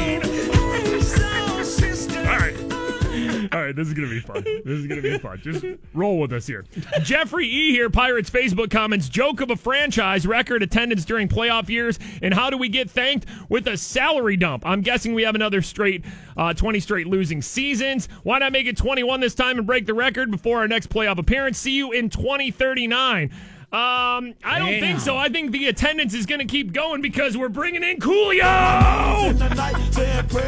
All 3.53 3.61
right, 3.61 3.77
this 3.77 3.89
is 3.89 3.95
to 4.09 4.09
be 4.09 4.21
fun. 4.21 4.43
This 4.45 4.79
is 4.79 4.87
to 4.89 5.03
be 5.03 5.19
fun. 5.19 5.39
Just 5.43 5.63
roll 5.93 6.19
with 6.19 6.33
us 6.33 6.47
here. 6.47 6.65
Jeffrey 7.03 7.47
E. 7.47 7.71
here, 7.71 7.91
Pirates 7.91 8.31
Facebook 8.31 8.71
comments 8.71 9.11
joke 9.11 9.43
of 9.43 9.51
a 9.51 9.57
franchise, 9.57 10.27
record 10.27 10.63
attendance 10.63 11.05
during 11.05 11.29
playoff 11.29 11.69
years, 11.69 11.99
and 12.23 12.33
how 12.33 12.49
do 12.49 12.57
we 12.57 12.71
get 12.71 12.91
thanked 12.91 13.27
with 13.51 13.69
a 13.69 13.77
salary 13.77 14.39
dump? 14.39 14.65
I'm 14.65 14.81
guessing 14.81 15.13
we 15.13 15.23
have 15.25 15.35
another 15.35 15.61
straight, 15.61 16.03
uh, 16.39 16.55
20 16.55 16.81
straight 16.81 17.07
losing 17.07 17.43
seasons. 17.43 18.09
Why 18.23 18.39
not 18.39 18.53
make 18.53 18.67
it 18.67 18.79
21 18.79 19.21
this 19.21 19.35
time 19.35 19.59
and 19.59 19.67
break 19.67 19.85
the 19.85 19.95
record 19.95 20.31
before 20.31 20.61
our 20.61 20.69
next 20.69 20.89
playoff 20.89 21.19
appearance? 21.19 21.59
See 21.59 21.77
you 21.77 21.93
in 21.93 22.09
2039. 22.09 23.31
Um, 23.73 24.35
I 24.45 24.59
don't 24.59 24.81
think 24.81 25.01
so. 25.01 25.17
I 25.17 25.31
think 25.31 25.51
the 25.51 25.67
attendance 25.69 26.13
is 26.13 26.27
going 26.27 26.41
to 26.41 26.45
keep 26.45 26.75
going 26.75 27.01
because 27.01 27.39
we're 27.39 27.49
bringing 27.49 27.83
in 27.83 27.99
Coolio. 28.01 29.33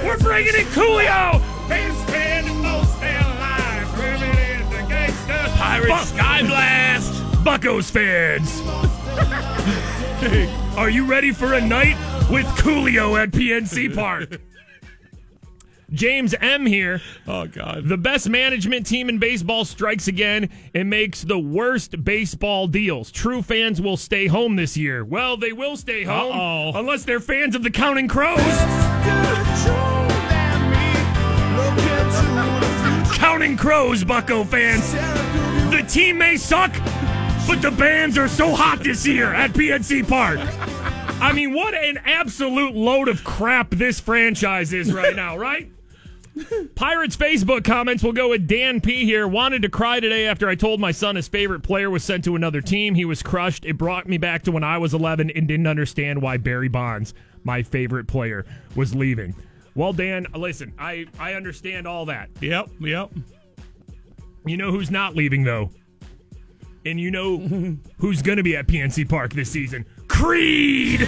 We're 0.04 0.18
bringing 0.18 0.54
in 0.54 0.66
Coolio. 0.66 1.40
Fans 1.66 1.96
spending 2.06 2.60
most 2.60 3.00
their 3.00 3.20
life 3.22 3.96
living 3.96 4.68
the 4.68 4.94
gangsta. 4.94 5.56
Pirates 5.56 6.08
Sky 6.10 6.42
Blast. 6.42 7.44
Buckos 7.44 7.90
fans. 7.90 8.60
Hey, 10.20 10.48
Are 10.76 10.88
you 10.88 11.04
ready 11.06 11.32
for 11.32 11.52
a 11.54 11.60
night 11.60 11.96
with 12.30 12.46
Coolio 12.58 13.20
at 13.20 13.30
PNC 13.30 13.94
Park? 13.94 14.40
James 15.94 16.35
M 16.40 16.66
here. 16.66 17.00
Oh 17.26 17.46
God. 17.46 17.85
The 17.87 17.96
best 17.96 18.28
management 18.28 18.87
team 18.87 19.09
in 19.09 19.18
baseball 19.18 19.64
strikes 19.64 20.09
again 20.09 20.50
and 20.74 20.90
makes 20.90 21.22
the 21.22 21.38
worst 21.38 22.04
baseball 22.04 22.66
deals. 22.66 23.10
True 23.10 23.42
fans 23.42 23.81
will 23.81 23.96
stay 23.96 24.27
home 24.27 24.56
this 24.56 24.77
year. 24.77 25.04
Well, 25.04 25.37
they 25.37 25.52
will 25.52 25.77
stay 25.77 26.04
home 26.04 26.33
Uh-oh. 26.33 26.73
unless 26.79 27.04
they're 27.04 27.21
fans 27.21 27.54
of 27.54 27.62
the 27.62 27.71
Counting 27.71 28.08
Crows. 28.08 28.40
Counting 33.16 33.56
Crows, 33.56 34.04
Bucko 34.04 34.44
fans. 34.44 34.92
The 35.71 35.83
team 35.88 36.18
may 36.18 36.37
suck, 36.37 36.73
but 37.46 37.62
the 37.62 37.71
bands 37.71 38.18
are 38.18 38.29
so 38.29 38.54
hot 38.54 38.83
this 38.83 39.06
year 39.06 39.33
at 39.33 39.52
PNC 39.52 40.08
Park. 40.08 40.38
I 41.21 41.33
mean, 41.33 41.54
what 41.54 41.75
an 41.75 41.98
absolute 42.04 42.75
load 42.75 43.08
of 43.08 43.25
crap 43.25 43.71
this 43.71 44.00
franchise 44.00 44.73
is 44.73 44.92
right 44.92 45.16
now, 45.16 45.37
right? 45.38 45.71
Pirates 46.74 47.16
Facebook 47.16 47.64
comments 47.64 48.02
will 48.02 48.12
go 48.12 48.30
with 48.30 48.46
Dan 48.46 48.80
P 48.80 49.04
here. 49.04 49.28
Wanted 49.28 49.62
to 49.62 49.68
cry 49.68 50.00
today 50.00 50.26
after 50.26 50.48
I 50.48 50.54
told 50.54 50.80
my 50.80 50.90
son 50.90 51.16
his 51.16 51.28
favorite 51.28 51.62
player 51.62 51.90
was 51.90 52.02
sent 52.02 52.24
to 52.24 52.35
another 52.35 52.60
team. 52.60 52.94
He 52.94 53.04
was 53.04 53.22
crushed. 53.22 53.64
It 53.64 53.78
brought 53.78 54.08
me 54.08 54.18
back 54.18 54.42
to 54.44 54.52
when 54.52 54.64
I 54.64 54.78
was 54.78 54.94
11 54.94 55.30
and 55.30 55.46
didn't 55.46 55.66
understand 55.66 56.20
why 56.20 56.37
Barry 56.37 56.68
Bonds, 56.68 57.14
my 57.44 57.62
favorite 57.62 58.08
player, 58.08 58.44
was 58.74 58.94
leaving. 58.94 59.35
Well, 59.76 59.92
Dan, 59.92 60.26
listen, 60.35 60.72
I, 60.78 61.06
I 61.18 61.35
understand 61.35 61.87
all 61.87 62.06
that. 62.06 62.30
Yep. 62.40 62.70
Yep. 62.80 63.10
You 64.46 64.56
know 64.56 64.70
who's 64.70 64.90
not 64.90 65.14
leaving, 65.14 65.44
though? 65.44 65.70
And 66.85 67.00
you 67.00 67.10
know 67.10 67.38
who's 67.98 68.22
going 68.22 68.37
to 68.37 68.42
be 68.42 68.56
at 68.56 68.66
PNC 68.66 69.08
Park 69.08 69.32
this 69.32 69.50
season? 69.50 69.87
Creed! 70.08 71.00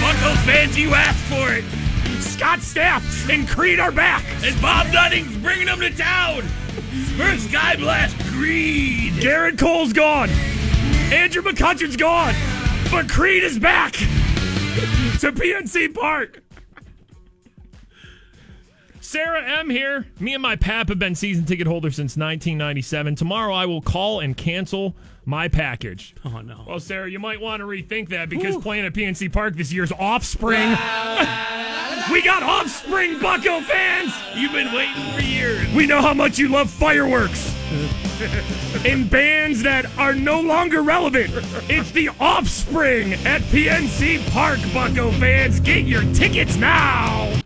Bucko 0.00 0.34
fans, 0.44 0.78
you 0.78 0.94
asked 0.94 1.24
for 1.24 1.52
it. 1.52 1.64
Scott 2.20 2.60
Stapp 2.60 3.02
and 3.32 3.48
Creed 3.48 3.80
are 3.80 3.92
back. 3.92 4.24
And 4.44 4.60
Bob 4.60 4.86
Nutting's 4.92 5.36
bringing 5.38 5.66
them 5.66 5.80
to 5.80 5.90
town 5.96 6.42
First 7.16 7.48
Sky 7.50 7.76
Blast 7.76 8.18
Creed. 8.26 9.14
Gerrit 9.14 9.58
Cole's 9.58 9.92
gone. 9.92 10.28
Andrew 11.10 11.42
McCutchen's 11.42 11.96
gone. 11.96 12.34
But 12.90 13.08
Creed 13.08 13.42
is 13.42 13.58
back 13.58 13.92
to 13.92 15.32
PNC 15.32 15.94
Park. 15.94 16.42
Sarah 19.00 19.60
M 19.60 19.70
here. 19.70 20.06
Me 20.18 20.34
and 20.34 20.42
my 20.42 20.56
pap 20.56 20.88
have 20.88 20.98
been 20.98 21.14
season 21.14 21.44
ticket 21.44 21.66
holders 21.66 21.94
since 21.96 22.16
1997. 22.16 23.14
Tomorrow 23.14 23.54
I 23.54 23.64
will 23.64 23.80
call 23.80 24.20
and 24.20 24.36
cancel 24.36 24.96
my 25.26 25.48
package. 25.48 26.14
Oh 26.24 26.40
no. 26.40 26.64
Well, 26.66 26.80
Sarah, 26.80 27.10
you 27.10 27.18
might 27.18 27.40
want 27.40 27.60
to 27.60 27.66
rethink 27.66 28.08
that 28.10 28.28
because 28.30 28.56
playing 28.56 28.86
at 28.86 28.94
PNC 28.94 29.32
Park 29.32 29.56
this 29.56 29.72
year's 29.72 29.92
offspring. 29.92 30.70
we 32.10 32.22
got 32.22 32.42
offspring, 32.44 33.18
Bucko 33.18 33.60
fans. 33.62 34.14
You've 34.36 34.52
been 34.52 34.72
waiting 34.72 35.12
for 35.12 35.20
years. 35.20 35.68
We 35.74 35.86
know 35.86 36.00
how 36.00 36.14
much 36.14 36.38
you 36.38 36.48
love 36.48 36.70
fireworks. 36.70 37.52
In 38.84 39.08
bands 39.08 39.62
that 39.64 39.86
are 39.98 40.14
no 40.14 40.40
longer 40.40 40.82
relevant. 40.82 41.30
It's 41.68 41.90
the 41.90 42.10
offspring 42.20 43.14
at 43.26 43.42
PNC 43.42 44.30
Park, 44.30 44.60
Bucko 44.72 45.10
fans. 45.12 45.58
Get 45.58 45.84
your 45.86 46.02
tickets 46.14 46.56
now. 46.56 47.40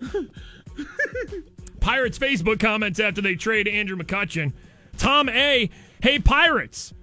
Pirates 1.80 2.18
Facebook 2.18 2.58
comments 2.58 2.98
after 2.98 3.20
they 3.20 3.34
trade 3.34 3.68
Andrew 3.68 3.98
McCutchen. 3.98 4.54
Tom 4.96 5.28
A. 5.28 5.68
Hey, 6.00 6.18
Pirates. 6.18 6.94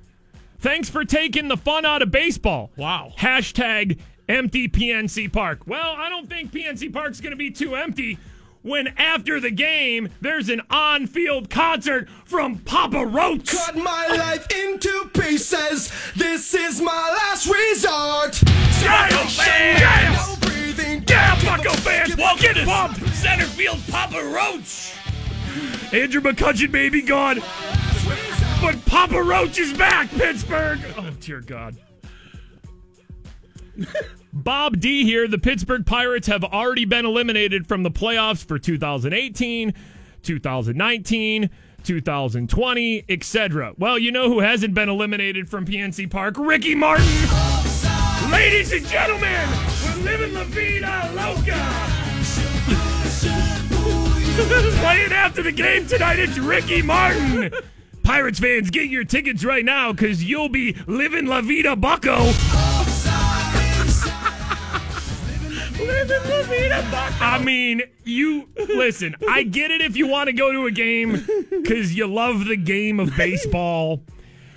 Thanks 0.60 0.90
for 0.90 1.06
taking 1.06 1.48
the 1.48 1.58
fun 1.58 1.86
out 1.86 2.02
of 2.02 2.12
baseball. 2.12 2.72
Wow. 2.76 3.14
Hashtag 3.18 3.98
empty 4.28 4.68
PNC 4.68 5.32
Park. 5.32 5.62
Well, 5.66 5.96
I 5.98 6.10
don't 6.10 6.28
think 6.28 6.52
PNC 6.52 6.92
Park's 6.92 7.22
going 7.22 7.32
to 7.32 7.38
be 7.38 7.50
too 7.52 7.76
empty 7.76 8.18
when 8.62 8.88
after 8.98 9.40
the 9.40 9.52
game 9.52 10.10
there's 10.20 10.50
an 10.50 10.62
on 10.70 11.08
field 11.08 11.50
concert 11.50 12.10
from 12.26 12.58
Papa 12.60 13.06
Roach. 13.06 13.52
cut 13.52 13.78
my 13.78 14.08
life 14.08 14.46
into 14.52 15.10
pieces. 15.14 15.92
This 16.18 16.54
is 16.54 16.82
my 16.82 16.92
last 16.92 17.46
resort. 17.48 18.42
Yeah, 18.82 19.10
yeah, 19.48 20.12
No 20.28 20.36
breathing. 20.48 21.04
yeah, 21.08 21.42
Bucko 21.44 21.72
fans. 21.78 22.18
Welcome 22.18 22.42
Get 22.42 22.54
to 22.56 22.62
it, 22.64 22.66
Bob. 22.66 22.96
center 23.14 23.46
field, 23.46 23.80
Papa 23.90 24.22
Roach. 24.26 24.94
Andrew 25.94 26.22
McCutcheon 26.22 26.72
may 26.72 26.90
be 26.90 27.02
gone, 27.02 27.42
but 28.62 28.84
Papa 28.86 29.22
Roach 29.22 29.60
is 29.60 29.74
back, 29.74 30.10
Pittsburgh. 30.12 30.80
Oh, 30.98 31.10
dear 31.22 31.42
God. 31.42 31.78
Bob 34.34 34.80
D 34.80 35.04
here. 35.04 35.28
The 35.28 35.38
Pittsburgh 35.38 35.86
Pirates 35.86 36.28
have 36.28 36.44
already 36.44 36.86
been 36.86 37.06
eliminated 37.06 37.68
from 37.68 37.84
the 37.84 37.92
playoffs 37.92 38.46
for 38.46 38.60
2018, 38.60 39.74
2019, 40.22 41.50
2020, 41.84 43.06
etc. 43.10 43.74
Well, 43.78 43.98
you 43.98 44.12
know 44.12 44.30
who 44.30 44.40
hasn't 44.40 44.74
been 44.74 44.90
eliminated 44.90 45.50
from 45.50 45.66
PNC 45.66 46.10
Park? 46.10 46.36
Ricky 46.38 46.76
Martin. 46.76 47.06
Ladies 48.32 48.74
and 48.74 48.86
gentlemen, 48.86 49.50
we're 49.86 50.04
living 50.04 50.34
La 50.34 50.44
Vida 50.44 51.12
Loca. 51.16 51.86
Playing 54.80 55.12
after 55.12 55.42
the 55.42 55.52
game 55.52 55.88
tonight, 55.88 56.20
it's 56.20 56.38
Ricky 56.38 56.82
Martin. 56.82 57.52
Pirates 58.10 58.40
fans, 58.40 58.72
get 58.72 58.90
your 58.90 59.04
tickets 59.04 59.46
right 59.46 59.64
now 59.64 59.92
because 59.92 60.24
you'll 60.24 60.50
be 60.50 60.74
living 60.88 61.28
La 61.28 61.42
Vida 61.42 61.76
Bucko. 61.76 62.16
living 65.78 66.24
La 66.28 66.42
Vida 66.42 66.82
Bucko. 66.90 67.24
I 67.24 67.40
mean, 67.44 67.84
you 68.06 68.50
listen. 68.58 69.16
I 69.30 69.44
get 69.44 69.70
it 69.70 69.82
if 69.82 69.96
you 69.96 70.08
want 70.08 70.26
to 70.26 70.34
go 70.34 70.52
to 70.52 70.66
a 70.66 70.72
game 70.72 71.24
because 71.52 71.94
you 71.94 72.08
love 72.08 72.46
the 72.46 72.58
game 72.58 73.00
of 73.00 73.16
baseball. 73.16 74.02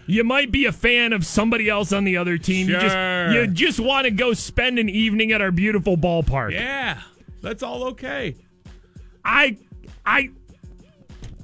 You 0.07 0.25
might 0.25 0.51
be 0.51 0.65
a 0.65 0.73
fan 0.73 1.13
of 1.13 1.27
somebody 1.27 1.69
else 1.69 1.93
on 1.93 2.05
the 2.05 2.17
other 2.17 2.39
team. 2.39 2.71
You 2.71 2.81
just 2.81 2.95
Sure. 2.95 3.33
you 3.35 3.47
just 3.49 3.79
want 3.79 4.07
to 4.07 4.11
go 4.13 4.33
spend 4.33 4.79
an 4.79 4.89
evening 4.89 5.31
at 5.31 5.43
our 5.43 5.51
beautiful 5.51 5.99
ballpark. 5.99 6.53
Yeah. 6.53 7.03
That's 7.43 7.63
all 7.63 7.85
okay. 7.89 8.35
I 9.27 9.59
I 10.07 10.31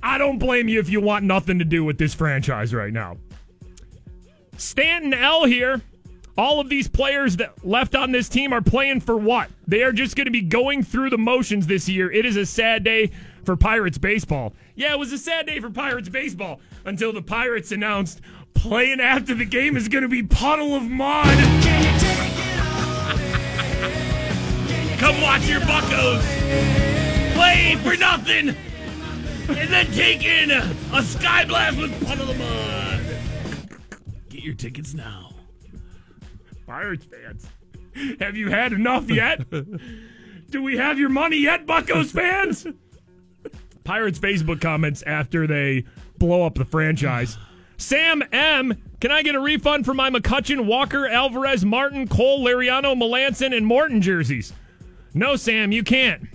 I 0.03 0.19
don't 0.19 0.39
blame 0.39 0.69
you 0.69 0.81
if 0.81 0.89
you 0.89 1.01
want 1.01 1.25
nothing 1.25 1.59
to 1.59 1.65
do 1.65 1.85
with 1.85 1.99
this 1.99 2.15
franchise 2.15 2.75
right 2.75 2.93
now. 2.93 3.17
Stanton 4.57 5.15
L 5.15 5.45
here. 5.45 5.83
All 6.37 6.61
of 6.61 6.69
these 6.69 6.87
players 6.87 7.37
that 7.39 7.67
left 7.67 7.97
on 7.97 8.13
this 8.13 8.29
team 8.29 8.53
are 8.53 8.63
playing 8.63 9.01
for 9.01 9.17
what? 9.17 9.51
They 9.67 9.83
are 9.83 9.91
just 9.93 10.15
going 10.15 10.27
to 10.27 10.31
be 10.31 10.41
going 10.41 10.85
through 10.85 11.11
the 11.11 11.19
motions 11.19 11.67
this 11.67 11.89
year. 11.89 12.13
It 12.13 12.25
is 12.25 12.37
a 12.37 12.47
sad 12.47 12.85
day 12.85 13.11
for 13.45 13.57
Pirates 13.57 13.99
baseball. 13.99 14.55
Yeah, 14.77 14.93
it 14.93 15.01
was 15.01 15.13
a 15.13 15.19
sad 15.19 15.47
day 15.47 15.59
for 15.59 15.69
Pirates 15.69 16.09
baseball 16.09 16.61
until 16.85 17.13
the 17.13 17.23
Pirates 17.23 17.73
announced 17.73 18.21
playing 18.55 19.01
after 19.01 19.35
the 19.35 19.45
game 19.45 19.77
is 19.77 19.89
going 19.89 20.03
to 20.03 20.09
be 20.09 20.23
Puddle 20.23 20.77
of 20.77 20.85
Mudd. 20.85 21.27
Come 24.99 25.21
watch 25.21 25.49
your 25.49 25.61
buckos 25.61 26.25
play 27.35 27.77
for 27.83 27.97
nothing 27.97 28.55
and 29.49 29.71
then 29.71 29.87
take 29.93 30.25
in 30.25 30.51
a, 30.51 30.75
a 30.93 31.03
sky 31.03 31.45
blast 31.45 31.79
with 31.79 32.07
Puddle 32.07 32.31
of 32.31 32.39
Mudd. 32.39 33.01
Get 34.29 34.43
your 34.43 34.55
tickets 34.55 34.95
now. 34.95 35.33
Pirates 36.67 37.07
fans, 37.07 37.47
have 38.21 38.37
you 38.37 38.51
had 38.51 38.73
enough 38.73 39.11
yet? 39.11 39.41
Do 40.51 40.63
we 40.63 40.77
have 40.77 40.99
your 40.99 41.09
money 41.09 41.39
yet, 41.39 41.67
Buckos 41.67 42.11
fans? 42.11 42.67
Pirates 43.85 44.19
Facebook 44.19 44.61
comments 44.61 45.03
after 45.07 45.47
they 45.47 45.85
blow 46.19 46.45
up 46.45 46.55
the 46.55 46.65
franchise. 46.65 47.39
Sam 47.79 48.23
M, 48.33 48.77
can 49.01 49.11
I 49.11 49.23
get 49.23 49.35
a 49.35 49.41
refund 49.41 49.85
for 49.85 49.95
my 49.95 50.11
McCutchen, 50.11 50.67
Walker, 50.67 51.07
Alvarez, 51.09 51.65
Martin, 51.65 52.07
Cole, 52.09 52.45
Liriano, 52.45 52.95
Melancon, 52.95 53.57
and 53.57 53.65
Morton 53.65 54.03
jerseys? 54.03 54.53
No, 55.15 55.37
Sam, 55.37 55.73
you 55.73 55.83
can't. 55.83 56.29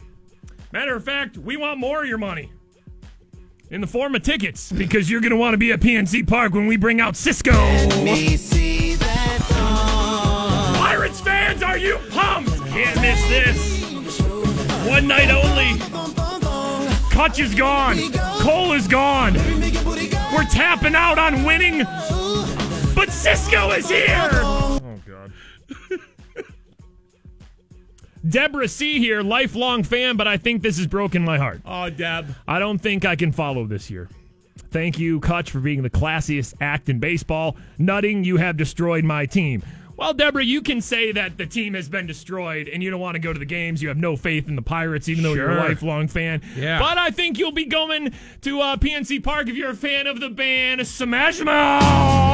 Matter 0.71 0.95
of 0.95 1.03
fact, 1.03 1.37
we 1.37 1.57
want 1.57 1.79
more 1.79 2.01
of 2.01 2.09
your 2.09 2.17
money. 2.17 2.51
In 3.73 3.81
the 3.81 3.87
form 3.87 4.13
of 4.13 4.21
tickets, 4.21 4.71
because 4.71 5.09
you're 5.09 5.19
going 5.19 5.31
to 5.31 5.35
want 5.35 5.55
to 5.55 5.57
be 5.57 5.71
at 5.71 5.79
PNC 5.79 6.27
Park 6.27 6.53
when 6.53 6.67
we 6.67 6.77
bring 6.77 7.01
out 7.01 7.15
Sisqo. 7.15 8.03
We 8.03 8.37
see 8.37 8.93
that 8.93 9.39
Pirates 10.77 11.19
fans, 11.19 11.63
are 11.63 11.75
you 11.75 11.97
pumped? 12.11 12.51
Can't 12.67 13.01
miss 13.01 13.19
this. 13.29 14.21
One 14.87 15.07
night 15.07 15.31
only. 15.31 15.79
Cutch 17.09 17.39
is 17.39 17.55
gone. 17.55 17.97
Cole 18.41 18.73
is 18.73 18.87
gone. 18.87 19.33
We're 19.33 20.45
tapping 20.51 20.93
out 20.93 21.17
on 21.17 21.43
winning, 21.43 21.79
but 22.93 23.09
Sisqo 23.09 23.75
is 23.75 23.89
here. 23.89 24.72
Deborah 28.27 28.67
C. 28.67 28.99
here, 28.99 29.21
lifelong 29.21 29.83
fan, 29.83 30.15
but 30.15 30.27
I 30.27 30.37
think 30.37 30.61
this 30.61 30.77
has 30.77 30.87
broken 30.87 31.23
my 31.23 31.37
heart. 31.37 31.61
Oh, 31.65 31.89
Deb. 31.89 32.33
I 32.47 32.59
don't 32.59 32.79
think 32.79 33.05
I 33.05 33.15
can 33.15 33.31
follow 33.31 33.65
this 33.65 33.89
year. 33.89 34.09
Thank 34.71 34.97
you, 34.97 35.19
Cutch, 35.19 35.51
for 35.51 35.59
being 35.59 35.83
the 35.83 35.89
classiest 35.89 36.55
act 36.61 36.89
in 36.89 36.99
baseball. 36.99 37.57
Nutting, 37.77 38.23
you 38.23 38.37
have 38.37 38.57
destroyed 38.57 39.03
my 39.03 39.25
team. 39.25 39.61
Well, 39.95 40.13
Deborah, 40.13 40.43
you 40.43 40.61
can 40.61 40.81
say 40.81 41.11
that 41.11 41.37
the 41.37 41.45
team 41.45 41.75
has 41.75 41.87
been 41.87 42.07
destroyed 42.07 42.67
and 42.67 42.81
you 42.81 42.89
don't 42.89 42.99
want 42.99 43.13
to 43.13 43.19
go 43.19 43.31
to 43.31 43.37
the 43.37 43.45
games. 43.45 43.81
You 43.81 43.89
have 43.89 43.97
no 43.97 44.15
faith 44.15 44.47
in 44.47 44.55
the 44.55 44.61
Pirates, 44.61 45.07
even 45.07 45.23
though 45.23 45.33
you're 45.33 45.51
a 45.51 45.55
lifelong 45.55 46.07
fan. 46.07 46.41
Yeah. 46.55 46.79
But 46.79 46.97
I 46.97 47.11
think 47.11 47.37
you'll 47.37 47.51
be 47.51 47.65
going 47.65 48.13
to 48.41 48.61
uh, 48.61 48.77
PNC 48.77 49.23
Park 49.23 49.49
if 49.49 49.55
you're 49.55 49.69
a 49.69 49.75
fan 49.75 50.07
of 50.07 50.19
the 50.19 50.29
band 50.29 50.85
Smash 50.87 51.41
Mouth. 51.41 51.83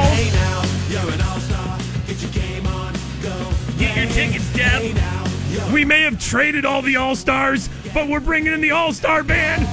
Hey 0.08 0.30
now, 0.30 0.62
you're 0.88 1.12
an 1.12 1.20
all-star. 1.20 1.78
Get 2.06 2.22
your 2.22 2.30
game 2.30 2.66
on, 2.66 2.94
go. 3.22 3.52
Get 3.76 3.96
your 3.96 4.06
tickets, 4.06 4.50
Deb. 4.54 5.19
We 5.72 5.84
may 5.84 6.02
have 6.02 6.20
traded 6.20 6.64
all 6.64 6.82
the 6.82 6.96
All 6.96 7.16
Stars, 7.16 7.68
but 7.92 8.08
we're 8.08 8.20
bringing 8.20 8.52
in 8.52 8.60
the 8.60 8.70
All 8.70 8.92
Star 8.92 9.22
band. 9.22 9.66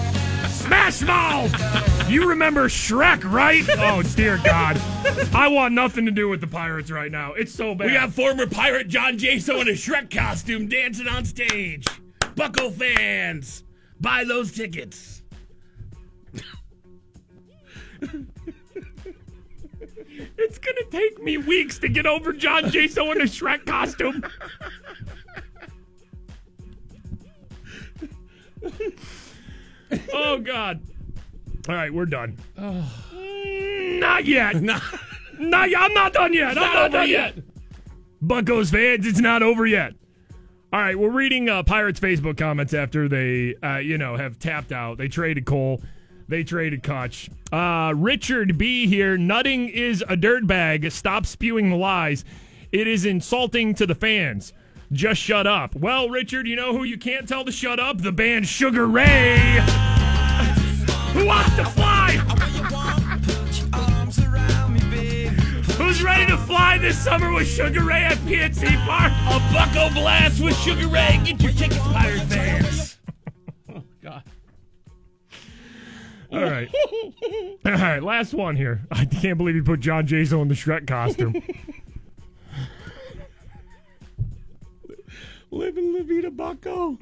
Smash 0.49 1.01
Mouth! 1.01 2.09
You 2.09 2.29
remember 2.29 2.67
Shrek, 2.69 3.29
right? 3.29 3.63
Oh, 3.77 4.01
dear 4.01 4.39
God. 4.43 4.79
I 5.33 5.47
want 5.49 5.73
nothing 5.73 6.05
to 6.05 6.11
do 6.11 6.29
with 6.29 6.41
the 6.41 6.47
Pirates 6.47 6.89
right 6.89 7.11
now. 7.11 7.33
It's 7.33 7.53
so 7.53 7.75
bad. 7.75 7.87
We 7.87 7.93
got 7.93 8.13
former 8.13 8.47
pirate 8.47 8.87
John 8.87 9.17
Jaso 9.17 9.61
in 9.61 9.67
a 9.67 9.71
Shrek 9.71 10.09
costume 10.09 10.67
dancing 10.67 11.07
on 11.07 11.25
stage. 11.25 11.85
Bucko 12.35 12.69
fans, 12.69 13.63
buy 13.99 14.23
those 14.23 14.51
tickets. 14.51 15.21
It's 20.39 20.57
going 20.59 20.75
to 20.77 20.87
take 20.89 21.21
me 21.21 21.37
weeks 21.37 21.77
to 21.79 21.89
get 21.89 22.05
over 22.05 22.31
John 22.31 22.63
Jaso 22.65 23.11
in 23.13 23.21
a 23.21 23.25
Shrek 23.25 23.65
costume. 23.65 24.23
Oh, 30.13 30.39
God. 30.39 30.81
All 31.69 31.75
right, 31.75 31.93
we're 31.93 32.05
done. 32.05 32.37
Not 32.57 34.25
yet. 34.25 34.61
Not, 35.39 35.69
yet. 35.69 35.81
I'm 35.81 35.93
not 35.93 36.13
done 36.13 36.33
yet. 36.33 36.49
I'm 36.49 36.55
not, 36.55 36.75
over 36.75 36.89
done 36.89 37.09
yet. 37.09 37.35
yet. 37.35 37.43
Buckos 38.21 38.71
fans, 38.71 39.05
it's 39.05 39.19
not 39.19 39.43
over 39.43 39.67
yet. 39.67 39.93
All 40.73 40.79
right, 40.79 40.97
we're 40.97 41.11
reading 41.11 41.47
uh, 41.47 41.61
Pirates 41.63 41.99
Facebook 41.99 42.37
comments 42.37 42.73
after 42.73 43.07
they, 43.07 43.55
uh, 43.63 43.77
you 43.77 43.97
know, 43.97 44.17
have 44.17 44.39
tapped 44.39 44.71
out. 44.71 44.97
They 44.97 45.07
traded 45.07 45.45
Cole, 45.45 45.81
they 46.27 46.43
traded 46.43 46.83
Cutch. 46.83 47.29
Uh, 47.51 47.93
Richard 47.95 48.57
B 48.57 48.87
here. 48.87 49.17
Nutting 49.17 49.69
is 49.69 50.01
a 50.09 50.17
dirtbag. 50.17 50.91
Stop 50.91 51.25
spewing 51.25 51.69
the 51.69 51.75
lies. 51.77 52.25
It 52.71 52.87
is 52.87 53.05
insulting 53.05 53.73
to 53.75 53.85
the 53.85 53.95
fans. 53.95 54.51
Just 54.91 55.21
shut 55.21 55.45
up. 55.45 55.75
Well, 55.75 56.09
Richard, 56.09 56.47
you 56.47 56.55
know 56.55 56.71
who 56.75 56.83
you 56.83 56.97
can't 56.97 57.27
tell 57.27 57.43
to 57.45 57.51
shut 57.51 57.79
up? 57.79 58.01
The 58.01 58.11
band 58.11 58.47
Sugar 58.47 58.87
Ray. 58.87 59.37
who 61.13 61.25
wants 61.25 61.55
to 61.57 61.65
fly? 61.65 62.13
Who's 65.77 66.01
ready 66.01 66.25
to 66.31 66.37
fly 66.37 66.77
this 66.77 66.97
summer 66.97 67.31
with 67.33 67.47
Sugar 67.47 67.83
Ray 67.83 68.03
at 68.05 68.17
PNC 68.19 68.75
Park? 68.85 69.11
A 69.11 69.53
Bucko 69.53 69.93
blast 69.93 70.41
with 70.41 70.55
Sugar 70.57 70.87
Ray. 70.87 71.19
Get 71.23 71.41
your 71.41 71.51
tickets, 71.51 71.79
pirate 71.79 72.23
fans. 72.23 72.97
Oh, 73.69 73.83
God. 74.01 74.23
All 76.31 76.41
right. 76.41 76.69
All 77.65 77.71
right, 77.73 78.01
last 78.01 78.33
one 78.33 78.55
here. 78.55 78.81
I 78.89 79.05
can't 79.05 79.37
believe 79.37 79.55
you 79.55 79.63
put 79.63 79.81
John 79.81 80.07
Jason 80.07 80.39
in 80.39 80.47
the 80.47 80.55
Shrek 80.55 80.87
costume. 80.87 81.35
Living 85.51 85.93
La 85.93 86.03
Vida 86.03 86.29
Bucko. 86.29 86.97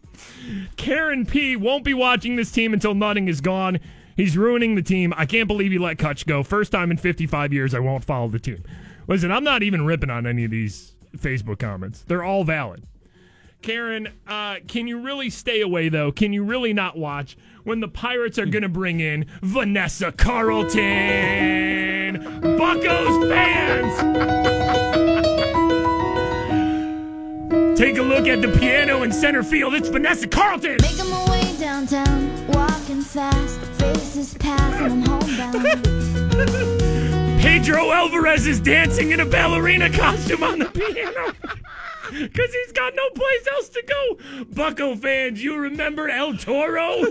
Karen 0.78 1.26
P 1.26 1.56
won't 1.56 1.84
be 1.84 1.94
watching 1.94 2.36
this 2.36 2.52
team 2.52 2.74
until 2.74 2.94
Nutting 2.94 3.28
is 3.28 3.42
gone. 3.42 3.80
He's 4.16 4.38
ruining 4.38 4.76
the 4.76 4.82
team. 4.82 5.14
I 5.18 5.26
can't 5.26 5.48
believe 5.48 5.72
he 5.72 5.80
let 5.80 5.98
Cutch 5.98 6.26
go. 6.26 6.44
First 6.44 6.72
time 6.72 6.92
in 6.92 6.98
55 6.98 7.52
years 7.52 7.74
I 7.74 7.80
won't 7.80 8.04
follow 8.06 8.28
the 8.28 8.40
team. 8.40 8.64
Listen, 9.08 9.32
I'm 9.32 9.44
not 9.44 9.64
even 9.64 9.86
ripping 9.86 10.10
on 10.10 10.26
any 10.28 10.46
of 10.46 10.52
these 10.52 10.94
Facebook 11.18 11.60
comments. 11.60 12.04
They're 12.04 12.24
all 12.24 12.44
valid. 12.44 12.84
Karen, 13.62 14.10
uh, 14.28 14.58
can 14.68 14.88
you 14.88 15.00
really 15.00 15.30
stay 15.32 15.62
away 15.62 15.90
though? 15.90 16.12
Can 16.12 16.34
you 16.34 16.44
really 16.44 16.74
not 16.74 16.98
watch 16.98 17.36
when 17.64 17.80
the 17.80 17.88
Pirates 17.88 18.38
are 18.38 18.46
gonna 18.46 18.70
bring 18.70 19.00
in 19.00 19.26
Vanessa 19.42 20.12
Carlton? 20.12 20.82
Buckos 22.42 23.28
fans! 23.28 24.66
Take 27.76 27.98
a 27.98 28.02
look 28.02 28.28
at 28.28 28.42
the 28.42 28.50
piano 28.60 29.04
in 29.04 29.12
center 29.14 29.42
field. 29.42 29.76
It's 29.76 29.88
Vanessa 29.88 30.28
Carlton! 30.28 30.78
Making 30.82 31.10
my 31.10 31.26
way 31.30 31.56
downtown, 31.58 32.48
walking 32.48 33.02
fast, 33.02 33.60
faces 33.80 34.34
pass, 34.34 34.82
and 34.82 35.06
I'm 35.06 35.22
homebound. 35.22 35.64
Pedro 37.42 37.92
Alvarez 37.92 38.46
is 38.46 38.60
dancing 38.60 39.12
in 39.12 39.22
a 39.22 39.26
ballerina 39.26 39.90
costume 39.90 40.44
on 40.44 40.60
the 40.60 40.66
piano. 40.66 41.34
Because 42.12 42.54
he's 42.54 42.72
got 42.72 42.94
no 42.96 43.10
place 43.16 43.48
else 43.52 43.70
to 43.70 43.84
go. 43.88 44.46
Bucko 44.54 44.96
fans, 44.96 45.44
you 45.44 45.58
remember 45.58 46.08
El 46.08 46.38
Toro? 46.38 47.04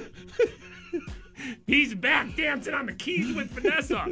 he's 1.66 1.96
back 1.96 2.36
dancing 2.36 2.74
on 2.74 2.86
the 2.86 2.92
keys 2.92 3.34
with 3.34 3.50
Vanessa. 3.50 4.06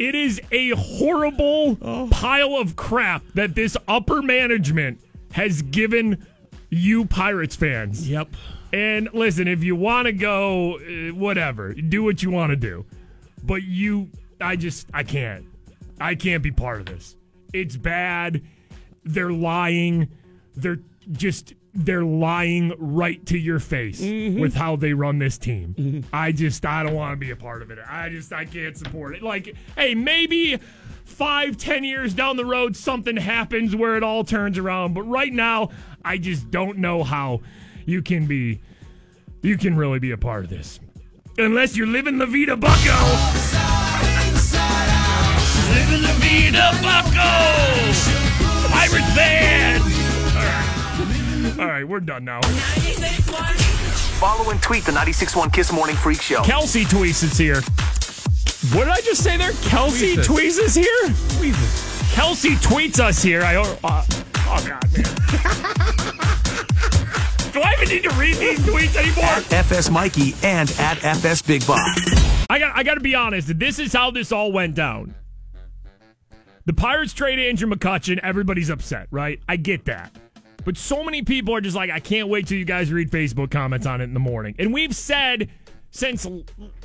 It 0.00 0.14
is 0.14 0.40
a 0.50 0.70
horrible 0.70 1.76
pile 2.10 2.56
of 2.56 2.74
crap 2.74 3.22
that 3.34 3.54
this 3.54 3.76
upper 3.86 4.22
management 4.22 4.98
has 5.32 5.60
given 5.60 6.26
you 6.70 7.04
Pirates 7.04 7.54
fans. 7.54 8.08
Yep. 8.08 8.28
And 8.72 9.12
listen, 9.12 9.46
if 9.46 9.62
you 9.62 9.76
want 9.76 10.06
to 10.06 10.12
go, 10.14 10.78
uh, 10.78 11.14
whatever, 11.14 11.74
do 11.74 12.02
what 12.02 12.22
you 12.22 12.30
want 12.30 12.48
to 12.48 12.56
do. 12.56 12.86
But 13.44 13.64
you, 13.64 14.08
I 14.40 14.56
just, 14.56 14.86
I 14.94 15.02
can't. 15.02 15.44
I 16.00 16.14
can't 16.14 16.42
be 16.42 16.50
part 16.50 16.80
of 16.80 16.86
this. 16.86 17.16
It's 17.52 17.76
bad. 17.76 18.40
They're 19.04 19.32
lying. 19.32 20.08
They're 20.56 20.80
just, 21.12 21.52
they're 21.72 22.04
lying 22.04 22.72
right 22.78 23.24
to 23.26 23.38
your 23.38 23.60
face 23.60 24.00
mm-hmm. 24.00 24.40
with 24.40 24.54
how 24.54 24.76
they 24.76 24.92
run 24.92 25.18
this 25.18 25.38
team. 25.38 25.74
Mm-hmm. 25.78 26.14
I 26.14 26.32
just, 26.32 26.66
I 26.66 26.82
don't 26.82 26.94
want 26.94 27.12
to 27.12 27.16
be 27.16 27.30
a 27.30 27.36
part 27.36 27.62
of 27.62 27.70
it. 27.70 27.78
I 27.88 28.08
just, 28.08 28.32
I 28.32 28.44
can't 28.44 28.76
support 28.76 29.14
it. 29.14 29.22
Like, 29.22 29.54
hey, 29.76 29.94
maybe 29.94 30.58
five, 31.04 31.56
ten 31.56 31.84
years 31.84 32.12
down 32.12 32.36
the 32.36 32.44
road, 32.44 32.76
something 32.76 33.16
happens 33.16 33.76
where 33.76 33.96
it 33.96 34.02
all 34.02 34.24
turns 34.24 34.58
around. 34.58 34.94
But 34.94 35.02
right 35.02 35.32
now, 35.32 35.70
I 36.04 36.18
just 36.18 36.50
don't 36.50 36.78
know 36.78 37.04
how 37.04 37.40
you 37.86 38.02
can 38.02 38.26
be, 38.26 38.60
you 39.42 39.56
can 39.56 39.76
really 39.76 39.98
be 39.98 40.10
a 40.10 40.18
part 40.18 40.44
of 40.44 40.50
this. 40.50 40.80
Unless 41.38 41.76
you're 41.76 41.86
living 41.86 42.18
La 42.18 42.26
Vida 42.26 42.56
Bucko. 42.56 42.74
Living 45.72 46.02
La 46.02 46.12
Vida 46.18 46.70
Bucko. 46.82 47.30
Pirate 48.68 49.14
fans. 49.14 49.99
All 51.58 51.66
right, 51.66 51.86
we're 51.86 52.00
done 52.00 52.24
now. 52.24 52.40
Follow 54.18 54.50
and 54.50 54.62
tweet 54.62 54.84
the 54.84 54.92
96.1 54.92 55.52
Kiss 55.52 55.72
Morning 55.72 55.96
Freak 55.96 56.22
Show. 56.22 56.42
Kelsey 56.42 56.84
Tweets 56.84 57.22
is 57.22 57.36
here. 57.36 57.60
What 58.76 58.84
did 58.84 58.92
I 58.92 59.00
just 59.00 59.22
say 59.24 59.36
there? 59.36 59.52
Kelsey 59.62 60.16
Tweets 60.16 60.18
us. 60.18 60.28
Tweets 60.28 60.58
is 60.58 60.74
here? 60.74 61.54
Kelsey 62.12 62.50
tweets 62.56 62.98
us 63.00 63.22
here. 63.22 63.42
I 63.42 63.56
uh, 63.56 63.64
oh 63.82 64.04
god, 64.44 64.66
man. 64.66 64.80
Do 67.52 67.60
I 67.62 67.72
even 67.74 67.88
need 67.88 68.02
to 68.02 68.10
read 68.16 68.36
these 68.36 68.58
tweets 68.60 68.96
anymore? 68.96 69.24
At 69.24 69.52
FS 69.52 69.90
Mikey 69.90 70.34
and 70.42 70.70
at 70.78 71.02
FS 71.04 71.42
Big 71.42 71.66
Bob. 71.66 71.78
I 72.50 72.58
got 72.58 72.76
I 72.76 72.82
got 72.82 72.94
to 72.94 73.00
be 73.00 73.14
honest. 73.14 73.58
This 73.58 73.78
is 73.78 73.92
how 73.92 74.10
this 74.10 74.32
all 74.32 74.52
went 74.52 74.74
down. 74.74 75.14
The 76.66 76.72
Pirates 76.74 77.12
trade 77.12 77.38
Andrew 77.38 77.68
McCutchen. 77.70 78.18
Everybody's 78.18 78.70
upset, 78.70 79.06
right? 79.10 79.40
I 79.48 79.56
get 79.56 79.84
that. 79.86 80.14
But 80.64 80.76
so 80.76 81.02
many 81.02 81.22
people 81.22 81.54
are 81.54 81.60
just 81.60 81.76
like, 81.76 81.90
I 81.90 82.00
can't 82.00 82.28
wait 82.28 82.46
till 82.46 82.58
you 82.58 82.64
guys 82.64 82.92
read 82.92 83.10
Facebook 83.10 83.50
comments 83.50 83.86
on 83.86 84.00
it 84.00 84.04
in 84.04 84.14
the 84.14 84.20
morning. 84.20 84.54
And 84.58 84.72
we've 84.72 84.94
said 84.94 85.50
since 85.90 86.26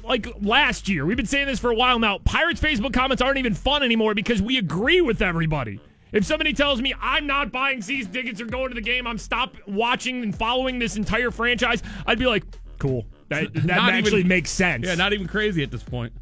like 0.04 0.28
last 0.42 0.90
year, 0.90 1.06
we've 1.06 1.18
been 1.18 1.26
saying 1.26 1.48
this 1.48 1.60
for 1.60 1.72
a 1.72 1.76
while 1.76 2.00
now. 2.00 2.20
Pirates 2.20 2.60
Facebook 2.60 2.94
comments 2.94 3.22
aren't 3.22 3.38
even 3.38 3.54
fun 3.54 3.84
anymore 3.84 4.16
because 4.16 4.42
we 4.42 4.58
agree 4.58 5.02
with 5.02 5.22
everybody. 5.22 5.80
If 6.12 6.26
somebody 6.26 6.54
tells 6.54 6.82
me 6.82 6.94
I'm 7.00 7.28
not 7.28 7.52
buying 7.52 7.82
season 7.82 8.12
tickets 8.14 8.40
or 8.42 8.46
going 8.46 8.70
to 8.70 8.76
the 8.76 8.82
game, 8.82 9.06
I'm 9.06 9.18
stop 9.18 9.56
watching 9.68 10.24
and 10.24 10.36
following 10.36 10.80
this 10.80 10.96
entire 10.96 11.30
franchise, 11.30 11.84
I'd 12.06 12.20
be 12.20 12.26
like, 12.26 12.44
cool. 12.80 13.06
That, 13.30 13.54
that 13.54 13.94
actually 13.94 14.20
even- 14.20 14.28
makes 14.30 14.50
sense. 14.50 14.86
Yeah, 14.86 14.96
not 14.96 15.14
even 15.14 15.28
crazy 15.28 15.62
at 15.62 15.72
this 15.72 15.84
point. 15.84 16.14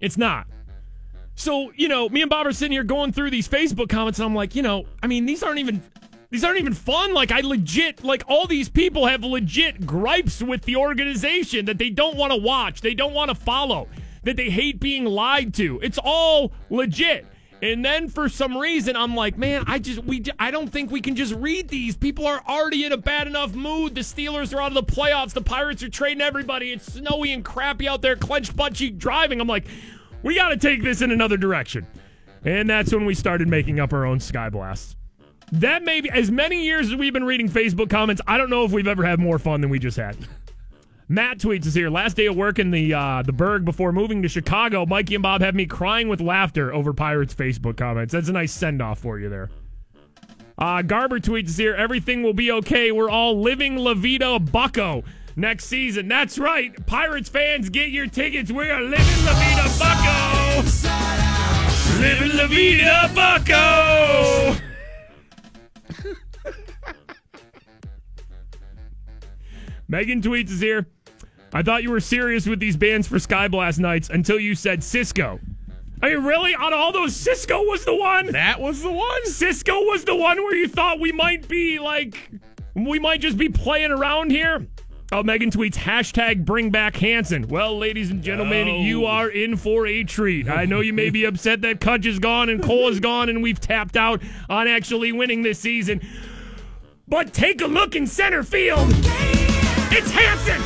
It's 0.00 0.16
not. 0.16 0.46
So, 1.34 1.72
you 1.74 1.88
know, 1.88 2.08
me 2.08 2.20
and 2.22 2.30
Bob 2.30 2.46
are 2.46 2.52
sitting 2.52 2.72
here 2.72 2.84
going 2.84 3.12
through 3.12 3.30
these 3.30 3.48
Facebook 3.48 3.88
comments, 3.88 4.18
and 4.18 4.26
I'm 4.26 4.34
like, 4.34 4.54
you 4.54 4.62
know, 4.62 4.84
I 5.02 5.06
mean, 5.06 5.24
these 5.26 5.42
aren't 5.42 5.58
even 5.58 5.82
these 6.30 6.44
aren't 6.44 6.60
even 6.60 6.74
fun. 6.74 7.12
Like 7.12 7.32
I 7.32 7.40
legit 7.40 8.04
like 8.04 8.22
all 8.28 8.46
these 8.46 8.68
people 8.68 9.06
have 9.06 9.22
legit 9.22 9.86
gripes 9.86 10.42
with 10.42 10.62
the 10.62 10.76
organization 10.76 11.66
that 11.66 11.78
they 11.78 11.90
don't 11.90 12.16
want 12.16 12.32
to 12.32 12.38
watch, 12.38 12.80
they 12.80 12.94
don't 12.94 13.14
want 13.14 13.30
to 13.30 13.34
follow, 13.34 13.88
that 14.22 14.36
they 14.36 14.48
hate 14.48 14.80
being 14.80 15.04
lied 15.04 15.54
to. 15.54 15.80
It's 15.82 15.98
all 16.02 16.52
legit. 16.70 17.26
And 17.62 17.84
then 17.84 18.08
for 18.08 18.28
some 18.28 18.56
reason, 18.56 18.96
I'm 18.96 19.14
like, 19.14 19.36
man, 19.36 19.64
I 19.66 19.78
just 19.78 20.02
we 20.04 20.24
I 20.38 20.50
don't 20.50 20.68
think 20.68 20.90
we 20.90 21.00
can 21.00 21.14
just 21.14 21.34
read 21.34 21.68
these. 21.68 21.96
People 21.96 22.26
are 22.26 22.42
already 22.48 22.86
in 22.86 22.92
a 22.92 22.96
bad 22.96 23.26
enough 23.26 23.54
mood. 23.54 23.94
The 23.94 24.00
Steelers 24.00 24.54
are 24.54 24.62
out 24.62 24.74
of 24.74 24.86
the 24.86 24.92
playoffs. 24.92 25.32
The 25.32 25.42
Pirates 25.42 25.82
are 25.82 25.90
trading 25.90 26.22
everybody. 26.22 26.72
It's 26.72 26.94
snowy 26.94 27.32
and 27.32 27.44
crappy 27.44 27.86
out 27.86 28.00
there. 28.00 28.16
Clenched 28.16 28.56
butt 28.56 28.74
cheek 28.74 28.96
driving. 28.96 29.40
I'm 29.40 29.48
like, 29.48 29.66
we 30.22 30.34
got 30.34 30.48
to 30.48 30.56
take 30.56 30.82
this 30.82 31.02
in 31.02 31.10
another 31.10 31.36
direction. 31.36 31.86
And 32.44 32.70
that's 32.70 32.94
when 32.94 33.04
we 33.04 33.14
started 33.14 33.48
making 33.48 33.78
up 33.78 33.92
our 33.92 34.06
own 34.06 34.20
Sky 34.20 34.48
Blasts. 34.48 34.96
That 35.52 35.82
may 35.82 36.00
be 36.00 36.10
as 36.10 36.30
many 36.30 36.64
years 36.64 36.88
as 36.90 36.96
we've 36.96 37.12
been 37.12 37.24
reading 37.24 37.48
Facebook 37.48 37.90
comments. 37.90 38.22
I 38.26 38.38
don't 38.38 38.50
know 38.50 38.64
if 38.64 38.72
we've 38.72 38.86
ever 38.86 39.04
had 39.04 39.18
more 39.18 39.38
fun 39.38 39.60
than 39.60 39.70
we 39.70 39.78
just 39.78 39.96
had. 39.96 40.16
Matt 41.08 41.38
tweets 41.38 41.66
us 41.66 41.74
here. 41.74 41.90
Last 41.90 42.16
day 42.16 42.26
of 42.26 42.36
work 42.36 42.60
in 42.60 42.70
the 42.70 42.94
uh, 42.94 43.22
the 43.22 43.32
Burgh 43.32 43.64
before 43.64 43.90
moving 43.90 44.22
to 44.22 44.28
Chicago. 44.28 44.86
Mikey 44.86 45.16
and 45.16 45.22
Bob 45.22 45.40
have 45.40 45.56
me 45.56 45.66
crying 45.66 46.08
with 46.08 46.20
laughter 46.20 46.72
over 46.72 46.92
Pirates 46.92 47.34
Facebook 47.34 47.76
comments. 47.76 48.12
That's 48.12 48.28
a 48.28 48.32
nice 48.32 48.52
send 48.52 48.80
off 48.80 49.00
for 49.00 49.18
you 49.18 49.28
there. 49.28 49.50
Uh, 50.56 50.82
Garber 50.82 51.18
tweets 51.18 51.48
us 51.48 51.56
here. 51.56 51.74
Everything 51.74 52.22
will 52.22 52.34
be 52.34 52.52
okay. 52.52 52.92
We're 52.92 53.10
all 53.10 53.40
living 53.40 53.76
La 53.76 53.94
Vida 53.94 54.38
Bucko 54.38 55.02
next 55.34 55.64
season. 55.64 56.06
That's 56.06 56.38
right. 56.38 56.86
Pirates 56.86 57.28
fans, 57.28 57.70
get 57.70 57.90
your 57.90 58.06
tickets. 58.06 58.52
We 58.52 58.70
are 58.70 58.82
living 58.82 59.24
La 59.24 59.34
Vida 59.34 59.68
Bucko. 59.80 60.62
Living 62.00 62.36
La 62.36 62.46
Vida 62.46 63.10
Bucko. 63.14 64.69
Megan 69.90 70.22
tweets 70.22 70.50
is 70.50 70.60
here. 70.60 70.86
I 71.52 71.62
thought 71.62 71.82
you 71.82 71.90
were 71.90 71.98
serious 72.00 72.46
with 72.46 72.60
these 72.60 72.76
bands 72.76 73.08
for 73.08 73.16
Skyblast 73.16 73.80
nights 73.80 74.08
until 74.08 74.38
you 74.38 74.54
said 74.54 74.80
Sisqo. 74.80 75.40
I 76.00 76.10
mean, 76.14 76.22
really? 76.24 76.54
On 76.54 76.72
all 76.72 76.92
those, 76.92 77.12
Sisqo 77.12 77.66
was 77.68 77.84
the 77.84 77.94
one? 77.94 78.26
That 78.28 78.60
was 78.60 78.82
the 78.82 78.90
one? 78.90 79.24
Sisqo 79.24 79.84
was 79.86 80.04
the 80.04 80.14
one 80.14 80.38
where 80.38 80.54
you 80.54 80.68
thought 80.68 81.00
we 81.00 81.10
might 81.10 81.48
be 81.48 81.80
like, 81.80 82.30
we 82.74 83.00
might 83.00 83.20
just 83.20 83.36
be 83.36 83.48
playing 83.48 83.90
around 83.90 84.30
here? 84.30 84.64
Oh, 85.12 85.24
Megan 85.24 85.50
tweets, 85.50 85.74
hashtag 85.74 86.44
bring 86.44 86.70
back 86.70 86.94
Hanson. 86.94 87.48
Well, 87.48 87.76
ladies 87.76 88.10
and 88.10 88.22
gentlemen, 88.22 88.68
Oh. 88.68 88.80
you 88.82 89.06
are 89.06 89.28
in 89.28 89.56
for 89.56 89.88
a 89.88 90.04
treat. 90.04 90.48
I 90.48 90.66
know 90.66 90.80
you 90.80 90.92
may 90.92 91.10
be 91.10 91.24
upset 91.24 91.62
that 91.62 91.80
Cutch 91.80 92.06
is 92.06 92.20
gone 92.20 92.48
and 92.48 92.62
Cole 92.62 92.88
is 92.88 93.00
gone 93.00 93.28
and 93.28 93.42
we've 93.42 93.58
tapped 93.60 93.96
out 93.96 94.22
on 94.48 94.68
actually 94.68 95.10
winning 95.10 95.42
this 95.42 95.58
season. 95.58 96.00
But 97.08 97.34
take 97.34 97.60
a 97.60 97.66
look 97.66 97.96
in 97.96 98.06
center 98.06 98.44
field. 98.44 98.88
It's 99.92 100.10
Hanson! 100.12 100.60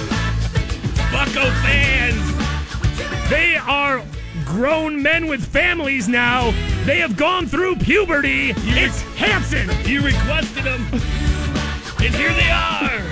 Bucko 1.10 1.50
fans! 1.62 3.30
They 3.30 3.56
are 3.56 4.02
grown 4.44 5.02
men 5.02 5.28
with 5.28 5.42
families 5.42 6.08
now. 6.08 6.50
They 6.84 6.98
have 6.98 7.16
gone 7.16 7.46
through 7.46 7.76
puberty. 7.76 8.52
It's 8.56 9.00
Hanson! 9.16 9.70
You 9.88 10.02
requested 10.02 10.64
them, 10.64 10.82
and 10.92 12.14
here 12.14 12.34
they 12.34 12.50
are. 12.50 13.02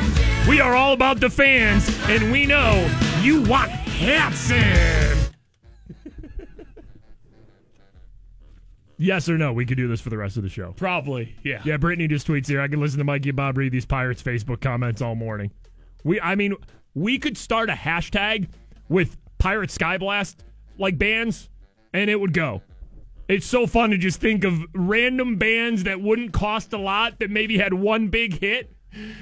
We 0.46 0.60
are 0.60 0.74
all 0.74 0.92
about 0.92 1.18
the 1.18 1.30
fans, 1.30 1.88
and 2.08 2.30
we 2.30 2.44
know 2.44 2.86
you 3.22 3.40
want 3.44 3.70
Hanson! 3.70 5.32
yes 8.98 9.30
or 9.30 9.38
no? 9.38 9.54
We 9.54 9.64
could 9.64 9.78
do 9.78 9.88
this 9.88 10.02
for 10.02 10.10
the 10.10 10.18
rest 10.18 10.36
of 10.36 10.42
the 10.42 10.50
show. 10.50 10.72
Probably, 10.76 11.34
yeah. 11.42 11.62
Yeah, 11.64 11.78
Brittany 11.78 12.06
just 12.06 12.26
tweets 12.26 12.48
here. 12.48 12.60
I 12.60 12.68
can 12.68 12.80
listen 12.80 12.98
to 12.98 13.04
Mikey 13.04 13.30
and 13.30 13.36
Bob 13.36 13.56
read 13.56 13.72
these 13.72 13.86
Pirates 13.86 14.22
Facebook 14.22 14.60
comments 14.60 15.00
all 15.00 15.14
morning. 15.14 15.50
We, 16.04 16.20
I 16.20 16.34
mean, 16.34 16.54
we 16.94 17.18
could 17.18 17.36
start 17.36 17.70
a 17.70 17.74
hashtag 17.74 18.48
with 18.88 19.16
Pirate 19.38 19.70
Skyblast 19.70 20.36
like 20.78 20.98
bands, 20.98 21.48
and 21.92 22.10
it 22.10 22.18
would 22.18 22.32
go. 22.32 22.62
It's 23.28 23.46
so 23.46 23.66
fun 23.66 23.90
to 23.90 23.98
just 23.98 24.20
think 24.20 24.44
of 24.44 24.62
random 24.74 25.36
bands 25.36 25.84
that 25.84 26.00
wouldn't 26.00 26.32
cost 26.32 26.72
a 26.72 26.78
lot 26.78 27.18
that 27.20 27.30
maybe 27.30 27.56
had 27.56 27.72
one 27.72 28.08
big 28.08 28.38
hit 28.38 28.72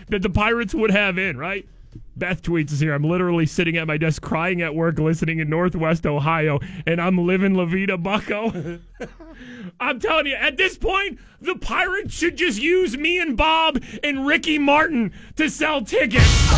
that 0.08 0.22
the 0.22 0.30
Pirates 0.30 0.74
would 0.74 0.90
have 0.90 1.18
in, 1.18 1.36
right? 1.36 1.68
Beth 2.16 2.42
tweets 2.42 2.80
here. 2.80 2.92
I'm 2.92 3.04
literally 3.04 3.46
sitting 3.46 3.76
at 3.76 3.86
my 3.86 3.96
desk 3.96 4.22
crying 4.22 4.62
at 4.62 4.74
work 4.74 4.98
listening 4.98 5.38
in 5.38 5.48
Northwest 5.48 6.06
Ohio, 6.06 6.60
and 6.86 7.00
I'm 7.00 7.18
living 7.18 7.54
La 7.54 7.64
Vida 7.64 7.96
Bucko. 7.96 8.78
I'm 9.80 9.98
telling 9.98 10.26
you, 10.26 10.34
at 10.34 10.56
this 10.56 10.76
point, 10.76 11.18
the 11.40 11.56
Pirates 11.56 12.14
should 12.14 12.36
just 12.36 12.60
use 12.60 12.96
me 12.96 13.18
and 13.18 13.36
Bob 13.36 13.82
and 14.02 14.26
Ricky 14.26 14.58
Martin 14.58 15.12
to 15.36 15.48
sell 15.48 15.82
tickets. 15.82 16.48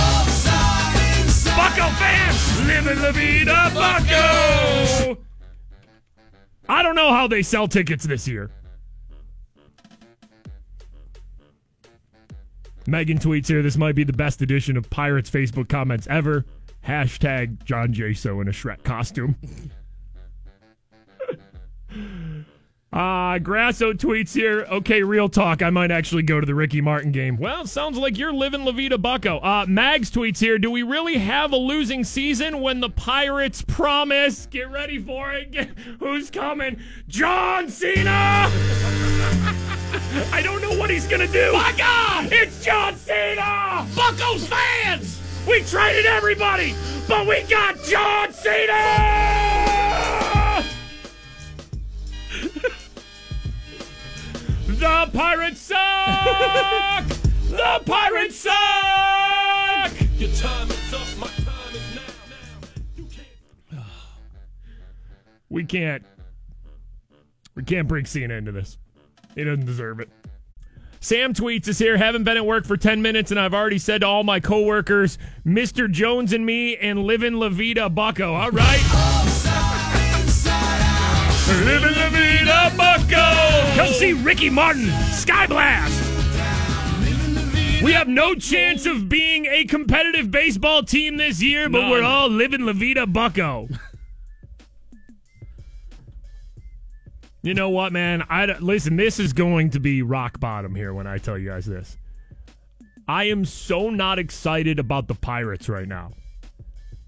Bucko 1.55 1.89
fans, 1.97 2.67
living 2.67 3.03
La 3.03 3.13
Vida 3.13 3.71
Bucko. 3.75 5.19
I 6.69 6.83
don't 6.83 6.97
know 6.97 7.13
how 7.13 7.29
they 7.29 7.43
sell 7.43 7.69
tickets 7.69 8.05
this 8.05 8.27
year. 8.27 8.51
Megan 12.87 13.19
tweets 13.19 13.47
here, 13.49 13.63
this 13.63 13.77
might 13.77 13.95
be 13.95 14.05
the 14.05 14.13
best 14.13 14.43
edition 14.43 14.77
of 14.77 14.89
Pirates 14.91 15.31
Facebook 15.31 15.69
comments 15.69 16.07
ever. 16.11 16.45
Hashtag 16.87 17.63
John 17.65 17.95
Jaso 17.95 18.41
in 18.43 18.49
a 18.49 18.51
Shrek 18.51 18.83
costume. 18.83 19.37
Uh, 22.93 23.39
Grasso 23.43 23.93
tweets 23.93 24.35
here. 24.35 24.67
Okay, 24.69 25.03
real 25.05 25.29
talk. 25.29 25.63
I 25.63 25.71
might 25.71 25.93
actually 25.93 26.25
go 26.25 26.41
to 26.41 26.47
the 26.47 26.55
Ricky 26.57 26.81
Martin 26.81 27.13
game. 27.13 27.37
Well, 27.37 27.67
sounds 27.67 27.97
like 27.99 28.19
you're 28.19 28.33
living 28.33 28.65
La 28.65 28.73
Vida 28.73 28.99
Bucko. 28.99 29.39
Uh, 29.39 29.65
Mags 29.69 30.11
tweets 30.11 30.41
here. 30.41 30.59
Do 30.59 30.71
we 30.71 30.83
really 30.83 31.19
have 31.19 31.53
a 31.53 31.57
losing 31.57 32.03
season 32.03 32.61
when 32.61 32.81
the 32.81 32.91
Pirates 32.91 33.63
promise? 33.63 34.47
Get 34.47 34.69
ready 34.71 34.99
for 34.99 35.33
it. 35.33 35.53
Get- 35.53 35.69
who's 36.01 36.31
coming? 36.31 36.81
John 37.07 37.69
Cena! 37.69 38.51
I 40.33 40.41
don't 40.43 40.63
know 40.63 40.79
what 40.79 40.89
he's 40.91 41.07
gonna 41.07 41.27
do. 41.27 41.53
My 41.53 41.75
God! 41.77 42.29
It's 42.33 42.65
John 42.65 42.97
Cena! 42.97 43.87
Bucko's 43.95 44.47
fans! 44.47 45.21
We 45.47 45.63
traded 45.65 46.07
everybody, 46.07 46.75
but 47.09 47.27
we 47.27 47.43
got 47.43 47.83
John 47.85 48.33
Cena! 48.33 48.73
The 54.67 55.11
Pirates 55.13 55.61
suck! 55.61 57.09
the 57.51 57.83
Pirates 57.85 58.37
suck! 58.37 58.53
Your 60.19 60.31
time 60.37 60.71
is 60.71 60.95
up, 60.95 61.19
my 61.19 61.27
time 61.27 61.75
is 61.75 61.95
now. 61.95 62.03
You 62.97 63.05
can't 63.05 63.87
We 65.51 65.65
can't. 65.65 66.05
We 67.55 67.63
can't 67.63 67.87
bring 67.87 68.07
Cena 68.07 68.35
into 68.35 68.53
this. 68.53 68.79
He 69.35 69.45
doesn't 69.45 69.67
deserve 69.67 70.01
it. 70.01 70.09
Sam 71.01 71.35
tweets 71.35 71.67
us 71.69 71.79
here. 71.79 71.97
Haven't 71.97 72.23
been 72.25 72.37
at 72.37 72.47
work 72.47 72.65
for 72.65 72.77
10 72.77 73.03
minutes, 73.03 73.33
and 73.33 73.41
I've 73.41 73.55
already 73.55 73.79
said 73.79 74.03
to 74.03 74.07
all 74.07 74.23
my 74.23 74.39
coworkers, 74.39 75.19
Mr. 75.45 75.91
Jones 75.91 76.33
and 76.33 76.47
me, 76.47 76.77
and 76.77 77.01
living 77.05 77.35
La 77.35 77.49
Vida 77.49 77.89
Bucko. 77.91 78.35
All 78.35 78.51
right. 78.53 78.81
living 81.65 81.95
La 81.97 82.09
Vida 82.11 82.73
Bucko. 82.77 83.77
Come 83.77 83.93
see 83.95 84.13
Ricky 84.13 84.49
Martin, 84.49 84.91
Sky 85.13 85.47
Blast. 85.49 86.01
We 87.83 87.93
have 87.95 88.07
no 88.07 88.37
chance 88.37 88.87
of 88.87 89.09
being 89.09 89.47
a 89.47 89.65
competitive 89.65 90.31
baseball 90.31 90.85
team 90.85 91.17
this 91.17 91.43
year, 91.43 91.69
but 91.69 91.81
None. 91.81 91.91
we're 91.91 92.05
all 92.05 92.29
living 92.29 92.61
La 92.65 92.73
Vida 92.75 93.09
Bucko. 93.09 93.69
You 97.43 97.55
know 97.55 97.71
what, 97.71 97.93
man? 97.93 98.25
I 98.31 98.47
listen. 98.61 98.97
This 98.97 99.19
is 99.19 99.33
going 99.33 99.71
to 99.71 99.81
be 99.81 100.03
rock 100.03 100.39
bottom 100.39 100.75
here 100.75 100.95
when 100.95 101.07
I 101.09 101.19
tell 101.19 101.37
you 101.37 101.51
guys 101.51 101.67
this. 101.67 101.97
I 103.09 103.25
am 103.25 103.45
so 103.45 103.91
not 103.91 104.21
excited 104.21 104.79
about 104.79 105.09
the 105.09 105.15
Pirates 105.15 105.69
right 105.69 105.89
now 105.89 106.13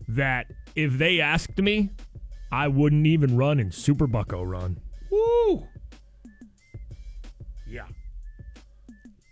that 0.09 0.47
if 0.75 0.99
they 0.99 1.21
asked 1.21 1.59
me, 1.59 1.91
I 2.51 2.69
wouldn't 2.69 3.07
even 3.07 3.37
run 3.37 3.61
in 3.61 3.71
Super 3.71 4.09
Bucko 4.09 4.43
run. 4.43 4.81
Woo! 5.11 5.67
Yeah. 7.67 7.87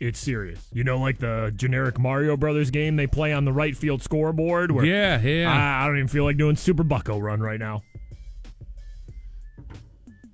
It's 0.00 0.18
serious. 0.18 0.68
You 0.72 0.84
know, 0.84 0.98
like 0.98 1.18
the 1.18 1.52
generic 1.56 1.98
Mario 1.98 2.36
Brothers 2.36 2.70
game 2.70 2.96
they 2.96 3.06
play 3.06 3.32
on 3.32 3.44
the 3.44 3.52
right 3.52 3.76
field 3.76 4.02
scoreboard 4.02 4.72
where 4.72 4.84
Yeah, 4.84 5.20
yeah. 5.20 5.52
I, 5.52 5.84
I 5.84 5.86
don't 5.86 5.96
even 5.96 6.08
feel 6.08 6.24
like 6.24 6.36
doing 6.36 6.56
Super 6.56 6.82
Bucko 6.84 7.18
run 7.18 7.40
right 7.40 7.60
now. 7.60 7.82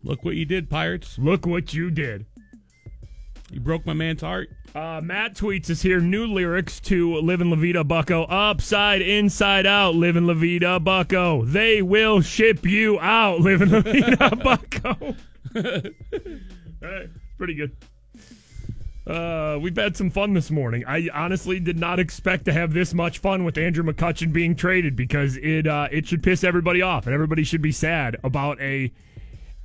Look 0.03 0.25
what 0.25 0.37
you 0.37 0.45
did, 0.45 0.71
Pirates. 0.71 1.19
Look 1.19 1.47
what 1.47 1.75
you 1.75 1.91
did. 1.91 2.27
You 3.51 3.61
broke 3.61 3.87
my 3.87 3.95
man's 3.95 4.21
heart. 4.21 4.51
Uh, 4.75 5.01
Matt 5.03 5.35
tweets 5.35 5.71
us 5.71 5.81
here 5.81 6.01
new 6.01 6.27
lyrics 6.27 6.81
to 6.81 7.15
Livin' 7.17 7.49
La 7.49 7.57
Vida 7.57 7.83
Bucko. 7.83 8.25
Upside, 8.25 9.01
inside 9.01 9.67
out, 9.67 9.95
Livin' 9.95 10.27
La 10.27 10.35
Vida 10.35 10.79
Bucko. 10.79 11.45
They 11.47 11.81
will 11.81 12.21
ship 12.21 12.67
you 12.67 13.01
out, 13.01 13.41
Livin' 13.41 13.71
La 13.71 13.81
Vida 13.81 14.37
Bucko. 14.37 15.17
Alright, 16.85 17.09
pretty 17.39 17.55
good. 17.55 17.75
Uh, 19.07 19.59
we've 19.59 19.77
had 19.77 19.97
some 19.97 20.11
fun 20.11 20.35
this 20.35 20.51
morning. 20.51 20.85
I 20.87 21.09
honestly 21.15 21.59
did 21.59 21.79
not 21.79 21.99
expect 21.99 22.45
to 22.45 22.53
have 22.53 22.75
this 22.75 22.93
much 22.93 23.21
fun 23.21 23.43
with 23.45 23.57
Andrew 23.57 23.83
McCutchen 23.83 24.35
being 24.35 24.55
traded 24.55 24.95
because 24.95 25.39
it 25.39 25.67
uh, 25.67 25.89
it 25.91 26.07
should 26.07 26.23
piss 26.23 26.45
everybody 26.45 26.83
off 26.83 27.07
and 27.07 27.15
everybody 27.15 27.43
should 27.43 27.63
be 27.63 27.73
sad 27.73 28.19
about 28.23 28.61
a 28.61 28.93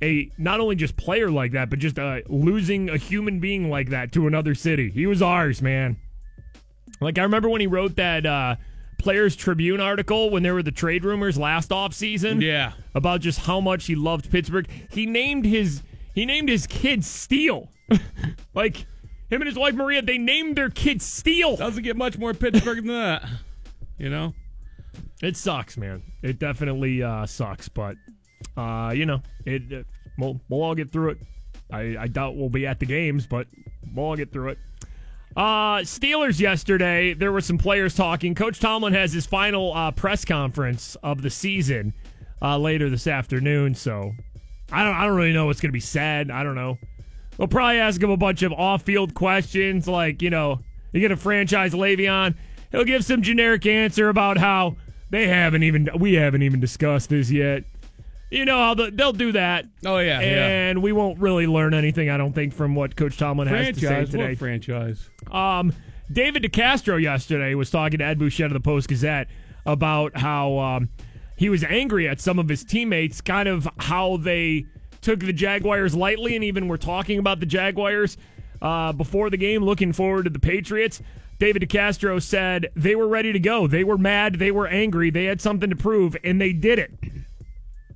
a 0.04 0.30
not 0.38 0.60
only 0.60 0.76
just 0.76 0.96
player 0.96 1.30
like 1.30 1.52
that, 1.52 1.70
but 1.70 1.78
just 1.78 1.98
uh, 1.98 2.20
losing 2.28 2.90
a 2.90 2.96
human 2.96 3.40
being 3.40 3.70
like 3.70 3.88
that 3.90 4.12
to 4.12 4.26
another 4.26 4.54
city. 4.54 4.90
He 4.90 5.06
was 5.06 5.22
ours, 5.22 5.62
man. 5.62 5.96
Like 7.00 7.18
I 7.18 7.22
remember 7.22 7.48
when 7.48 7.60
he 7.60 7.66
wrote 7.66 7.96
that 7.96 8.24
uh, 8.26 8.56
Players 8.98 9.34
Tribune 9.36 9.80
article 9.80 10.30
when 10.30 10.42
there 10.42 10.54
were 10.54 10.62
the 10.62 10.70
trade 10.72 11.04
rumors 11.04 11.36
last 11.38 11.72
off 11.72 11.92
season 11.94 12.40
Yeah. 12.40 12.72
about 12.94 13.20
just 13.20 13.40
how 13.40 13.60
much 13.60 13.86
he 13.86 13.94
loved 13.94 14.30
Pittsburgh. 14.30 14.68
He 14.90 15.06
named 15.06 15.44
his 15.44 15.82
He 16.14 16.24
named 16.26 16.48
his 16.48 16.66
kid 16.66 17.04
Steel. 17.04 17.68
like 18.54 18.76
him 19.30 19.40
and 19.40 19.46
his 19.46 19.58
wife 19.58 19.74
Maria, 19.74 20.02
they 20.02 20.18
named 20.18 20.56
their 20.56 20.70
kid 20.70 21.02
Steel. 21.02 21.56
Doesn't 21.56 21.82
get 21.82 21.96
much 21.96 22.18
more 22.18 22.32
Pittsburgh 22.34 22.78
than 22.78 22.86
that. 22.88 23.24
You 23.98 24.10
know? 24.10 24.34
It 25.22 25.36
sucks, 25.36 25.76
man. 25.76 26.02
It 26.22 26.38
definitely 26.38 27.02
uh, 27.02 27.26
sucks, 27.26 27.68
but 27.68 27.96
uh, 28.56 28.92
you 28.94 29.06
know, 29.06 29.22
it. 29.44 29.62
Uh, 29.72 29.82
we'll, 30.18 30.40
we'll 30.48 30.62
all 30.62 30.74
get 30.74 30.92
through 30.92 31.10
it. 31.10 31.18
I, 31.72 31.96
I 31.98 32.06
doubt 32.06 32.36
we'll 32.36 32.50
be 32.50 32.66
at 32.66 32.78
the 32.78 32.86
games, 32.86 33.26
but 33.26 33.46
we'll 33.94 34.06
all 34.06 34.16
get 34.16 34.32
through 34.32 34.50
it. 34.50 34.58
Uh, 35.36 35.78
Steelers 35.78 36.38
yesterday, 36.38 37.12
there 37.12 37.32
were 37.32 37.40
some 37.40 37.58
players 37.58 37.94
talking. 37.94 38.34
Coach 38.34 38.60
Tomlin 38.60 38.92
has 38.92 39.12
his 39.12 39.26
final 39.26 39.74
uh, 39.74 39.90
press 39.90 40.24
conference 40.24 40.96
of 41.02 41.22
the 41.22 41.30
season 41.30 41.92
uh, 42.40 42.56
later 42.56 42.88
this 42.88 43.08
afternoon, 43.08 43.74
so 43.74 44.12
I 44.70 44.84
don't 44.84 44.94
I 44.94 45.06
don't 45.06 45.16
really 45.16 45.32
know 45.32 45.46
what's 45.46 45.60
going 45.60 45.70
to 45.70 45.72
be 45.72 45.80
said. 45.80 46.30
I 46.30 46.44
don't 46.44 46.54
know. 46.54 46.78
We'll 47.36 47.48
probably 47.48 47.78
ask 47.78 48.00
him 48.00 48.10
a 48.10 48.16
bunch 48.16 48.42
of 48.42 48.52
off-field 48.52 49.14
questions, 49.14 49.88
like 49.88 50.22
you 50.22 50.30
know, 50.30 50.60
you 50.92 51.00
get 51.00 51.10
a 51.10 51.16
franchise 51.16 51.72
Le'Veon. 51.72 52.36
He'll 52.70 52.84
give 52.84 53.04
some 53.04 53.22
generic 53.22 53.66
answer 53.66 54.08
about 54.08 54.38
how 54.38 54.76
they 55.10 55.26
haven't 55.26 55.64
even 55.64 55.88
we 55.98 56.14
haven't 56.14 56.42
even 56.42 56.60
discussed 56.60 57.10
this 57.10 57.30
yet. 57.30 57.64
You 58.34 58.44
know 58.44 58.58
how 58.58 58.74
the, 58.74 58.90
they'll 58.90 59.12
do 59.12 59.32
that. 59.32 59.66
Oh, 59.86 59.98
yeah, 59.98 60.20
yeah. 60.20 60.46
and 60.46 60.82
we 60.82 60.92
won't 60.92 61.20
really 61.20 61.46
learn 61.46 61.72
anything, 61.72 62.10
I 62.10 62.16
don't 62.16 62.32
think, 62.32 62.52
from 62.52 62.74
what 62.74 62.96
Coach 62.96 63.16
Tomlin 63.16 63.46
has 63.46 63.68
to 63.68 63.74
say 63.74 63.86
Franchise. 63.86 64.10
today. 64.10 64.28
What 64.30 64.38
franchise? 64.38 65.10
Um, 65.30 65.72
David 66.10 66.42
DeCastro 66.42 67.00
yesterday 67.00 67.54
was 67.54 67.70
talking 67.70 67.98
to 67.98 68.04
Ed 68.04 68.18
Bouchette 68.18 68.46
of 68.46 68.54
the 68.54 68.60
Post 68.60 68.88
Gazette 68.88 69.28
about 69.66 70.16
how 70.16 70.58
um, 70.58 70.88
he 71.36 71.48
was 71.48 71.62
angry 71.64 72.08
at 72.08 72.20
some 72.20 72.38
of 72.38 72.48
his 72.48 72.64
teammates, 72.64 73.20
kind 73.20 73.48
of 73.48 73.68
how 73.78 74.16
they 74.16 74.66
took 75.00 75.20
the 75.20 75.32
Jaguars 75.32 75.94
lightly 75.94 76.34
and 76.34 76.42
even 76.44 76.66
were 76.66 76.78
talking 76.78 77.18
about 77.18 77.38
the 77.38 77.46
Jaguars 77.46 78.16
uh, 78.62 78.92
before 78.92 79.30
the 79.30 79.36
game, 79.36 79.62
looking 79.62 79.92
forward 79.92 80.24
to 80.24 80.30
the 80.30 80.38
Patriots. 80.38 81.00
David 81.38 81.62
DeCastro 81.62 82.22
said 82.22 82.70
they 82.74 82.94
were 82.94 83.08
ready 83.08 83.32
to 83.32 83.38
go. 83.38 83.66
They 83.66 83.84
were 83.84 83.98
mad. 83.98 84.36
They 84.36 84.50
were 84.50 84.66
angry. 84.66 85.10
They 85.10 85.24
had 85.24 85.40
something 85.40 85.70
to 85.70 85.76
prove, 85.76 86.16
and 86.24 86.40
they 86.40 86.52
did 86.52 86.78
it. 86.78 86.92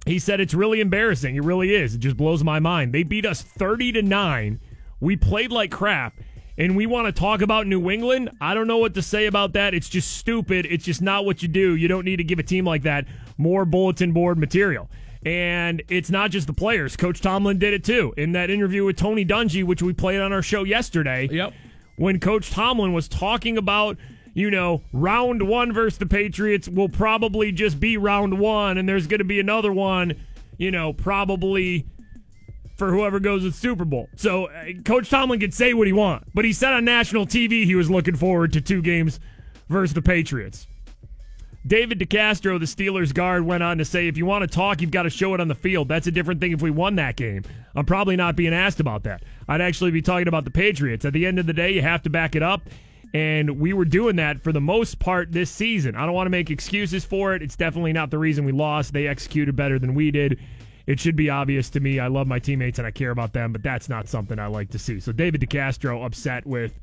He 0.08 0.18
said 0.18 0.40
it's 0.40 0.54
really 0.54 0.80
embarrassing. 0.80 1.36
It 1.36 1.44
really 1.44 1.74
is. 1.74 1.94
It 1.94 1.98
just 1.98 2.16
blows 2.16 2.42
my 2.42 2.58
mind. 2.60 2.94
They 2.94 3.02
beat 3.02 3.26
us 3.26 3.42
30 3.42 3.92
to 3.92 4.02
9. 4.02 4.60
We 5.00 5.16
played 5.16 5.52
like 5.52 5.70
crap. 5.70 6.14
And 6.56 6.74
we 6.76 6.86
want 6.86 7.06
to 7.06 7.12
talk 7.12 7.42
about 7.42 7.66
New 7.66 7.90
England. 7.90 8.30
I 8.40 8.54
don't 8.54 8.66
know 8.66 8.78
what 8.78 8.94
to 8.94 9.02
say 9.02 9.26
about 9.26 9.52
that. 9.52 9.74
It's 9.74 9.88
just 9.88 10.16
stupid. 10.16 10.66
It's 10.66 10.84
just 10.84 11.02
not 11.02 11.26
what 11.26 11.42
you 11.42 11.48
do. 11.48 11.76
You 11.76 11.88
don't 11.88 12.06
need 12.06 12.16
to 12.16 12.24
give 12.24 12.38
a 12.38 12.42
team 12.42 12.64
like 12.64 12.82
that 12.82 13.04
more 13.36 13.66
bulletin 13.66 14.12
board 14.12 14.38
material. 14.38 14.88
And 15.26 15.82
it's 15.88 16.10
not 16.10 16.30
just 16.30 16.46
the 16.46 16.54
players. 16.54 16.96
Coach 16.96 17.20
Tomlin 17.20 17.58
did 17.58 17.74
it 17.74 17.84
too. 17.84 18.14
In 18.16 18.32
that 18.32 18.48
interview 18.48 18.86
with 18.86 18.96
Tony 18.96 19.26
Dungy, 19.26 19.62
which 19.62 19.82
we 19.82 19.92
played 19.92 20.20
on 20.20 20.32
our 20.32 20.42
show 20.42 20.64
yesterday. 20.64 21.28
Yep. 21.30 21.52
When 21.96 22.18
Coach 22.18 22.50
Tomlin 22.50 22.94
was 22.94 23.08
talking 23.08 23.58
about 23.58 23.98
you 24.34 24.50
know, 24.50 24.82
round 24.92 25.42
one 25.42 25.72
versus 25.72 25.98
the 25.98 26.06
Patriots 26.06 26.68
will 26.68 26.88
probably 26.88 27.52
just 27.52 27.80
be 27.80 27.96
round 27.96 28.38
one, 28.38 28.78
and 28.78 28.88
there's 28.88 29.06
going 29.06 29.18
to 29.18 29.24
be 29.24 29.40
another 29.40 29.72
one, 29.72 30.14
you 30.56 30.70
know, 30.70 30.92
probably 30.92 31.86
for 32.76 32.92
whoever 32.92 33.18
goes 33.18 33.42
to 33.42 33.50
the 33.50 33.56
Super 33.56 33.84
Bowl. 33.84 34.08
So 34.16 34.46
uh, 34.46 34.66
Coach 34.84 35.10
Tomlin 35.10 35.40
can 35.40 35.50
say 35.50 35.74
what 35.74 35.86
he 35.86 35.92
wants, 35.92 36.30
but 36.32 36.44
he 36.44 36.52
said 36.52 36.72
on 36.72 36.84
national 36.84 37.26
TV 37.26 37.64
he 37.64 37.74
was 37.74 37.90
looking 37.90 38.16
forward 38.16 38.52
to 38.52 38.60
two 38.60 38.82
games 38.82 39.18
versus 39.68 39.94
the 39.94 40.02
Patriots. 40.02 40.66
David 41.66 41.98
DeCastro, 41.98 42.58
the 42.58 42.66
Steelers 42.66 43.12
guard, 43.12 43.44
went 43.44 43.62
on 43.62 43.78
to 43.78 43.84
say, 43.84 44.08
if 44.08 44.16
you 44.16 44.24
want 44.24 44.42
to 44.42 44.46
talk, 44.46 44.80
you've 44.80 44.92
got 44.92 45.02
to 45.02 45.10
show 45.10 45.34
it 45.34 45.40
on 45.40 45.48
the 45.48 45.54
field. 45.54 45.88
That's 45.88 46.06
a 46.06 46.10
different 46.10 46.40
thing 46.40 46.52
if 46.52 46.62
we 46.62 46.70
won 46.70 46.94
that 46.96 47.16
game. 47.16 47.42
I'm 47.74 47.84
probably 47.84 48.16
not 48.16 48.36
being 48.36 48.54
asked 48.54 48.80
about 48.80 49.02
that. 49.02 49.22
I'd 49.48 49.60
actually 49.60 49.90
be 49.90 50.00
talking 50.00 50.28
about 50.28 50.44
the 50.44 50.50
Patriots. 50.50 51.04
At 51.04 51.12
the 51.12 51.26
end 51.26 51.38
of 51.38 51.46
the 51.46 51.52
day, 51.52 51.72
you 51.72 51.82
have 51.82 52.02
to 52.04 52.10
back 52.10 52.36
it 52.36 52.42
up. 52.42 52.62
And 53.14 53.58
we 53.58 53.72
were 53.72 53.84
doing 53.84 54.16
that 54.16 54.42
for 54.42 54.52
the 54.52 54.60
most 54.60 54.98
part 54.98 55.32
this 55.32 55.50
season. 55.50 55.94
I 55.96 56.04
don't 56.04 56.14
want 56.14 56.26
to 56.26 56.30
make 56.30 56.50
excuses 56.50 57.04
for 57.04 57.34
it. 57.34 57.42
It's 57.42 57.56
definitely 57.56 57.92
not 57.92 58.10
the 58.10 58.18
reason 58.18 58.44
we 58.44 58.52
lost. 58.52 58.92
They 58.92 59.06
executed 59.06 59.56
better 59.56 59.78
than 59.78 59.94
we 59.94 60.10
did. 60.10 60.38
It 60.86 61.00
should 61.00 61.16
be 61.16 61.30
obvious 61.30 61.68
to 61.70 61.80
me. 61.80 61.98
I 62.00 62.08
love 62.08 62.26
my 62.26 62.38
teammates 62.38 62.78
and 62.78 62.86
I 62.86 62.90
care 62.90 63.10
about 63.10 63.32
them, 63.32 63.52
but 63.52 63.62
that's 63.62 63.88
not 63.88 64.08
something 64.08 64.38
I 64.38 64.46
like 64.46 64.70
to 64.70 64.78
see. 64.78 65.00
So 65.00 65.12
David 65.12 65.40
DeCastro 65.40 66.04
upset 66.04 66.46
with, 66.46 66.78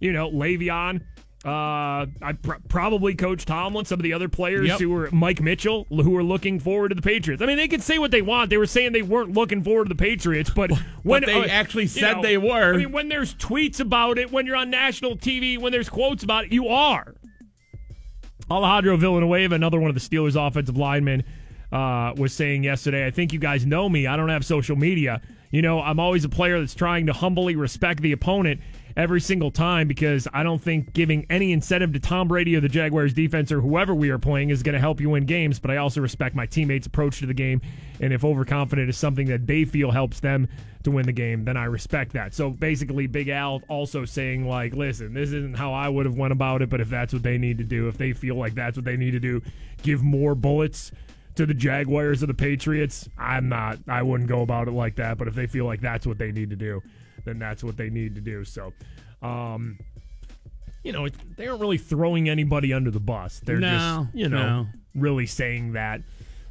you 0.00 0.12
know, 0.12 0.30
Le'Veon. 0.30 1.02
Uh, 1.46 2.06
I 2.22 2.32
pr- 2.42 2.54
probably 2.68 3.14
Coach 3.14 3.44
Tomlin, 3.44 3.84
some 3.84 4.00
of 4.00 4.02
the 4.02 4.12
other 4.12 4.28
players 4.28 4.66
Yep. 4.66 4.80
who 4.80 4.88
were 4.90 5.08
Mike 5.12 5.40
Mitchell, 5.40 5.86
who 5.90 6.10
were 6.10 6.24
looking 6.24 6.58
forward 6.58 6.88
to 6.88 6.96
the 6.96 7.02
Patriots. 7.02 7.40
I 7.40 7.46
mean, 7.46 7.56
they 7.56 7.68
could 7.68 7.82
say 7.82 7.98
what 7.98 8.10
they 8.10 8.20
want. 8.20 8.50
They 8.50 8.56
were 8.56 8.66
saying 8.66 8.90
they 8.92 9.02
weren't 9.02 9.32
looking 9.32 9.62
forward 9.62 9.84
to 9.84 9.88
the 9.90 9.94
Patriots, 9.94 10.50
but 10.50 10.72
when 11.04 11.22
they 11.24 11.44
uh, 11.44 11.46
actually 11.46 11.86
said 11.86 12.16
know, 12.16 12.22
they 12.22 12.36
were. 12.36 12.74
I 12.74 12.78
mean, 12.78 12.90
when 12.90 13.08
there's 13.08 13.32
tweets 13.36 13.78
about 13.78 14.18
it, 14.18 14.32
when 14.32 14.44
you're 14.44 14.56
on 14.56 14.70
national 14.70 15.16
TV, 15.16 15.56
when 15.56 15.70
there's 15.70 15.88
quotes 15.88 16.24
about 16.24 16.46
it, 16.46 16.52
you 16.52 16.66
are. 16.66 17.14
Alejandro 18.50 18.96
Villanueva, 18.96 19.54
another 19.54 19.78
one 19.80 19.88
of 19.88 19.94
the 19.94 20.00
Steelers' 20.00 20.34
offensive 20.34 20.76
linemen, 20.76 21.22
uh, 21.72 22.12
was 22.16 22.32
saying 22.32 22.64
yesterday, 22.64 23.06
I 23.06 23.10
think 23.10 23.32
you 23.32 23.38
guys 23.38 23.66
know 23.66 23.88
me. 23.88 24.06
I 24.06 24.16
don't 24.16 24.28
have 24.28 24.44
social 24.44 24.76
media. 24.76 25.20
You 25.50 25.62
know, 25.62 25.80
I'm 25.80 25.98
always 26.00 26.24
a 26.24 26.28
player 26.28 26.58
that's 26.58 26.74
trying 26.74 27.06
to 27.06 27.12
humbly 27.12 27.56
respect 27.56 28.02
the 28.02 28.12
opponent 28.12 28.60
every 28.96 29.20
single 29.20 29.50
time 29.50 29.86
because 29.86 30.26
I 30.32 30.42
don't 30.42 30.60
think 30.60 30.92
giving 30.94 31.26
any 31.28 31.52
incentive 31.52 31.92
to 31.92 32.00
Tom 32.00 32.28
Brady 32.28 32.56
or 32.56 32.60
the 32.60 32.68
Jaguars 32.68 33.12
defense 33.12 33.52
or 33.52 33.60
whoever 33.60 33.94
we 33.94 34.10
are 34.10 34.18
playing 34.18 34.50
is 34.50 34.62
going 34.62 34.72
to 34.72 34.80
help 34.80 35.00
you 35.00 35.10
win 35.10 35.26
games. 35.26 35.58
But 35.58 35.70
I 35.70 35.76
also 35.76 36.00
respect 36.00 36.34
my 36.34 36.46
teammates' 36.46 36.86
approach 36.86 37.18
to 37.18 37.26
the 37.26 37.34
game. 37.34 37.60
And 38.00 38.12
if 38.12 38.24
overconfident 38.24 38.88
is 38.88 38.96
something 38.96 39.26
that 39.26 39.46
they 39.46 39.64
feel 39.64 39.90
helps 39.90 40.20
them 40.20 40.48
to 40.84 40.90
win 40.90 41.04
the 41.04 41.12
game, 41.12 41.44
then 41.44 41.56
I 41.56 41.64
respect 41.64 42.12
that. 42.14 42.32
So 42.32 42.50
basically, 42.50 43.06
Big 43.06 43.28
Al 43.28 43.62
also 43.68 44.04
saying, 44.04 44.46
like, 44.46 44.74
listen, 44.74 45.12
this 45.12 45.32
isn't 45.32 45.56
how 45.56 45.72
I 45.72 45.88
would 45.88 46.06
have 46.06 46.16
went 46.16 46.32
about 46.32 46.62
it, 46.62 46.70
but 46.70 46.80
if 46.80 46.88
that's 46.88 47.12
what 47.12 47.22
they 47.22 47.38
need 47.38 47.58
to 47.58 47.64
do, 47.64 47.88
if 47.88 47.98
they 47.98 48.12
feel 48.12 48.36
like 48.36 48.54
that's 48.54 48.76
what 48.76 48.84
they 48.84 48.96
need 48.96 49.10
to 49.12 49.20
do, 49.20 49.42
give 49.82 50.02
more 50.02 50.34
bullets 50.34 50.92
to 51.34 51.44
the 51.44 51.54
Jaguars 51.54 52.22
or 52.22 52.26
the 52.26 52.34
Patriots, 52.34 53.08
I'm 53.18 53.48
not. 53.48 53.78
I 53.88 54.02
wouldn't 54.02 54.28
go 54.28 54.40
about 54.40 54.68
it 54.68 54.72
like 54.72 54.96
that. 54.96 55.18
But 55.18 55.28
if 55.28 55.34
they 55.34 55.46
feel 55.46 55.66
like 55.66 55.80
that's 55.80 56.06
what 56.06 56.18
they 56.18 56.32
need 56.32 56.50
to 56.50 56.56
do, 56.56 56.82
then 57.26 57.38
that's 57.38 57.62
what 57.62 57.76
they 57.76 57.90
need 57.90 58.14
to 58.14 58.22
do. 58.22 58.42
So, 58.44 58.72
um, 59.22 59.78
you 60.82 60.92
know, 60.92 61.06
they 61.36 61.46
aren't 61.46 61.60
really 61.60 61.76
throwing 61.78 62.28
anybody 62.30 62.72
under 62.72 62.90
the 62.90 63.00
bus. 63.00 63.40
They're 63.44 63.58
No, 63.58 64.06
just, 64.06 64.14
you 64.16 64.28
know, 64.30 64.62
no. 64.62 64.66
really 64.94 65.26
saying 65.26 65.72
that 65.74 66.00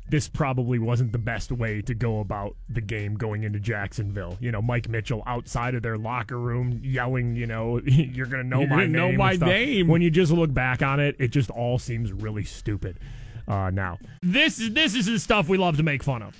this 0.07 0.27
probably 0.27 0.77
wasn't 0.77 1.11
the 1.11 1.17
best 1.17 1.51
way 1.51 1.81
to 1.81 1.95
go 1.95 2.19
about 2.19 2.55
the 2.69 2.81
game 2.81 3.15
going 3.15 3.43
into 3.43 3.59
Jacksonville. 3.59 4.37
You 4.39 4.51
know, 4.51 4.61
Mike 4.61 4.87
Mitchell 4.87 5.23
outside 5.25 5.73
of 5.73 5.81
their 5.81 5.97
locker 5.97 6.37
room 6.39 6.79
yelling, 6.83 7.35
you 7.35 7.47
know, 7.47 7.79
you're 7.85 8.27
going 8.27 8.43
to 8.43 8.47
know 8.47 8.61
my 8.67 8.67
gonna 8.67 8.87
know 8.87 9.07
name. 9.07 9.17
my 9.17 9.33
name. 9.35 9.87
When 9.87 10.03
you 10.03 10.11
just 10.11 10.31
look 10.31 10.53
back 10.53 10.83
on 10.83 10.99
it, 10.99 11.15
it 11.17 11.29
just 11.29 11.49
all 11.49 11.79
seems 11.79 12.11
really 12.11 12.43
stupid 12.43 12.99
uh, 13.47 13.71
now. 13.71 13.97
This 14.21 14.59
is 14.59 14.73
this 14.73 14.93
is 14.95 15.07
the 15.07 15.17
stuff 15.17 15.47
we 15.49 15.57
love 15.57 15.77
to 15.77 15.83
make 15.83 16.03
fun 16.03 16.21
of 16.21 16.35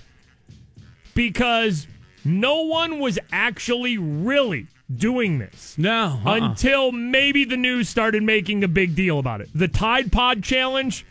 because 1.15 1.87
no 2.25 2.63
one 2.63 2.99
was 2.99 3.19
actually 3.31 3.97
really 3.97 4.67
doing 4.95 5.39
this 5.39 5.75
No. 5.77 6.19
uh-uh. 6.25 6.49
until 6.49 6.91
maybe 6.91 7.45
the 7.45 7.57
news 7.57 7.87
started 7.89 8.23
making 8.23 8.63
a 8.63 8.67
big 8.67 8.95
deal 8.95 9.19
about 9.19 9.41
it. 9.41 9.49
The 9.55 9.67
Tide 9.67 10.11
Pod 10.11 10.43
challenge, 10.43 11.05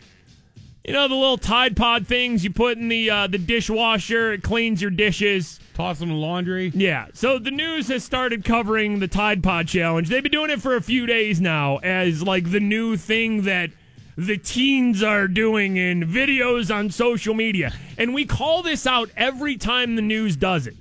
you 0.85 0.93
know, 0.93 1.07
the 1.07 1.15
little 1.15 1.37
Tide 1.37 1.75
Pod 1.75 2.07
things 2.07 2.43
you 2.43 2.51
put 2.51 2.77
in 2.77 2.87
the 2.89 3.09
uh, 3.09 3.27
the 3.27 3.37
dishwasher, 3.37 4.33
it 4.33 4.43
cleans 4.43 4.81
your 4.81 4.91
dishes. 4.91 5.59
Toss 5.73 5.99
them 5.99 6.09
in 6.09 6.17
laundry. 6.21 6.71
Yeah, 6.73 7.07
so 7.13 7.37
the 7.37 7.51
news 7.51 7.89
has 7.89 8.03
started 8.03 8.45
covering 8.45 8.99
the 8.99 9.07
Tide 9.09 9.43
Pod 9.43 9.67
challenge. 9.67 10.07
They've 10.07 10.23
been 10.23 10.31
doing 10.31 10.51
it 10.51 10.61
for 10.61 10.75
a 10.77 10.81
few 10.81 11.05
days 11.05 11.41
now 11.41 11.77
as 11.77 12.23
like 12.23 12.49
the 12.51 12.61
new 12.61 12.95
thing 12.95 13.41
that 13.43 13.71
the 14.17 14.37
teens 14.37 15.03
are 15.03 15.27
doing 15.27 15.75
in 15.75 16.03
videos 16.07 16.73
on 16.73 16.89
social 16.89 17.33
media. 17.33 17.73
And 17.97 18.13
we 18.13 18.23
call 18.25 18.63
this 18.63 18.87
out 18.87 19.09
every 19.17 19.57
time 19.57 19.97
the 19.97 20.01
news 20.01 20.37
does 20.37 20.65
it 20.67 20.77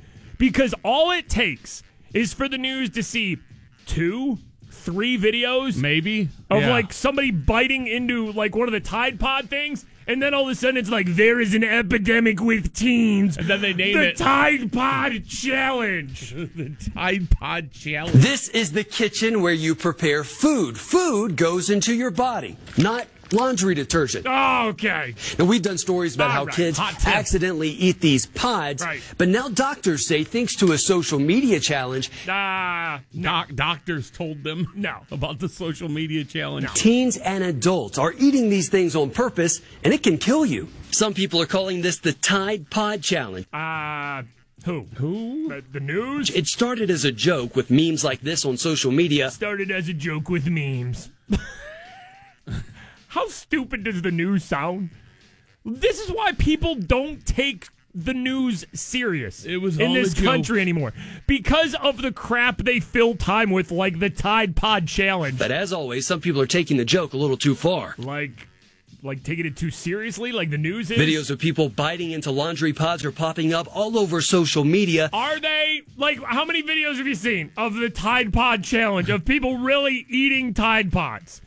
because 0.48 0.74
all 0.82 1.10
it 1.10 1.28
takes 1.28 1.82
is 2.12 2.32
for 2.32 2.48
the 2.48 2.58
news 2.58 2.90
to 2.90 3.02
see 3.02 3.38
two, 3.86 4.38
three 4.70 5.16
videos 5.18 5.76
Maybe. 5.76 6.28
of 6.50 6.62
Yeah. 6.62 6.70
like 6.70 6.92
somebody 6.92 7.30
biting 7.30 7.86
into 7.86 8.30
like 8.32 8.54
one 8.54 8.68
of 8.68 8.72
the 8.72 8.80
Tide 8.80 9.18
Pod 9.18 9.48
things, 9.48 9.84
and 10.06 10.22
then 10.22 10.34
all 10.34 10.42
of 10.44 10.48
a 10.50 10.54
sudden 10.54 10.76
it's 10.76 10.90
like 10.90 11.06
there 11.16 11.40
is 11.40 11.54
an 11.54 11.64
epidemic 11.64 12.40
with 12.40 12.74
teens. 12.74 13.36
And 13.38 13.46
then 13.48 13.62
they 13.62 13.72
name 13.72 13.96
the 13.96 14.08
it- 14.10 14.16
Tide 14.18 14.70
Pod 14.70 15.26
Challenge. 15.26 16.30
the 16.54 16.76
Tide 16.94 17.30
Pod 17.30 17.72
Challenge. 17.72 18.14
This 18.14 18.48
is 18.50 18.72
the 18.72 18.84
kitchen 18.84 19.40
where 19.40 19.52
you 19.54 19.74
prepare 19.74 20.22
food. 20.24 20.78
Food 20.78 21.36
goes 21.36 21.70
into 21.70 21.94
your 21.94 22.10
body, 22.10 22.56
not 22.76 23.06
laundry 23.32 23.74
detergent. 23.74 24.26
Oh, 24.28 24.68
okay. 24.68 25.14
Now, 25.38 25.44
we've 25.46 25.62
done 25.62 25.78
stories 25.78 26.14
about 26.14 26.26
All 26.30 26.32
how 26.36 26.44
right, 26.46 26.54
kids 26.54 26.78
accidentally 27.06 27.70
eat 27.70 28.00
these 28.00 28.26
pods, 28.26 28.82
Right. 28.82 29.00
but 29.18 29.28
now 29.28 29.48
doctors 29.48 30.06
say, 30.06 30.24
thanks 30.24 30.56
to 30.56 30.72
a 30.72 30.78
social 30.78 31.18
media 31.18 31.60
challenge, 31.60 32.10
Ah, 32.28 33.00
Doc, 33.18 33.50
doctors 33.54 34.10
told 34.10 34.42
them 34.44 34.68
No. 34.74 34.98
about 35.10 35.38
the 35.38 35.48
social 35.48 35.88
media 35.88 36.24
challenge. 36.24 36.72
teens 36.74 37.16
and 37.16 37.42
adults 37.44 37.98
are 37.98 38.12
eating 38.18 38.50
these 38.50 38.68
things 38.68 38.94
on 38.96 39.10
purpose, 39.10 39.60
and 39.82 39.92
it 39.94 40.02
can 40.02 40.18
kill 40.18 40.44
you. 40.46 40.68
Some 40.90 41.14
people 41.14 41.40
are 41.40 41.46
calling 41.46 41.82
this 41.82 41.98
the 41.98 42.12
Tide 42.12 42.70
Pod 42.70 43.02
Challenge. 43.02 43.46
uh, 43.52 44.22
Who? 44.64 44.86
Who? 44.96 45.48
The, 45.48 45.62
the 45.72 45.80
news 45.80 46.30
It 46.30 46.46
started 46.46 46.88
as 46.90 47.04
a 47.04 47.12
joke 47.12 47.54
with 47.56 47.70
memes 47.70 48.04
like 48.04 48.20
this 48.20 48.44
on 48.44 48.56
social 48.56 48.92
media. 48.92 49.26
It 49.26 49.32
started 49.32 49.70
as 49.70 49.88
a 49.88 49.92
joke 49.92 50.28
with 50.30 50.46
memes. 50.46 51.10
How 53.14 53.28
stupid 53.28 53.84
does 53.84 54.02
the 54.02 54.10
news 54.10 54.42
sound? 54.42 54.90
This 55.64 56.00
is 56.00 56.10
why 56.10 56.32
people 56.32 56.74
don't 56.74 57.24
take 57.24 57.68
the 57.94 58.12
news 58.12 58.64
serious 58.72 59.44
It 59.44 59.58
was 59.58 59.78
in 59.78 59.92
this 59.92 60.14
country 60.14 60.60
anymore 60.60 60.92
because 61.28 61.76
of 61.76 62.02
the 62.02 62.10
crap 62.10 62.58
they 62.58 62.80
fill 62.80 63.14
time 63.14 63.50
with, 63.50 63.70
like 63.70 64.00
the 64.00 64.10
Tide 64.10 64.56
Pod 64.56 64.88
challenge. 64.88 65.38
But 65.38 65.52
as 65.52 65.72
always, 65.72 66.08
some 66.08 66.20
people 66.20 66.40
are 66.40 66.46
taking 66.48 66.76
the 66.76 66.84
joke 66.84 67.12
a 67.12 67.16
little 67.16 67.36
too 67.36 67.54
far. 67.54 67.94
like, 67.98 68.48
like 69.04 69.22
taking 69.22 69.46
it 69.46 69.56
too 69.56 69.70
seriously, 69.70 70.32
like 70.32 70.50
the 70.50 70.58
news 70.58 70.90
is. 70.90 70.98
Videos 70.98 71.30
of 71.30 71.38
people 71.38 71.68
biting 71.68 72.10
into 72.10 72.32
laundry 72.32 72.72
pods 72.72 73.04
are 73.04 73.12
popping 73.12 73.54
up 73.54 73.68
all 73.72 73.96
over 73.96 74.20
social 74.22 74.64
media. 74.64 75.08
Are 75.12 75.38
they 75.38 75.82
like 75.96 76.20
how 76.20 76.44
many 76.44 76.64
videos 76.64 76.96
have 76.96 77.06
you 77.06 77.14
seen 77.14 77.52
of 77.56 77.74
the 77.74 77.90
Tide 77.90 78.32
Pod 78.32 78.64
challenge 78.64 79.08
of 79.08 79.24
people 79.24 79.58
really 79.58 80.04
eating 80.08 80.52
Tide 80.52 80.90
Pods? 80.90 81.42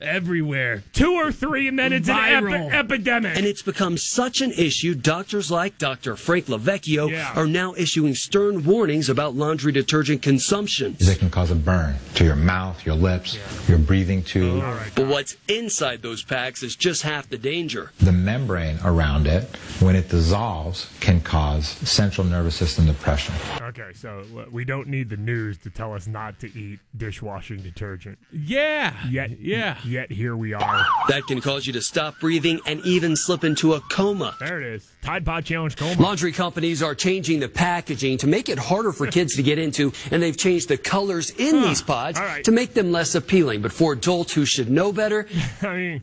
Everywhere. 0.00 0.82
Two 0.92 1.12
or 1.14 1.32
three, 1.32 1.68
and 1.68 1.78
then 1.78 1.92
it's 1.92 2.08
an 2.08 2.16
epi- 2.18 2.52
epidemic. 2.74 3.36
And 3.36 3.46
it's 3.46 3.62
become 3.62 3.96
such 3.96 4.40
an 4.40 4.52
issue, 4.52 4.94
doctors 4.94 5.50
like 5.50 5.78
Dr. 5.78 6.16
Frank 6.16 6.46
LoVecchio 6.46 7.10
Yeah. 7.10 7.32
are 7.34 7.46
now 7.46 7.74
issuing 7.76 8.14
stern 8.14 8.64
warnings 8.64 9.08
about 9.08 9.34
laundry 9.34 9.72
detergent 9.72 10.22
consumption. 10.22 10.96
It 11.00 11.18
can 11.18 11.30
cause 11.30 11.50
a 11.50 11.54
burn 11.54 11.96
to 12.14 12.24
your 12.24 12.36
mouth, 12.36 12.84
your 12.84 12.94
lips, 12.94 13.38
your 13.68 13.78
breathing 13.78 14.22
tube. 14.22 14.62
But 14.94 15.06
what's 15.06 15.36
inside 15.48 16.02
those 16.02 16.22
packs 16.22 16.62
is 16.62 16.76
just 16.76 17.02
half 17.02 17.28
the 17.28 17.38
danger. 17.38 17.92
The 17.98 18.12
membrane 18.12 18.78
around 18.84 19.26
it, 19.26 19.44
when 19.80 19.96
it 19.96 20.08
dissolves, 20.08 20.90
can 21.00 21.20
cause 21.20 21.66
central 21.68 22.26
nervous 22.26 22.54
system 22.54 22.86
depression. 22.86 23.34
Okay, 23.62 23.92
so 23.94 24.22
uh, 24.36 24.44
we 24.50 24.64
don't 24.64 24.88
need 24.88 25.08
the 25.08 25.16
news 25.16 25.58
to 25.58 25.70
tell 25.70 25.94
us 25.94 26.06
not 26.06 26.38
to 26.40 26.58
eat 26.58 26.80
dishwashing 26.96 27.62
detergent. 27.62 28.18
Yeah. 28.32 28.94
Yet, 29.08 29.40
Yeah. 29.40 29.76
Yet 29.86 30.10
here 30.10 30.36
we 30.36 30.52
are. 30.52 30.86
That 31.08 31.26
can 31.28 31.40
cause 31.40 31.66
you 31.66 31.72
to 31.74 31.80
stop 31.80 32.18
breathing 32.18 32.60
and 32.66 32.84
even 32.84 33.14
slip 33.14 33.44
into 33.44 33.74
a 33.74 33.80
coma. 33.80 34.34
There 34.40 34.60
it 34.60 34.66
is. 34.66 34.90
Tide 35.02 35.24
Pod 35.24 35.44
challenge 35.44 35.76
coma. 35.76 36.00
Laundry 36.02 36.32
companies 36.32 36.82
are 36.82 36.94
changing 36.94 37.38
the 37.38 37.48
packaging 37.48 38.18
to 38.18 38.26
make 38.26 38.48
it 38.48 38.58
harder 38.58 38.90
for 38.90 39.06
kids 39.06 39.36
to 39.36 39.44
get 39.44 39.60
into, 39.60 39.92
and 40.10 40.20
they've 40.20 40.36
changed 40.36 40.68
the 40.68 40.76
colors 40.76 41.30
in 41.30 41.62
these 41.62 41.82
pods 41.82 42.18
right. 42.18 42.44
to 42.44 42.50
make 42.50 42.74
them 42.74 42.90
less 42.90 43.14
appealing. 43.14 43.62
But 43.62 43.72
for 43.72 43.92
adults 43.92 44.32
who 44.32 44.44
should 44.44 44.68
know 44.68 44.92
better, 44.92 45.28
I 45.62 45.76
mean, 45.76 46.02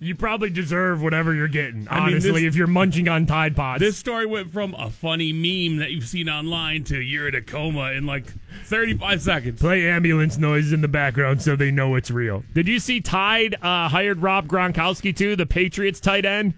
you 0.00 0.14
probably 0.14 0.50
deserve 0.50 1.02
whatever 1.02 1.34
you're 1.34 1.48
getting. 1.48 1.86
I 1.90 1.96
mean, 2.00 2.14
Honestly, 2.14 2.30
this- 2.32 2.42
if 2.44 2.54
you're 2.56 2.66
munching 2.66 3.08
on 3.08 3.26
Tide 3.26 3.56
Pods. 3.56 3.80
This 3.80 3.96
story 3.96 4.26
went 4.26 4.52
from 4.52 4.74
a 4.74 4.90
funny 4.90 5.32
meme 5.32 5.78
that 5.78 5.90
you've 5.90 6.06
seen 6.06 6.28
online 6.28 6.84
to 6.84 7.00
you're 7.00 7.28
in 7.28 7.34
a 7.34 7.42
coma 7.42 7.92
in 7.92 8.06
like 8.06 8.32
35 8.64 9.22
seconds. 9.22 9.60
Play 9.60 9.88
ambulance 9.88 10.38
noises 10.38 10.72
in 10.72 10.80
the 10.80 10.88
background 10.88 11.42
so 11.42 11.56
they 11.56 11.70
know 11.70 11.94
it's 11.96 12.10
real. 12.10 12.44
Did 12.54 12.68
you 12.68 12.78
see 12.78 13.00
Tide 13.00 13.56
uh, 13.60 13.88
hired 13.88 14.22
Rob 14.22 14.46
Gronkowski 14.46 15.16
too, 15.16 15.34
the 15.36 15.46
Patriots 15.46 16.00
tight 16.00 16.24
end, 16.24 16.54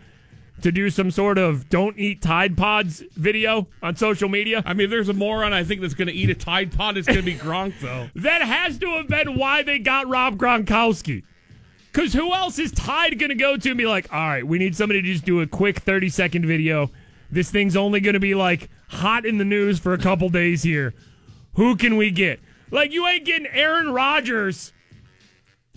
to 0.62 0.70
do 0.70 0.90
some 0.90 1.10
sort 1.10 1.38
of 1.38 1.70
"Don't 1.70 1.98
Eat 1.98 2.20
Tide 2.20 2.54
Pods" 2.58 3.02
video 3.16 3.66
on 3.82 3.96
social 3.96 4.28
media? 4.28 4.62
I 4.66 4.74
mean, 4.74 4.84
if 4.84 4.90
there's 4.90 5.08
a 5.08 5.14
moron 5.14 5.54
I 5.54 5.64
think 5.64 5.80
that's 5.80 5.94
going 5.94 6.08
to 6.08 6.14
eat 6.14 6.28
a 6.28 6.34
Tide 6.34 6.70
Pod, 6.76 6.98
it's 6.98 7.06
going 7.06 7.20
to 7.20 7.24
be 7.24 7.34
Gronk, 7.36 7.80
though. 7.80 8.10
That 8.20 8.42
has 8.42 8.76
to 8.80 8.86
have 8.90 9.08
been 9.08 9.38
why 9.38 9.62
they 9.62 9.78
got 9.78 10.06
Rob 10.08 10.36
Gronkowski. 10.36 11.22
Because 11.92 12.12
who 12.12 12.32
else 12.32 12.58
is 12.58 12.70
Tide 12.72 13.18
going 13.18 13.30
to 13.30 13.34
go 13.34 13.56
to 13.56 13.68
and 13.68 13.78
be 13.78 13.86
like, 13.86 14.12
all 14.12 14.28
right, 14.28 14.46
we 14.46 14.58
need 14.58 14.76
somebody 14.76 15.02
to 15.02 15.12
just 15.12 15.24
do 15.24 15.40
a 15.40 15.46
quick 15.46 15.80
30 15.80 16.08
second 16.08 16.46
video. 16.46 16.90
This 17.30 17.50
thing's 17.50 17.76
only 17.76 18.00
going 18.00 18.14
to 18.14 18.20
be 18.20 18.34
like 18.34 18.68
hot 18.88 19.26
in 19.26 19.38
the 19.38 19.44
news 19.44 19.78
for 19.78 19.92
a 19.92 19.98
couple 19.98 20.28
days 20.28 20.62
here. 20.62 20.94
Who 21.54 21.76
can 21.76 21.96
we 21.96 22.10
get? 22.10 22.40
Like, 22.70 22.92
you 22.92 23.06
ain't 23.06 23.24
getting 23.24 23.48
Aaron 23.48 23.92
Rodgers 23.92 24.72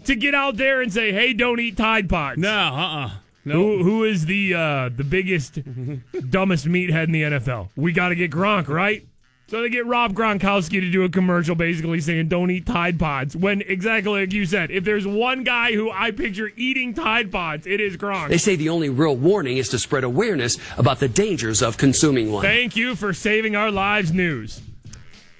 to 0.05 0.15
get 0.15 0.35
out 0.35 0.57
there 0.57 0.81
and 0.81 0.93
say, 0.93 1.11
hey, 1.11 1.33
don't 1.33 1.59
eat 1.59 1.77
Tide 1.77 2.07
Pods. 2.09 2.37
No, 2.39 2.49
uh 2.49 3.05
uh 3.05 3.11
No. 3.45 3.53
Who, 3.53 3.83
who 3.83 4.03
is 4.03 4.25
the 4.25 4.53
uh, 4.53 4.89
the 4.95 5.03
biggest, 5.03 5.59
dumbest 6.29 6.65
meathead 6.67 7.05
in 7.05 7.11
the 7.11 7.23
NFL? 7.23 7.69
We 7.75 7.91
got 7.91 8.09
to 8.09 8.15
get 8.15 8.31
Gronk, 8.31 8.67
right? 8.67 9.07
So 9.47 9.61
they 9.61 9.69
get 9.69 9.85
Rob 9.85 10.13
Gronkowski 10.13 10.79
to 10.79 10.89
do 10.89 11.03
a 11.03 11.09
commercial 11.09 11.53
basically 11.53 11.99
saying, 12.01 12.29
don't 12.29 12.49
eat 12.49 12.65
Tide 12.65 12.97
Pods. 12.97 13.35
When 13.35 13.61
exactly 13.61 14.21
like 14.21 14.33
you 14.33 14.45
said, 14.45 14.71
if 14.71 14.83
there's 14.83 15.05
one 15.05 15.43
guy 15.43 15.73
who 15.73 15.91
I 15.91 16.11
picture 16.11 16.51
eating 16.55 16.93
Tide 16.93 17.31
Pods, 17.31 17.67
it 17.67 17.81
is 17.81 17.97
Gronk. 17.97 18.29
they 18.29 18.37
say 18.37 18.55
the 18.55 18.69
only 18.69 18.89
real 18.89 19.15
warning 19.15 19.57
is 19.57 19.69
to 19.69 19.79
spread 19.79 20.03
awareness 20.03 20.57
about 20.77 20.99
the 20.99 21.09
dangers 21.09 21.61
of 21.61 21.77
consuming 21.77 22.31
one. 22.31 22.41
Thank 22.41 22.75
you 22.75 22.95
for 22.95 23.13
saving 23.13 23.55
our 23.55 23.69
lives 23.69 24.13
news. 24.13 24.61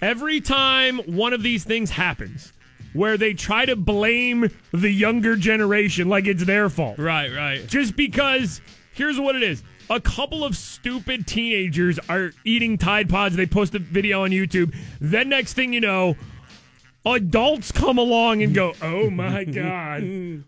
Every 0.01 0.41
time 0.41 0.97
one 0.99 1.32
of 1.32 1.41
these 1.41 1.64
things 1.64 1.89
happens, 1.89 2.51
where 2.91 3.18
they 3.18 3.34
try 3.34 3.66
to 3.66 3.76
blame 3.76 4.49
the 4.72 4.89
younger 4.89 5.36
generation 5.36 6.10
like 6.10 6.28
it's 6.28 6.45
their 6.45 6.70
fault. 6.70 6.99
Right, 6.99 7.34
right. 7.34 7.66
just 7.68 7.95
because 7.95 8.62
here's 8.93 9.20
what 9.20 9.36
it 9.36 9.43
is 9.43 9.64
a 9.90 10.00
couple 10.00 10.44
of 10.44 10.56
stupid 10.56 11.28
teenagers 11.28 12.00
are 12.10 12.32
eating 12.46 12.78
tide 12.78 13.10
pods. 13.10 13.36
They 13.36 13.46
post 13.46 13.76
a 13.76 13.80
video 13.80 14.24
on 14.24 14.32
youtube. 14.32 14.76
Then 15.02 15.30
next 15.30 15.54
thing 15.54 15.74
you 15.74 15.82
know 15.82 16.16
adults 17.06 17.70
come 17.70 17.98
along 17.98 18.42
and 18.44 18.56
go 18.56 18.74
oh 18.82 19.10
my 19.10 19.44
god 19.44 20.02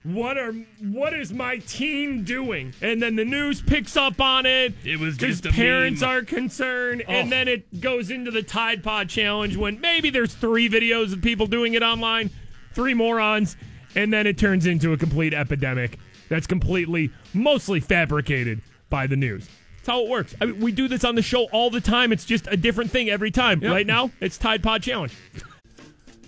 what 0.04 0.38
are 0.38 0.54
what 0.82 1.14
is 1.14 1.34
my 1.34 1.58
teen 1.58 2.24
doing? 2.24 2.74
And 2.82 3.02
then 3.02 3.16
the 3.18 3.26
news 3.26 3.62
picks 3.62 3.98
up 3.98 4.22
on 4.22 4.46
it 4.46 4.74
It 4.86 4.98
was 5.00 5.18
because 5.18 5.42
just 5.42 5.46
a 5.48 5.52
parents 5.52 6.00
meme. 6.02 6.10
are 6.10 6.22
concerned. 6.24 7.04
And 7.10 7.28
Oh. 7.28 7.30
then 7.30 7.48
it 7.50 7.82
goes 7.82 8.10
into 8.10 8.32
the 8.32 8.42
tide 8.44 8.84
pod 8.84 9.10
challenge 9.10 9.58
when 9.58 9.82
maybe 9.82 10.10
there's 10.10 10.34
three 10.34 10.70
videos 10.70 11.12
of 11.12 11.22
people 11.22 11.46
doing 11.46 11.74
it 11.74 11.84
online 11.84 12.30
three 12.74 12.94
morons 12.94 13.58
and 13.96 14.14
then 14.14 14.26
it 14.28 14.38
turns 14.38 14.66
into 14.66 14.94
a 14.94 14.98
complete 14.98 15.34
epidemic 15.34 15.98
that's 16.30 16.48
completely 16.48 17.10
mostly 17.34 17.80
fabricated 17.82 18.62
by 18.90 19.08
the 19.08 19.16
news. 19.16 19.48
That's 19.78 19.88
how 19.88 20.04
it 20.04 20.10
works. 20.10 20.36
I 20.42 20.46
mean, 20.46 20.60
we 20.60 20.72
do 20.72 20.88
this 20.88 21.04
on 21.04 21.16
the 21.16 21.22
show 21.22 21.46
all 21.52 21.70
the 21.70 21.82
time. 21.82 22.12
It's 22.12 22.26
just 22.26 22.48
a 22.48 22.58
different 22.58 22.92
thing 22.92 23.10
every 23.10 23.32
time. 23.32 23.60
Right 23.60 23.86
now 23.86 24.12
it's 24.20 24.38
tide 24.38 24.64
pod 24.64 24.84
challenge. 24.84 25.14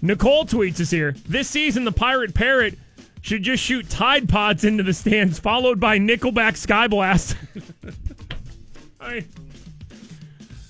Nicole 0.02 0.46
tweets 0.46 0.80
us 0.80 0.92
here. 0.92 1.16
This 1.28 1.48
season 1.48 1.84
the 1.84 1.92
pirate 1.92 2.36
parrot 2.36 2.78
should 3.22 3.44
just 3.44 3.64
shoot 3.64 3.90
tide 3.90 4.30
pods 4.30 4.64
into 4.64 4.84
the 4.84 4.94
stands 4.94 5.40
followed 5.40 5.80
by 5.80 5.98
nickelback 5.98 6.54
skyblast 6.54 7.36
I 9.02 9.26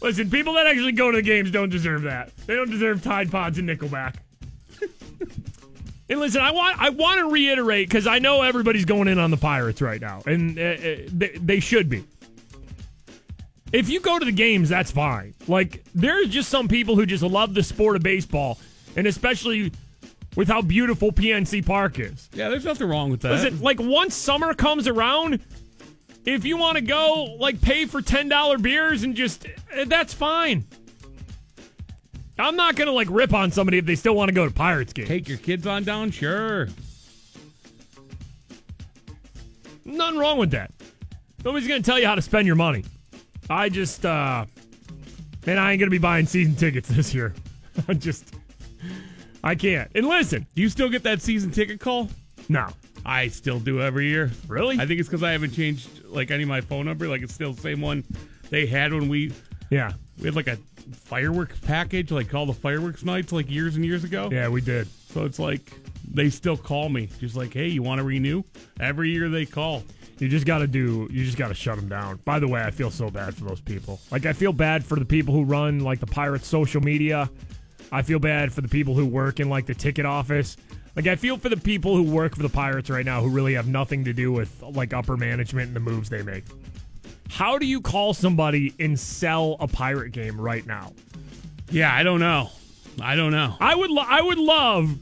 Listen, 0.01 0.29
people 0.29 0.53
that 0.53 0.67
actually 0.67 0.91
go 0.91 1.11
to 1.11 1.17
the 1.17 1.21
games 1.23 1.51
don't 1.51 1.69
deserve 1.69 2.03
that. 2.03 2.31
They 2.45 2.55
don't 2.55 2.69
deserve 2.69 3.01
Tide 3.03 3.31
Pods 3.31 3.57
and 3.57 3.67
Nickelback. 3.67 4.15
and 6.09 6.19
listen, 6.19 6.41
I 6.41 6.51
want 6.51 6.79
I 6.79 6.89
want 6.89 7.19
to 7.19 7.29
reiterate 7.29 7.89
because 7.89 8.07
I 8.07 8.19
know 8.19 8.41
everybody's 8.41 8.85
going 8.85 9.07
in 9.07 9.19
on 9.19 9.31
the 9.31 9.37
Pirates 9.37 9.81
right 9.81 9.99
now, 9.99 10.21
and 10.25 10.57
uh, 10.57 10.61
uh, 10.61 10.95
they, 11.11 11.37
they 11.39 11.59
should 11.59 11.89
be. 11.89 12.03
If 13.73 13.89
you 13.89 13.99
go 13.99 14.17
to 14.17 14.23
the 14.23 14.31
games, 14.31 14.69
that's 14.69 14.91
fine. 14.91 15.33
Like 15.47 15.83
there's 15.93 16.29
just 16.29 16.49
some 16.49 16.67
people 16.67 16.95
who 16.95 17.05
just 17.05 17.23
love 17.23 17.53
the 17.53 17.63
sport 17.63 17.97
of 17.97 18.03
baseball, 18.03 18.57
and 18.95 19.05
especially 19.05 19.71
with 20.37 20.47
how 20.47 20.61
beautiful 20.61 21.11
PNC 21.11 21.65
Park 21.65 21.99
is. 21.99 22.29
Yeah, 22.31 22.49
there's 22.49 22.63
nothing 22.63 22.87
wrong 22.87 23.09
with 23.11 23.21
that. 23.21 23.31
Listen, 23.31 23.59
like 23.59 23.79
once 23.79 24.15
summer 24.15 24.53
comes 24.53 24.87
around, 24.87 25.41
if 26.25 26.45
you 26.45 26.55
want 26.57 26.77
to 26.77 26.81
go, 26.81 27.35
like 27.39 27.59
pay 27.59 27.85
for 27.85 28.01
ten 28.01 28.29
dollar 28.29 28.57
beers 28.57 29.03
and 29.03 29.15
just 29.15 29.45
eh, 29.73 29.83
that's 29.85 30.13
fine. 30.13 30.65
I'm 32.39 32.55
not 32.55 32.75
gonna 32.75 32.91
like 32.91 33.07
rip 33.09 33.33
on 33.33 33.51
somebody 33.51 33.77
if 33.79 33.85
they 33.85 33.95
still 33.95 34.15
want 34.15 34.29
to 34.29 34.33
go 34.33 34.45
to 34.47 34.53
Pirates 34.53 34.93
games. 34.93 35.07
Take 35.07 35.27
your 35.27 35.37
kids 35.39 35.65
on 35.65 35.83
down, 35.83 36.11
sure. 36.11 36.69
Nothing 39.85 40.19
wrong 40.19 40.37
with 40.37 40.51
that. 40.51 40.71
Nobody's 41.43 41.67
gonna 41.67 41.81
tell 41.81 41.99
you 41.99 42.05
how 42.05 42.15
to 42.15 42.21
spend 42.21 42.45
your 42.45 42.55
money. 42.55 42.83
I 43.49 43.69
just, 43.69 44.05
uh, 44.05 44.45
man, 45.45 45.57
I 45.57 45.71
ain't 45.71 45.79
gonna 45.79 45.89
be 45.89 45.97
buying 45.97 46.25
season 46.25 46.55
tickets 46.55 46.89
this 46.91 47.13
year. 47.13 47.33
I 47.87 47.93
just, 47.93 48.33
I 49.43 49.55
can't. 49.55 49.89
And 49.95 50.05
listen, 50.07 50.45
Do 50.55 50.61
you 50.61 50.69
still 50.69 50.89
get 50.89 51.03
that 51.03 51.21
season 51.21 51.51
ticket 51.51 51.79
call? 51.79 52.09
no, 52.49 52.67
I 53.05 53.29
still 53.29 53.59
do 53.59 53.81
every 53.81 54.07
year. 54.09 54.31
really, 54.47 54.77
I 54.79 54.85
think 54.85 54.99
it's 54.99 55.07
because 55.09 55.23
I 55.23 55.31
haven't 55.31 55.51
changed 55.53 56.03
like 56.05 56.31
any 56.31 56.43
of 56.43 56.49
my 56.49 56.61
phone 56.61 56.85
number. 56.85 57.07
Like 57.07 57.21
it's 57.21 57.33
still 57.33 57.53
the 57.53 57.61
same 57.61 57.81
one 57.81 58.03
they 58.49 58.65
had 58.65 58.93
when 58.93 59.07
we 59.07 59.31
yeah, 59.69 59.93
we 60.19 60.25
had 60.25 60.35
like 60.35 60.47
a 60.47 60.57
fireworks 60.93 61.59
package, 61.59 62.11
like 62.11 62.33
all 62.33 62.45
the 62.45 62.53
fireworks 62.53 63.03
nights, 63.03 63.31
like 63.31 63.49
years 63.49 63.75
and 63.75 63.85
years 63.85 64.03
ago. 64.03 64.29
yeah, 64.31 64.47
we 64.47 64.61
did. 64.61 64.87
So 65.11 65.25
it's 65.25 65.39
like 65.39 65.71
they 66.09 66.29
still 66.29 66.57
call 66.57 66.89
me, 66.89 67.09
just 67.19 67.35
like, 67.35 67.53
hey, 67.53 67.67
you 67.67 67.83
want 67.83 67.99
to 67.99 68.03
renew? 68.03 68.43
Every 68.79 69.09
year 69.11 69.29
they 69.29 69.45
call. 69.45 69.83
You 70.19 70.27
just 70.27 70.45
got 70.47 70.59
to 70.59 70.67
do. 70.67 71.07
You 71.11 71.23
just 71.23 71.37
got 71.37 71.49
to 71.49 71.53
shut 71.53 71.75
them 71.75 71.87
down. 71.87 72.19
By 72.25 72.39
the 72.39 72.47
way, 72.47 72.61
I 72.63 72.71
feel 72.71 72.89
so 72.89 73.09
bad 73.09 73.35
for 73.35 73.43
those 73.43 73.61
people. 73.61 73.99
Like 74.11 74.25
I 74.25 74.33
feel 74.33 74.53
bad 74.53 74.83
for 74.83 74.97
the 74.97 75.05
people 75.05 75.33
who 75.33 75.43
run 75.43 75.81
like 75.81 75.99
the 75.99 76.07
Pirates 76.07 76.47
social 76.47 76.81
media. 76.81 77.29
I 77.91 78.01
feel 78.01 78.19
bad 78.19 78.51
for 78.51 78.61
the 78.61 78.67
people 78.67 78.95
who 78.95 79.05
work 79.05 79.39
in 79.39 79.49
like 79.49 79.65
the 79.65 79.75
ticket 79.75 80.05
office. 80.05 80.57
Like 80.95 81.05
I 81.05 81.15
feel 81.15 81.37
for 81.37 81.49
the 81.49 81.57
people 81.57 81.95
who 81.95 82.03
work 82.03 82.35
for 82.35 82.41
the 82.41 82.49
Pirates 82.49 82.89
right 82.89 83.05
now 83.05 83.21
who 83.21 83.29
really 83.29 83.53
have 83.53 83.67
nothing 83.67 84.03
to 84.05 84.13
do 84.13 84.31
with 84.31 84.61
like 84.63 84.93
upper 84.93 85.15
management 85.15 85.67
and 85.67 85.75
the 85.75 85.79
moves 85.79 86.09
they 86.09 86.23
make. 86.23 86.45
How 87.29 87.57
do 87.57 87.65
you 87.65 87.81
call 87.81 88.13
somebody 88.13 88.73
and 88.79 88.99
sell 88.99 89.57
a 89.59 89.67
pirate 89.67 90.11
game 90.11 90.39
right 90.39 90.65
now? 90.65 90.93
Yeah, 91.69 91.93
I 91.93 92.03
don't 92.03 92.19
know. 92.19 92.49
I 93.01 93.15
don't 93.15 93.31
know. 93.31 93.55
I 93.59 93.75
would 93.75 93.91
lo- 93.91 94.05
I 94.07 94.21
would 94.21 94.39
love 94.39 94.97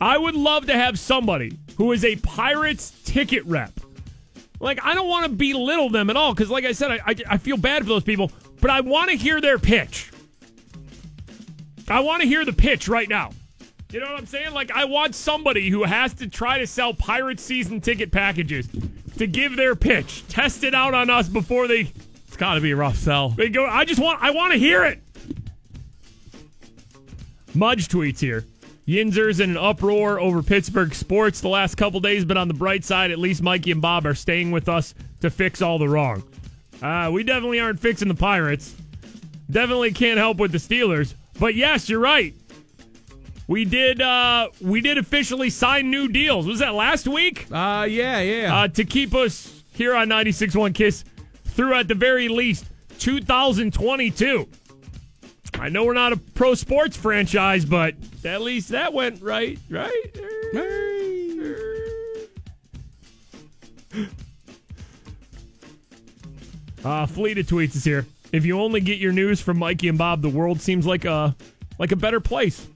I 0.00 0.16
would 0.16 0.34
love 0.34 0.66
to 0.66 0.74
have 0.74 0.98
somebody 0.98 1.56
who 1.76 1.92
is 1.92 2.04
a 2.04 2.16
Pirates 2.16 2.92
ticket 3.04 3.44
rep. 3.46 3.72
Like 4.58 4.84
I 4.84 4.94
don't 4.94 5.08
want 5.08 5.26
to 5.26 5.30
belittle 5.30 5.90
them 5.90 6.10
at 6.10 6.16
all 6.16 6.34
because, 6.34 6.50
like 6.50 6.64
I 6.64 6.72
said, 6.72 6.90
I, 6.90 7.00
I 7.06 7.14
I 7.30 7.38
feel 7.38 7.56
bad 7.56 7.82
for 7.82 7.88
those 7.88 8.04
people, 8.04 8.30
but 8.60 8.70
I 8.70 8.80
want 8.80 9.10
to 9.10 9.16
hear 9.16 9.40
their 9.40 9.58
pitch. 9.58 10.10
I 11.88 12.00
want 12.00 12.22
to 12.22 12.28
hear 12.28 12.44
the 12.44 12.52
pitch 12.52 12.88
right 12.88 13.08
now. 13.08 13.30
You 13.90 13.98
know 14.00 14.06
what 14.06 14.20
I'm 14.20 14.26
saying? 14.26 14.52
Like 14.54 14.70
I 14.70 14.84
want 14.84 15.14
somebody 15.14 15.68
who 15.68 15.82
has 15.84 16.14
to 16.14 16.28
try 16.28 16.58
to 16.58 16.66
sell 16.66 16.94
Pirates 16.94 17.42
season 17.42 17.80
ticket 17.80 18.12
packages 18.12 18.68
to 19.20 19.26
give 19.26 19.54
their 19.56 19.76
pitch, 19.76 20.26
test 20.28 20.64
it 20.64 20.74
out 20.74 20.94
on 20.94 21.10
us 21.10 21.28
before 21.28 21.68
they 21.68 21.92
It's 22.26 22.36
got 22.36 22.54
to 22.54 22.60
be 22.60 22.70
a 22.70 22.76
rough 22.76 22.96
sell. 22.96 23.28
they 23.28 23.48
go. 23.50 23.66
I 23.66 23.84
just 23.84 24.00
want. 24.00 24.20
I 24.22 24.30
want 24.30 24.52
to 24.54 24.58
hear 24.58 24.84
it. 24.84 24.98
Mudge 27.54 27.88
tweets 27.88 28.18
here. 28.20 28.44
Yinzer's 28.88 29.40
in 29.40 29.50
an 29.50 29.56
uproar 29.56 30.18
over 30.18 30.42
Pittsburgh 30.42 30.94
sports 30.94 31.40
the 31.40 31.48
last 31.48 31.76
couple 31.76 32.00
days, 32.00 32.24
but 32.24 32.36
on 32.36 32.48
the 32.48 32.54
bright 32.54 32.82
side, 32.84 33.10
at 33.10 33.18
least 33.18 33.42
Mikey 33.42 33.70
and 33.72 33.82
Bob 33.82 34.06
are 34.06 34.14
staying 34.14 34.50
with 34.50 34.68
us 34.68 34.94
to 35.20 35.30
fix 35.30 35.60
all 35.62 35.78
the 35.78 35.88
wrong. 35.88 36.22
Uh, 36.82 37.10
we 37.12 37.22
definitely 37.22 37.60
aren't 37.60 37.78
fixing 37.78 38.08
the 38.08 38.14
Pirates. 38.14 38.74
Definitely 39.50 39.92
can't 39.92 40.18
help 40.18 40.38
with 40.38 40.50
the 40.50 40.58
Steelers. 40.58 41.14
But 41.38 41.54
yes, 41.54 41.88
you're 41.88 42.00
right. 42.00 42.34
We 43.50 43.64
did. 43.64 44.00
Uh, 44.00 44.50
we 44.60 44.80
did 44.80 44.96
officially 44.96 45.50
sign 45.50 45.90
new 45.90 46.06
deals. 46.06 46.46
Was 46.46 46.60
that 46.60 46.72
last 46.72 47.08
week? 47.08 47.48
Uh, 47.50 47.84
yeah, 47.90 48.20
yeah. 48.20 48.56
uh, 48.56 48.68
to 48.68 48.84
keep 48.84 49.12
us 49.12 49.64
here 49.72 49.92
on 49.92 50.08
96.1 50.08 50.72
Kiss 50.72 51.02
through 51.46 51.74
at 51.74 51.88
the 51.88 51.96
very 51.96 52.28
least 52.28 52.66
2022. 53.00 54.46
I 55.54 55.68
know 55.68 55.84
we're 55.84 55.94
not 55.94 56.12
a 56.12 56.16
pro 56.16 56.54
sports 56.54 56.96
franchise, 56.96 57.64
but 57.64 57.96
at 58.24 58.40
least 58.40 58.68
that 58.68 58.92
went 58.92 59.20
right, 59.20 59.58
right? 59.68 59.90
Uh, 66.84 67.02
of 67.02 67.10
tweets 67.12 67.74
is 67.74 67.82
here. 67.82 68.06
If 68.30 68.46
you 68.46 68.60
only 68.60 68.80
get 68.80 68.98
your 68.98 69.10
news 69.10 69.40
from 69.40 69.58
Mikey 69.58 69.88
and 69.88 69.98
Bob, 69.98 70.22
the 70.22 70.28
world 70.28 70.60
seems 70.60 70.86
like 70.86 71.04
a 71.04 71.34
like 71.80 71.90
a 71.90 71.96
better 71.96 72.20
place. 72.20 72.68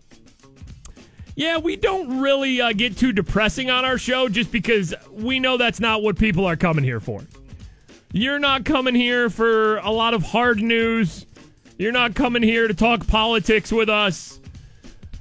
Yeah, 1.37 1.59
we 1.59 1.77
don't 1.77 2.21
really 2.21 2.61
uh, 2.61 2.73
get 2.73 2.97
too 2.97 3.13
depressing 3.13 3.69
on 3.69 3.85
our 3.85 3.99
show 3.99 4.29
just 4.29 4.53
because 4.53 4.95
we 5.11 5.41
know 5.41 5.57
that's 5.57 5.81
not 5.81 6.03
what 6.03 6.17
people 6.17 6.47
are 6.47 6.57
coming 6.57 6.85
here 6.85 7.01
for. 7.01 7.23
You're 8.13 8.39
not 8.39 8.65
coming 8.65 8.95
here 8.95 9.29
for 9.29 9.79
a 9.79 9.91
lot 9.91 10.15
of 10.15 10.23
hard 10.23 10.63
news. 10.63 11.27
You're 11.77 11.93
not 11.93 12.15
coming 12.15 12.43
here 12.43 12.69
to 12.69 12.75
talk 12.75 13.05
politics 13.09 13.73
with 13.73 13.89
us. 13.89 14.39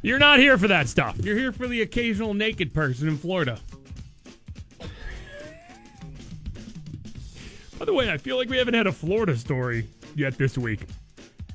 You're 0.03 0.19
not 0.19 0.37
here 0.37 0.57
for 0.59 0.67
that 0.67 0.87
stuff. 0.87 1.17
You're 1.17 1.37
here 1.37 1.51
for 1.51 1.67
the 1.67 1.81
occasional 1.81 2.35
naked 2.35 2.73
person 2.73 3.07
in 3.07 3.17
Florida. 3.17 3.59
By 7.79 7.85
the 7.85 7.93
way, 7.93 8.11
I 8.11 8.17
feel 8.17 8.37
like 8.37 8.49
we 8.49 8.57
haven't 8.57 8.75
had 8.75 8.85
a 8.85 8.91
Florida 8.91 9.35
story 9.35 9.87
yet 10.15 10.37
this 10.37 10.57
week. 10.57 10.81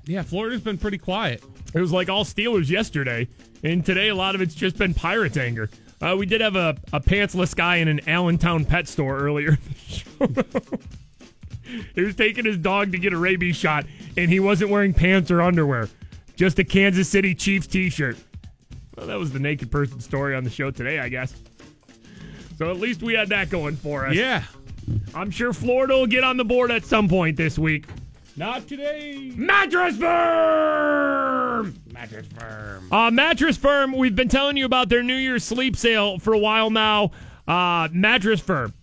Yeah, 0.09 0.23
Florida's 0.23 0.63
been 0.63 0.79
pretty 0.79 0.97
quiet. 0.97 1.45
It 1.75 1.81
was 1.81 1.93
like 1.93 2.09
all 2.09 2.25
Steelers 2.25 2.71
yesterday, 2.71 3.29
and 3.63 3.85
today 3.85 4.09
a 4.09 4.15
lot 4.15 4.35
of 4.35 4.41
it's 4.41 4.55
just 4.55 4.79
been 4.79 4.95
Pirates 4.95 5.37
anger. 5.37 5.69
Uh, 6.01 6.17
we 6.19 6.25
did 6.25 6.41
have 6.41 6.57
a, 6.57 6.77
a 6.95 7.01
pantsless 7.01 7.55
guy 7.55 7.77
in 7.77 7.89
an 7.89 8.01
Allentown 8.09 8.65
pet 8.65 8.89
store 8.89 9.19
earlier. 9.19 9.51
in 9.51 10.33
the 10.33 10.45
show. 10.79 10.79
he 11.95 12.01
was 12.01 12.15
taking 12.17 12.47
his 12.47 12.57
dog 12.57 12.91
to 12.93 12.99
get 12.99 13.13
a 13.13 13.19
rabies 13.19 13.57
shot, 13.57 13.85
and 14.17 14.31
he 14.31 14.41
wasn't 14.41 14.71
wearing 14.71 14.95
pants 14.95 15.31
or 15.31 15.43
underwear, 15.43 15.91
just 16.37 16.59
a 16.59 16.65
Kansas 16.65 17.07
City 17.07 17.35
Chiefs 17.35 17.67
t-shirt. 17.67 18.17
Well, 18.97 19.07
that 19.09 19.19
was 19.19 19.31
the 19.31 19.39
naked 19.39 19.71
person 19.71 20.01
story 20.01 20.35
on 20.35 20.43
the 20.43 20.51
show 20.51 20.71
today, 20.71 21.01
I 21.01 21.11
guess. 21.11 21.35
So 22.57 22.71
at 22.71 22.79
least 22.79 23.03
we 23.03 23.13
had 23.13 23.29
that 23.29 23.51
going 23.51 23.77
for 23.77 24.07
us. 24.07 24.15
Yeah. 24.15 24.43
I'm 25.15 25.31
sure 25.31 25.53
Florida 25.53 25.93
will 25.95 26.07
get 26.07 26.25
on 26.25 26.39
the 26.39 26.47
board 26.47 26.71
at 26.71 26.87
some 26.87 27.09
point 27.11 27.37
this 27.37 27.59
week. 27.59 27.85
Not 28.39 28.69
today. 28.69 29.33
Mattress 29.35 29.97
Firm! 29.97 31.75
Mattress 31.93 32.27
firm. 32.29 32.93
Uh, 32.93 33.11
Mattress 33.11 33.57
Firm, 33.57 33.97
we've 33.97 34.15
been 34.15 34.29
telling 34.29 34.57
you 34.57 34.65
about 34.65 34.89
their 34.89 35.03
New 35.03 35.17
Year's 35.17 35.43
sleep 35.43 35.75
sale 35.75 36.21
for 36.21 36.35
a 36.35 36.39
while 36.39 36.71
now. 36.71 37.11
Uh, 37.49 37.89
Mattress 37.91 38.39
Firm. 38.39 38.75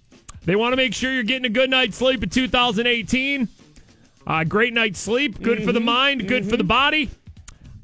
They 0.43 0.57
want 0.57 0.73
to 0.73 0.75
make 0.75 0.93
sure 0.93 1.13
you're 1.13 1.23
getting 1.23 1.45
a 1.45 1.49
good 1.49 1.69
night's 1.69 1.95
sleep 1.95 2.21
in 2.21 2.27
2018. 2.27 3.47
Uh, 4.27 4.43
great 4.43 4.73
night's 4.73 4.99
sleep, 4.99 5.41
good 5.41 5.63
for 5.63 5.71
the 5.71 5.79
mind, 5.79 6.27
good 6.27 6.49
for 6.49 6.57
the 6.57 6.65
body. 6.65 7.09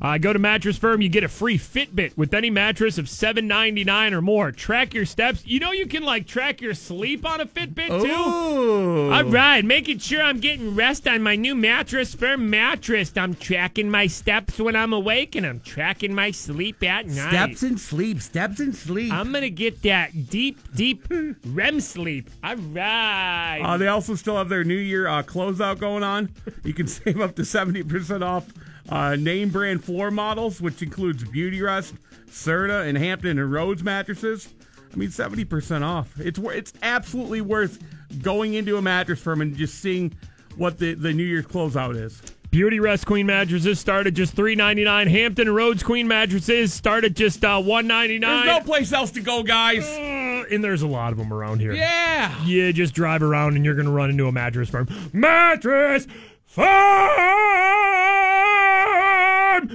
Uh, 0.02 0.18
go 0.18 0.34
to 0.34 0.40
Mattress 0.40 0.78
Firm. 0.78 1.02
You 1.02 1.10
get 1.10 1.24
a 1.24 1.28
free 1.28 1.60
Fitbit 1.60 2.18
with 2.18 2.34
any 2.34 2.50
mattress 2.50 2.98
of 2.98 3.08
seven 3.08 3.48
ninety 3.48 3.84
nine 3.84 4.14
or 4.14 4.22
more. 4.22 4.52
Track 4.52 4.94
your 4.94 5.06
steps. 5.06 5.46
You 5.46 5.60
know 5.60 5.72
you 5.72 5.86
can 5.86 6.02
like 6.02 6.26
track 6.26 6.60
your 6.60 6.74
sleep 6.74 7.26
on 7.26 7.40
a 7.40 7.46
Fitbit 7.46 7.88
too. 8.02 8.08
Ooh. 8.08 9.12
All 9.12 9.24
right, 9.26 9.64
making 9.64 10.00
sure 10.00 10.24
I'm 10.24 10.40
getting 10.40 10.74
rest 10.74 11.08
on 11.08 11.22
my 11.22 11.36
new 11.36 11.54
Mattress 11.54 12.16
Firm 12.16 12.50
mattress. 12.50 13.12
I'm 13.16 13.36
tracking 13.36 13.92
my 13.92 14.08
steps 14.08 14.60
when 14.60 14.76
I'm 14.76 14.94
awake, 14.94 15.36
and 15.36 15.46
I'm 15.46 15.60
tracking 15.60 16.16
my 16.16 16.32
sleep 16.32 16.82
at 16.84 17.06
night. 17.06 17.30
Steps 17.30 17.62
and 17.62 17.80
sleep. 17.80 18.22
Steps 18.22 18.60
and 18.60 18.76
sleep. 18.76 19.14
I'm 19.14 19.32
gonna 19.32 19.50
get 19.50 19.84
that 19.84 20.30
deep, 20.30 20.58
deep 20.76 21.06
REM 21.46 21.80
sleep. 21.80 22.32
All 22.44 22.56
right. 22.56 23.62
Uh, 23.64 23.78
they 23.78 23.88
also 23.88 24.16
still 24.16 24.38
have 24.38 24.50
their 24.50 24.64
New 24.64 24.74
Year 24.74 25.08
uh, 25.08 25.22
closeout 25.22 25.80
going 25.80 26.04
on. 26.04 26.30
You 26.64 26.74
can 26.74 26.88
save 26.92 27.22
up 27.22 27.36
to 27.36 27.44
70% 27.44 28.24
off 28.24 28.48
uh, 28.90 29.16
name 29.16 29.50
brand 29.50 29.84
floor 29.84 30.12
models, 30.12 30.62
which 30.62 30.82
includes 30.82 31.24
Beauty 31.24 31.62
Rest, 31.62 31.96
Serta, 32.28 32.88
and 32.88 32.98
Hampton 32.98 33.40
and 33.40 33.52
Rhodes 33.52 33.84
mattresses. 33.84 34.50
I 34.94 34.96
mean, 34.98 35.10
70% 35.10 35.84
off. 35.84 36.20
It's 36.20 36.40
it's 36.40 36.74
absolutely 36.82 37.42
worth 37.42 37.80
going 38.22 38.56
into 38.56 38.78
a 38.78 38.82
mattress 38.82 39.22
firm 39.22 39.42
and 39.42 39.56
just 39.56 39.76
seeing 39.76 40.14
what 40.58 40.78
the, 40.80 40.94
the 40.94 41.14
New 41.14 41.24
Year's 41.24 41.46
closeout 41.46 41.96
is. 41.96 42.22
Beauty 42.52 42.82
Rest 42.82 43.06
Queen 43.06 43.26
mattresses 43.26 43.80
start 43.80 44.08
at 44.08 44.14
just 44.14 44.34
three 44.34 44.56
ninety 44.56 44.84
nine. 44.84 45.08
Hampton 45.08 45.50
Rhodes 45.50 45.84
Queen 45.84 46.06
mattresses 46.06 46.74
start 46.74 47.06
at 47.06 47.14
just 47.14 47.46
uh, 47.46 47.62
one 47.62 47.88
ninety 47.88 48.20
There's 48.20 48.46
no 48.46 48.60
place 48.60 48.92
else 48.92 49.12
to 49.12 49.22
go, 49.22 49.42
guys. 49.42 49.86
and 49.88 50.62
there's 50.62 50.82
a 50.82 50.88
lot 50.88 51.14
of 51.14 51.18
them 51.18 51.32
around 51.32 51.62
here. 51.62 51.72
Yeah. 51.72 52.36
Yeah, 52.44 52.74
just 52.74 52.94
drive 52.94 53.24
around 53.24 53.56
and 53.56 53.64
you're 53.64 53.76
going 53.76 53.86
to 53.86 53.92
run 53.92 54.10
into 54.10 54.28
a 54.28 54.34
mattress 54.34 54.70
firm. 54.70 54.90
Mattress 55.14 56.08
Firm! 56.52 56.68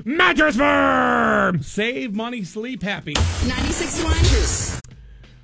Mattress 0.05 0.57
Firm! 0.57 1.63
Save 1.63 2.15
money, 2.15 2.45
sleep 2.45 2.83
happy. 2.83 3.15
96.1 3.15 4.83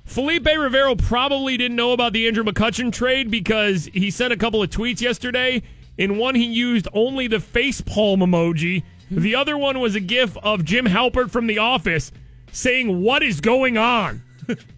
Felipe 0.05 0.45
Rivero 0.45 0.93
probably 0.95 1.57
didn't 1.57 1.75
know 1.75 1.93
about 1.93 2.13
the 2.13 2.27
Andrew 2.27 2.43
McCutchen 2.43 2.93
trade 2.93 3.31
because 3.31 3.89
he 3.95 4.11
sent 4.11 4.31
a 4.31 4.37
couple 4.37 4.61
of 4.61 4.69
tweets 4.69 5.01
yesterday. 5.01 5.63
In 5.97 6.19
one, 6.19 6.35
he 6.35 6.45
used 6.45 6.87
only 6.93 7.25
the 7.25 7.39
face 7.39 7.81
palm 7.81 8.19
emoji. 8.19 8.83
The 9.09 9.33
other 9.33 9.57
one 9.57 9.79
was 9.79 9.95
a 9.95 9.99
gif 9.99 10.37
of 10.37 10.63
Jim 10.63 10.85
Halpert 10.85 11.31
from 11.31 11.47
The 11.47 11.57
Office 11.57 12.11
saying, 12.51 13.01
What 13.01 13.23
is 13.23 13.41
going 13.41 13.79
on? 13.79 14.21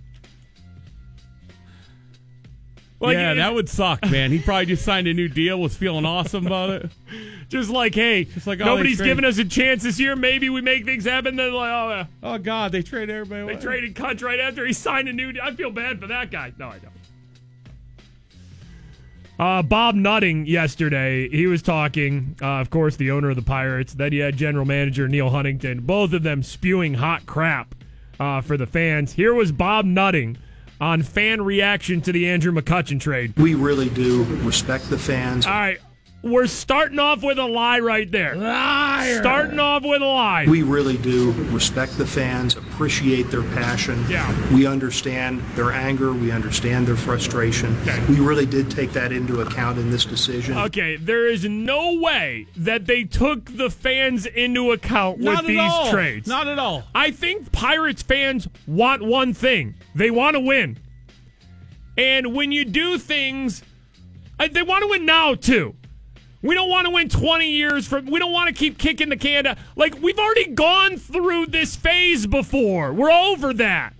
Like, 3.06 3.16
yeah, 3.16 3.34
that 3.36 3.54
would 3.54 3.70
suck, 3.70 4.02
man. 4.10 4.32
He 4.32 4.40
probably 4.40 4.68
just 4.68 4.84
signed 4.84 5.08
a 5.08 5.14
new 5.14 5.28
deal, 5.28 5.60
was 5.60 5.76
feeling 5.76 6.06
awesome 6.06 6.46
about 6.46 6.70
it. 6.70 6.92
Just 7.48 7.70
like, 7.70 7.94
hey, 7.94 8.28
like, 8.48 8.60
oh, 8.60 8.66
nobody's 8.66 9.00
giving 9.00 9.24
us 9.24 9.38
a 9.38 9.46
chance 9.46 9.84
this 9.84 10.00
year. 10.00 10.16
Maybe 10.16 10.50
we 10.50 10.62
make 10.62 10.84
things 10.84 11.06
happen. 11.06 11.36
Then, 11.36 11.54
like, 11.54 11.70
oh, 11.70 11.90
yeah. 11.90 12.06
Oh 12.24 12.38
God, 12.40 12.72
they 12.72 12.82
traded 12.82 13.12
everybody. 13.12 13.56
They 13.56 13.62
traded 13.62 13.96
Cutch 13.96 14.24
right 14.24 14.40
after 14.40 14.66
he 14.66 14.74
signed 14.74 15.08
a 15.08 15.14
new 15.14 15.32
deal. 15.32 15.44
I 15.44 15.54
feel 15.54 15.70
bad 15.70 16.02
for 16.02 16.08
that 16.08 16.32
guy. 16.32 16.54
No, 16.58 16.70
I 16.70 16.80
don't. 16.80 16.92
Uh, 19.38 19.62
Bob 19.62 19.96
Nutting 19.96 20.46
yesterday, 20.46 21.28
he 21.30 21.46
was 21.46 21.62
talking, 21.62 22.36
uh, 22.42 22.62
of 22.62 22.70
course, 22.70 22.96
the 22.96 23.12
owner 23.12 23.30
of 23.30 23.36
the 23.36 23.42
Pirates. 23.42 23.94
Then 23.94 24.14
he 24.14 24.20
had 24.20 24.38
general 24.38 24.66
manager 24.66 25.08
Neal 25.08 25.30
Huntington, 25.30 25.82
both 25.82 26.14
of 26.14 26.24
them 26.24 26.42
spewing 26.42 26.94
hot 26.94 27.26
crap 27.26 27.76
uh, 28.20 28.42
for 28.42 28.56
the 28.56 28.66
fans. 28.66 29.12
Here 29.12 29.34
was 29.34 29.52
Bob 29.52 29.86
Nutting 29.86 30.38
on 30.80 31.02
fan 31.02 31.42
reaction 31.42 32.02
to 32.02 32.12
the 32.12 32.30
Andrew 32.30 32.52
McCutchen 32.52 33.00
trade. 33.00 33.34
We 33.38 33.56
really 33.56 33.90
do 33.90 34.24
respect 34.44 34.90
the 34.90 34.98
fans. 34.98 35.46
All 35.46 35.54
right, 35.54 35.80
we're 36.26 36.48
starting 36.48 36.98
off 36.98 37.22
with 37.22 37.38
a 37.38 37.46
lie 37.46 37.80
right 37.80 38.12
there. 38.12 38.36
Liar. 38.36 39.20
Starting 39.20 39.60
off 39.60 39.84
with 39.84 40.02
a 40.02 40.06
lie. 40.06 40.46
We 40.48 40.64
really 40.64 40.98
do 40.98 41.32
respect 41.52 42.00
the 42.00 42.08
fans, 42.08 42.56
appreciate 42.56 43.30
their 43.30 43.44
passion. 43.44 44.04
Yeah. 44.10 44.26
We 44.52 44.66
understand 44.66 45.42
their 45.54 45.72
anger. 45.72 46.14
We 46.14 46.32
understand 46.32 46.88
their 46.88 46.96
frustration. 46.96 47.78
Okay. 47.84 48.04
We 48.10 48.20
really 48.20 48.48
did 48.48 48.72
take 48.72 48.92
that 48.94 49.12
into 49.12 49.42
account 49.42 49.78
in 49.78 49.92
this 49.92 50.04
decision. 50.04 50.58
Okay, 50.58 50.96
there 50.96 51.28
is 51.28 51.46
no 51.46 52.00
way 52.00 52.48
that 52.58 52.88
they 52.88 53.04
took 53.04 53.46
the 53.46 53.70
fans 53.70 54.26
into 54.26 54.72
account 54.72 55.20
Not 55.20 55.44
with 55.44 55.48
these 55.50 55.60
all. 55.60 55.92
trades. 55.92 56.28
Not 56.28 56.48
at 56.48 56.58
all. 56.58 56.86
I 56.96 57.12
think 57.12 57.52
Pirates 57.52 58.02
fans 58.02 58.48
want 58.66 59.04
one 59.06 59.36
thing 59.36 59.76
they 59.94 60.10
want 60.10 60.34
to 60.34 60.40
win. 60.40 60.80
And 61.98 62.34
when 62.34 62.52
you 62.52 62.66
do 62.66 62.98
things 62.98 63.62
uh, 64.40 64.48
they 64.52 64.64
want 64.64 64.82
to 64.84 64.90
win 64.90 65.06
now 65.06 65.36
too. 65.36 65.76
We 66.46 66.54
don't 66.54 66.70
want 66.70 66.86
to 66.86 66.92
win 66.92 67.10
20 67.10 67.50
years 67.50 67.88
from. 67.88 68.06
We 68.06 68.20
don't 68.20 68.32
want 68.32 68.48
to 68.50 68.54
keep 68.54 68.78
kicking 68.78 69.10
the 69.10 69.18
can. 69.18 69.46
down. 69.46 69.58
Like 69.76 70.02
we've 70.02 70.20
already 70.20 70.48
gone 70.48 70.98
through 70.98 71.48
this 71.48 71.76
phase 71.76 72.28
before. 72.28 72.94
We're 72.94 73.12
over 73.12 73.54
that. 73.54 73.94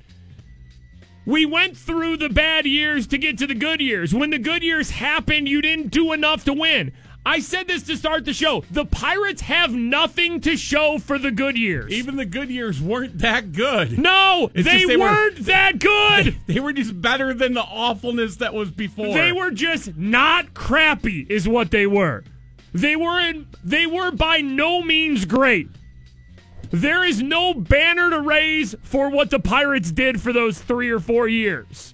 We 1.26 1.46
went 1.48 1.76
through 1.76 2.18
the 2.18 2.30
bad 2.30 2.68
years 2.68 3.08
to 3.08 3.18
get 3.18 3.40
to 3.40 3.48
the 3.48 3.56
good 3.56 3.82
years. 3.82 4.14
When 4.14 4.30
the 4.30 4.38
good 4.38 4.62
years 4.62 4.92
happened, 4.92 5.48
you 5.50 5.60
didn't 5.62 5.90
do 5.90 6.14
enough 6.14 6.44
to 6.46 6.54
win. 6.54 6.92
I 7.28 7.40
said 7.40 7.68
this 7.68 7.82
to 7.84 7.98
start 7.98 8.24
the 8.26 8.34
show. 8.34 8.64
The 8.70 8.86
Pirates 8.86 9.42
have 9.42 9.74
nothing 9.74 10.42
to 10.42 10.56
show 10.56 11.00
for 11.00 11.18
the 11.18 11.32
good 11.32 11.58
years. 11.58 11.92
Even 11.92 12.18
the 12.18 12.26
good 12.26 12.52
years 12.52 12.80
weren't 12.80 13.18
that 13.18 13.52
good. 13.52 13.98
No, 13.98 14.52
they, 14.54 14.86
they 14.86 14.96
were- 14.96 15.06
weren't 15.06 15.46
that 15.46 15.80
good. 15.80 16.36
They 16.46 16.60
were 16.60 16.74
just 16.74 17.02
better 17.02 17.34
than 17.34 17.56
the 17.56 17.64
awfulness 17.64 18.36
that 18.36 18.54
was 18.54 18.70
before. 18.70 19.16
They 19.16 19.32
were 19.32 19.50
just 19.50 19.98
not 19.98 20.54
crappy, 20.54 21.26
is 21.28 21.48
what 21.48 21.72
they 21.72 21.88
were. 21.88 22.24
They 22.76 22.98
were 22.98 23.22
in, 23.22 23.48
they 23.64 23.88
were 23.88 24.12
by 24.12 24.42
no 24.42 24.82
means 24.82 25.24
great. 25.24 25.70
There 26.72 27.06
is 27.06 27.22
no 27.22 27.54
banner 27.54 28.10
to 28.10 28.20
raise 28.20 28.76
for 28.84 29.10
what 29.10 29.30
the 29.30 29.40
Pirates 29.40 29.92
did 29.92 30.22
for 30.22 30.34
those 30.34 30.60
three 30.60 30.90
or 30.90 31.00
four 31.00 31.30
years. 31.30 31.94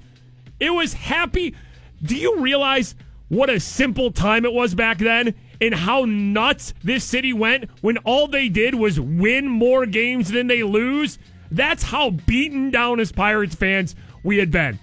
It 0.60 0.72
was 0.72 0.94
happy. 0.94 1.54
Do 2.02 2.16
you 2.16 2.40
realize 2.40 2.96
what 3.30 3.52
a 3.52 3.60
simple 3.60 4.12
time 4.12 4.44
it 4.44 4.54
was 4.54 4.74
back 4.74 4.98
then 4.98 5.36
and 5.62 5.76
how 5.76 6.06
nuts 6.06 6.74
this 6.84 7.04
city 7.04 7.32
went 7.32 7.70
when 7.82 7.98
all 8.00 8.28
they 8.28 8.50
did 8.50 8.74
was 8.74 9.00
win 9.00 9.48
more 9.48 9.86
games 9.86 10.32
than 10.32 10.48
they 10.48 10.64
lose? 10.64 11.20
That's 11.52 11.84
how 11.84 12.10
beaten 12.10 12.72
down 12.72 13.00
as 13.00 13.12
Pirates 13.12 13.54
fans 13.54 13.96
we 14.24 14.40
had 14.40 14.50
been 14.50 14.80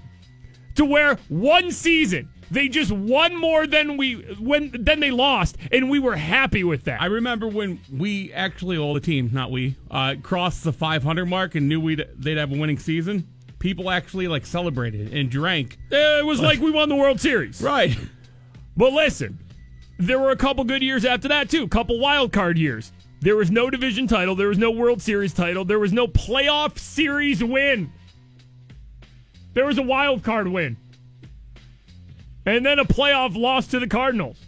to 0.77 0.85
where 0.85 1.17
one 1.29 1.73
season 1.73 2.29
they 2.51 2.69
just 2.69 2.91
won 2.91 3.37
more 3.37 3.67
than 3.67 3.97
we 3.97 4.15
when 4.39 4.71
than 4.79 5.01
they 5.01 5.11
lost, 5.11 5.57
and 5.73 5.91
we 5.91 5.99
were 5.99 6.17
happy 6.17 6.65
with 6.65 6.85
that. 6.85 7.01
I 7.01 7.07
remember 7.07 7.47
when 7.47 7.81
we 7.93 8.33
actually, 8.33 8.79
all 8.79 8.95
the 8.95 9.01
team, 9.01 9.31
not 9.33 9.51
we, 9.51 9.77
uh, 9.91 10.17
crossed 10.23 10.65
the 10.65 10.73
500 10.73 11.27
mark 11.27 11.55
and 11.55 11.69
knew 11.69 11.81
we'd 11.81 12.07
they'd 12.17 12.39
have 12.39 12.53
a 12.53 12.59
winning 12.59 12.79
season. 12.79 13.27
People 13.59 13.91
actually 13.91 14.29
like 14.29 14.47
celebrated 14.47 15.13
and 15.13 15.31
drank. 15.31 15.79
it 15.91 16.25
was 16.25 16.41
like 16.41 16.61
we 16.61 16.71
won 16.71 16.89
the 16.89 16.97
World 16.97 17.21
Series, 17.21 17.61
right? 17.61 17.97
But 18.77 18.93
listen, 18.93 19.39
there 19.99 20.21
were 20.21 20.31
a 20.31 20.37
couple 20.37 20.63
good 20.63 20.83
years 20.83 21.05
after 21.05 21.29
that 21.29 21.51
too, 21.51 21.67
couple 21.67 21.99
wild 21.99 22.33
card 22.33 22.57
years. 22.57 22.93
There 23.21 23.35
was 23.35 23.51
no 23.51 23.69
division 23.69 24.07
title, 24.07 24.37
there 24.37 24.49
was 24.49 24.59
no 24.59 24.71
World 24.71 25.03
Series 25.03 25.35
title, 25.35 25.65
there 25.65 25.81
was 25.81 25.93
no 25.93 26.07
playoff 26.07 26.79
series 26.79 27.43
win. 27.43 27.93
There 29.55 29.67
was 29.67 29.79
a 29.79 29.83
wild 29.83 30.23
card 30.23 30.47
win. 30.47 30.77
And 32.49 32.65
then 32.65 32.79
a 32.79 32.85
playoff 32.85 33.37
loss 33.37 33.67
to 33.69 33.79
the 33.79 33.87
Cardinals. 33.87 34.39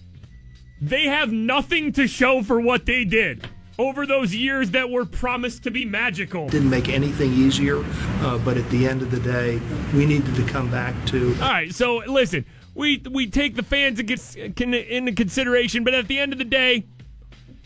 They 0.80 1.04
have 1.04 1.30
nothing 1.30 1.92
to 1.92 2.08
show 2.08 2.42
for 2.42 2.58
what 2.58 2.86
they 2.86 3.04
did 3.04 3.46
over 3.78 4.06
those 4.06 4.34
years 4.34 4.70
that 4.70 4.88
were 4.88 5.04
promised 5.04 5.64
to 5.64 5.70
be 5.70 5.84
magical. 5.84 6.48
Didn't 6.48 6.70
make 6.70 6.88
anything 6.88 7.32
easier, 7.32 7.84
uh, 8.22 8.38
but 8.38 8.56
at 8.56 8.68
the 8.70 8.86
end 8.86 9.02
of 9.02 9.10
the 9.10 9.20
day, 9.20 9.60
we 9.94 10.06
needed 10.06 10.34
to 10.34 10.42
come 10.44 10.70
back 10.70 10.94
to 11.06 11.34
All 11.42 11.48
right, 11.48 11.74
so 11.74 11.98
listen, 12.06 12.46
we 12.74 13.02
we 13.10 13.26
take 13.26 13.54
the 13.54 13.62
fans 13.62 14.00
into 14.00 15.12
consideration, 15.12 15.84
but 15.84 15.92
at 15.92 16.08
the 16.08 16.18
end 16.18 16.32
of 16.32 16.38
the 16.38 16.44
day, 16.44 16.86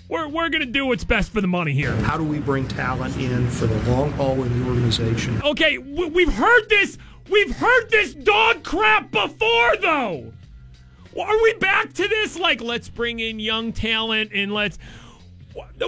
we're 0.08 0.28
we're 0.28 0.48
gonna 0.48 0.66
do 0.66 0.86
what's 0.86 1.04
best 1.04 1.32
for 1.32 1.40
the 1.40 1.46
money 1.46 1.72
here. 1.72 1.94
how 1.96 2.16
do 2.16 2.24
we 2.24 2.38
bring 2.38 2.66
talent 2.68 3.16
in 3.16 3.48
for 3.50 3.66
the 3.66 3.90
long 3.90 4.10
haul 4.12 4.42
in 4.42 4.60
the 4.60 4.68
organization. 4.68 5.40
Okay, 5.42 5.78
we, 5.78 6.06
we've 6.06 6.32
heard 6.32 6.68
this. 6.68 6.98
We've 7.30 7.54
heard 7.56 7.88
this 7.90 8.14
dog 8.14 8.62
crap 8.64 9.10
before, 9.10 9.76
though. 9.80 10.32
Are 11.18 11.42
we 11.42 11.54
back 11.54 11.92
to 11.94 12.08
this? 12.08 12.38
Like, 12.38 12.60
let's 12.60 12.88
bring 12.88 13.20
in 13.20 13.38
young 13.38 13.72
talent 13.72 14.30
and 14.34 14.52
let's. 14.52 14.78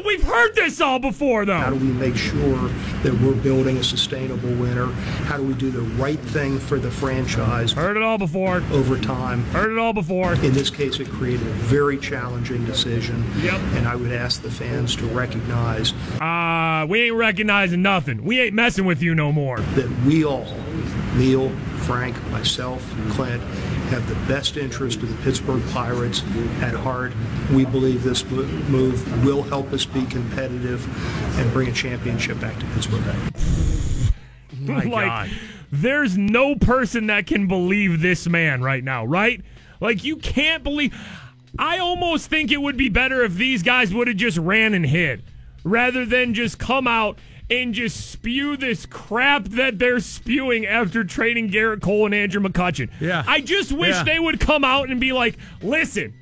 We've 0.04 0.22
heard 0.22 0.54
this 0.54 0.80
all 0.80 1.00
before, 1.00 1.44
though. 1.44 1.58
How 1.58 1.70
do 1.70 1.74
we 1.76 1.88
make 1.92 2.14
sure 2.14 2.68
that 3.02 3.12
we're 3.20 3.34
building 3.34 3.78
a 3.78 3.82
sustainable 3.82 4.50
winner? 4.54 4.86
How 5.24 5.36
do 5.38 5.42
we 5.42 5.54
do 5.54 5.72
the 5.72 5.80
right 5.80 6.20
thing 6.20 6.60
for 6.60 6.78
the 6.78 6.90
franchise? 6.90 7.72
Heard 7.72 7.96
it 7.96 8.02
all 8.04 8.16
before. 8.18 8.62
Over 8.70 8.96
time. 8.96 9.42
Heard 9.46 9.72
it 9.72 9.78
all 9.78 9.92
before. 9.92 10.34
In 10.34 10.52
this 10.52 10.70
case, 10.70 11.00
it 11.00 11.08
created 11.08 11.44
a 11.48 11.50
very 11.50 11.98
challenging 11.98 12.64
decision. 12.64 13.24
Yep. 13.42 13.54
And 13.74 13.88
I 13.88 13.96
would 13.96 14.12
ask 14.12 14.40
the 14.40 14.50
fans 14.52 14.94
to 14.96 15.06
recognize 15.06 15.92
Uh, 16.20 16.86
we 16.88 17.02
ain't 17.02 17.16
recognizing 17.16 17.82
nothing. 17.82 18.22
We 18.22 18.40
ain't 18.40 18.54
messing 18.54 18.84
with 18.84 19.02
you 19.02 19.16
no 19.16 19.32
more. 19.32 19.58
that 19.58 19.90
we 20.04 20.24
all, 20.24 20.46
Neal, 21.16 21.50
Frank, 21.84 22.20
myself, 22.30 22.82
Clint, 23.10 23.42
have 23.90 24.06
the 24.08 24.14
best 24.26 24.56
interest 24.56 25.02
of 25.02 25.08
the 25.08 25.22
Pittsburgh 25.22 25.62
Pirates 25.70 26.22
at 26.60 26.74
heart. 26.74 27.12
We 27.52 27.64
believe 27.64 28.02
this 28.02 28.24
move 28.24 29.24
will 29.24 29.42
help 29.42 29.72
us 29.72 29.86
be 29.86 30.04
competitive 30.06 30.84
and 31.38 31.50
bring 31.52 31.68
a 31.68 31.72
championship 31.72 32.40
back 32.40 32.58
to 32.58 32.66
Pittsburgh. 32.66 33.04
My 34.60 34.84
like, 34.84 35.06
God. 35.06 35.30
there's 35.70 36.18
no 36.18 36.54
person 36.56 37.06
that 37.06 37.26
can 37.26 37.46
believe 37.46 38.00
this 38.00 38.26
man 38.26 38.62
right 38.62 38.82
now, 38.82 39.04
right? 39.04 39.40
Like, 39.80 40.04
you 40.04 40.16
can't 40.16 40.62
believe. 40.62 40.94
I 41.58 41.78
almost 41.78 42.28
think 42.28 42.52
it 42.52 42.60
would 42.60 42.76
be 42.76 42.88
better 42.88 43.22
if 43.22 43.34
these 43.34 43.62
guys 43.62 43.94
would 43.94 44.08
have 44.08 44.16
just 44.16 44.36
ran 44.38 44.74
and 44.74 44.84
hid 44.84 45.22
rather 45.64 46.04
than 46.04 46.34
just 46.34 46.58
come 46.58 46.86
out 46.86 47.18
and 47.50 47.74
just 47.74 48.10
spew 48.10 48.56
this 48.56 48.86
crap 48.86 49.44
that 49.44 49.78
they're 49.78 50.00
spewing 50.00 50.66
after 50.66 51.04
trading 51.04 51.50
Gerrit 51.50 51.80
Cole 51.80 52.06
and 52.06 52.14
Andrew 52.14 52.40
McCutchen. 52.40 52.90
Yeah. 53.00 53.22
I 53.26 53.40
just 53.40 53.72
wish 53.72 53.94
Yeah. 53.94 54.02
they 54.04 54.18
would 54.18 54.40
come 54.40 54.64
out 54.64 54.90
and 54.90 55.00
be 55.00 55.12
like, 55.12 55.36
listen, 55.62 56.12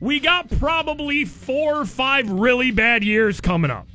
we 0.00 0.20
got 0.20 0.50
probably 0.58 1.24
four 1.24 1.80
or 1.80 1.84
five 1.86 2.28
really 2.30 2.70
bad 2.72 3.04
years 3.04 3.40
coming 3.40 3.70
up. 3.70 3.86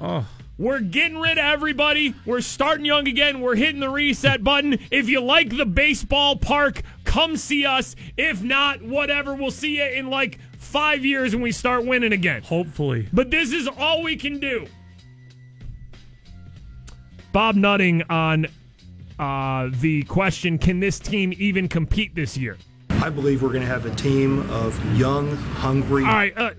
Oh. 0.00 0.26
We're 0.58 0.80
getting 0.80 1.18
rid 1.18 1.38
of 1.38 1.44
everybody. 1.44 2.14
We're 2.24 2.40
starting 2.40 2.84
young 2.84 3.08
again. 3.08 3.40
We're 3.40 3.56
hitting 3.56 3.80
the 3.80 3.88
reset 3.90 4.44
button. 4.44 4.78
If 4.92 5.08
you 5.08 5.20
like 5.20 5.56
the 5.56 5.66
baseball 5.66 6.36
park, 6.36 6.82
come 7.04 7.36
see 7.36 7.66
us. 7.66 7.96
If 8.16 8.42
not, 8.42 8.80
whatever. 8.80 9.34
We'll 9.34 9.50
see 9.50 9.78
you 9.78 9.84
in 9.84 10.08
like 10.08 10.38
five 10.58 11.04
years 11.04 11.34
when 11.34 11.42
we 11.42 11.50
start 11.50 11.84
winning 11.84 12.12
again. 12.12 12.42
Hopefully. 12.42 13.08
But 13.12 13.30
this 13.30 13.52
is 13.52 13.66
all 13.66 14.02
we 14.04 14.14
can 14.14 14.38
do. 14.38 14.66
Bob 17.32 17.56
Nutting 17.56 18.02
on 18.10 18.46
uh, 19.18 19.70
the 19.80 20.02
question 20.04 20.58
Can 20.58 20.80
this 20.80 20.98
team 20.98 21.32
even 21.38 21.68
compete 21.68 22.14
this 22.14 22.36
year? 22.36 22.56
I 22.90 23.10
believe 23.10 23.42
we're 23.42 23.48
going 23.48 23.62
to 23.62 23.66
have 23.68 23.86
a 23.86 23.94
team 23.96 24.48
of 24.50 24.78
young, 24.98 25.34
hungry. 25.36 26.04
All 26.04 26.10
right. 26.12 26.36
Uh, 26.36 26.50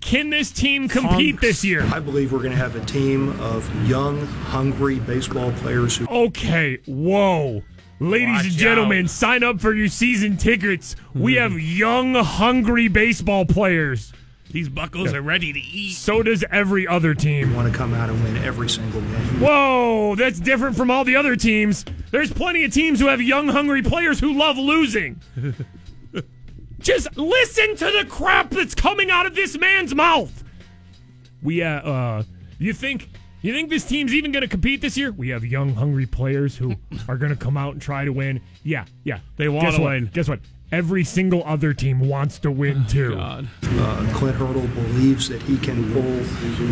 can 0.00 0.30
this 0.30 0.50
team 0.52 0.88
compete 0.88 1.34
punks. 1.36 1.40
this 1.42 1.64
year? 1.64 1.82
I 1.92 1.98
believe 2.00 2.32
we're 2.32 2.38
going 2.38 2.52
to 2.52 2.56
have 2.58 2.76
a 2.76 2.84
team 2.84 3.38
of 3.40 3.68
young, 3.88 4.24
hungry 4.26 4.98
baseball 5.00 5.52
players 5.52 5.96
who 5.96 6.06
Okay, 6.08 6.78
whoa. 6.86 7.62
Ladies 7.98 8.28
Watch 8.36 8.44
and 8.46 8.54
gentlemen, 8.54 9.04
out. 9.04 9.10
sign 9.10 9.42
up 9.42 9.60
for 9.60 9.74
your 9.74 9.88
season 9.88 10.36
tickets. 10.36 10.96
We 11.14 11.34
Hmm. 11.34 11.38
have 11.40 11.60
young, 11.60 12.14
hungry 12.14 12.88
baseball 12.88 13.46
players. 13.46 14.12
These 14.56 14.70
buckos 14.70 15.12
are 15.12 15.20
ready 15.20 15.52
to 15.52 15.58
eat. 15.58 15.92
So 15.96 16.22
does 16.22 16.42
every 16.50 16.88
other 16.88 17.12
team. 17.12 17.54
want 17.54 17.70
to 17.70 17.78
come 17.78 17.92
out 17.92 18.08
and 18.08 18.24
win 18.24 18.38
every 18.38 18.70
single 18.70 19.02
game. 19.02 19.38
Whoa, 19.38 20.14
that's 20.16 20.40
different 20.40 20.78
from 20.78 20.90
all 20.90 21.04
the 21.04 21.14
other 21.14 21.36
teams. 21.36 21.84
There's 22.10 22.32
plenty 22.32 22.64
of 22.64 22.72
teams 22.72 22.98
who 22.98 23.08
have 23.08 23.20
young, 23.20 23.48
hungry 23.48 23.82
players 23.82 24.18
who 24.18 24.32
love 24.32 24.56
losing. 24.56 25.20
Just 26.78 27.18
listen 27.18 27.76
to 27.76 27.84
the 27.84 28.06
crap 28.08 28.48
that's 28.48 28.74
coming 28.74 29.10
out 29.10 29.26
of 29.26 29.34
this 29.34 29.58
man's 29.58 29.94
mouth. 29.94 30.42
We 31.42 31.62
uh, 31.62 31.68
uh 31.68 32.22
you 32.58 32.72
think 32.72 33.10
you 33.42 33.52
think 33.52 33.68
this 33.68 33.84
team's 33.84 34.14
even 34.14 34.32
going 34.32 34.40
to 34.40 34.48
compete 34.48 34.80
this 34.80 34.96
year? 34.96 35.12
We 35.12 35.28
have 35.28 35.44
young, 35.44 35.74
hungry 35.74 36.06
players 36.06 36.56
who 36.56 36.76
are 37.08 37.18
going 37.18 37.30
to 37.30 37.36
come 37.36 37.58
out 37.58 37.74
and 37.74 37.82
try 37.82 38.06
to 38.06 38.10
win. 38.10 38.40
Yeah, 38.62 38.86
yeah, 39.04 39.18
They 39.36 39.50
wanna 39.50 39.70
Guess 39.70 39.78
what? 39.78 39.90
win. 39.90 40.10
Guess 40.14 40.30
what? 40.30 40.40
Every 40.72 41.04
single 41.04 41.44
other 41.44 41.72
team 41.72 42.00
wants 42.00 42.40
to 42.40 42.50
win 42.50 42.86
too. 42.86 43.14
God. 43.14 43.46
Uh, 43.62 44.12
Clint 44.14 44.36
Hurdle 44.36 44.66
believes 44.66 45.28
that 45.28 45.40
he 45.42 45.56
can 45.58 45.92
pull 45.92 46.02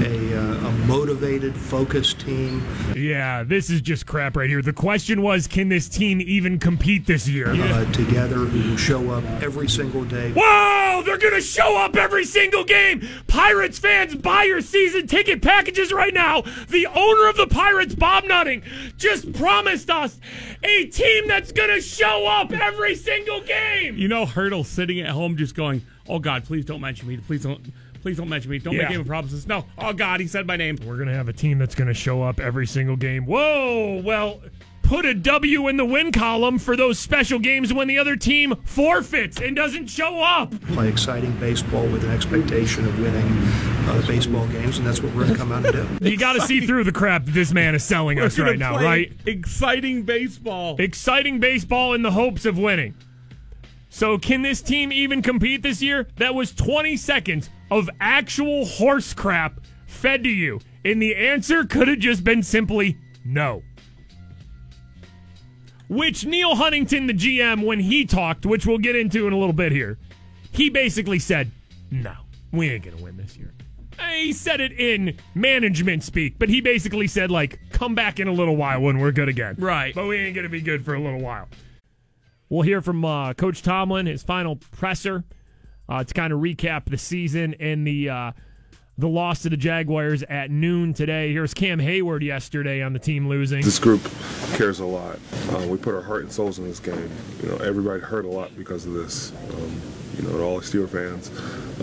a, 0.04 0.36
uh, 0.36 0.68
a 0.68 0.72
motivated, 0.86 1.54
focused 1.56 2.18
team 2.20 2.66
Yeah, 2.96 3.44
this 3.44 3.70
is 3.70 3.80
just 3.80 4.04
crap 4.04 4.36
right 4.36 4.50
here. 4.50 4.62
The 4.62 4.72
question 4.72 5.22
was, 5.22 5.46
can 5.46 5.68
this 5.68 5.88
team 5.88 6.20
even 6.20 6.58
compete 6.58 7.06
this 7.06 7.28
year? 7.28 7.50
uh, 7.50 7.90
together 7.92 8.36
who 8.38 8.70
will 8.70 8.76
show 8.76 9.10
up 9.10 9.22
every 9.40 9.68
single 9.68 10.04
day. 10.04 10.32
Whoa! 10.32 11.02
They're 11.04 11.18
gonna 11.18 11.40
show 11.40 11.76
up 11.76 11.96
every 11.96 12.24
single 12.24 12.64
game. 12.64 13.06
Pirates 13.28 13.78
fans, 13.78 14.14
buy 14.16 14.44
your 14.44 14.60
season 14.60 15.06
ticket 15.06 15.40
packages 15.42 15.92
right 15.92 16.14
now. 16.14 16.42
The 16.68 16.86
owner 16.86 17.28
of 17.28 17.36
the 17.36 17.46
Pirates, 17.46 17.94
Bob 17.94 18.24
Nutting, 18.24 18.62
just 18.96 19.32
promised 19.34 19.90
us 19.90 20.18
a 20.62 20.86
team 20.86 21.28
that's 21.28 21.52
gonna 21.52 21.80
show 21.80 22.26
up 22.26 22.52
every 22.52 22.94
single 22.96 23.40
game. 23.42 23.83
You 23.92 24.08
know, 24.08 24.26
Hurdle 24.26 24.64
sitting 24.64 25.00
at 25.00 25.08
home 25.10 25.36
just 25.36 25.54
going, 25.54 25.82
"Oh 26.08 26.18
God, 26.18 26.44
please 26.44 26.64
don't 26.64 26.80
mention 26.80 27.08
me. 27.08 27.16
Please 27.18 27.42
don't, 27.42 27.60
please 28.02 28.16
don't 28.16 28.28
mention 28.28 28.50
me. 28.50 28.58
Don't 28.58 28.74
Yeah. 28.74 28.82
make 28.88 28.92
any 28.92 29.04
promises." 29.04 29.46
No. 29.46 29.64
Oh 29.78 29.92
God, 29.92 30.20
he 30.20 30.26
said 30.26 30.46
my 30.46 30.56
name. 30.56 30.78
We're 30.84 30.96
gonna 30.96 31.14
have 31.14 31.28
a 31.28 31.32
team 31.32 31.58
that's 31.58 31.74
gonna 31.74 31.94
show 31.94 32.22
up 32.22 32.40
every 32.40 32.66
single 32.66 32.96
game. 32.96 33.26
Whoa! 33.26 34.00
Well, 34.04 34.40
put 34.82 35.06
a 35.06 35.14
W 35.14 35.68
in 35.68 35.76
the 35.78 35.84
win 35.84 36.12
column 36.12 36.58
for 36.58 36.76
those 36.76 36.98
special 36.98 37.38
games 37.38 37.72
when 37.72 37.88
the 37.88 37.98
other 37.98 38.16
team 38.16 38.54
forfeits 38.64 39.40
and 39.40 39.56
doesn't 39.56 39.86
show 39.86 40.20
up. 40.22 40.50
Play 40.68 40.88
exciting 40.88 41.32
baseball 41.38 41.86
with 41.86 42.04
an 42.04 42.10
expectation 42.10 42.84
of 42.84 42.98
winning 43.00 43.24
uh, 43.88 44.06
baseball 44.06 44.46
games, 44.48 44.76
and 44.76 44.86
that's 44.86 45.00
what 45.02 45.14
we're 45.14 45.22
going 45.22 45.32
to 45.32 45.38
come 45.38 45.52
out 45.52 45.64
and 45.64 45.72
do. 45.74 45.88
You 46.10 46.18
got 46.18 46.34
to 46.34 46.42
see 46.42 46.66
through 46.66 46.84
the 46.84 46.92
crap 46.92 47.24
that 47.24 47.32
this 47.32 47.52
man 47.52 47.74
is 47.74 47.82
selling 47.82 48.18
us 48.20 48.36
We're 48.36 48.44
right 48.44 48.58
gonna 48.58 48.78
now, 48.78 48.84
right? 48.84 49.10
Exciting 49.24 50.02
baseball. 50.02 50.76
Exciting 50.78 51.40
baseball 51.40 51.94
in 51.94 52.02
the 52.02 52.10
hopes 52.10 52.44
of 52.44 52.58
winning. 52.58 52.94
So, 53.94 54.18
can 54.18 54.42
this 54.42 54.60
team 54.60 54.90
even 54.90 55.22
compete 55.22 55.62
this 55.62 55.80
year? 55.80 56.08
That 56.16 56.34
was 56.34 56.50
20 56.50 56.96
seconds 56.96 57.48
of 57.70 57.88
actual 58.00 58.66
horse 58.66 59.14
crap 59.14 59.60
fed 59.86 60.24
to 60.24 60.28
you. 60.28 60.58
And 60.84 61.00
the 61.00 61.14
answer 61.14 61.64
could 61.64 61.86
have 61.86 62.00
just 62.00 62.24
been 62.24 62.42
simply 62.42 62.98
no. 63.24 63.62
Which 65.88 66.26
Neal 66.26 66.56
Huntington, 66.56 67.06
the 67.06 67.14
GM, 67.14 67.64
when 67.64 67.78
he 67.78 68.04
talked, 68.04 68.44
which 68.44 68.66
we'll 68.66 68.78
get 68.78 68.96
into 68.96 69.28
in 69.28 69.32
a 69.32 69.38
little 69.38 69.52
bit 69.52 69.70
here, 69.70 69.96
he 70.50 70.70
basically 70.70 71.20
said, 71.20 71.48
no, 71.92 72.14
we 72.50 72.70
ain't 72.70 72.82
going 72.82 72.96
to 72.96 73.02
win 73.04 73.16
this 73.16 73.36
year. 73.36 73.54
Eh, 74.00 74.24
He 74.24 74.32
said 74.32 74.60
it 74.60 74.72
in 74.72 75.16
management 75.36 76.02
speak, 76.02 76.36
but 76.40 76.48
he 76.48 76.60
basically 76.60 77.06
said, 77.06 77.30
like, 77.30 77.60
come 77.70 77.94
back 77.94 78.18
in 78.18 78.26
a 78.26 78.32
little 78.32 78.56
while 78.56 78.80
when 78.80 78.98
we're 78.98 79.12
good 79.12 79.28
again. 79.28 79.54
Right. 79.56 79.94
But 79.94 80.08
we 80.08 80.16
ain't 80.16 80.34
going 80.34 80.42
to 80.46 80.50
be 80.50 80.62
good 80.62 80.84
for 80.84 80.94
a 80.94 81.00
little 81.00 81.20
while. 81.20 81.46
We'll 82.48 82.62
hear 82.62 82.82
from 82.82 83.04
uh, 83.04 83.34
Coach 83.34 83.62
Tomlin, 83.62 84.06
his 84.06 84.22
final 84.22 84.56
presser, 84.56 85.24
uh, 85.88 86.04
to 86.04 86.14
kind 86.14 86.32
of 86.32 86.40
recap 86.40 86.86
the 86.86 86.98
season 86.98 87.54
and 87.58 87.86
the 87.86 88.10
uh, 88.10 88.32
the 88.96 89.08
loss 89.08 89.42
to 89.42 89.50
the 89.50 89.56
Jaguars 89.56 90.22
at 90.24 90.50
noon 90.50 90.94
today. 90.94 91.32
Here's 91.32 91.52
Cam 91.52 91.80
Heyward 91.80 92.22
yesterday 92.22 92.82
on 92.82 92.92
the 92.92 92.98
team 92.98 93.28
losing. 93.28 93.62
This 93.62 93.78
group 93.78 94.02
cares 94.52 94.78
a 94.78 94.86
lot. 94.86 95.18
Uh, 95.50 95.66
we 95.68 95.76
put 95.76 95.94
our 95.94 96.02
heart 96.02 96.22
and 96.22 96.32
souls 96.32 96.58
in 96.58 96.64
this 96.68 96.78
game. 96.78 97.10
You 97.42 97.48
know, 97.48 97.56
everybody 97.56 98.00
hurt 98.00 98.24
a 98.24 98.28
lot 98.28 98.56
because 98.56 98.86
of 98.86 98.92
this. 98.92 99.32
Um, 99.52 99.82
you 100.16 100.22
know, 100.22 100.36
to 100.36 100.42
all 100.42 100.60
the 100.60 100.64
Steeler 100.64 100.88
fans, 100.88 101.30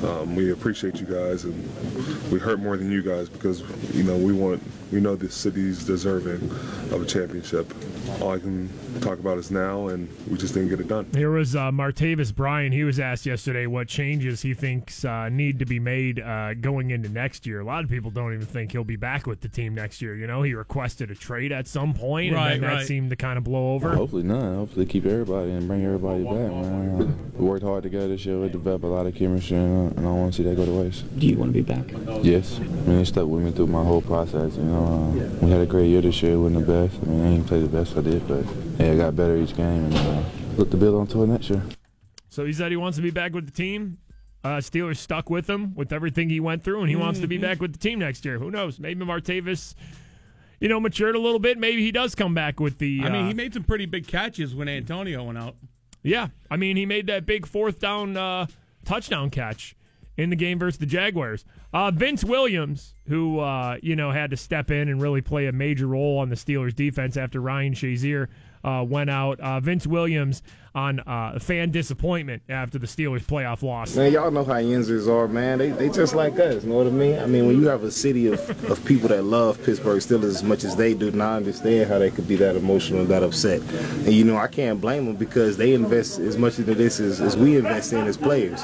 um, 0.04 0.36
we 0.36 0.52
appreciate 0.52 1.00
you 1.00 1.06
guys, 1.06 1.44
and 1.44 2.32
we 2.32 2.40
hurt 2.40 2.60
more 2.60 2.78
than 2.78 2.92
you 2.92 3.02
guys 3.02 3.30
because 3.30 3.62
you 3.94 4.04
know 4.04 4.18
we 4.18 4.34
want, 4.34 4.62
we 4.92 5.00
know 5.00 5.16
this 5.16 5.36
city's 5.36 5.86
deserving 5.86 6.42
of 6.92 7.02
a 7.02 7.06
championship. 7.06 7.74
All 8.20 8.32
I 8.32 8.40
can 8.40 8.70
talk 9.00 9.20
about 9.20 9.38
is 9.38 9.52
now, 9.52 9.88
and 9.88 10.10
we 10.30 10.38
just 10.38 10.54
didn't 10.54 10.70
get 10.70 10.80
it 10.80 10.88
done. 10.88 11.08
Here 11.14 11.32
was 11.32 11.56
uh, 11.56 11.72
Martavis 11.72 12.34
Bryant. 12.34 12.74
He 12.74 12.84
was 12.84 13.00
asked 13.00 13.26
yesterday 13.26 13.68
what 13.68 13.88
changes 13.88 14.42
he 14.42 14.54
thinks 14.54 15.06
uh, 15.06 15.30
need 15.30 15.60
to 15.60 15.66
be 15.66 15.80
made 15.80 16.20
uh, 16.20 16.54
going 16.56 16.92
into 16.92 17.10
next 17.10 17.46
year. 17.46 17.60
A 17.62 17.64
lot 17.64 17.84
of 17.84 17.90
people 17.90 18.12
don't 18.12 18.34
even 18.34 18.46
think 18.46 18.72
he'll 18.72 18.84
be 18.84 18.96
back 18.96 19.28
with 19.28 19.40
the 19.42 19.48
team 19.48 19.76
next 19.76 20.02
year. 20.02 20.16
You 20.16 20.28
know, 20.28 20.42
he 20.42 20.54
requested 20.54 21.12
a 21.12 21.16
trade 21.16 21.52
at 21.52 21.68
some 21.68 21.94
point, 21.94 22.34
Right, 22.34 22.54
and 22.54 22.64
then 22.64 22.78
that 22.78 22.86
seemed 22.88 23.12
to 23.12 23.16
kind 23.16 23.38
of 23.38 23.44
blow 23.44 23.74
over. 23.74 23.96
Hopefully 23.96 24.24
not. 24.24 24.42
Hopefully 24.42 24.86
keep 24.86 25.06
everybody 25.06 25.52
and 25.52 25.68
bring 25.68 25.86
everybody 25.86 26.24
back, 26.24 26.34
man. 26.34 27.32
We 27.38 27.46
worked 27.46 27.64
hard 27.64 27.84
together 27.84 28.08
this 28.10 28.21
year. 28.26 28.40
We 28.40 28.50
developed 28.50 28.84
a 28.84 28.88
lot 28.88 29.06
of 29.06 29.16
chemistry, 29.16 29.58
and, 29.58 29.98
uh, 29.98 30.00
I 30.00 30.04
don't 30.04 30.20
want 30.22 30.34
to 30.34 30.38
see 30.38 30.44
that 30.50 30.56
go 30.56 30.66
to 30.66 30.72
waste. 30.72 31.20
Do 31.20 31.28
you 31.28 31.38
want 31.38 31.54
to 31.54 31.54
be 31.54 31.62
back? 31.62 31.86
Yes. 32.24 32.58
I 32.60 32.64
mean, 32.64 32.98
they 32.98 33.06
stuck 33.06 33.28
with 33.28 33.44
me 33.44 33.52
through 33.52 33.68
my 33.68 33.84
whole 33.84 34.02
process. 34.02 34.56
You 34.58 34.64
know, 34.64 35.14
uh, 35.16 35.46
we 35.46 35.52
had 35.52 35.62
a 35.62 35.66
great 35.66 35.88
year 35.88 36.02
this 36.02 36.22
year. 36.22 36.34
It 36.34 36.38
wasn't 36.38 36.66
the 36.66 36.74
best. 36.74 37.02
I 37.02 37.06
mean, 37.08 37.26
I 37.26 37.30
ain't 37.30 37.48
played 37.48 37.64
the 37.64 37.68
best 37.68 37.98
I 37.98 38.02
did, 38.02 38.28
but 38.28 38.46
yeah, 38.80 38.92
I 38.92 38.98
got 38.98 39.16
better 39.16 39.38
each 39.38 39.56
game, 39.56 39.86
and 39.86 39.96
uh, 39.96 40.24
look 40.58 40.70
to 40.72 40.78
build 40.78 40.96
on 40.96 41.08
to 41.08 41.24
it 41.24 41.28
next 41.28 41.50
year. 41.50 41.64
So 42.30 42.46
he 42.46 42.54
said 42.54 42.72
he 42.72 42.78
wants 42.78 42.96
to 42.98 43.02
be 43.02 43.12
back 43.12 43.34
with 43.34 43.46
the 43.46 43.52
team. 43.52 43.98
Uh, 44.44 44.58
Steelers 44.58 44.98
stuck 44.98 45.30
with 45.30 45.48
him 45.48 45.76
with 45.76 45.94
everything 45.94 46.30
he 46.30 46.40
went 46.40 46.64
through, 46.64 46.82
and 46.82 46.90
he 46.90 46.96
wants 46.96 47.20
to 47.20 47.28
be 47.28 47.38
back 47.38 47.60
with 47.62 47.74
the 47.74 47.78
team 47.78 48.00
next 48.00 48.26
year. 48.26 48.40
Who 48.40 48.50
knows? 48.50 48.80
Maybe 48.80 49.06
Martavis, 49.06 49.76
you 50.60 50.68
know, 50.68 50.80
matured 50.80 51.16
a 51.16 51.20
little 51.20 51.38
bit. 51.40 51.60
Maybe 51.60 51.82
he 51.84 51.92
does 51.92 52.16
come 52.16 52.34
back 52.34 52.60
with 52.60 52.80
the. 52.80 53.02
I 53.04 53.10
mean, 53.10 53.26
uh, 53.26 53.28
he 53.28 53.34
made 53.36 53.54
some 53.54 53.64
pretty 53.64 53.86
big 53.86 54.08
catches 54.08 54.56
when 54.56 54.68
Antonio 54.68 55.24
went 55.24 55.38
out. 55.38 55.56
Yeah, 56.04 56.28
I 56.50 56.58
mean, 56.58 56.78
he 56.78 56.86
made 56.86 57.08
that 57.08 57.26
big 57.26 57.46
fourth 57.46 57.80
down 57.80 58.18
uh, 58.18 58.48
touchdown 58.86 59.30
catch 59.30 59.76
in 60.18 60.30
the 60.30 60.36
game 60.36 60.60
versus 60.60 60.78
the 60.78 60.86
Jaguars. 60.86 61.46
Uh, 61.74 61.92
Vince 61.92 62.24
Williams, 62.24 62.96
who 63.08 63.40
uh, 63.40 63.78
you 63.82 63.96
know 63.96 64.12
had 64.12 64.32
to 64.32 64.38
step 64.38 64.72
in 64.72 64.90
and 64.90 65.02
really 65.02 65.22
play 65.22 65.48
a 65.48 65.52
major 65.52 65.88
role 65.88 66.18
on 66.20 66.30
the 66.30 66.36
Steelers' 66.36 66.76
defense 66.76 67.18
after 67.18 67.40
Ryan 67.40 67.74
Shazier 67.74 68.28
uh, 68.64 68.86
went 68.88 69.10
out. 69.10 69.40
Uh, 69.40 69.60
Vince 69.60 69.88
Williams 69.88 70.44
on 70.74 71.00
uh, 71.02 71.38
fan 71.40 71.72
disappointment 71.72 72.42
after 72.50 72.80
the 72.80 72.88
Steelers' 72.88 73.24
playoff 73.24 73.62
loss. 73.62 73.96
Man, 73.96 74.12
y'all 74.14 74.32
know 74.32 74.44
how 74.44 74.54
Yinzers 74.54 75.08
are, 75.10 75.28
man. 75.28 75.58
They, 75.58 75.70
they 75.72 75.90
just 75.90 76.16
like 76.16 76.40
us, 76.40 76.64
you 76.64 76.70
know 76.70 76.78
what 76.78 76.88
I 76.88 76.92
mean? 76.92 77.20
I 77.20 77.26
mean, 77.26 77.48
when 77.48 77.60
you 77.60 77.68
have 77.68 77.84
a 77.84 77.92
city 77.92 78.28
of, 78.28 78.40
of 78.72 78.84
people 78.86 79.10
that 79.10 79.24
love 79.24 79.62
Pittsburgh 79.64 80.00
Steelers 80.00 80.24
as 80.24 80.44
much 80.44 80.64
as 80.64 80.76
they 80.76 80.94
do, 80.94 81.12
then 81.12 81.22
I 81.22 81.36
understand 81.36 81.90
how 81.90 82.00
they 82.00 82.10
could 82.10 82.28
be 82.28 82.36
that 82.38 82.56
emotional 82.56 83.02
and 83.02 83.10
that 83.10 83.24
upset. 83.24 83.62
And, 83.62 84.14
you 84.14 84.24
know, 84.24 84.38
I 84.38 84.48
can't 84.48 84.80
blame 84.80 85.06
them 85.06 85.16
because 85.16 85.58
they 85.58 85.74
invest 85.74 86.20
as 86.20 86.38
much 86.38 86.60
into 86.60 86.76
this 86.76 87.00
as, 87.00 87.20
as 87.20 87.36
we 87.36 87.58
invest 87.58 87.94
in 87.94 88.08
as 88.08 88.18
players. 88.18 88.64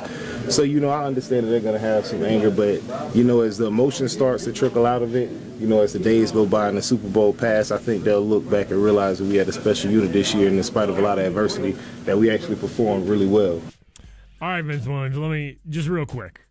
So, 0.49 0.63
you 0.63 0.79
know, 0.79 0.89
I 0.89 1.03
understand 1.03 1.45
that 1.45 1.49
they're 1.49 1.59
going 1.59 1.73
to 1.73 1.79
have 1.79 2.05
some 2.05 2.23
anger, 2.23 2.49
but, 2.49 2.81
you 3.13 3.23
know, 3.23 3.41
as 3.41 3.57
the 3.57 3.65
emotion 3.65 4.07
starts 4.07 4.45
to 4.45 4.53
trickle 4.53 4.85
out 4.85 5.01
of 5.01 5.15
it, 5.15 5.29
you 5.59 5.67
know, 5.67 5.81
as 5.81 5.91
the 5.91 5.99
days 5.99 6.31
go 6.31 6.45
by 6.45 6.69
and 6.69 6.77
the 6.77 6.81
Super 6.81 7.09
Bowl 7.09 7.34
pass, 7.34 7.71
I 7.71 7.77
think 7.77 8.03
they'll 8.03 8.21
look 8.21 8.49
back 8.49 8.69
and 8.69 8.81
realize 8.81 9.17
that 9.17 9.25
we 9.25 9.35
had 9.35 9.49
a 9.49 9.51
special 9.51 9.91
unit 9.91 10.13
this 10.13 10.34
year, 10.34 10.47
and 10.47 10.57
in 10.57 10.63
spite 10.63 10.88
of 10.88 10.99
a 10.99 11.01
lot 11.01 11.17
of 11.17 11.25
adversity, 11.25 11.75
that 12.07 12.17
we 12.17 12.31
actually 12.31 12.55
performed 12.55 13.07
really 13.07 13.27
well. 13.27 13.61
All 14.41 14.47
right, 14.47 14.63
Vince 14.63 14.88
Williams, 14.88 15.17
let 15.17 15.29
me 15.29 15.57
just 15.69 15.88
real 15.88 16.05
quick. 16.05 16.41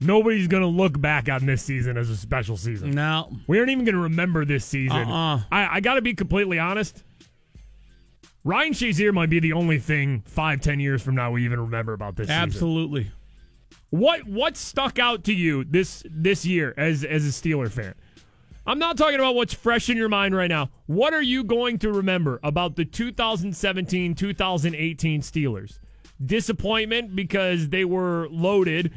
Nobody's 0.00 0.48
going 0.48 0.62
to 0.62 0.68
look 0.68 1.00
back 1.00 1.28
on 1.28 1.46
this 1.46 1.62
season 1.62 1.96
as 1.96 2.10
a 2.10 2.16
special 2.16 2.56
season. 2.56 2.92
No. 2.92 3.30
We 3.46 3.58
aren't 3.58 3.70
even 3.70 3.84
going 3.84 3.94
to 3.94 4.02
remember 4.02 4.44
this 4.44 4.64
season. 4.64 4.96
Uh-uh. 4.96 5.42
I, 5.50 5.76
I 5.76 5.80
got 5.80 5.94
to 5.94 6.02
be 6.02 6.14
completely 6.14 6.58
honest. 6.58 7.02
Ryan 8.44 8.72
Shazier 8.72 9.12
might 9.12 9.30
be 9.30 9.40
the 9.40 9.52
only 9.52 9.78
thing 9.78 10.22
five, 10.26 10.60
ten 10.60 10.80
years 10.80 11.02
from 11.02 11.14
now 11.14 11.30
we 11.30 11.44
even 11.44 11.60
remember 11.60 11.92
about 11.92 12.16
this 12.16 12.26
season. 12.26 12.42
Absolutely. 12.42 13.10
What 13.90 14.26
what 14.26 14.56
stuck 14.56 14.98
out 14.98 15.24
to 15.24 15.34
you 15.34 15.64
this 15.64 16.02
this 16.10 16.44
year 16.44 16.74
as 16.76 17.04
as 17.04 17.24
a 17.24 17.28
Steeler 17.30 17.70
fan? 17.70 17.94
I'm 18.66 18.78
not 18.78 18.96
talking 18.96 19.18
about 19.18 19.34
what's 19.34 19.54
fresh 19.54 19.90
in 19.90 19.96
your 19.96 20.08
mind 20.08 20.36
right 20.36 20.48
now. 20.48 20.70
What 20.86 21.14
are 21.14 21.22
you 21.22 21.42
going 21.42 21.78
to 21.78 21.92
remember 21.92 22.38
about 22.42 22.76
the 22.76 22.84
2017 22.84 24.14
2018 24.14 25.20
Steelers? 25.20 25.78
Disappointment 26.24 27.16
because 27.16 27.68
they 27.70 27.84
were 27.84 28.28
loaded. 28.30 28.92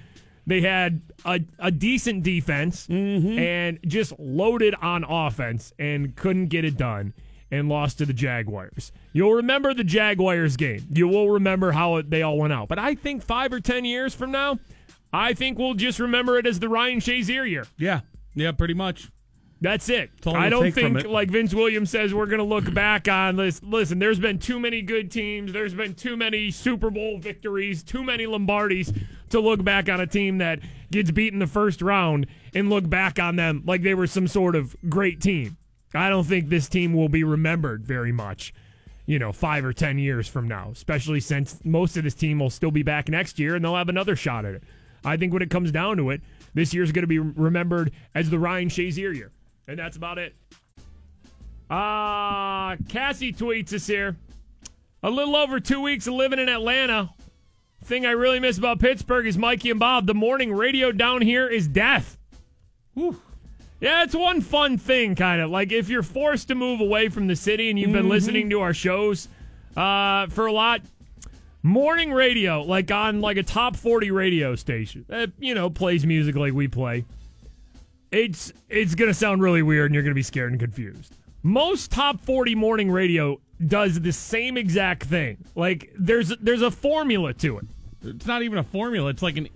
They 0.46 0.62
had 0.62 1.02
a, 1.26 1.42
a 1.58 1.72
decent 1.72 2.22
defense 2.22 2.86
mm-hmm. 2.86 3.40
and 3.40 3.80
just 3.88 4.14
loaded 4.20 4.76
on 4.76 5.04
offense 5.04 5.74
and 5.80 6.16
couldn't 6.16 6.48
get 6.48 6.64
it 6.64 6.78
done 6.78 7.14
and 7.50 7.68
lost 7.68 7.98
to 7.98 8.06
the 8.06 8.14
Jaguars. 8.14 8.92
You'll 9.14 9.34
remember 9.34 9.74
the 9.74 9.84
Jaguars 9.84 10.58
game. 10.58 10.86
You 10.92 11.08
will 11.08 11.32
remember 11.32 11.72
how 11.72 11.96
it, 11.96 12.12
they 12.12 12.22
all 12.22 12.38
went 12.38 12.54
out. 12.54 12.68
But 12.68 12.78
I 12.78 12.94
think 12.94 13.24
five 13.24 13.52
or 13.52 13.60
10 13.60 13.86
years 13.86 14.14
from 14.14 14.32
now, 14.32 14.60
I 15.12 15.34
think 15.34 15.58
we'll 15.58 15.74
just 15.74 16.00
remember 16.00 16.38
it 16.38 16.46
as 16.46 16.60
the 16.60 16.70
Ryan 16.70 17.00
Shazier 17.00 17.50
year. 17.50 17.66
Yeah. 17.78 18.02
Yeah, 18.36 18.52
pretty 18.52 18.74
much. 18.76 19.10
That's 19.66 19.90
it. 19.90 20.12
I 20.28 20.48
don't 20.50 20.72
think, 20.72 21.08
like 21.08 21.32
Vince 21.32 21.52
Williams 21.52 21.90
says, 21.90 22.14
we're 22.14 22.28
going 22.28 22.38
to 22.38 22.44
look 22.44 22.72
back 22.72 23.08
on 23.08 23.36
this. 23.36 23.64
Listen, 23.64 23.98
there's 23.98 24.20
been 24.20 24.38
too 24.38 24.60
many 24.60 24.84
good 24.84 25.10
teams. 25.10 25.52
There's 25.52 25.74
been 25.74 25.96
too 25.96 26.16
many 26.16 26.52
Super 26.52 26.92
Bowl 26.92 27.18
victories, 27.18 27.82
too 27.82 28.04
many 28.04 28.28
Lombardis 28.28 28.96
to 29.32 29.40
look 29.40 29.64
back 29.64 29.90
on 29.90 30.00
a 30.00 30.06
team 30.06 30.38
that 30.38 30.60
gets 30.92 31.10
beaten 31.10 31.40
the 31.40 31.48
first 31.48 31.82
round 31.82 32.28
and 32.54 32.70
look 32.70 32.88
back 32.88 33.18
on 33.18 33.38
them 33.38 33.64
like 33.66 33.82
they 33.82 33.96
were 33.96 34.06
some 34.06 34.28
sort 34.28 34.56
of 34.56 34.76
great 34.88 35.20
team. 35.20 35.58
I 35.96 36.10
don't 36.10 36.26
think 36.26 36.50
this 36.50 36.70
team 36.70 36.94
will 36.94 37.10
be 37.10 37.24
remembered 37.24 37.84
very 37.84 38.12
much, 38.12 38.54
you 39.08 39.18
know, 39.18 39.32
five 39.32 39.66
or 39.66 39.74
10 39.74 39.98
years 39.98 40.28
from 40.28 40.48
now, 40.48 40.70
especially 40.74 41.22
since 41.22 41.60
most 41.66 41.98
of 41.98 42.04
this 42.04 42.14
team 42.14 42.38
will 42.38 42.52
still 42.52 42.70
be 42.70 42.84
back 42.84 43.10
next 43.10 43.40
year 43.40 43.56
and 43.56 43.66
they'll 43.66 43.76
have 43.76 43.90
another 43.90 44.16
shot 44.16 44.46
at 44.46 44.54
it. 44.54 44.64
I 45.04 45.18
think 45.18 45.34
when 45.34 45.42
it 45.42 45.50
comes 45.50 45.72
down 45.72 45.98
to 45.98 46.12
it, 46.12 46.22
this 46.54 46.72
year's 46.72 46.92
going 46.92 47.02
to 47.02 47.08
be 47.08 47.18
remembered 47.18 47.94
as 48.14 48.30
the 48.30 48.38
Ryan 48.38 48.70
Shazier 48.70 49.16
year. 49.16 49.32
And 49.68 49.78
that's 49.80 49.98
about 49.98 50.18
it. 50.18 50.34
Uh, 51.70 52.76
Cassie 52.90 53.34
tweets 53.34 53.74
us 53.74 53.88
here. 53.88 54.16
A 55.04 55.10
little 55.10 55.36
over 55.36 55.60
two 55.60 55.82
weeks 55.82 56.08
of 56.08 56.14
living 56.14 56.40
in 56.40 56.50
Atlanta. 56.50 57.10
Thing 57.84 58.06
I 58.06 58.12
really 58.12 58.40
miss 58.40 58.58
about 58.58 58.80
Pittsburgh 58.80 59.28
is 59.28 59.38
Mikey 59.38 59.70
and 59.72 59.80
Bob. 59.80 60.08
The 60.08 60.14
morning 60.16 60.52
radio 60.54 60.92
down 60.92 61.22
here 61.22 61.48
is 61.48 61.68
death. 61.68 62.18
Whew. 62.96 63.20
Yeah, 63.82 64.04
it's 64.04 64.16
one 64.16 64.42
fun 64.42 64.78
thing, 64.78 65.16
kind 65.16 65.42
of. 65.42 65.52
Like 65.52 65.72
if 65.72 65.90
you're 65.90 66.02
forced 66.02 66.48
to 66.48 66.56
move 66.56 66.80
away 66.80 67.10
from 67.10 67.28
the 67.28 67.36
city 67.36 67.70
and 67.70 67.78
you've 67.78 67.92
been 67.92 68.06
Mhm. 68.06 68.10
listening 68.10 68.50
to 68.52 68.62
our 68.62 68.74
shows 68.74 69.28
uh, 69.78 70.28
for 70.28 70.46
a 70.48 70.52
lot, 70.54 70.82
morning 71.62 72.12
radio, 72.14 72.64
like 72.64 72.90
on 72.92 73.22
like 73.22 73.38
a 73.38 73.44
top 73.44 73.76
40 73.76 74.10
radio 74.12 74.56
station, 74.56 75.06
that, 75.10 75.32
you 75.40 75.54
know, 75.54 75.70
plays 75.70 76.06
music 76.06 76.36
like 76.36 76.54
we 76.54 76.68
play 76.68 77.04
it's 78.16 78.54
it's 78.70 78.96
gonna 78.96 79.14
sound 79.14 79.42
really 79.42 79.62
weird 79.62 79.88
and 79.88 79.94
you're 79.94 80.04
gonna 80.04 80.16
be 80.16 80.24
scared 80.24 80.52
and 80.52 80.60
confused. 80.60 81.16
Most 81.44 81.92
top 81.92 82.20
40 82.22 82.56
morning 82.56 82.90
radio 82.90 83.40
does 83.68 84.00
the 84.00 84.12
same 84.12 84.58
exact 84.58 85.04
thing. 85.04 85.38
Like 85.56 85.92
there's 85.98 86.30
there's 86.38 86.62
a 86.62 86.72
formula 86.72 87.34
to 87.36 87.60
it. 87.60 87.66
It's 88.04 88.26
not 88.26 88.42
even 88.44 88.58
a 88.58 88.64
formula. 88.64 89.10
It's 89.10 89.22
like 89.22 89.38
an 89.38 89.50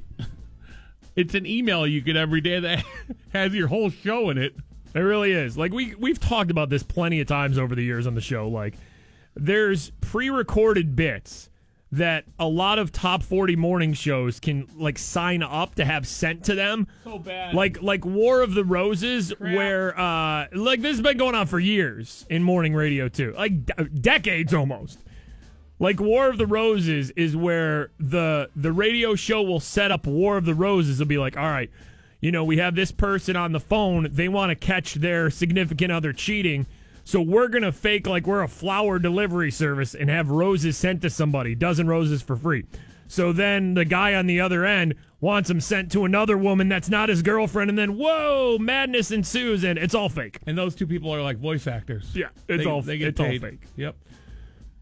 it's 1.15 1.35
an 1.35 1.45
email 1.45 1.87
you 1.87 2.01
get 2.01 2.17
every 2.17 2.41
day 2.41 2.59
that 2.59 2.83
has 3.33 3.53
your 3.53 3.67
whole 3.67 3.89
show 3.89 4.29
in 4.29 4.37
it. 4.37 4.55
It 4.93 4.99
really 4.99 5.31
is. 5.31 5.57
Like 5.57 5.71
we 5.71 5.95
we've 5.95 6.19
talked 6.19 6.51
about 6.51 6.69
this 6.69 6.83
plenty 6.83 7.21
of 7.21 7.27
times 7.27 7.57
over 7.57 7.75
the 7.75 7.83
years 7.83 8.07
on 8.07 8.15
the 8.15 8.21
show. 8.21 8.49
Like 8.49 8.75
there's 9.35 9.91
pre-recorded 10.01 10.95
bits 10.95 11.48
that 11.91 12.25
a 12.37 12.47
lot 12.47 12.77
of 12.77 12.91
top 12.91 13.23
40 13.23 13.55
morning 13.55 13.93
shows 13.93 14.39
can 14.39 14.67
like 14.75 14.97
sign 14.99 15.41
up 15.41 15.75
to 15.75 15.85
have 15.85 16.07
sent 16.07 16.45
to 16.45 16.55
them. 16.55 16.87
So 17.03 17.17
bad. 17.17 17.55
Like 17.55 17.81
like 17.81 18.05
War 18.05 18.41
of 18.41 18.53
the 18.53 18.63
Roses 18.63 19.31
where 19.39 19.99
uh 19.99 20.47
like 20.53 20.81
this 20.81 20.97
has 20.97 21.01
been 21.01 21.17
going 21.17 21.35
on 21.35 21.47
for 21.47 21.59
years 21.59 22.25
in 22.29 22.43
morning 22.43 22.75
radio 22.75 23.09
too. 23.09 23.33
Like 23.35 23.65
d- 23.65 23.73
decades 24.01 24.53
almost. 24.53 24.99
Like 25.79 25.99
War 25.99 26.29
of 26.29 26.37
the 26.37 26.45
Roses 26.45 27.09
is 27.11 27.35
where 27.35 27.91
the 27.99 28.49
the 28.55 28.71
radio 28.71 29.15
show 29.15 29.41
will 29.41 29.61
set 29.61 29.91
up 29.91 30.05
War 30.05 30.37
of 30.37 30.45
the 30.45 30.53
Roses. 30.53 30.99
It'll 30.99 31.09
be 31.09 31.17
like, 31.17 31.37
all 31.37 31.49
right, 31.49 31.71
you 32.21 32.31
know, 32.31 32.43
we 32.43 32.57
have 32.57 32.75
this 32.75 32.91
person 32.91 33.35
on 33.35 33.51
the 33.53 33.59
phone. 33.59 34.09
They 34.11 34.27
want 34.27 34.49
to 34.51 34.55
catch 34.55 34.95
their 34.95 35.29
significant 35.29 35.91
other 35.91 36.13
cheating. 36.13 36.67
So 37.09 37.21
we're 37.21 37.47
gonna 37.47 37.71
fake 37.71 38.05
like 38.05 38.27
we're 38.27 38.43
a 38.43 38.47
flower 38.47 38.99
delivery 38.99 39.49
service 39.49 39.95
and 39.95 40.11
have 40.11 40.29
roses 40.29 40.77
sent 40.77 41.01
to 41.01 41.09
somebody, 41.09 41.55
dozen 41.55 41.87
roses 41.87 42.21
for 42.21 42.35
free. 42.35 42.65
So 43.07 43.33
then 43.33 43.73
the 43.73 43.83
guy 43.83 44.13
on 44.13 44.27
the 44.27 44.39
other 44.41 44.63
end 44.63 44.93
wants 45.19 45.47
them 45.47 45.59
sent 45.59 45.91
to 45.93 46.05
another 46.05 46.37
woman 46.37 46.69
that's 46.69 46.87
not 46.87 47.09
his 47.09 47.23
girlfriend, 47.23 47.71
and 47.71 47.79
then 47.79 47.97
whoa, 47.97 48.59
madness 48.59 49.09
ensues, 49.09 49.63
and 49.63 49.79
it's 49.79 49.95
all 49.95 50.07
fake. 50.09 50.37
And 50.45 50.55
those 50.55 50.75
two 50.75 50.85
people 50.85 51.11
are 51.11 51.23
like 51.23 51.39
voice 51.39 51.65
actors. 51.65 52.11
Yeah, 52.13 52.27
it's 52.47 52.63
They- 52.63 52.69
all 52.69 52.83
they 52.83 52.99
get 52.99 53.07
it's 53.07 53.19
all 53.19 53.39
fake. 53.39 53.63
Yep. 53.75 53.95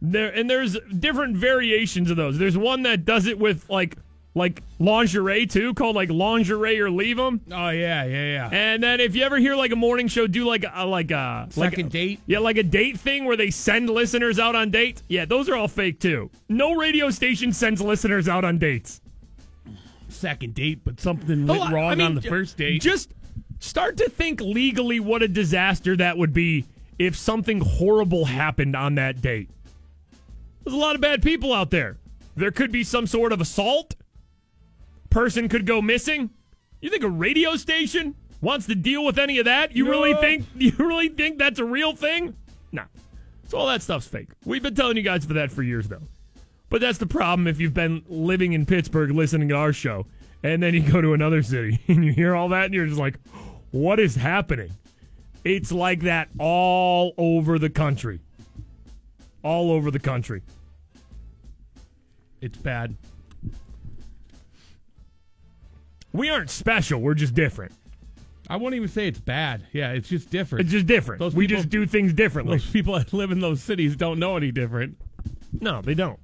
There 0.01 0.27
and 0.29 0.49
there's 0.49 0.77
different 0.99 1.37
variations 1.37 2.11
of 2.11 2.17
those. 2.17 2.37
There's 2.37 2.57
one 2.57 2.83
that 2.83 3.05
does 3.05 3.25
it 3.27 3.39
with 3.39 3.69
like 3.69 3.95
like 4.35 4.61
lingerie 4.79 5.47
too, 5.47 5.73
called 5.73 5.95
like 5.95 6.09
lingerie 6.09 6.79
or 6.79 6.91
leave 6.91 7.17
them. 7.17 7.41
Oh 7.51 7.69
yeah, 7.69 8.03
yeah, 8.05 8.25
yeah. 8.25 8.49
And 8.51 8.83
then 8.83 8.99
if 8.99 9.15
you 9.15 9.23
ever 9.23 9.37
hear 9.37 9.55
like 9.55 9.71
a 9.71 9.75
morning 9.75 10.07
show 10.07 10.27
do 10.27 10.45
like 10.45 10.63
a 10.71 10.85
like 10.85 11.09
a 11.11 11.47
like 11.55 11.71
Second 11.71 11.87
a, 11.87 11.89
date? 11.89 12.19
yeah, 12.27 12.39
like 12.39 12.57
a 12.57 12.63
date 12.63 12.99
thing 12.99 13.25
where 13.25 13.35
they 13.37 13.49
send 13.49 13.89
listeners 13.89 14.37
out 14.37 14.55
on 14.55 14.69
dates. 14.69 15.01
Yeah, 15.07 15.25
those 15.25 15.49
are 15.49 15.55
all 15.55 15.67
fake 15.67 15.99
too. 15.99 16.29
No 16.49 16.75
radio 16.75 17.09
station 17.09 17.51
sends 17.51 17.81
listeners 17.81 18.27
out 18.29 18.45
on 18.45 18.57
dates. 18.59 19.01
Second 20.09 20.53
date, 20.55 20.81
but 20.83 20.99
something 20.99 21.49
Oh, 21.49 21.53
went 21.53 21.63
I- 21.65 21.71
wrong 21.73 21.91
I 21.91 21.95
mean, 21.95 22.05
on 22.07 22.15
the 22.15 22.21
first 22.21 22.57
date. 22.57 22.81
Just 22.81 23.13
start 23.59 23.97
to 23.97 24.09
think 24.09 24.39
legally 24.39 24.99
what 24.99 25.23
a 25.23 25.27
disaster 25.27 25.95
that 25.97 26.17
would 26.17 26.33
be 26.33 26.65
if 26.99 27.15
something 27.15 27.59
horrible 27.59 28.25
happened 28.25 28.75
on 28.75 28.95
that 28.95 29.21
date. 29.21 29.49
There's 30.63 30.75
a 30.75 30.79
lot 30.79 30.95
of 30.95 31.01
bad 31.01 31.21
people 31.23 31.53
out 31.53 31.71
there. 31.71 31.97
There 32.35 32.51
could 32.51 32.71
be 32.71 32.83
some 32.83 33.07
sort 33.07 33.31
of 33.33 33.41
assault. 33.41 33.95
Person 35.09 35.49
could 35.49 35.65
go 35.65 35.81
missing. 35.81 36.29
You 36.81 36.89
think 36.89 37.03
a 37.03 37.09
radio 37.09 37.55
station 37.55 38.15
wants 38.41 38.67
to 38.67 38.75
deal 38.75 39.03
with 39.05 39.17
any 39.17 39.39
of 39.39 39.45
that? 39.45 39.75
You 39.75 39.89
really 39.89 40.13
think 40.15 40.45
you 40.55 40.73
really 40.77 41.09
think 41.09 41.38
that's 41.38 41.59
a 41.59 41.65
real 41.65 41.95
thing? 41.95 42.35
No. 42.71 42.84
So 43.47 43.57
all 43.57 43.67
that 43.67 43.81
stuff's 43.81 44.07
fake. 44.07 44.29
We've 44.45 44.61
been 44.61 44.75
telling 44.75 44.97
you 44.97 45.03
guys 45.03 45.25
for 45.25 45.34
that 45.34 45.51
for 45.51 45.63
years 45.63 45.88
though. 45.88 46.01
But 46.69 46.81
that's 46.81 46.97
the 46.97 47.07
problem 47.07 47.47
if 47.47 47.59
you've 47.59 47.73
been 47.73 48.03
living 48.07 48.53
in 48.53 48.65
Pittsburgh 48.65 49.11
listening 49.11 49.47
to 49.49 49.55
our 49.55 49.71
show 49.71 50.05
and 50.43 50.61
then 50.61 50.73
you 50.73 50.81
go 50.81 51.01
to 51.01 51.13
another 51.13 51.41
city 51.41 51.79
and 51.88 52.03
you 52.03 52.11
hear 52.11 52.35
all 52.35 52.49
that 52.49 52.65
and 52.65 52.73
you're 52.73 52.85
just 52.85 52.99
like, 52.99 53.17
what 53.71 53.99
is 53.99 54.15
happening? 54.15 54.69
It's 55.43 55.71
like 55.71 56.01
that 56.01 56.27
all 56.39 57.13
over 57.17 57.57
the 57.57 57.69
country. 57.69 58.19
All 59.43 59.71
over 59.71 59.91
the 59.91 59.99
country. 59.99 60.41
it's 62.41 62.57
bad. 62.57 62.95
We 66.18 66.31
aren't 66.31 66.49
special, 66.49 66.99
we're 66.99 67.14
just 67.14 67.35
different. 67.35 67.73
I 68.49 68.56
won't 68.56 68.73
even 68.73 68.88
say 68.88 69.07
it's 69.07 69.19
bad. 69.19 69.68
Yeah, 69.72 69.91
it's 69.91 70.10
just 70.10 70.31
different. 70.31 70.64
It's 70.64 70.72
just 70.72 70.88
different. 70.88 71.19
Those 71.19 71.35
we 71.35 71.45
people- 71.45 71.61
just 71.61 71.69
do 71.69 71.85
things 71.85 72.11
differently. 72.11 72.57
Those 72.57 72.69
people 72.72 72.95
that 72.98 73.14
live 73.14 73.30
in 73.30 73.39
those 73.39 73.61
cities 73.61 73.95
don't 73.95 74.18
know 74.18 74.35
any 74.35 74.52
different. 74.52 74.98
No, 75.61 75.81
they 75.81 75.94
don't. 75.94 76.19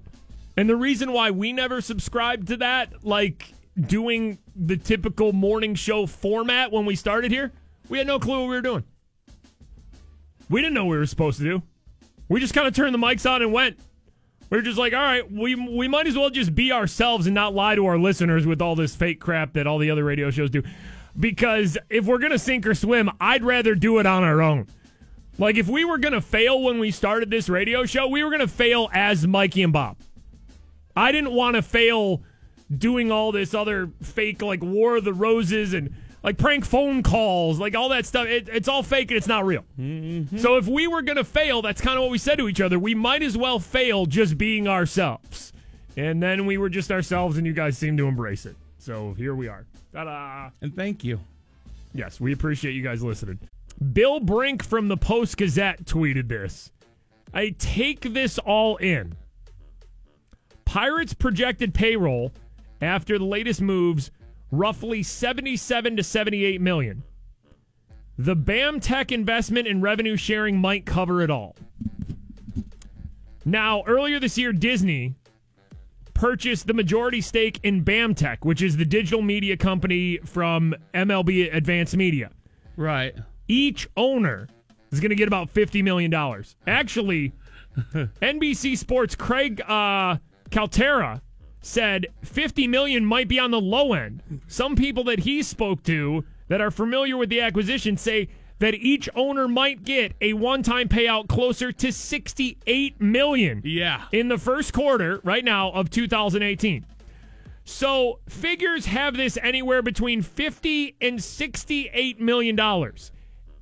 And 0.57 0.67
the 0.67 0.75
reason 0.75 1.11
why 1.11 1.29
we 1.29 1.53
never 1.53 1.79
subscribed 1.79 2.47
to 2.47 2.57
that, 2.57 3.05
like 3.05 3.53
doing 3.79 4.39
the 4.55 4.77
typical 4.77 5.31
morning 5.31 5.75
show 5.75 6.07
format 6.07 6.71
when 6.71 6.85
we 6.85 6.95
started 6.95 7.31
here, 7.31 7.51
we 7.87 7.99
had 7.99 8.07
no 8.07 8.17
clue 8.17 8.39
what 8.39 8.49
we 8.49 8.55
were 8.55 8.61
doing. 8.61 8.83
We 10.49 10.61
didn't 10.61 10.73
know 10.73 10.85
what 10.85 10.91
we 10.91 10.97
were 10.97 11.05
supposed 11.05 11.37
to 11.37 11.43
do. 11.43 11.61
We 12.29 12.39
just 12.39 12.55
kind 12.55 12.67
of 12.67 12.73
turned 12.73 12.95
the 12.95 12.99
mics 12.99 13.29
on 13.29 13.43
and 13.43 13.53
went. 13.53 13.79
We 14.49 14.57
were 14.57 14.61
just 14.61 14.77
like, 14.77 14.93
all 14.93 15.01
right, 15.01 15.31
we 15.31 15.55
we 15.55 15.87
might 15.87 16.07
as 16.07 16.15
well 16.15 16.29
just 16.29 16.53
be 16.53 16.71
ourselves 16.71 17.25
and 17.25 17.33
not 17.33 17.55
lie 17.55 17.75
to 17.75 17.85
our 17.85 17.97
listeners 17.97 18.45
with 18.45 18.61
all 18.61 18.75
this 18.75 18.95
fake 18.95 19.19
crap 19.19 19.53
that 19.53 19.65
all 19.67 19.79
the 19.79 19.89
other 19.89 20.03
radio 20.03 20.29
shows 20.29 20.49
do. 20.49 20.61
Because 21.19 21.77
if 21.89 22.05
we're 22.05 22.19
gonna 22.19 22.39
sink 22.39 22.65
or 22.67 22.75
swim, 22.75 23.09
I'd 23.19 23.43
rather 23.43 23.75
do 23.75 23.99
it 23.99 24.05
on 24.05 24.23
our 24.23 24.41
own. 24.41 24.67
Like 25.37 25.57
if 25.57 25.67
we 25.67 25.85
were 25.85 25.97
gonna 25.97 26.21
fail 26.21 26.61
when 26.61 26.79
we 26.79 26.91
started 26.91 27.31
this 27.31 27.49
radio 27.49 27.85
show, 27.85 28.07
we 28.07 28.23
were 28.23 28.29
gonna 28.29 28.47
fail 28.47 28.89
as 28.93 29.25
Mikey 29.25 29.63
and 29.63 29.73
Bob. 29.73 29.97
I 30.95 31.11
didn't 31.11 31.31
want 31.31 31.55
to 31.55 31.61
fail 31.63 32.21
doing 32.75 33.11
all 33.11 33.31
this 33.31 33.53
other 33.53 33.89
fake 34.01 34.41
like 34.41 34.61
War 34.61 34.97
of 34.97 35.03
the 35.03 35.13
Roses 35.13 35.73
and 35.73 35.93
like 36.23 36.37
prank 36.37 36.65
phone 36.65 37.03
calls, 37.03 37.59
like 37.59 37.75
all 37.75 37.89
that 37.89 38.05
stuff. 38.05 38.27
It, 38.27 38.49
it's 38.49 38.67
all 38.67 38.81
fake 38.81 39.11
and 39.11 39.17
it's 39.17 39.27
not 39.27 39.45
real. 39.45 39.65
Mm-hmm. 39.79 40.37
So 40.37 40.57
if 40.57 40.67
we 40.67 40.87
were 40.87 41.01
gonna 41.01 41.23
fail, 41.23 41.61
that's 41.61 41.81
kind 41.81 41.97
of 41.97 42.03
what 42.03 42.11
we 42.11 42.17
said 42.17 42.37
to 42.37 42.47
each 42.47 42.61
other. 42.61 42.79
We 42.79 42.95
might 42.95 43.21
as 43.21 43.37
well 43.37 43.59
fail 43.59 44.05
just 44.05 44.37
being 44.37 44.67
ourselves. 44.67 45.51
And 45.95 46.23
then 46.23 46.45
we 46.45 46.57
were 46.57 46.69
just 46.69 46.91
ourselves, 46.91 47.37
and 47.37 47.45
you 47.45 47.53
guys 47.53 47.77
seemed 47.77 47.99
to 47.99 48.07
embrace 48.07 48.47
it. 48.47 48.55
So 48.79 49.13
here 49.13 49.35
we 49.35 49.47
are. 49.47 49.65
Ta-da! 49.93 50.49
And 50.61 50.75
thank 50.75 51.03
you. 51.03 51.19
Yes, 51.93 52.19
we 52.19 52.33
appreciate 52.33 52.71
you 52.71 52.81
guys 52.81 53.03
listening. 53.03 53.37
Bill 53.91 54.19
Brink 54.19 54.63
from 54.63 54.87
the 54.87 54.97
Post 54.97 55.37
Gazette 55.37 55.83
tweeted 55.85 56.27
this. 56.27 56.71
I 57.33 57.55
take 57.59 58.01
this 58.13 58.39
all 58.39 58.77
in. 58.77 59.15
Pirates 60.65 61.13
projected 61.13 61.73
payroll 61.73 62.31
after 62.81 63.19
the 63.19 63.25
latest 63.25 63.61
moves 63.61 64.09
roughly 64.53 65.01
77 65.01 65.97
to 65.97 66.03
78 66.03 66.61
million. 66.61 67.03
The 68.19 68.35
BAM 68.35 68.79
Tech 68.79 69.11
investment 69.11 69.67
and 69.67 69.81
revenue 69.81 70.15
sharing 70.15 70.59
might 70.59 70.85
cover 70.85 71.23
it 71.23 71.31
all. 71.31 71.55
Now, 73.45 73.83
earlier 73.87 74.19
this 74.19 74.37
year, 74.37 74.53
Disney 74.53 75.15
purchased 76.13 76.67
the 76.67 76.73
majority 76.73 77.19
stake 77.19 77.59
in 77.63 77.81
BAM 77.81 78.13
Tech, 78.13 78.45
which 78.45 78.61
is 78.61 78.77
the 78.77 78.85
digital 78.85 79.23
media 79.23 79.57
company 79.57 80.19
from 80.23 80.75
MLB 80.93 81.53
Advanced 81.53 81.97
Media. 81.97 82.29
Right. 82.77 83.15
Each 83.47 83.89
owner 83.97 84.47
is 84.91 84.99
going 84.99 85.09
to 85.09 85.15
get 85.15 85.27
about 85.27 85.51
$50 85.51 85.83
million. 85.83 86.13
Actually, 86.67 87.33
NBC 88.21 88.77
Sports 88.77 89.15
Craig 89.15 89.61
uh, 89.61 90.17
Calcaterra 90.51 91.21
said 91.63 92.07
50 92.23 92.67
million 92.67 93.05
might 93.05 93.27
be 93.27 93.39
on 93.39 93.49
the 93.49 93.59
low 93.59 93.93
end. 93.93 94.21
Some 94.47 94.75
people 94.75 95.05
that 95.05 95.19
he 95.19 95.41
spoke 95.41 95.81
to 95.83 96.23
that 96.49 96.61
are 96.61 96.69
familiar 96.69 97.17
with 97.17 97.29
the 97.29 97.41
acquisition 97.41 97.97
say 97.97 98.27
that 98.59 98.75
each 98.75 99.09
owner 99.15 99.47
might 99.47 99.83
get 99.83 100.13
a 100.21 100.33
one-time 100.33 100.87
payout 100.87 101.27
closer 101.27 101.71
to 101.71 101.91
68 101.91 103.01
million. 103.01 103.61
Yeah. 103.63 104.03
In 104.11 104.27
the 104.27 104.37
first 104.37 104.73
quarter 104.73 105.21
right 105.23 105.43
now 105.43 105.71
of 105.71 105.89
2018. 105.89 106.85
So, 107.65 108.19
figures 108.27 108.85
have 108.85 109.15
this 109.15 109.37
anywhere 109.41 109.81
between 109.81 110.21
50 110.21 110.97
and 110.99 111.23
68 111.23 112.19
million 112.19 112.57
dollars. 112.57 113.11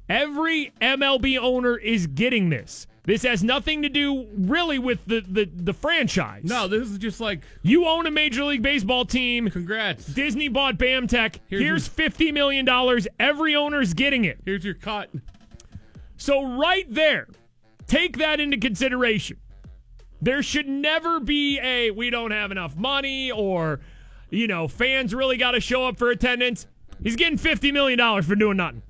Every 0.10 0.74
MLB 0.82 1.38
owner 1.38 1.78
is 1.78 2.08
getting 2.08 2.50
this. 2.50 2.88
This 3.04 3.24
has 3.24 3.44
nothing 3.44 3.82
to 3.82 3.90
do 3.90 4.28
really 4.36 4.78
with 4.78 5.00
the, 5.08 5.22
the, 5.28 5.46
the 5.46 5.74
franchise. 5.74 6.44
No, 6.44 6.68
this 6.68 6.88
is 6.90 6.98
just 7.00 7.20
like 7.20 7.42
You 7.64 7.88
own 7.88 8.06
a 8.06 8.12
Major 8.12 8.44
League 8.44 8.62
Baseball 8.62 9.06
team. 9.06 9.50
congrats. 9.50 10.06
Disney 10.06 10.50
bought 10.50 10.78
BAMTech. 10.78 11.40
Here's 11.48 11.62
Here's, 11.62 11.90
$50 11.90 12.34
million. 12.34 12.68
Every 13.20 13.56
owner's 13.56 13.94
getting 13.94 14.26
it. 14.26 14.40
Here's 14.46 14.64
your 14.64 14.76
cut. 14.76 15.10
So, 16.18 16.56
right 16.60 16.86
there, 16.94 17.28
take 17.88 18.18
that 18.18 18.40
into 18.40 18.58
consideration. 18.58 19.38
There 20.22 20.44
should 20.44 20.70
never 20.70 21.20
be 21.20 21.60
a 21.60 21.90
we 21.90 22.12
don't 22.12 22.30
have 22.30 22.52
enough 22.52 22.76
money 22.76 23.32
or, 23.32 23.80
you 24.30 24.46
know, 24.46 24.68
fans 24.68 25.16
really 25.16 25.38
got 25.38 25.52
to 25.52 25.60
show 25.60 25.88
up 25.88 25.98
for 25.98 26.12
attendance. 26.12 26.68
He's 27.02 27.16
getting 27.16 27.40
$50 27.40 27.74
million 27.74 28.22
for 28.22 28.36
doing 28.36 28.58
nothing. 28.58 28.84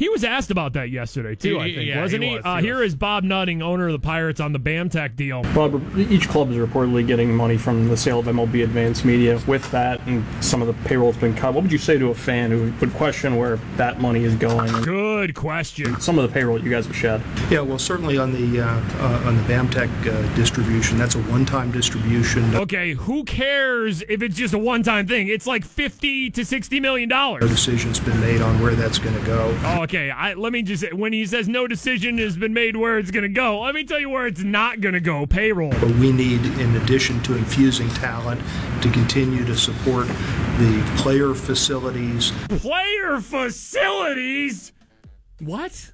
He 0.00 0.08
was 0.08 0.24
asked 0.24 0.50
about 0.50 0.72
that 0.72 0.88
yesterday 0.88 1.34
too. 1.34 1.60
I 1.60 1.74
think 1.74 1.86
yeah, 1.86 2.00
wasn't 2.00 2.22
he 2.22 2.30
he? 2.30 2.36
was, 2.36 2.44
uh, 2.46 2.56
he 2.56 2.62
here 2.62 2.82
is 2.82 2.94
Bob 2.94 3.22
Nutting, 3.22 3.60
owner 3.60 3.88
of 3.88 3.92
the 3.92 3.98
Pirates, 3.98 4.40
on 4.40 4.54
the 4.54 4.58
Bamtech 4.58 5.14
deal. 5.14 5.42
Bob, 5.54 5.78
each 5.98 6.26
club 6.26 6.50
is 6.50 6.56
reportedly 6.56 7.06
getting 7.06 7.36
money 7.36 7.58
from 7.58 7.86
the 7.86 7.98
sale 7.98 8.20
of 8.20 8.24
MLB 8.24 8.64
Advanced 8.64 9.04
Media. 9.04 9.38
With 9.46 9.70
that, 9.72 10.00
and 10.06 10.24
some 10.42 10.62
of 10.62 10.68
the 10.68 10.88
payroll's 10.88 11.18
been 11.18 11.34
cut. 11.34 11.52
What 11.52 11.64
would 11.64 11.72
you 11.72 11.76
say 11.76 11.98
to 11.98 12.08
a 12.08 12.14
fan 12.14 12.50
who 12.50 12.72
would 12.80 12.94
question 12.94 13.36
where 13.36 13.56
that 13.76 14.00
money 14.00 14.24
is 14.24 14.34
going? 14.36 14.72
Good 14.80 15.34
question. 15.34 16.00
Some 16.00 16.18
of 16.18 16.26
the 16.26 16.32
payroll 16.32 16.58
you 16.58 16.70
guys 16.70 16.86
have 16.86 16.96
shed. 16.96 17.22
Yeah, 17.50 17.60
well, 17.60 17.78
certainly 17.78 18.16
on 18.16 18.32
the 18.32 18.62
uh, 18.62 18.66
uh, 19.00 19.22
on 19.26 19.36
the 19.36 19.42
BAMTech 19.42 19.90
uh, 20.06 20.34
distribution, 20.34 20.96
that's 20.96 21.14
a 21.14 21.22
one-time 21.24 21.72
distribution. 21.72 22.54
Okay, 22.54 22.94
who 22.94 23.22
cares 23.24 24.00
if 24.08 24.22
it's 24.22 24.34
just 24.34 24.54
a 24.54 24.58
one-time 24.58 25.06
thing? 25.06 25.28
It's 25.28 25.46
like 25.46 25.62
fifty 25.62 26.30
to 26.30 26.42
sixty 26.42 26.80
million 26.80 27.10
dollars. 27.10 27.46
decision's 27.50 28.00
been 28.00 28.18
made 28.22 28.40
on 28.40 28.62
where 28.62 28.74
that's 28.74 28.98
going 28.98 29.18
to 29.18 29.26
go. 29.26 29.54
Oh, 29.62 29.89
okay. 29.90 30.10
I, 30.10 30.34
let 30.34 30.52
me 30.52 30.62
just 30.62 30.92
when 30.92 31.12
he 31.12 31.26
says 31.26 31.48
no 31.48 31.66
decision 31.66 32.18
has 32.18 32.36
been 32.36 32.54
made 32.54 32.76
where 32.76 32.98
it's 32.98 33.10
going 33.10 33.22
to 33.22 33.28
go, 33.28 33.60
let 33.60 33.74
me 33.74 33.84
tell 33.84 33.98
you 33.98 34.08
where 34.08 34.26
it's 34.26 34.42
not 34.42 34.80
going 34.80 34.94
to 34.94 35.00
go. 35.00 35.26
Payroll. 35.26 35.70
But 35.70 35.90
we 35.96 36.12
need, 36.12 36.44
in 36.58 36.76
addition 36.76 37.22
to 37.24 37.36
infusing 37.36 37.88
talent, 37.90 38.40
to 38.82 38.90
continue 38.90 39.44
to 39.44 39.56
support 39.56 40.06
the 40.06 40.92
player 40.96 41.34
facilities. 41.34 42.32
Player 42.48 43.20
facilities. 43.20 44.72
What? 45.40 45.92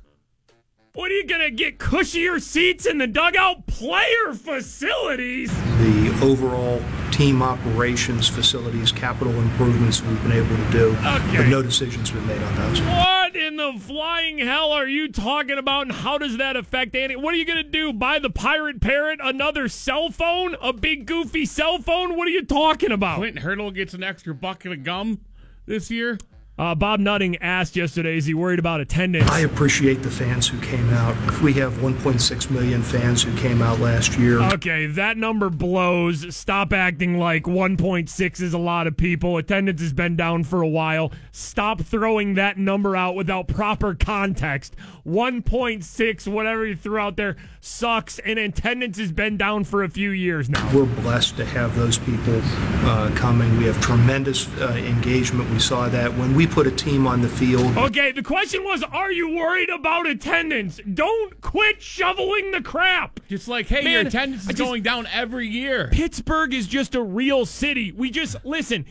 What 0.97 1.11
are 1.11 1.15
you 1.15 1.27
going 1.27 1.43
to 1.43 1.51
get 1.51 1.79
cushier 1.79 2.41
seats 2.41 2.87
in 2.87 2.97
the 2.97 3.07
dugout? 3.07 3.67
Player 3.67 4.33
facilities. 4.33 5.53
the 5.77 6.19
overall 6.23 6.83
team 7.11 7.43
operations 7.43 8.31
facilities, 8.31 8.93
capital 8.93 9.35
improvements 9.35 10.03
we've 10.03 10.23
been 10.23 10.33
able 10.33 10.57
to 10.57 10.71
do. 10.73 10.97
Okay. 11.07 11.37
But 11.37 11.49
no 11.49 11.61
decision's 11.61 12.11
been 12.11 12.27
made 12.27 12.43
on 12.43 12.55
those. 12.55 12.81
What 12.81 13.37
in 13.37 13.59
the 13.59 13.75
flying 13.79 14.39
hell 14.39 14.73
are 14.73 14.89
you 14.89 15.13
talking 15.13 15.59
about, 15.59 15.83
and 15.83 15.93
how 15.93 16.17
does 16.17 16.39
that 16.39 16.57
affect 16.57 16.97
Andy? 16.97 17.15
What 17.15 17.35
are 17.35 17.37
you 17.37 17.45
going 17.45 17.63
to 17.63 17.71
do? 17.71 17.93
Buy 17.93 18.19
the 18.19 18.31
pirate 18.31 18.81
parrot 18.81 19.21
another 19.23 19.69
cell 19.69 20.09
phone? 20.09 20.57
A 20.63 20.73
big 20.73 21.05
goofy 21.05 21.45
cell 21.45 21.79
phone? 21.79 22.17
What 22.17 22.27
are 22.27 22.31
you 22.31 22.47
talking 22.47 22.91
about? 22.91 23.19
Clinton 23.19 23.43
Hurdle 23.43 23.71
gets 23.71 23.93
an 23.93 24.03
extra 24.03 24.35
bucket 24.35 24.73
of 24.73 24.83
gum 24.83 25.21
this 25.67 25.91
year. 25.91 26.17
Uh, 26.59 26.75
Bob 26.75 27.01
Nutting 27.01 27.37
asked 27.43 27.77
yesterday, 27.77 28.17
is 28.17 28.25
he 28.25 28.33
worried 28.33 28.59
about 28.59 28.81
attendance? 28.81 29.29
I 29.31 29.41
appreciate 29.41 30.03
the 30.03 30.11
fans 30.11 30.49
who 30.49 30.59
came 30.61 30.89
out. 30.89 31.15
We 31.43 31.53
have 31.55 31.75
1.6 31.75 32.51
million 32.51 32.83
fans 32.83 33.23
who 33.23 33.37
came 33.37 33.61
out 33.61 33.79
last 33.79 34.17
year. 34.19 34.41
Okay, 34.55 34.87
that 34.87 35.19
number 35.19 35.51
blows. 35.51 36.35
Stop 36.35 36.73
acting 36.73 37.19
like 37.19 37.43
1.6 37.43 38.41
is 38.41 38.55
a 38.55 38.59
lot 38.59 38.87
of 38.87 38.97
people. 38.97 39.37
Attendance 39.37 39.83
has 39.83 39.93
been 39.93 40.17
down 40.17 40.45
for 40.45 40.63
a 40.63 40.69
while. 40.69 41.13
Stop 41.31 41.83
throwing 41.83 42.35
that 42.35 42.57
number 42.57 42.97
out 42.97 43.17
without 43.17 43.49
proper 43.49 43.95
context. 43.95 44.75
1.6, 45.07 46.27
whatever 46.27 46.67
you 46.67 46.75
threw 46.77 46.99
out 46.99 47.17
there, 47.17 47.37
sucks, 47.61 48.19
and 48.19 48.39
attendance 48.39 48.99
has 48.99 49.13
been 49.13 49.37
down 49.37 49.65
for 49.65 49.85
a 49.85 49.89
few 49.89 50.11
years 50.11 50.51
now. 50.51 50.69
We're 50.75 50.85
blessed 50.85 51.37
to 51.37 51.45
have 51.45 51.77
those 51.77 51.99
people 51.99 52.41
uh, 52.43 53.11
coming. 53.15 53.57
We 53.57 53.65
have 53.67 53.81
tremendous 53.81 54.49
uh, 54.59 54.71
engagement. 54.71 55.49
We 55.51 55.61
saw 55.61 55.89
that 55.89 56.13
when 56.15 56.35
we 56.35 56.47
put 56.47 56.67
a 56.67 56.71
team 56.73 57.07
on 57.07 57.21
the 57.23 57.29
field. 57.29 57.77
Okay, 57.77 58.13
the 58.13 58.23
question 58.23 58.65
was 58.65 58.83
Are 58.83 59.13
you 59.13 59.35
worried 59.37 59.71
about 59.71 60.07
attendance? 60.07 60.81
Don't 60.95 61.41
quit 61.41 61.81
shoveling 61.81 62.51
the 62.51 62.61
crap. 62.63 63.21
Just 63.29 63.47
like, 63.49 63.67
hey, 63.67 63.83
Man, 63.83 63.93
your 63.93 64.01
attendance 64.03 64.43
is 64.43 64.49
just- 64.49 64.59
going 64.59 64.83
down 64.83 65.07
every 65.13 65.47
year. 65.47 65.89
Pittsburgh 65.93 66.53
is 66.53 66.67
just 66.67 66.95
a 66.95 67.03
real 67.03 67.47
city. 67.47 67.93
We 67.93 68.11
just 68.11 68.45
listen. 68.45 68.87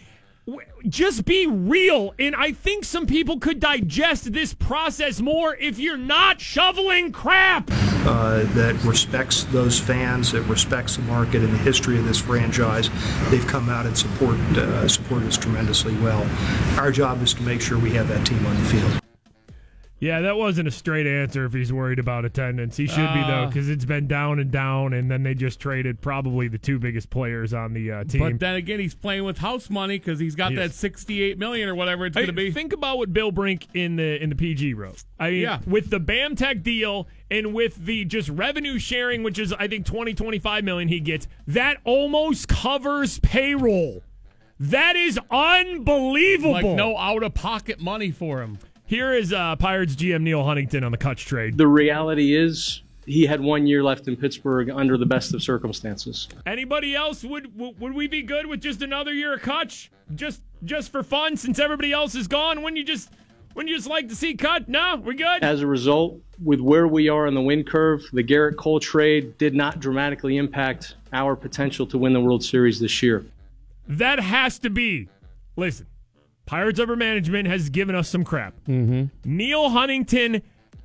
Just 0.87 1.25
be 1.25 1.47
real, 1.47 2.13
and 2.19 2.35
I 2.35 2.51
think 2.51 2.85
some 2.85 3.07
people 3.07 3.39
could 3.39 3.59
digest 3.59 4.31
this 4.31 4.53
process 4.53 5.19
more 5.19 5.55
if 5.55 5.79
you're 5.79 5.97
not 5.97 6.39
shoveling 6.39 7.11
crap. 7.11 7.71
uh, 8.05 8.43
that 8.53 8.75
respects 8.83 9.45
those 9.45 9.79
fans, 9.79 10.31
that 10.31 10.43
respects 10.43 10.97
the 10.97 11.01
market 11.03 11.41
and 11.41 11.51
the 11.51 11.57
history 11.57 11.97
of 11.97 12.05
this 12.05 12.19
franchise. 12.19 12.89
They've 13.31 13.47
come 13.47 13.69
out 13.69 13.87
and 13.87 13.97
support 13.97 14.35
uh, 14.55 14.87
supported 14.87 15.27
us 15.27 15.37
tremendously 15.37 15.95
well. 15.95 16.27
Our 16.77 16.91
job 16.91 17.23
is 17.23 17.33
to 17.33 17.41
make 17.41 17.61
sure 17.61 17.79
we 17.79 17.91
have 17.93 18.07
that 18.09 18.25
team 18.27 18.45
on 18.45 18.55
the 18.55 18.69
field. 18.69 19.04
Yeah, 20.05 20.21
that 20.21 20.37
wasn't 20.37 20.67
a 20.67 20.71
straight 20.71 21.07
answer 21.07 21.45
if 21.45 21.53
he's 21.53 21.73
worried 21.73 21.97
about 21.97 22.25
attendance. 22.25 22.77
He 22.77 22.85
should 22.85 23.11
be 23.13 23.21
though, 23.21 23.45
Uh. 23.45 23.47
because 23.47 23.69
it's 23.69 23.85
been 23.85 24.07
down 24.07 24.37
and 24.39 24.51
down, 24.51 24.93
and 24.93 25.09
then 25.09 25.23
they 25.23 25.33
just 25.33 25.59
traded 25.59 25.99
probably 25.99 26.47
the 26.47 26.59
two 26.59 26.77
biggest 26.77 27.09
players 27.09 27.55
on 27.55 27.73
the 27.73 27.91
uh, 27.91 28.03
team. 28.03 28.19
But 28.21 28.39
then 28.39 28.53
again, 28.53 28.79
he's 28.79 28.93
playing 28.93 29.23
with 29.23 29.39
house 29.39 29.67
money 29.67 29.97
because 29.97 30.19
he's 30.19 30.35
got 30.35 30.53
that 30.55 30.73
sixty-eight 30.73 31.39
million 31.39 31.67
or 31.69 31.73
whatever 31.73 32.05
it's 32.05 32.15
Hey, 32.15 32.21
going 32.21 32.27
to 32.27 32.33
be. 32.33 32.51
Think 32.51 32.71
about 32.71 32.99
what 32.99 33.13
Bill 33.13 33.31
Brink 33.31 33.65
in 33.73 33.95
the 33.95 34.21
in 34.21 34.29
the 34.29 34.35
PG 34.35 34.75
wrote. 34.75 35.03
I 35.19 35.31
mean, 35.31 35.41
Yeah. 35.41 35.59
with 35.65 35.89
the 35.89 35.99
BAMTech 35.99 36.61
deal 36.61 37.07
and 37.31 37.55
with 37.55 37.83
the 37.83 38.05
just 38.05 38.29
revenue 38.29 38.77
sharing, 38.77 39.23
which 39.23 39.39
is 39.39 39.53
I 39.53 39.67
think 39.67 39.87
20, 39.87 40.13
25 40.13 40.63
million 40.63 40.87
he 40.87 40.99
gets, 40.99 41.27
that 41.47 41.77
almost 41.83 42.47
covers 42.47 43.17
payroll. 43.19 44.03
That 44.59 44.95
is 44.95 45.19
unbelievable. 45.31 46.51
Like 46.51 46.65
no 46.65 46.95
out-of-pocket 46.95 47.79
money 47.81 48.11
for 48.11 48.41
him. 48.41 48.59
Here 48.87 49.13
is 49.13 49.33
uh, 49.33 49.55
Pirates 49.55 49.95
GM 49.95 50.21
Neal 50.21 50.43
Huntington 50.43 50.83
on 50.83 50.91
the 50.91 50.97
Cutch 50.97 51.25
trade. 51.25 51.57
The 51.57 51.67
reality 51.67 52.35
is, 52.35 52.83
he 53.05 53.25
had 53.25 53.41
one 53.41 53.65
year 53.65 53.83
left 53.83 54.07
in 54.07 54.15
Pittsburgh 54.15 54.69
under 54.69 54.95
the 54.97 55.05
best 55.05 55.33
of 55.33 55.41
circumstances. 55.41 56.27
Anybody 56.45 56.95
else 56.95 57.23
would 57.23 57.57
would 57.57 57.79
would 57.79 57.93
we 57.93 58.07
be 58.07 58.21
good 58.21 58.45
with 58.45 58.61
just 58.61 58.81
another 58.81 59.13
year 59.13 59.33
of 59.33 59.41
Cutch? 59.41 59.91
Just 60.13 60.41
just 60.63 60.91
for 60.91 61.01
fun, 61.01 61.35
since 61.35 61.57
everybody 61.57 61.91
else 61.91 62.13
is 62.13 62.27
gone. 62.27 62.61
Wouldn't 62.61 62.77
you 62.77 62.83
just 62.83 63.09
wouldn't 63.55 63.69
you 63.69 63.75
just 63.75 63.89
like 63.89 64.09
to 64.09 64.15
see 64.15 64.35
Cutch? 64.35 64.65
No, 64.67 65.01
we're 65.03 65.13
good. 65.13 65.43
As 65.43 65.61
a 65.61 65.67
result, 65.67 66.19
with 66.43 66.59
where 66.59 66.87
we 66.87 67.09
are 67.09 67.25
on 67.25 67.33
the 67.33 67.41
win 67.41 67.63
curve, 67.63 68.03
the 68.13 68.23
Gerrit 68.23 68.55
Cole 68.57 68.79
trade 68.79 69.37
did 69.39 69.55
not 69.55 69.79
dramatically 69.79 70.37
impact 70.37 70.95
our 71.11 71.35
potential 71.35 71.87
to 71.87 71.97
win 71.97 72.13
the 72.13 72.21
World 72.21 72.43
Series 72.43 72.79
this 72.79 73.01
year. 73.01 73.25
That 73.87 74.19
has 74.19 74.59
to 74.59 74.69
be. 74.69 75.07
Listen, 75.55 75.87
Pirates 76.45 76.79
Upper 76.79 76.95
Management 76.95 77.47
has 77.47 77.69
given 77.69 77.95
us 77.95 78.09
some 78.09 78.23
crap. 78.23 78.53
Mm-hmm. 78.67 79.05
Neal 79.23 79.69
Huntington 79.69 80.41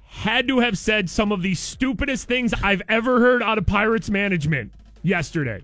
had 0.07 0.49
to 0.49 0.59
have 0.61 0.77
said 0.77 1.09
some 1.09 1.33
of 1.33 1.43
the 1.43 1.55
stupidest 1.55 2.27
things 2.27 2.53
I've 2.63 2.83
ever 2.89 3.21
heard 3.21 3.43
out 3.43 3.59
of 3.59 3.67
Pirates 3.67 4.11
management 4.11 4.73
yesterday. 5.03 5.63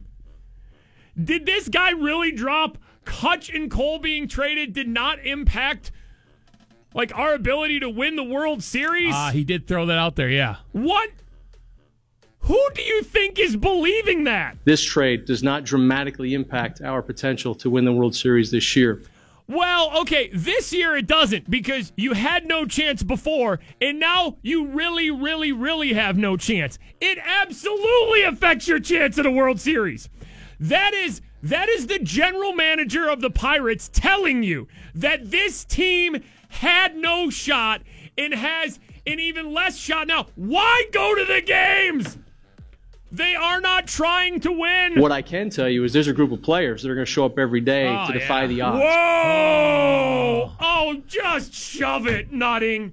Did 1.22 1.46
this 1.46 1.68
guy 1.68 1.90
really 1.92 2.30
drop 2.30 2.78
Cutch 3.04 3.48
and 3.50 3.70
Cole 3.70 3.98
being 3.98 4.28
traded 4.28 4.72
did 4.72 4.88
not 4.88 5.24
impact 5.24 5.90
like 6.94 7.16
our 7.16 7.34
ability 7.34 7.80
to 7.80 7.88
win 7.88 8.16
the 8.16 8.24
World 8.24 8.62
Series? 8.62 9.14
Ah, 9.14 9.30
he 9.32 9.44
did 9.44 9.66
throw 9.66 9.86
that 9.86 9.98
out 9.98 10.16
there. 10.16 10.28
Yeah. 10.28 10.56
what? 10.72 11.10
Who 12.40 12.68
do 12.74 12.82
you 12.82 13.02
think 13.02 13.40
is 13.40 13.56
believing 13.56 14.24
that? 14.24 14.56
This 14.64 14.80
trade 14.80 15.24
does 15.24 15.42
not 15.42 15.64
dramatically 15.64 16.32
impact 16.32 16.80
our 16.80 17.02
potential 17.02 17.56
to 17.56 17.68
win 17.68 17.84
the 17.84 17.92
World 17.92 18.14
Series 18.14 18.52
this 18.52 18.76
year. 18.76 19.02
Well, 19.48 20.00
okay, 20.00 20.28
this 20.32 20.72
year 20.72 20.96
it 20.96 21.06
doesn't 21.06 21.48
because 21.48 21.92
you 21.96 22.14
had 22.14 22.46
no 22.46 22.66
chance 22.66 23.04
before, 23.04 23.60
and 23.80 24.00
now 24.00 24.38
you 24.42 24.66
really, 24.66 25.10
really, 25.10 25.52
really 25.52 25.92
have 25.92 26.16
no 26.16 26.36
chance. 26.36 26.80
It 27.00 27.18
absolutely 27.24 28.22
affects 28.22 28.66
your 28.66 28.80
chance 28.80 29.18
at 29.18 29.26
a 29.26 29.30
World 29.30 29.60
Series. 29.60 30.08
That 30.58 30.94
is 30.94 31.20
that 31.44 31.68
is 31.68 31.86
the 31.86 32.00
general 32.00 32.54
manager 32.54 33.08
of 33.08 33.20
the 33.20 33.30
Pirates 33.30 33.88
telling 33.92 34.42
you 34.42 34.66
that 34.96 35.30
this 35.30 35.64
team 35.64 36.24
had 36.48 36.96
no 36.96 37.30
shot 37.30 37.82
and 38.18 38.34
has 38.34 38.80
an 39.06 39.20
even 39.20 39.52
less 39.52 39.76
shot 39.76 40.08
now. 40.08 40.26
Why 40.34 40.86
go 40.92 41.14
to 41.14 41.24
the 41.24 41.40
games? 41.40 42.18
They 43.16 43.34
are 43.34 43.60
not 43.62 43.86
trying 43.86 44.40
to 44.40 44.52
win. 44.52 45.00
What 45.00 45.10
I 45.10 45.22
can 45.22 45.48
tell 45.48 45.68
you 45.70 45.84
is 45.84 45.92
there's 45.94 46.08
a 46.08 46.12
group 46.12 46.32
of 46.32 46.42
players 46.42 46.82
that 46.82 46.90
are 46.90 46.94
going 46.94 47.06
to 47.06 47.10
show 47.10 47.24
up 47.24 47.38
every 47.38 47.60
day 47.62 47.88
Oh, 47.88 48.06
to 48.08 48.12
defy 48.12 48.42
yeah. 48.42 48.46
the 48.48 48.60
odds. 48.60 48.78
Whoa! 48.82 50.52
Oh, 50.60 51.02
just 51.06 51.54
shove 51.54 52.06
it, 52.06 52.30
Nutting 52.30 52.92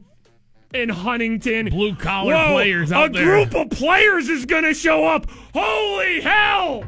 in 0.74 0.90
Huntington. 0.90 1.70
Blue 1.70 1.94
collar 1.96 2.34
Whoa, 2.36 2.54
players 2.54 2.92
out 2.92 3.10
a 3.10 3.14
there. 3.14 3.38
A 3.38 3.46
group 3.46 3.56
of 3.56 3.70
players 3.78 4.30
is 4.30 4.46
going 4.46 4.64
to 4.64 4.74
show 4.74 5.06
up. 5.06 5.28
Holy 5.54 6.22
hell! 6.22 6.86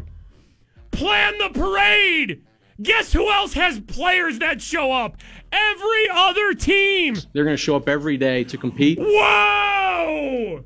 Plan 0.92 1.38
the 1.38 1.50
parade. 1.50 2.42
Guess 2.82 3.12
who 3.14 3.30
else 3.32 3.54
has 3.54 3.80
players 3.82 4.40
that 4.40 4.62
show 4.62 4.92
up? 4.92 5.18
Every 5.52 6.10
other 6.12 6.54
team. 6.54 7.16
They're 7.34 7.44
going 7.44 7.54
to 7.56 7.62
show 7.62 7.76
up 7.76 7.88
every 7.90 8.18
day 8.18 8.44
to 8.46 8.58
compete. 8.58 8.98
Whoa! 9.00 10.64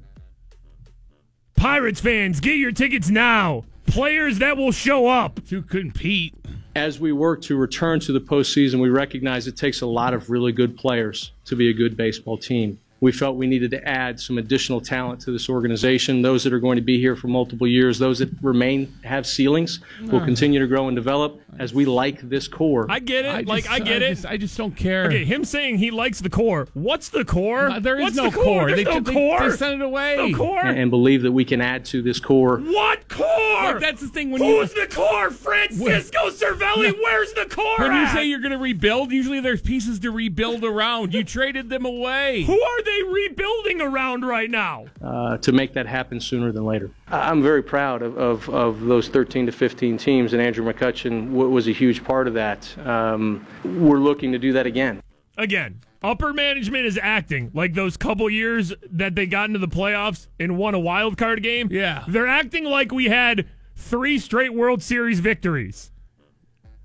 Pirates 1.59 1.99
fans, 1.99 2.39
get 2.39 2.55
your 2.55 2.71
tickets 2.71 3.09
now. 3.09 3.65
Players 3.85 4.39
that 4.39 4.55
will 4.55 4.71
show 4.71 5.07
up. 5.07 5.45
To 5.47 5.61
compete. 5.61 6.33
As 6.73 7.01
we 7.01 7.11
work 7.11 7.41
to 7.41 7.57
return 7.57 7.99
to 7.99 8.13
the 8.13 8.21
postseason, 8.21 8.79
we 8.79 8.87
recognize 8.87 9.45
it 9.45 9.57
takes 9.57 9.81
a 9.81 9.85
lot 9.85 10.13
of 10.13 10.29
really 10.29 10.53
good 10.53 10.77
players 10.77 11.33
to 11.43 11.57
be 11.57 11.69
a 11.69 11.73
good 11.73 11.97
baseball 11.97 12.37
team. 12.37 12.79
We 13.01 13.11
felt 13.11 13.35
we 13.37 13.47
needed 13.47 13.71
to 13.71 13.87
add 13.87 14.19
some 14.19 14.37
additional 14.37 14.81
talent 14.81 15.21
to 15.21 15.31
this 15.31 15.49
organization. 15.49 16.21
Those 16.21 16.43
that 16.43 16.51
are 16.53 16.59
going 16.59 16.75
to 16.75 16.81
be 16.81 16.99
here 16.99 17.15
for 17.15 17.27
multiple 17.27 17.65
years, 17.67 17.97
those 17.99 18.19
that 18.19 18.29
remain 18.41 18.93
have 19.03 19.25
ceilings, 19.25 19.79
will 20.07 20.19
continue 20.23 20.59
to 20.59 20.67
grow 20.67 20.87
and 20.87 20.95
develop 20.95 21.39
as 21.59 21.73
we 21.73 21.85
like 21.85 22.21
this 22.29 22.47
core. 22.47 22.85
I 22.89 22.99
get 22.99 23.25
it. 23.25 23.29
I 23.29 23.41
like 23.41 23.63
just- 23.63 23.73
I 23.75 23.79
get 23.79 24.01
I 24.01 24.05
it. 24.05 24.09
just- 24.09 24.25
I 24.25 24.37
just 24.37 24.57
don't 24.57 24.75
care. 24.75 25.05
Okay, 25.05 25.23
him 25.25 25.43
saying 25.45 25.77
he 25.77 25.91
likes 25.91 26.19
the 26.21 26.29
core. 26.29 26.67
What's 26.73 27.09
the 27.09 27.23
core? 27.25 27.69
Uh, 27.69 27.79
there 27.79 27.97
is 27.97 28.03
What's 28.03 28.15
no 28.17 28.29
the 28.29 28.31
core. 28.35 28.43
core. 28.43 28.65
There's 28.67 28.83
They- 28.85 28.93
no 28.93 28.99
they- 28.99 29.13
core. 29.13 29.49
they 29.49 29.55
sent 29.57 29.81
it 29.81 29.85
away. 29.85 30.15
No 30.17 30.37
core. 30.37 30.59
and, 30.65 30.77
and 30.79 30.91
believe 30.91 31.21
that 31.23 31.31
we 31.31 31.45
can 31.45 31.61
add 31.61 31.85
to 31.85 32.01
this 32.01 32.19
core. 32.19 32.57
What 32.59 33.07
core? 33.07 33.25
Like, 33.63 33.79
that's 33.79 34.01
the 34.01 34.07
thing 34.07 34.31
when 34.31 34.43
you 34.43 34.59
Who's 34.59 34.73
the 34.73 34.87
core? 34.87 35.29
Francisco 35.31 36.29
Cervelli. 36.29 36.93
Where's 37.01 37.33
the 37.33 37.45
core? 37.45 37.65
when 37.79 37.91
you 37.93 38.03
at? 38.03 38.13
say 38.13 38.25
you're 38.25 38.39
going 38.39 38.51
to 38.51 38.57
rebuild, 38.57 39.11
usually 39.11 39.39
there's 39.39 39.61
pieces 39.61 39.99
to 39.99 40.11
rebuild 40.11 40.63
around. 40.63 41.13
You 41.13 41.23
traded 41.23 41.69
them 41.69 41.85
away. 41.85 42.43
Who 42.43 42.53
are 42.61 42.81
they 42.89 43.03
rebuilding 43.11 43.81
around 43.81 44.25
right 44.25 44.49
now? 44.49 44.85
uh, 45.01 45.37
to 45.37 45.51
make 45.51 45.73
that 45.73 45.85
happen 45.85 46.19
sooner 46.19 46.51
than 46.51 46.65
later. 46.65 46.89
I- 47.07 47.29
I'm 47.29 47.41
very 47.41 47.61
proud 47.63 48.01
of, 48.01 48.17
of, 48.17 48.49
of 48.49 48.81
those 48.81 49.07
13 49.07 49.45
to 49.45 49.51
15 49.51 49.97
teams, 49.97 50.33
and 50.33 50.41
Andrew 50.41 50.65
McCutchen 50.65 51.31
was 51.31 51.67
a 51.67 51.71
huge 51.71 52.03
part 52.03 52.27
of 52.27 52.33
that. 52.35 52.77
Um, 52.87 53.45
we're 53.63 53.99
looking 53.99 54.31
to 54.31 54.39
do 54.39 54.53
that 54.53 54.65
again. 54.65 55.01
Again, 55.37 55.79
upper 56.03 56.33
management 56.33 56.85
is 56.85 56.99
acting 57.01 57.51
like 57.53 57.73
those 57.73 57.95
couple 57.97 58.29
years 58.29 58.73
that 58.91 59.15
they 59.15 59.25
got 59.25 59.49
into 59.49 59.59
the 59.59 59.67
playoffs 59.67 60.27
and 60.39 60.57
won 60.57 60.73
a 60.75 60.79
wild 60.79 61.17
card 61.17 61.41
game. 61.43 61.69
Yeah. 61.71 62.03
They're 62.07 62.27
acting 62.27 62.65
like 62.65 62.91
we 62.91 63.05
had 63.05 63.47
three 63.75 64.19
straight 64.19 64.53
World 64.53 64.81
Series 64.83 65.19
victories. 65.21 65.91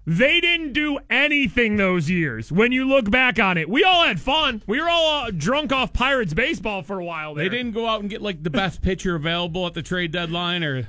They 0.07 0.41
didn't 0.41 0.75
do 0.75 0.99
anything 1.09 1.77
those 1.77 2.11
years. 2.11 2.53
When 2.53 2.73
you 2.73 2.87
look 2.87 3.11
back 3.11 3.39
on 3.39 3.57
it, 3.57 3.69
we 3.69 3.85
all 3.85 4.05
had 4.05 4.21
fun. 4.21 4.63
We 4.67 4.81
were 4.81 4.89
all 4.89 5.25
uh, 5.25 5.31
drunk 5.31 5.73
off 5.73 5.95
Pirates 5.95 6.35
baseball 6.35 6.83
for 6.83 6.99
a 7.01 7.05
while. 7.05 7.35
There. 7.35 7.49
They 7.49 7.57
didn't 7.57 7.73
go 7.73 7.87
out 7.87 8.01
and 8.01 8.11
get 8.11 8.21
like 8.21 8.43
the 8.43 8.51
best 8.51 8.83
pitcher 8.83 9.15
available 9.15 9.67
at 9.67 9.73
the 9.73 9.83
trade 9.83 10.13
deadline 10.13 10.63
or 10.63 10.89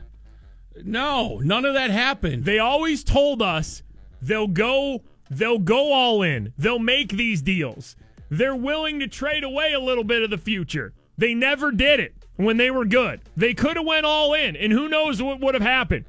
No, 0.83 1.39
none 1.39 1.63
of 1.63 1.75
that 1.75 1.91
happened. 1.91 2.43
They 2.43 2.59
always 2.59 3.05
told 3.05 3.41
us 3.41 3.83
they'll 4.21 4.47
go 4.47 5.03
they'll 5.29 5.59
go 5.59 5.93
all 5.93 6.21
in. 6.21 6.51
They'll 6.57 6.79
make 6.79 7.13
these 7.13 7.41
deals. 7.41 7.95
They're 8.29 8.55
willing 8.55 8.99
to 8.99 9.07
trade 9.07 9.45
away 9.45 9.73
a 9.73 9.79
little 9.79 10.03
bit 10.03 10.23
of 10.23 10.29
the 10.29 10.37
future. 10.37 10.93
They 11.17 11.33
never 11.33 11.71
did 11.71 12.01
it 12.01 12.15
when 12.35 12.57
they 12.57 12.69
were 12.69 12.85
good. 12.85 13.21
They 13.37 13.53
could 13.53 13.77
have 13.77 13.85
went 13.85 14.05
all 14.05 14.33
in, 14.33 14.57
and 14.57 14.73
who 14.73 14.89
knows 14.89 15.21
what 15.21 15.39
would 15.39 15.53
have 15.53 15.63
happened. 15.63 16.05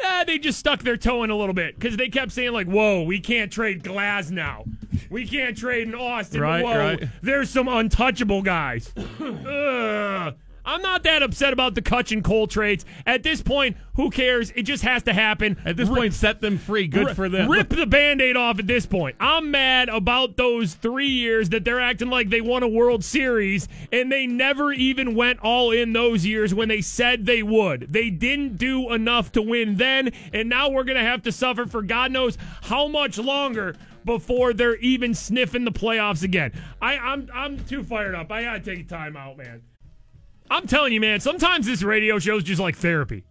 Eh, 0.00 0.24
they 0.24 0.38
just 0.38 0.58
stuck 0.58 0.82
their 0.82 0.96
toe 0.96 1.22
in 1.22 1.30
a 1.30 1.36
little 1.36 1.54
bit 1.54 1.78
because 1.78 1.96
they 1.96 2.08
kept 2.08 2.32
saying 2.32 2.52
like, 2.52 2.66
"Whoa, 2.66 3.02
we 3.02 3.20
can't 3.20 3.50
trade 3.52 3.82
Glasnow. 3.82 4.64
We 5.10 5.26
can't 5.26 5.56
trade 5.56 5.88
in 5.88 5.94
Austin. 5.94 6.40
Right, 6.40 6.64
Whoa, 6.64 6.78
right. 6.78 7.08
there's 7.22 7.50
some 7.50 7.68
untouchable 7.68 8.42
guys." 8.42 8.92
Ugh. 9.20 10.34
I'm 10.64 10.82
not 10.82 11.02
that 11.02 11.22
upset 11.22 11.52
about 11.52 11.74
the 11.74 11.82
Cutch 11.82 12.12
and 12.12 12.24
Cole 12.24 12.46
trades. 12.46 12.84
At 13.06 13.22
this 13.22 13.42
point, 13.42 13.76
who 13.94 14.10
cares? 14.10 14.50
It 14.52 14.62
just 14.62 14.82
has 14.82 15.02
to 15.04 15.12
happen. 15.12 15.56
At 15.64 15.76
this 15.76 15.88
Rip- 15.88 15.98
point, 15.98 16.14
set 16.14 16.40
them 16.40 16.58
free. 16.58 16.86
Good 16.86 17.14
for 17.14 17.28
them. 17.28 17.50
Rip 17.50 17.68
the 17.68 17.86
band 17.86 18.20
aid 18.20 18.36
off 18.36 18.58
at 18.58 18.66
this 18.66 18.86
point. 18.86 19.16
I'm 19.20 19.50
mad 19.50 19.88
about 19.88 20.36
those 20.36 20.74
three 20.74 21.08
years 21.08 21.50
that 21.50 21.64
they're 21.64 21.80
acting 21.80 22.08
like 22.08 22.30
they 22.30 22.40
won 22.40 22.62
a 22.62 22.68
World 22.68 23.04
Series 23.04 23.68
and 23.92 24.10
they 24.10 24.26
never 24.26 24.72
even 24.72 25.14
went 25.14 25.40
all 25.40 25.70
in 25.70 25.92
those 25.92 26.24
years 26.24 26.54
when 26.54 26.68
they 26.68 26.80
said 26.80 27.26
they 27.26 27.42
would. 27.42 27.92
They 27.92 28.10
didn't 28.10 28.56
do 28.56 28.92
enough 28.92 29.32
to 29.32 29.42
win 29.42 29.76
then, 29.76 30.12
and 30.32 30.48
now 30.48 30.70
we're 30.70 30.84
going 30.84 30.98
to 30.98 31.04
have 31.04 31.22
to 31.22 31.32
suffer 31.32 31.66
for 31.66 31.82
God 31.82 32.10
knows 32.10 32.38
how 32.62 32.88
much 32.88 33.18
longer 33.18 33.76
before 34.04 34.52
they're 34.52 34.76
even 34.76 35.14
sniffing 35.14 35.64
the 35.64 35.72
playoffs 35.72 36.22
again. 36.22 36.52
I, 36.80 36.96
I'm, 36.98 37.28
I'm 37.32 37.64
too 37.64 37.82
fired 37.82 38.14
up. 38.14 38.30
I 38.30 38.42
got 38.42 38.64
to 38.64 38.74
take 38.74 38.86
a 38.86 38.88
time 38.88 39.16
out, 39.16 39.36
man. 39.36 39.62
I'm 40.50 40.66
telling 40.66 40.92
you, 40.92 41.00
man, 41.00 41.20
sometimes 41.20 41.66
this 41.66 41.82
radio 41.82 42.18
show 42.18 42.36
is 42.36 42.44
just 42.44 42.60
like 42.60 42.76
therapy. 42.76 43.24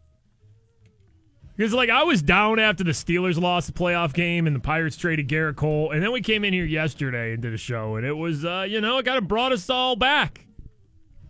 Because, 1.55 1.73
like, 1.73 1.91
I 1.91 2.03
was 2.03 2.23
down 2.23 2.57
after 2.57 2.83
the 2.83 2.91
Steelers 2.91 3.39
lost 3.39 3.67
the 3.67 3.73
playoff 3.73 4.13
game 4.13 4.47
and 4.47 4.55
the 4.55 4.59
Pirates 4.59 4.97
traded 4.97 5.27
Gerrit 5.27 5.55
Cole. 5.55 5.91
And 5.91 6.01
then 6.01 6.11
we 6.11 6.21
came 6.21 6.43
in 6.43 6.51
here 6.51 6.65
yesterday 6.65 7.33
and 7.33 7.43
did 7.43 7.53
a 7.53 7.57
show, 7.57 7.95
and 7.95 8.05
it 8.05 8.13
was, 8.13 8.43
uh, 8.43 8.65
you 8.67 8.81
know, 8.81 8.97
it 8.97 9.05
kind 9.05 9.19
of 9.19 9.27
brought 9.27 9.51
us 9.51 9.69
all 9.69 9.95
back. 9.95 10.47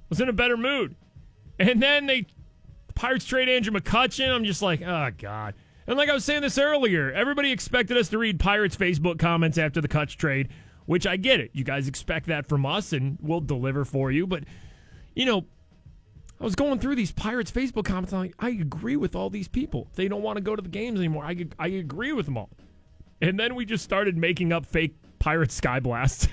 was 0.07 0.21
in 0.21 0.29
a 0.29 0.33
better 0.33 0.55
mood. 0.55 0.95
And 1.59 1.81
then 1.81 2.05
they, 2.05 2.21
the 2.21 2.93
Pirates 2.93 3.25
trade 3.25 3.49
Andrew 3.49 3.73
McCutchen. 3.73 4.29
I'm 4.29 4.45
just 4.45 4.61
like, 4.61 4.81
oh, 4.81 5.09
God. 5.17 5.55
And 5.87 5.97
like 5.97 6.09
I 6.09 6.13
was 6.13 6.23
saying 6.23 6.41
this 6.41 6.57
earlier, 6.57 7.11
everybody 7.11 7.51
expected 7.51 7.97
us 7.97 8.07
to 8.09 8.17
read 8.17 8.39
Pirates 8.39 8.77
Facebook 8.77 9.19
comments 9.19 9.57
after 9.57 9.81
the 9.81 9.89
Cutch 9.89 10.17
trade, 10.17 10.47
which 10.85 11.05
I 11.05 11.17
get 11.17 11.41
it. 11.41 11.51
You 11.53 11.65
guys 11.65 11.89
expect 11.89 12.27
that 12.27 12.47
from 12.47 12.65
us, 12.65 12.93
and 12.93 13.17
we'll 13.21 13.41
deliver 13.41 13.83
for 13.83 14.09
you. 14.09 14.25
But, 14.25 14.45
you 15.15 15.25
know, 15.25 15.45
I 16.43 16.45
was 16.45 16.55
going 16.55 16.77
through 16.77 16.97
these 16.97 17.13
Pirates 17.13 17.49
Facebook 17.49 17.85
comments. 17.85 18.11
I'm 18.11 18.19
like, 18.19 18.35
I 18.37 18.49
agree 18.49 18.97
with 18.97 19.15
all 19.15 19.29
these 19.29 19.47
people. 19.47 19.87
They 19.95 20.09
don't 20.09 20.21
want 20.21 20.35
to 20.35 20.41
go 20.41 20.57
to 20.57 20.61
the 20.61 20.67
games 20.67 20.99
anymore. 20.99 21.23
I, 21.23 21.47
I 21.57 21.67
agree 21.67 22.11
with 22.11 22.25
them 22.25 22.35
all. 22.35 22.49
And 23.21 23.39
then 23.39 23.55
we 23.55 23.63
just 23.63 23.81
started 23.81 24.17
making 24.17 24.51
up 24.51 24.65
fake 24.65 24.93
Pirates 25.19 25.53
Sky 25.53 25.79
Blast. 25.79 26.27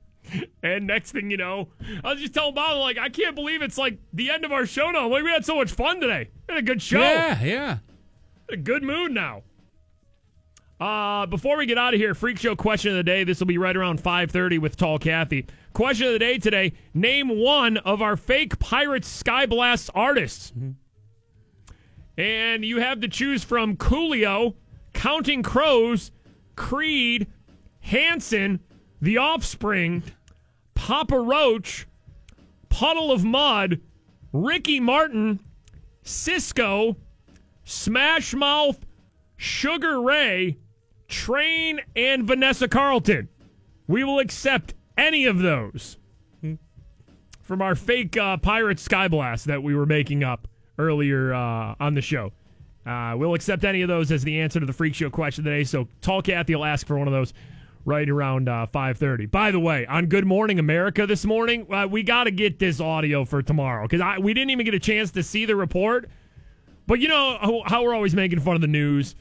and 0.62 0.86
next 0.86 1.12
thing 1.12 1.30
you 1.30 1.38
know, 1.38 1.68
I 2.04 2.12
was 2.12 2.20
just 2.20 2.34
telling 2.34 2.56
Bob, 2.56 2.76
like, 2.76 2.98
I 2.98 3.08
can't 3.08 3.34
believe 3.34 3.62
it's 3.62 3.78
like 3.78 3.96
the 4.12 4.30
end 4.30 4.44
of 4.44 4.52
our 4.52 4.66
show 4.66 4.90
now. 4.90 5.08
Like, 5.08 5.24
we 5.24 5.30
had 5.30 5.46
so 5.46 5.56
much 5.56 5.72
fun 5.72 5.98
today. 5.98 6.28
We 6.46 6.54
had 6.54 6.62
a 6.62 6.66
good 6.66 6.82
show. 6.82 7.00
Yeah, 7.00 7.42
yeah. 7.42 7.78
A 8.50 8.56
good 8.58 8.82
mood 8.82 9.12
now. 9.12 9.44
Uh, 10.78 11.24
before 11.24 11.56
we 11.56 11.64
get 11.64 11.78
out 11.78 11.94
of 11.94 12.00
here, 12.00 12.14
freak 12.14 12.38
show 12.38 12.54
question 12.54 12.90
of 12.90 12.98
the 12.98 13.02
day. 13.02 13.24
This 13.24 13.40
will 13.40 13.46
be 13.46 13.56
right 13.56 13.74
around 13.74 14.02
5:30 14.02 14.58
with 14.58 14.76
Tall 14.76 14.98
Kathy. 14.98 15.46
Question 15.78 16.08
of 16.08 16.12
the 16.14 16.18
day 16.18 16.38
today: 16.38 16.72
Name 16.92 17.28
one 17.28 17.76
of 17.76 18.02
our 18.02 18.16
fake 18.16 18.58
Pirates 18.58 19.06
Sky 19.06 19.46
Blast 19.46 19.90
artists. 19.94 20.52
And 22.16 22.64
you 22.64 22.80
have 22.80 23.00
to 23.02 23.06
choose 23.06 23.44
from 23.44 23.76
Coolio, 23.76 24.56
Counting 24.92 25.44
Crows, 25.44 26.10
Creed, 26.56 27.28
Hanson, 27.78 28.58
The 29.00 29.18
Offspring, 29.18 30.02
Papa 30.74 31.16
Roach, 31.16 31.86
Puddle 32.70 33.12
of 33.12 33.24
Mudd, 33.24 33.80
Ricky 34.32 34.80
Martin, 34.80 35.38
Sisqo, 36.02 36.96
Smash 37.62 38.34
Mouth, 38.34 38.84
Sugar 39.36 40.02
Ray, 40.02 40.58
Train, 41.06 41.78
and 41.94 42.24
Vanessa 42.24 42.66
Carlton. 42.66 43.28
We 43.86 44.02
will 44.02 44.18
accept 44.18 44.74
any 44.98 45.24
of 45.24 45.38
those 45.38 45.96
from 47.40 47.62
our 47.62 47.74
fake 47.74 48.16
uh, 48.18 48.36
pirate 48.36 48.76
Skyblast 48.76 49.44
that 49.44 49.62
we 49.62 49.74
were 49.74 49.86
making 49.86 50.22
up 50.22 50.46
earlier 50.78 51.32
uh, 51.32 51.74
on 51.80 51.94
the 51.94 52.02
show. 52.02 52.32
Uh, 52.84 53.14
we'll 53.16 53.34
accept 53.34 53.64
any 53.64 53.80
of 53.82 53.88
those 53.88 54.12
as 54.12 54.22
the 54.22 54.40
answer 54.40 54.60
to 54.60 54.66
the 54.66 54.72
freak 54.72 54.94
show 54.94 55.08
question 55.08 55.44
today. 55.44 55.64
So, 55.64 55.88
Tall 56.00 56.20
Kathy 56.20 56.54
will 56.54 56.64
ask 56.64 56.86
for 56.86 56.98
one 56.98 57.06
of 57.06 57.12
those 57.12 57.32
right 57.84 58.10
around 58.10 58.50
uh, 58.50 58.66
5.30 58.74 59.30
by 59.30 59.50
the 59.50 59.58
way 59.58 59.86
on 59.86 60.06
good 60.06 60.26
morning 60.26 60.58
america 60.58 61.06
this 61.06 61.24
morning 61.24 61.66
uh, 61.72 61.86
we 61.88 62.02
got 62.02 62.24
to 62.24 62.30
get 62.30 62.58
this 62.58 62.80
audio 62.80 63.24
for 63.24 63.40
tomorrow 63.40 63.86
because 63.88 64.02
we 64.20 64.34
didn't 64.34 64.50
even 64.50 64.64
get 64.66 64.74
a 64.74 64.80
chance 64.80 65.10
to 65.12 65.22
see 65.22 65.46
the 65.46 65.56
report 65.56 66.10
but 66.86 66.98
you 67.00 67.08
know 67.08 67.62
how 67.64 67.82
we're 67.82 67.94
always 67.94 68.14
making 68.14 68.40
fun 68.40 68.56
of 68.56 68.60
the 68.60 68.66
news 68.66 69.14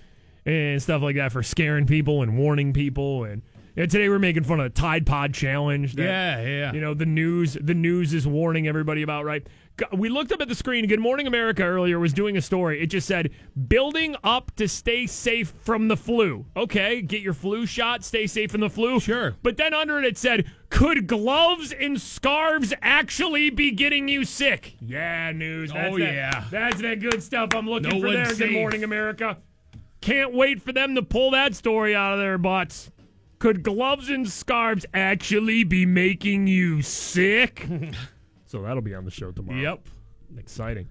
and 0.45 0.81
stuff 0.81 1.01
like 1.01 1.15
that 1.15 1.31
for 1.31 1.43
scaring 1.43 1.85
people 1.85 2.23
and 2.23 2.37
warning 2.37 2.73
people 2.73 3.23
and 3.23 3.41
and 3.77 3.89
today 3.89 4.09
we're 4.09 4.19
making 4.19 4.43
fun 4.43 4.59
of 4.59 4.73
the 4.73 4.81
Tide 4.81 5.05
Pod 5.05 5.33
challenge. 5.33 5.93
That, 5.93 6.03
Yeah, 6.03 6.41
yeah. 6.45 6.73
You 6.73 6.81
know 6.81 6.93
the 6.93 7.05
news. 7.05 7.57
The 7.59 7.73
news 7.73 8.13
is 8.13 8.27
warning 8.27 8.67
everybody 8.67 9.03
about. 9.03 9.23
Right. 9.25 9.45
We 9.95 10.09
looked 10.09 10.31
up 10.31 10.41
at 10.41 10.47
the 10.47 10.55
screen. 10.55 10.87
Good 10.87 10.99
Morning 10.99 11.27
America 11.27 11.61
earlier 11.61 11.99
was 11.99 12.11
doing 12.11 12.35
a 12.35 12.41
story. 12.41 12.81
It 12.81 12.87
just 12.87 13.05
said 13.07 13.29
building 13.67 14.15
up 14.23 14.49
to 14.55 14.67
stay 14.67 15.05
safe 15.05 15.53
from 15.59 15.87
the 15.87 15.95
flu. 15.95 16.47
Okay, 16.55 17.03
get 17.03 17.21
your 17.21 17.35
flu 17.35 17.67
shot. 17.67 18.03
Stay 18.03 18.25
safe 18.25 18.49
from 18.49 18.61
the 18.61 18.71
flu. 18.71 18.99
Sure. 18.99 19.35
But 19.43 19.57
then 19.57 19.75
under 19.75 19.99
it, 19.99 20.05
it 20.05 20.17
said, 20.17 20.49
could 20.71 21.05
gloves 21.05 21.73
and 21.73 22.01
scarves 22.01 22.73
actually 22.81 23.51
be 23.51 23.69
getting 23.69 24.07
you 24.07 24.25
sick? 24.25 24.73
Yeah, 24.81 25.31
news. 25.31 25.71
That's 25.71 25.93
Oh, 25.93 25.99
that- 25.99 26.11
yeah. 26.11 26.45
That's 26.49 26.81
that 26.81 26.99
good 26.99 27.21
stuff 27.21 27.49
I'm 27.53 27.69
looking 27.69 27.89
No 27.91 28.01
for 28.01 28.11
there. 28.11 28.33
Good. 28.33 28.53
Morning 28.53 28.83
America. 28.83 29.37
Can't 30.01 30.33
wait 30.33 30.59
for 30.59 30.71
them 30.73 30.95
to 30.95 31.03
pull 31.03 31.29
that 31.31 31.53
story 31.53 31.95
out 31.95 32.13
of 32.13 32.19
their 32.19 32.39
butts. 32.39 32.89
Could 33.39 33.61
gloves 33.63 34.09
and 34.09 34.27
scarves 34.27 34.85
actually 34.93 35.63
be 35.63 35.85
making 35.85 36.47
you 36.47 36.81
sick? 36.81 37.67
so 38.45 38.61
that'll 38.63 38.81
be 38.81 38.95
on 38.95 39.05
the 39.05 39.11
show 39.11 39.31
tomorrow. 39.31 39.59
Yep. 39.59 39.87
Exciting. 40.39 40.87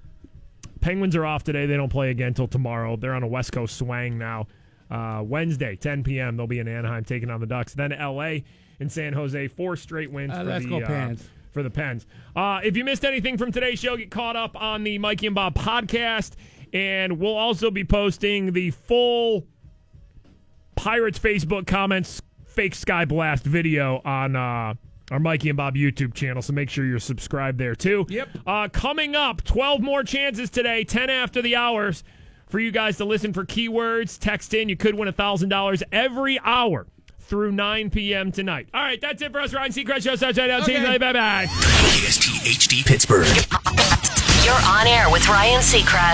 Penguins 0.80 1.16
are 1.16 1.26
off 1.26 1.42
today. 1.42 1.66
They 1.66 1.76
don't 1.76 1.88
play 1.90 2.10
again 2.10 2.28
until 2.28 2.46
tomorrow. 2.46 2.96
They're 2.96 3.14
on 3.14 3.22
a 3.24 3.26
West 3.26 3.50
Coast 3.52 3.76
swang 3.76 4.16
now. 4.18 4.46
Uh, 4.88 5.22
Wednesday, 5.26 5.74
10 5.74 6.04
p.m. 6.04 6.36
They'll 6.36 6.46
be 6.46 6.60
in 6.60 6.68
Anaheim 6.68 7.04
taking 7.04 7.28
on 7.30 7.40
the 7.40 7.46
Ducks. 7.46 7.74
Then 7.74 7.90
L.A. 7.92 8.44
and 8.78 8.90
San 8.92 9.12
Jose. 9.12 9.48
Four 9.48 9.74
straight 9.76 10.12
wins 10.12 10.32
Uh, 10.32 10.44
for 10.44 10.68
the 10.68 10.76
uh, 10.76 10.86
Pens. 10.86 11.28
for 11.52 11.62
the 11.64 11.70
Pens. 11.70 12.06
Uh, 12.36 12.60
if 12.62 12.76
you 12.76 12.84
missed 12.84 13.04
anything 13.04 13.36
from 13.36 13.50
today's 13.50 13.80
show, 13.80 13.96
get 13.96 14.12
caught 14.12 14.36
up 14.36 14.54
on 14.60 14.84
the 14.84 14.96
Mikey 14.98 15.26
and 15.26 15.34
Bob 15.34 15.56
podcast, 15.56 16.34
and 16.72 17.18
we'll 17.18 17.34
also 17.36 17.72
be 17.72 17.82
posting 17.82 18.52
the 18.52 18.70
full 18.70 19.44
Pirates 20.76 21.18
Facebook 21.18 21.66
comments 21.66 22.22
fake 22.56 22.74
Sky 22.74 23.04
Blast 23.04 23.44
video 23.44 24.00
on 24.04 24.34
uh, 24.34 24.74
our 25.10 25.20
Mikey 25.20 25.50
and 25.50 25.56
Bob 25.56 25.76
YouTube 25.76 26.14
channel, 26.14 26.42
so 26.42 26.52
make 26.52 26.70
sure 26.70 26.84
you're 26.84 26.98
subscribed 26.98 27.58
there 27.58 27.74
too. 27.76 28.06
Yep. 28.08 28.28
Uh, 28.46 28.68
coming 28.72 29.14
up, 29.14 29.44
12 29.44 29.80
more 29.82 30.02
chances 30.02 30.50
today, 30.50 30.82
10 30.82 31.10
after 31.10 31.42
the 31.42 31.54
hours, 31.54 32.02
for 32.48 32.58
you 32.58 32.70
guys 32.72 32.96
to 32.96 33.04
listen 33.04 33.32
for 33.32 33.44
keywords. 33.44 34.18
Text 34.18 34.54
in. 34.54 34.68
You 34.68 34.76
could 34.76 34.94
win 34.94 35.08
$1,000 35.12 35.82
every 35.92 36.40
hour 36.42 36.86
through 37.20 37.52
9 37.52 37.90
p.m. 37.90 38.32
tonight. 38.32 38.68
All 38.72 38.82
right, 38.82 39.00
that's 39.00 39.20
it 39.20 39.32
for 39.32 39.40
us. 39.40 39.52
Ryan 39.52 39.72
Seacrest 39.72 40.02
Show 40.04 40.16
starts 40.16 40.38
right 40.38 40.48
you 40.48 40.54
Okay. 40.62 40.74
tonight. 40.76 40.98
Bye 41.00 41.12
bye. 41.12 41.46
KST 41.46 42.46
HD 42.46 42.86
Pittsburgh. 42.86 43.26
You're 44.44 44.54
on 44.64 44.86
air 44.86 45.10
with 45.10 45.28
Ryan 45.28 45.60
Seacrest. 45.60 46.04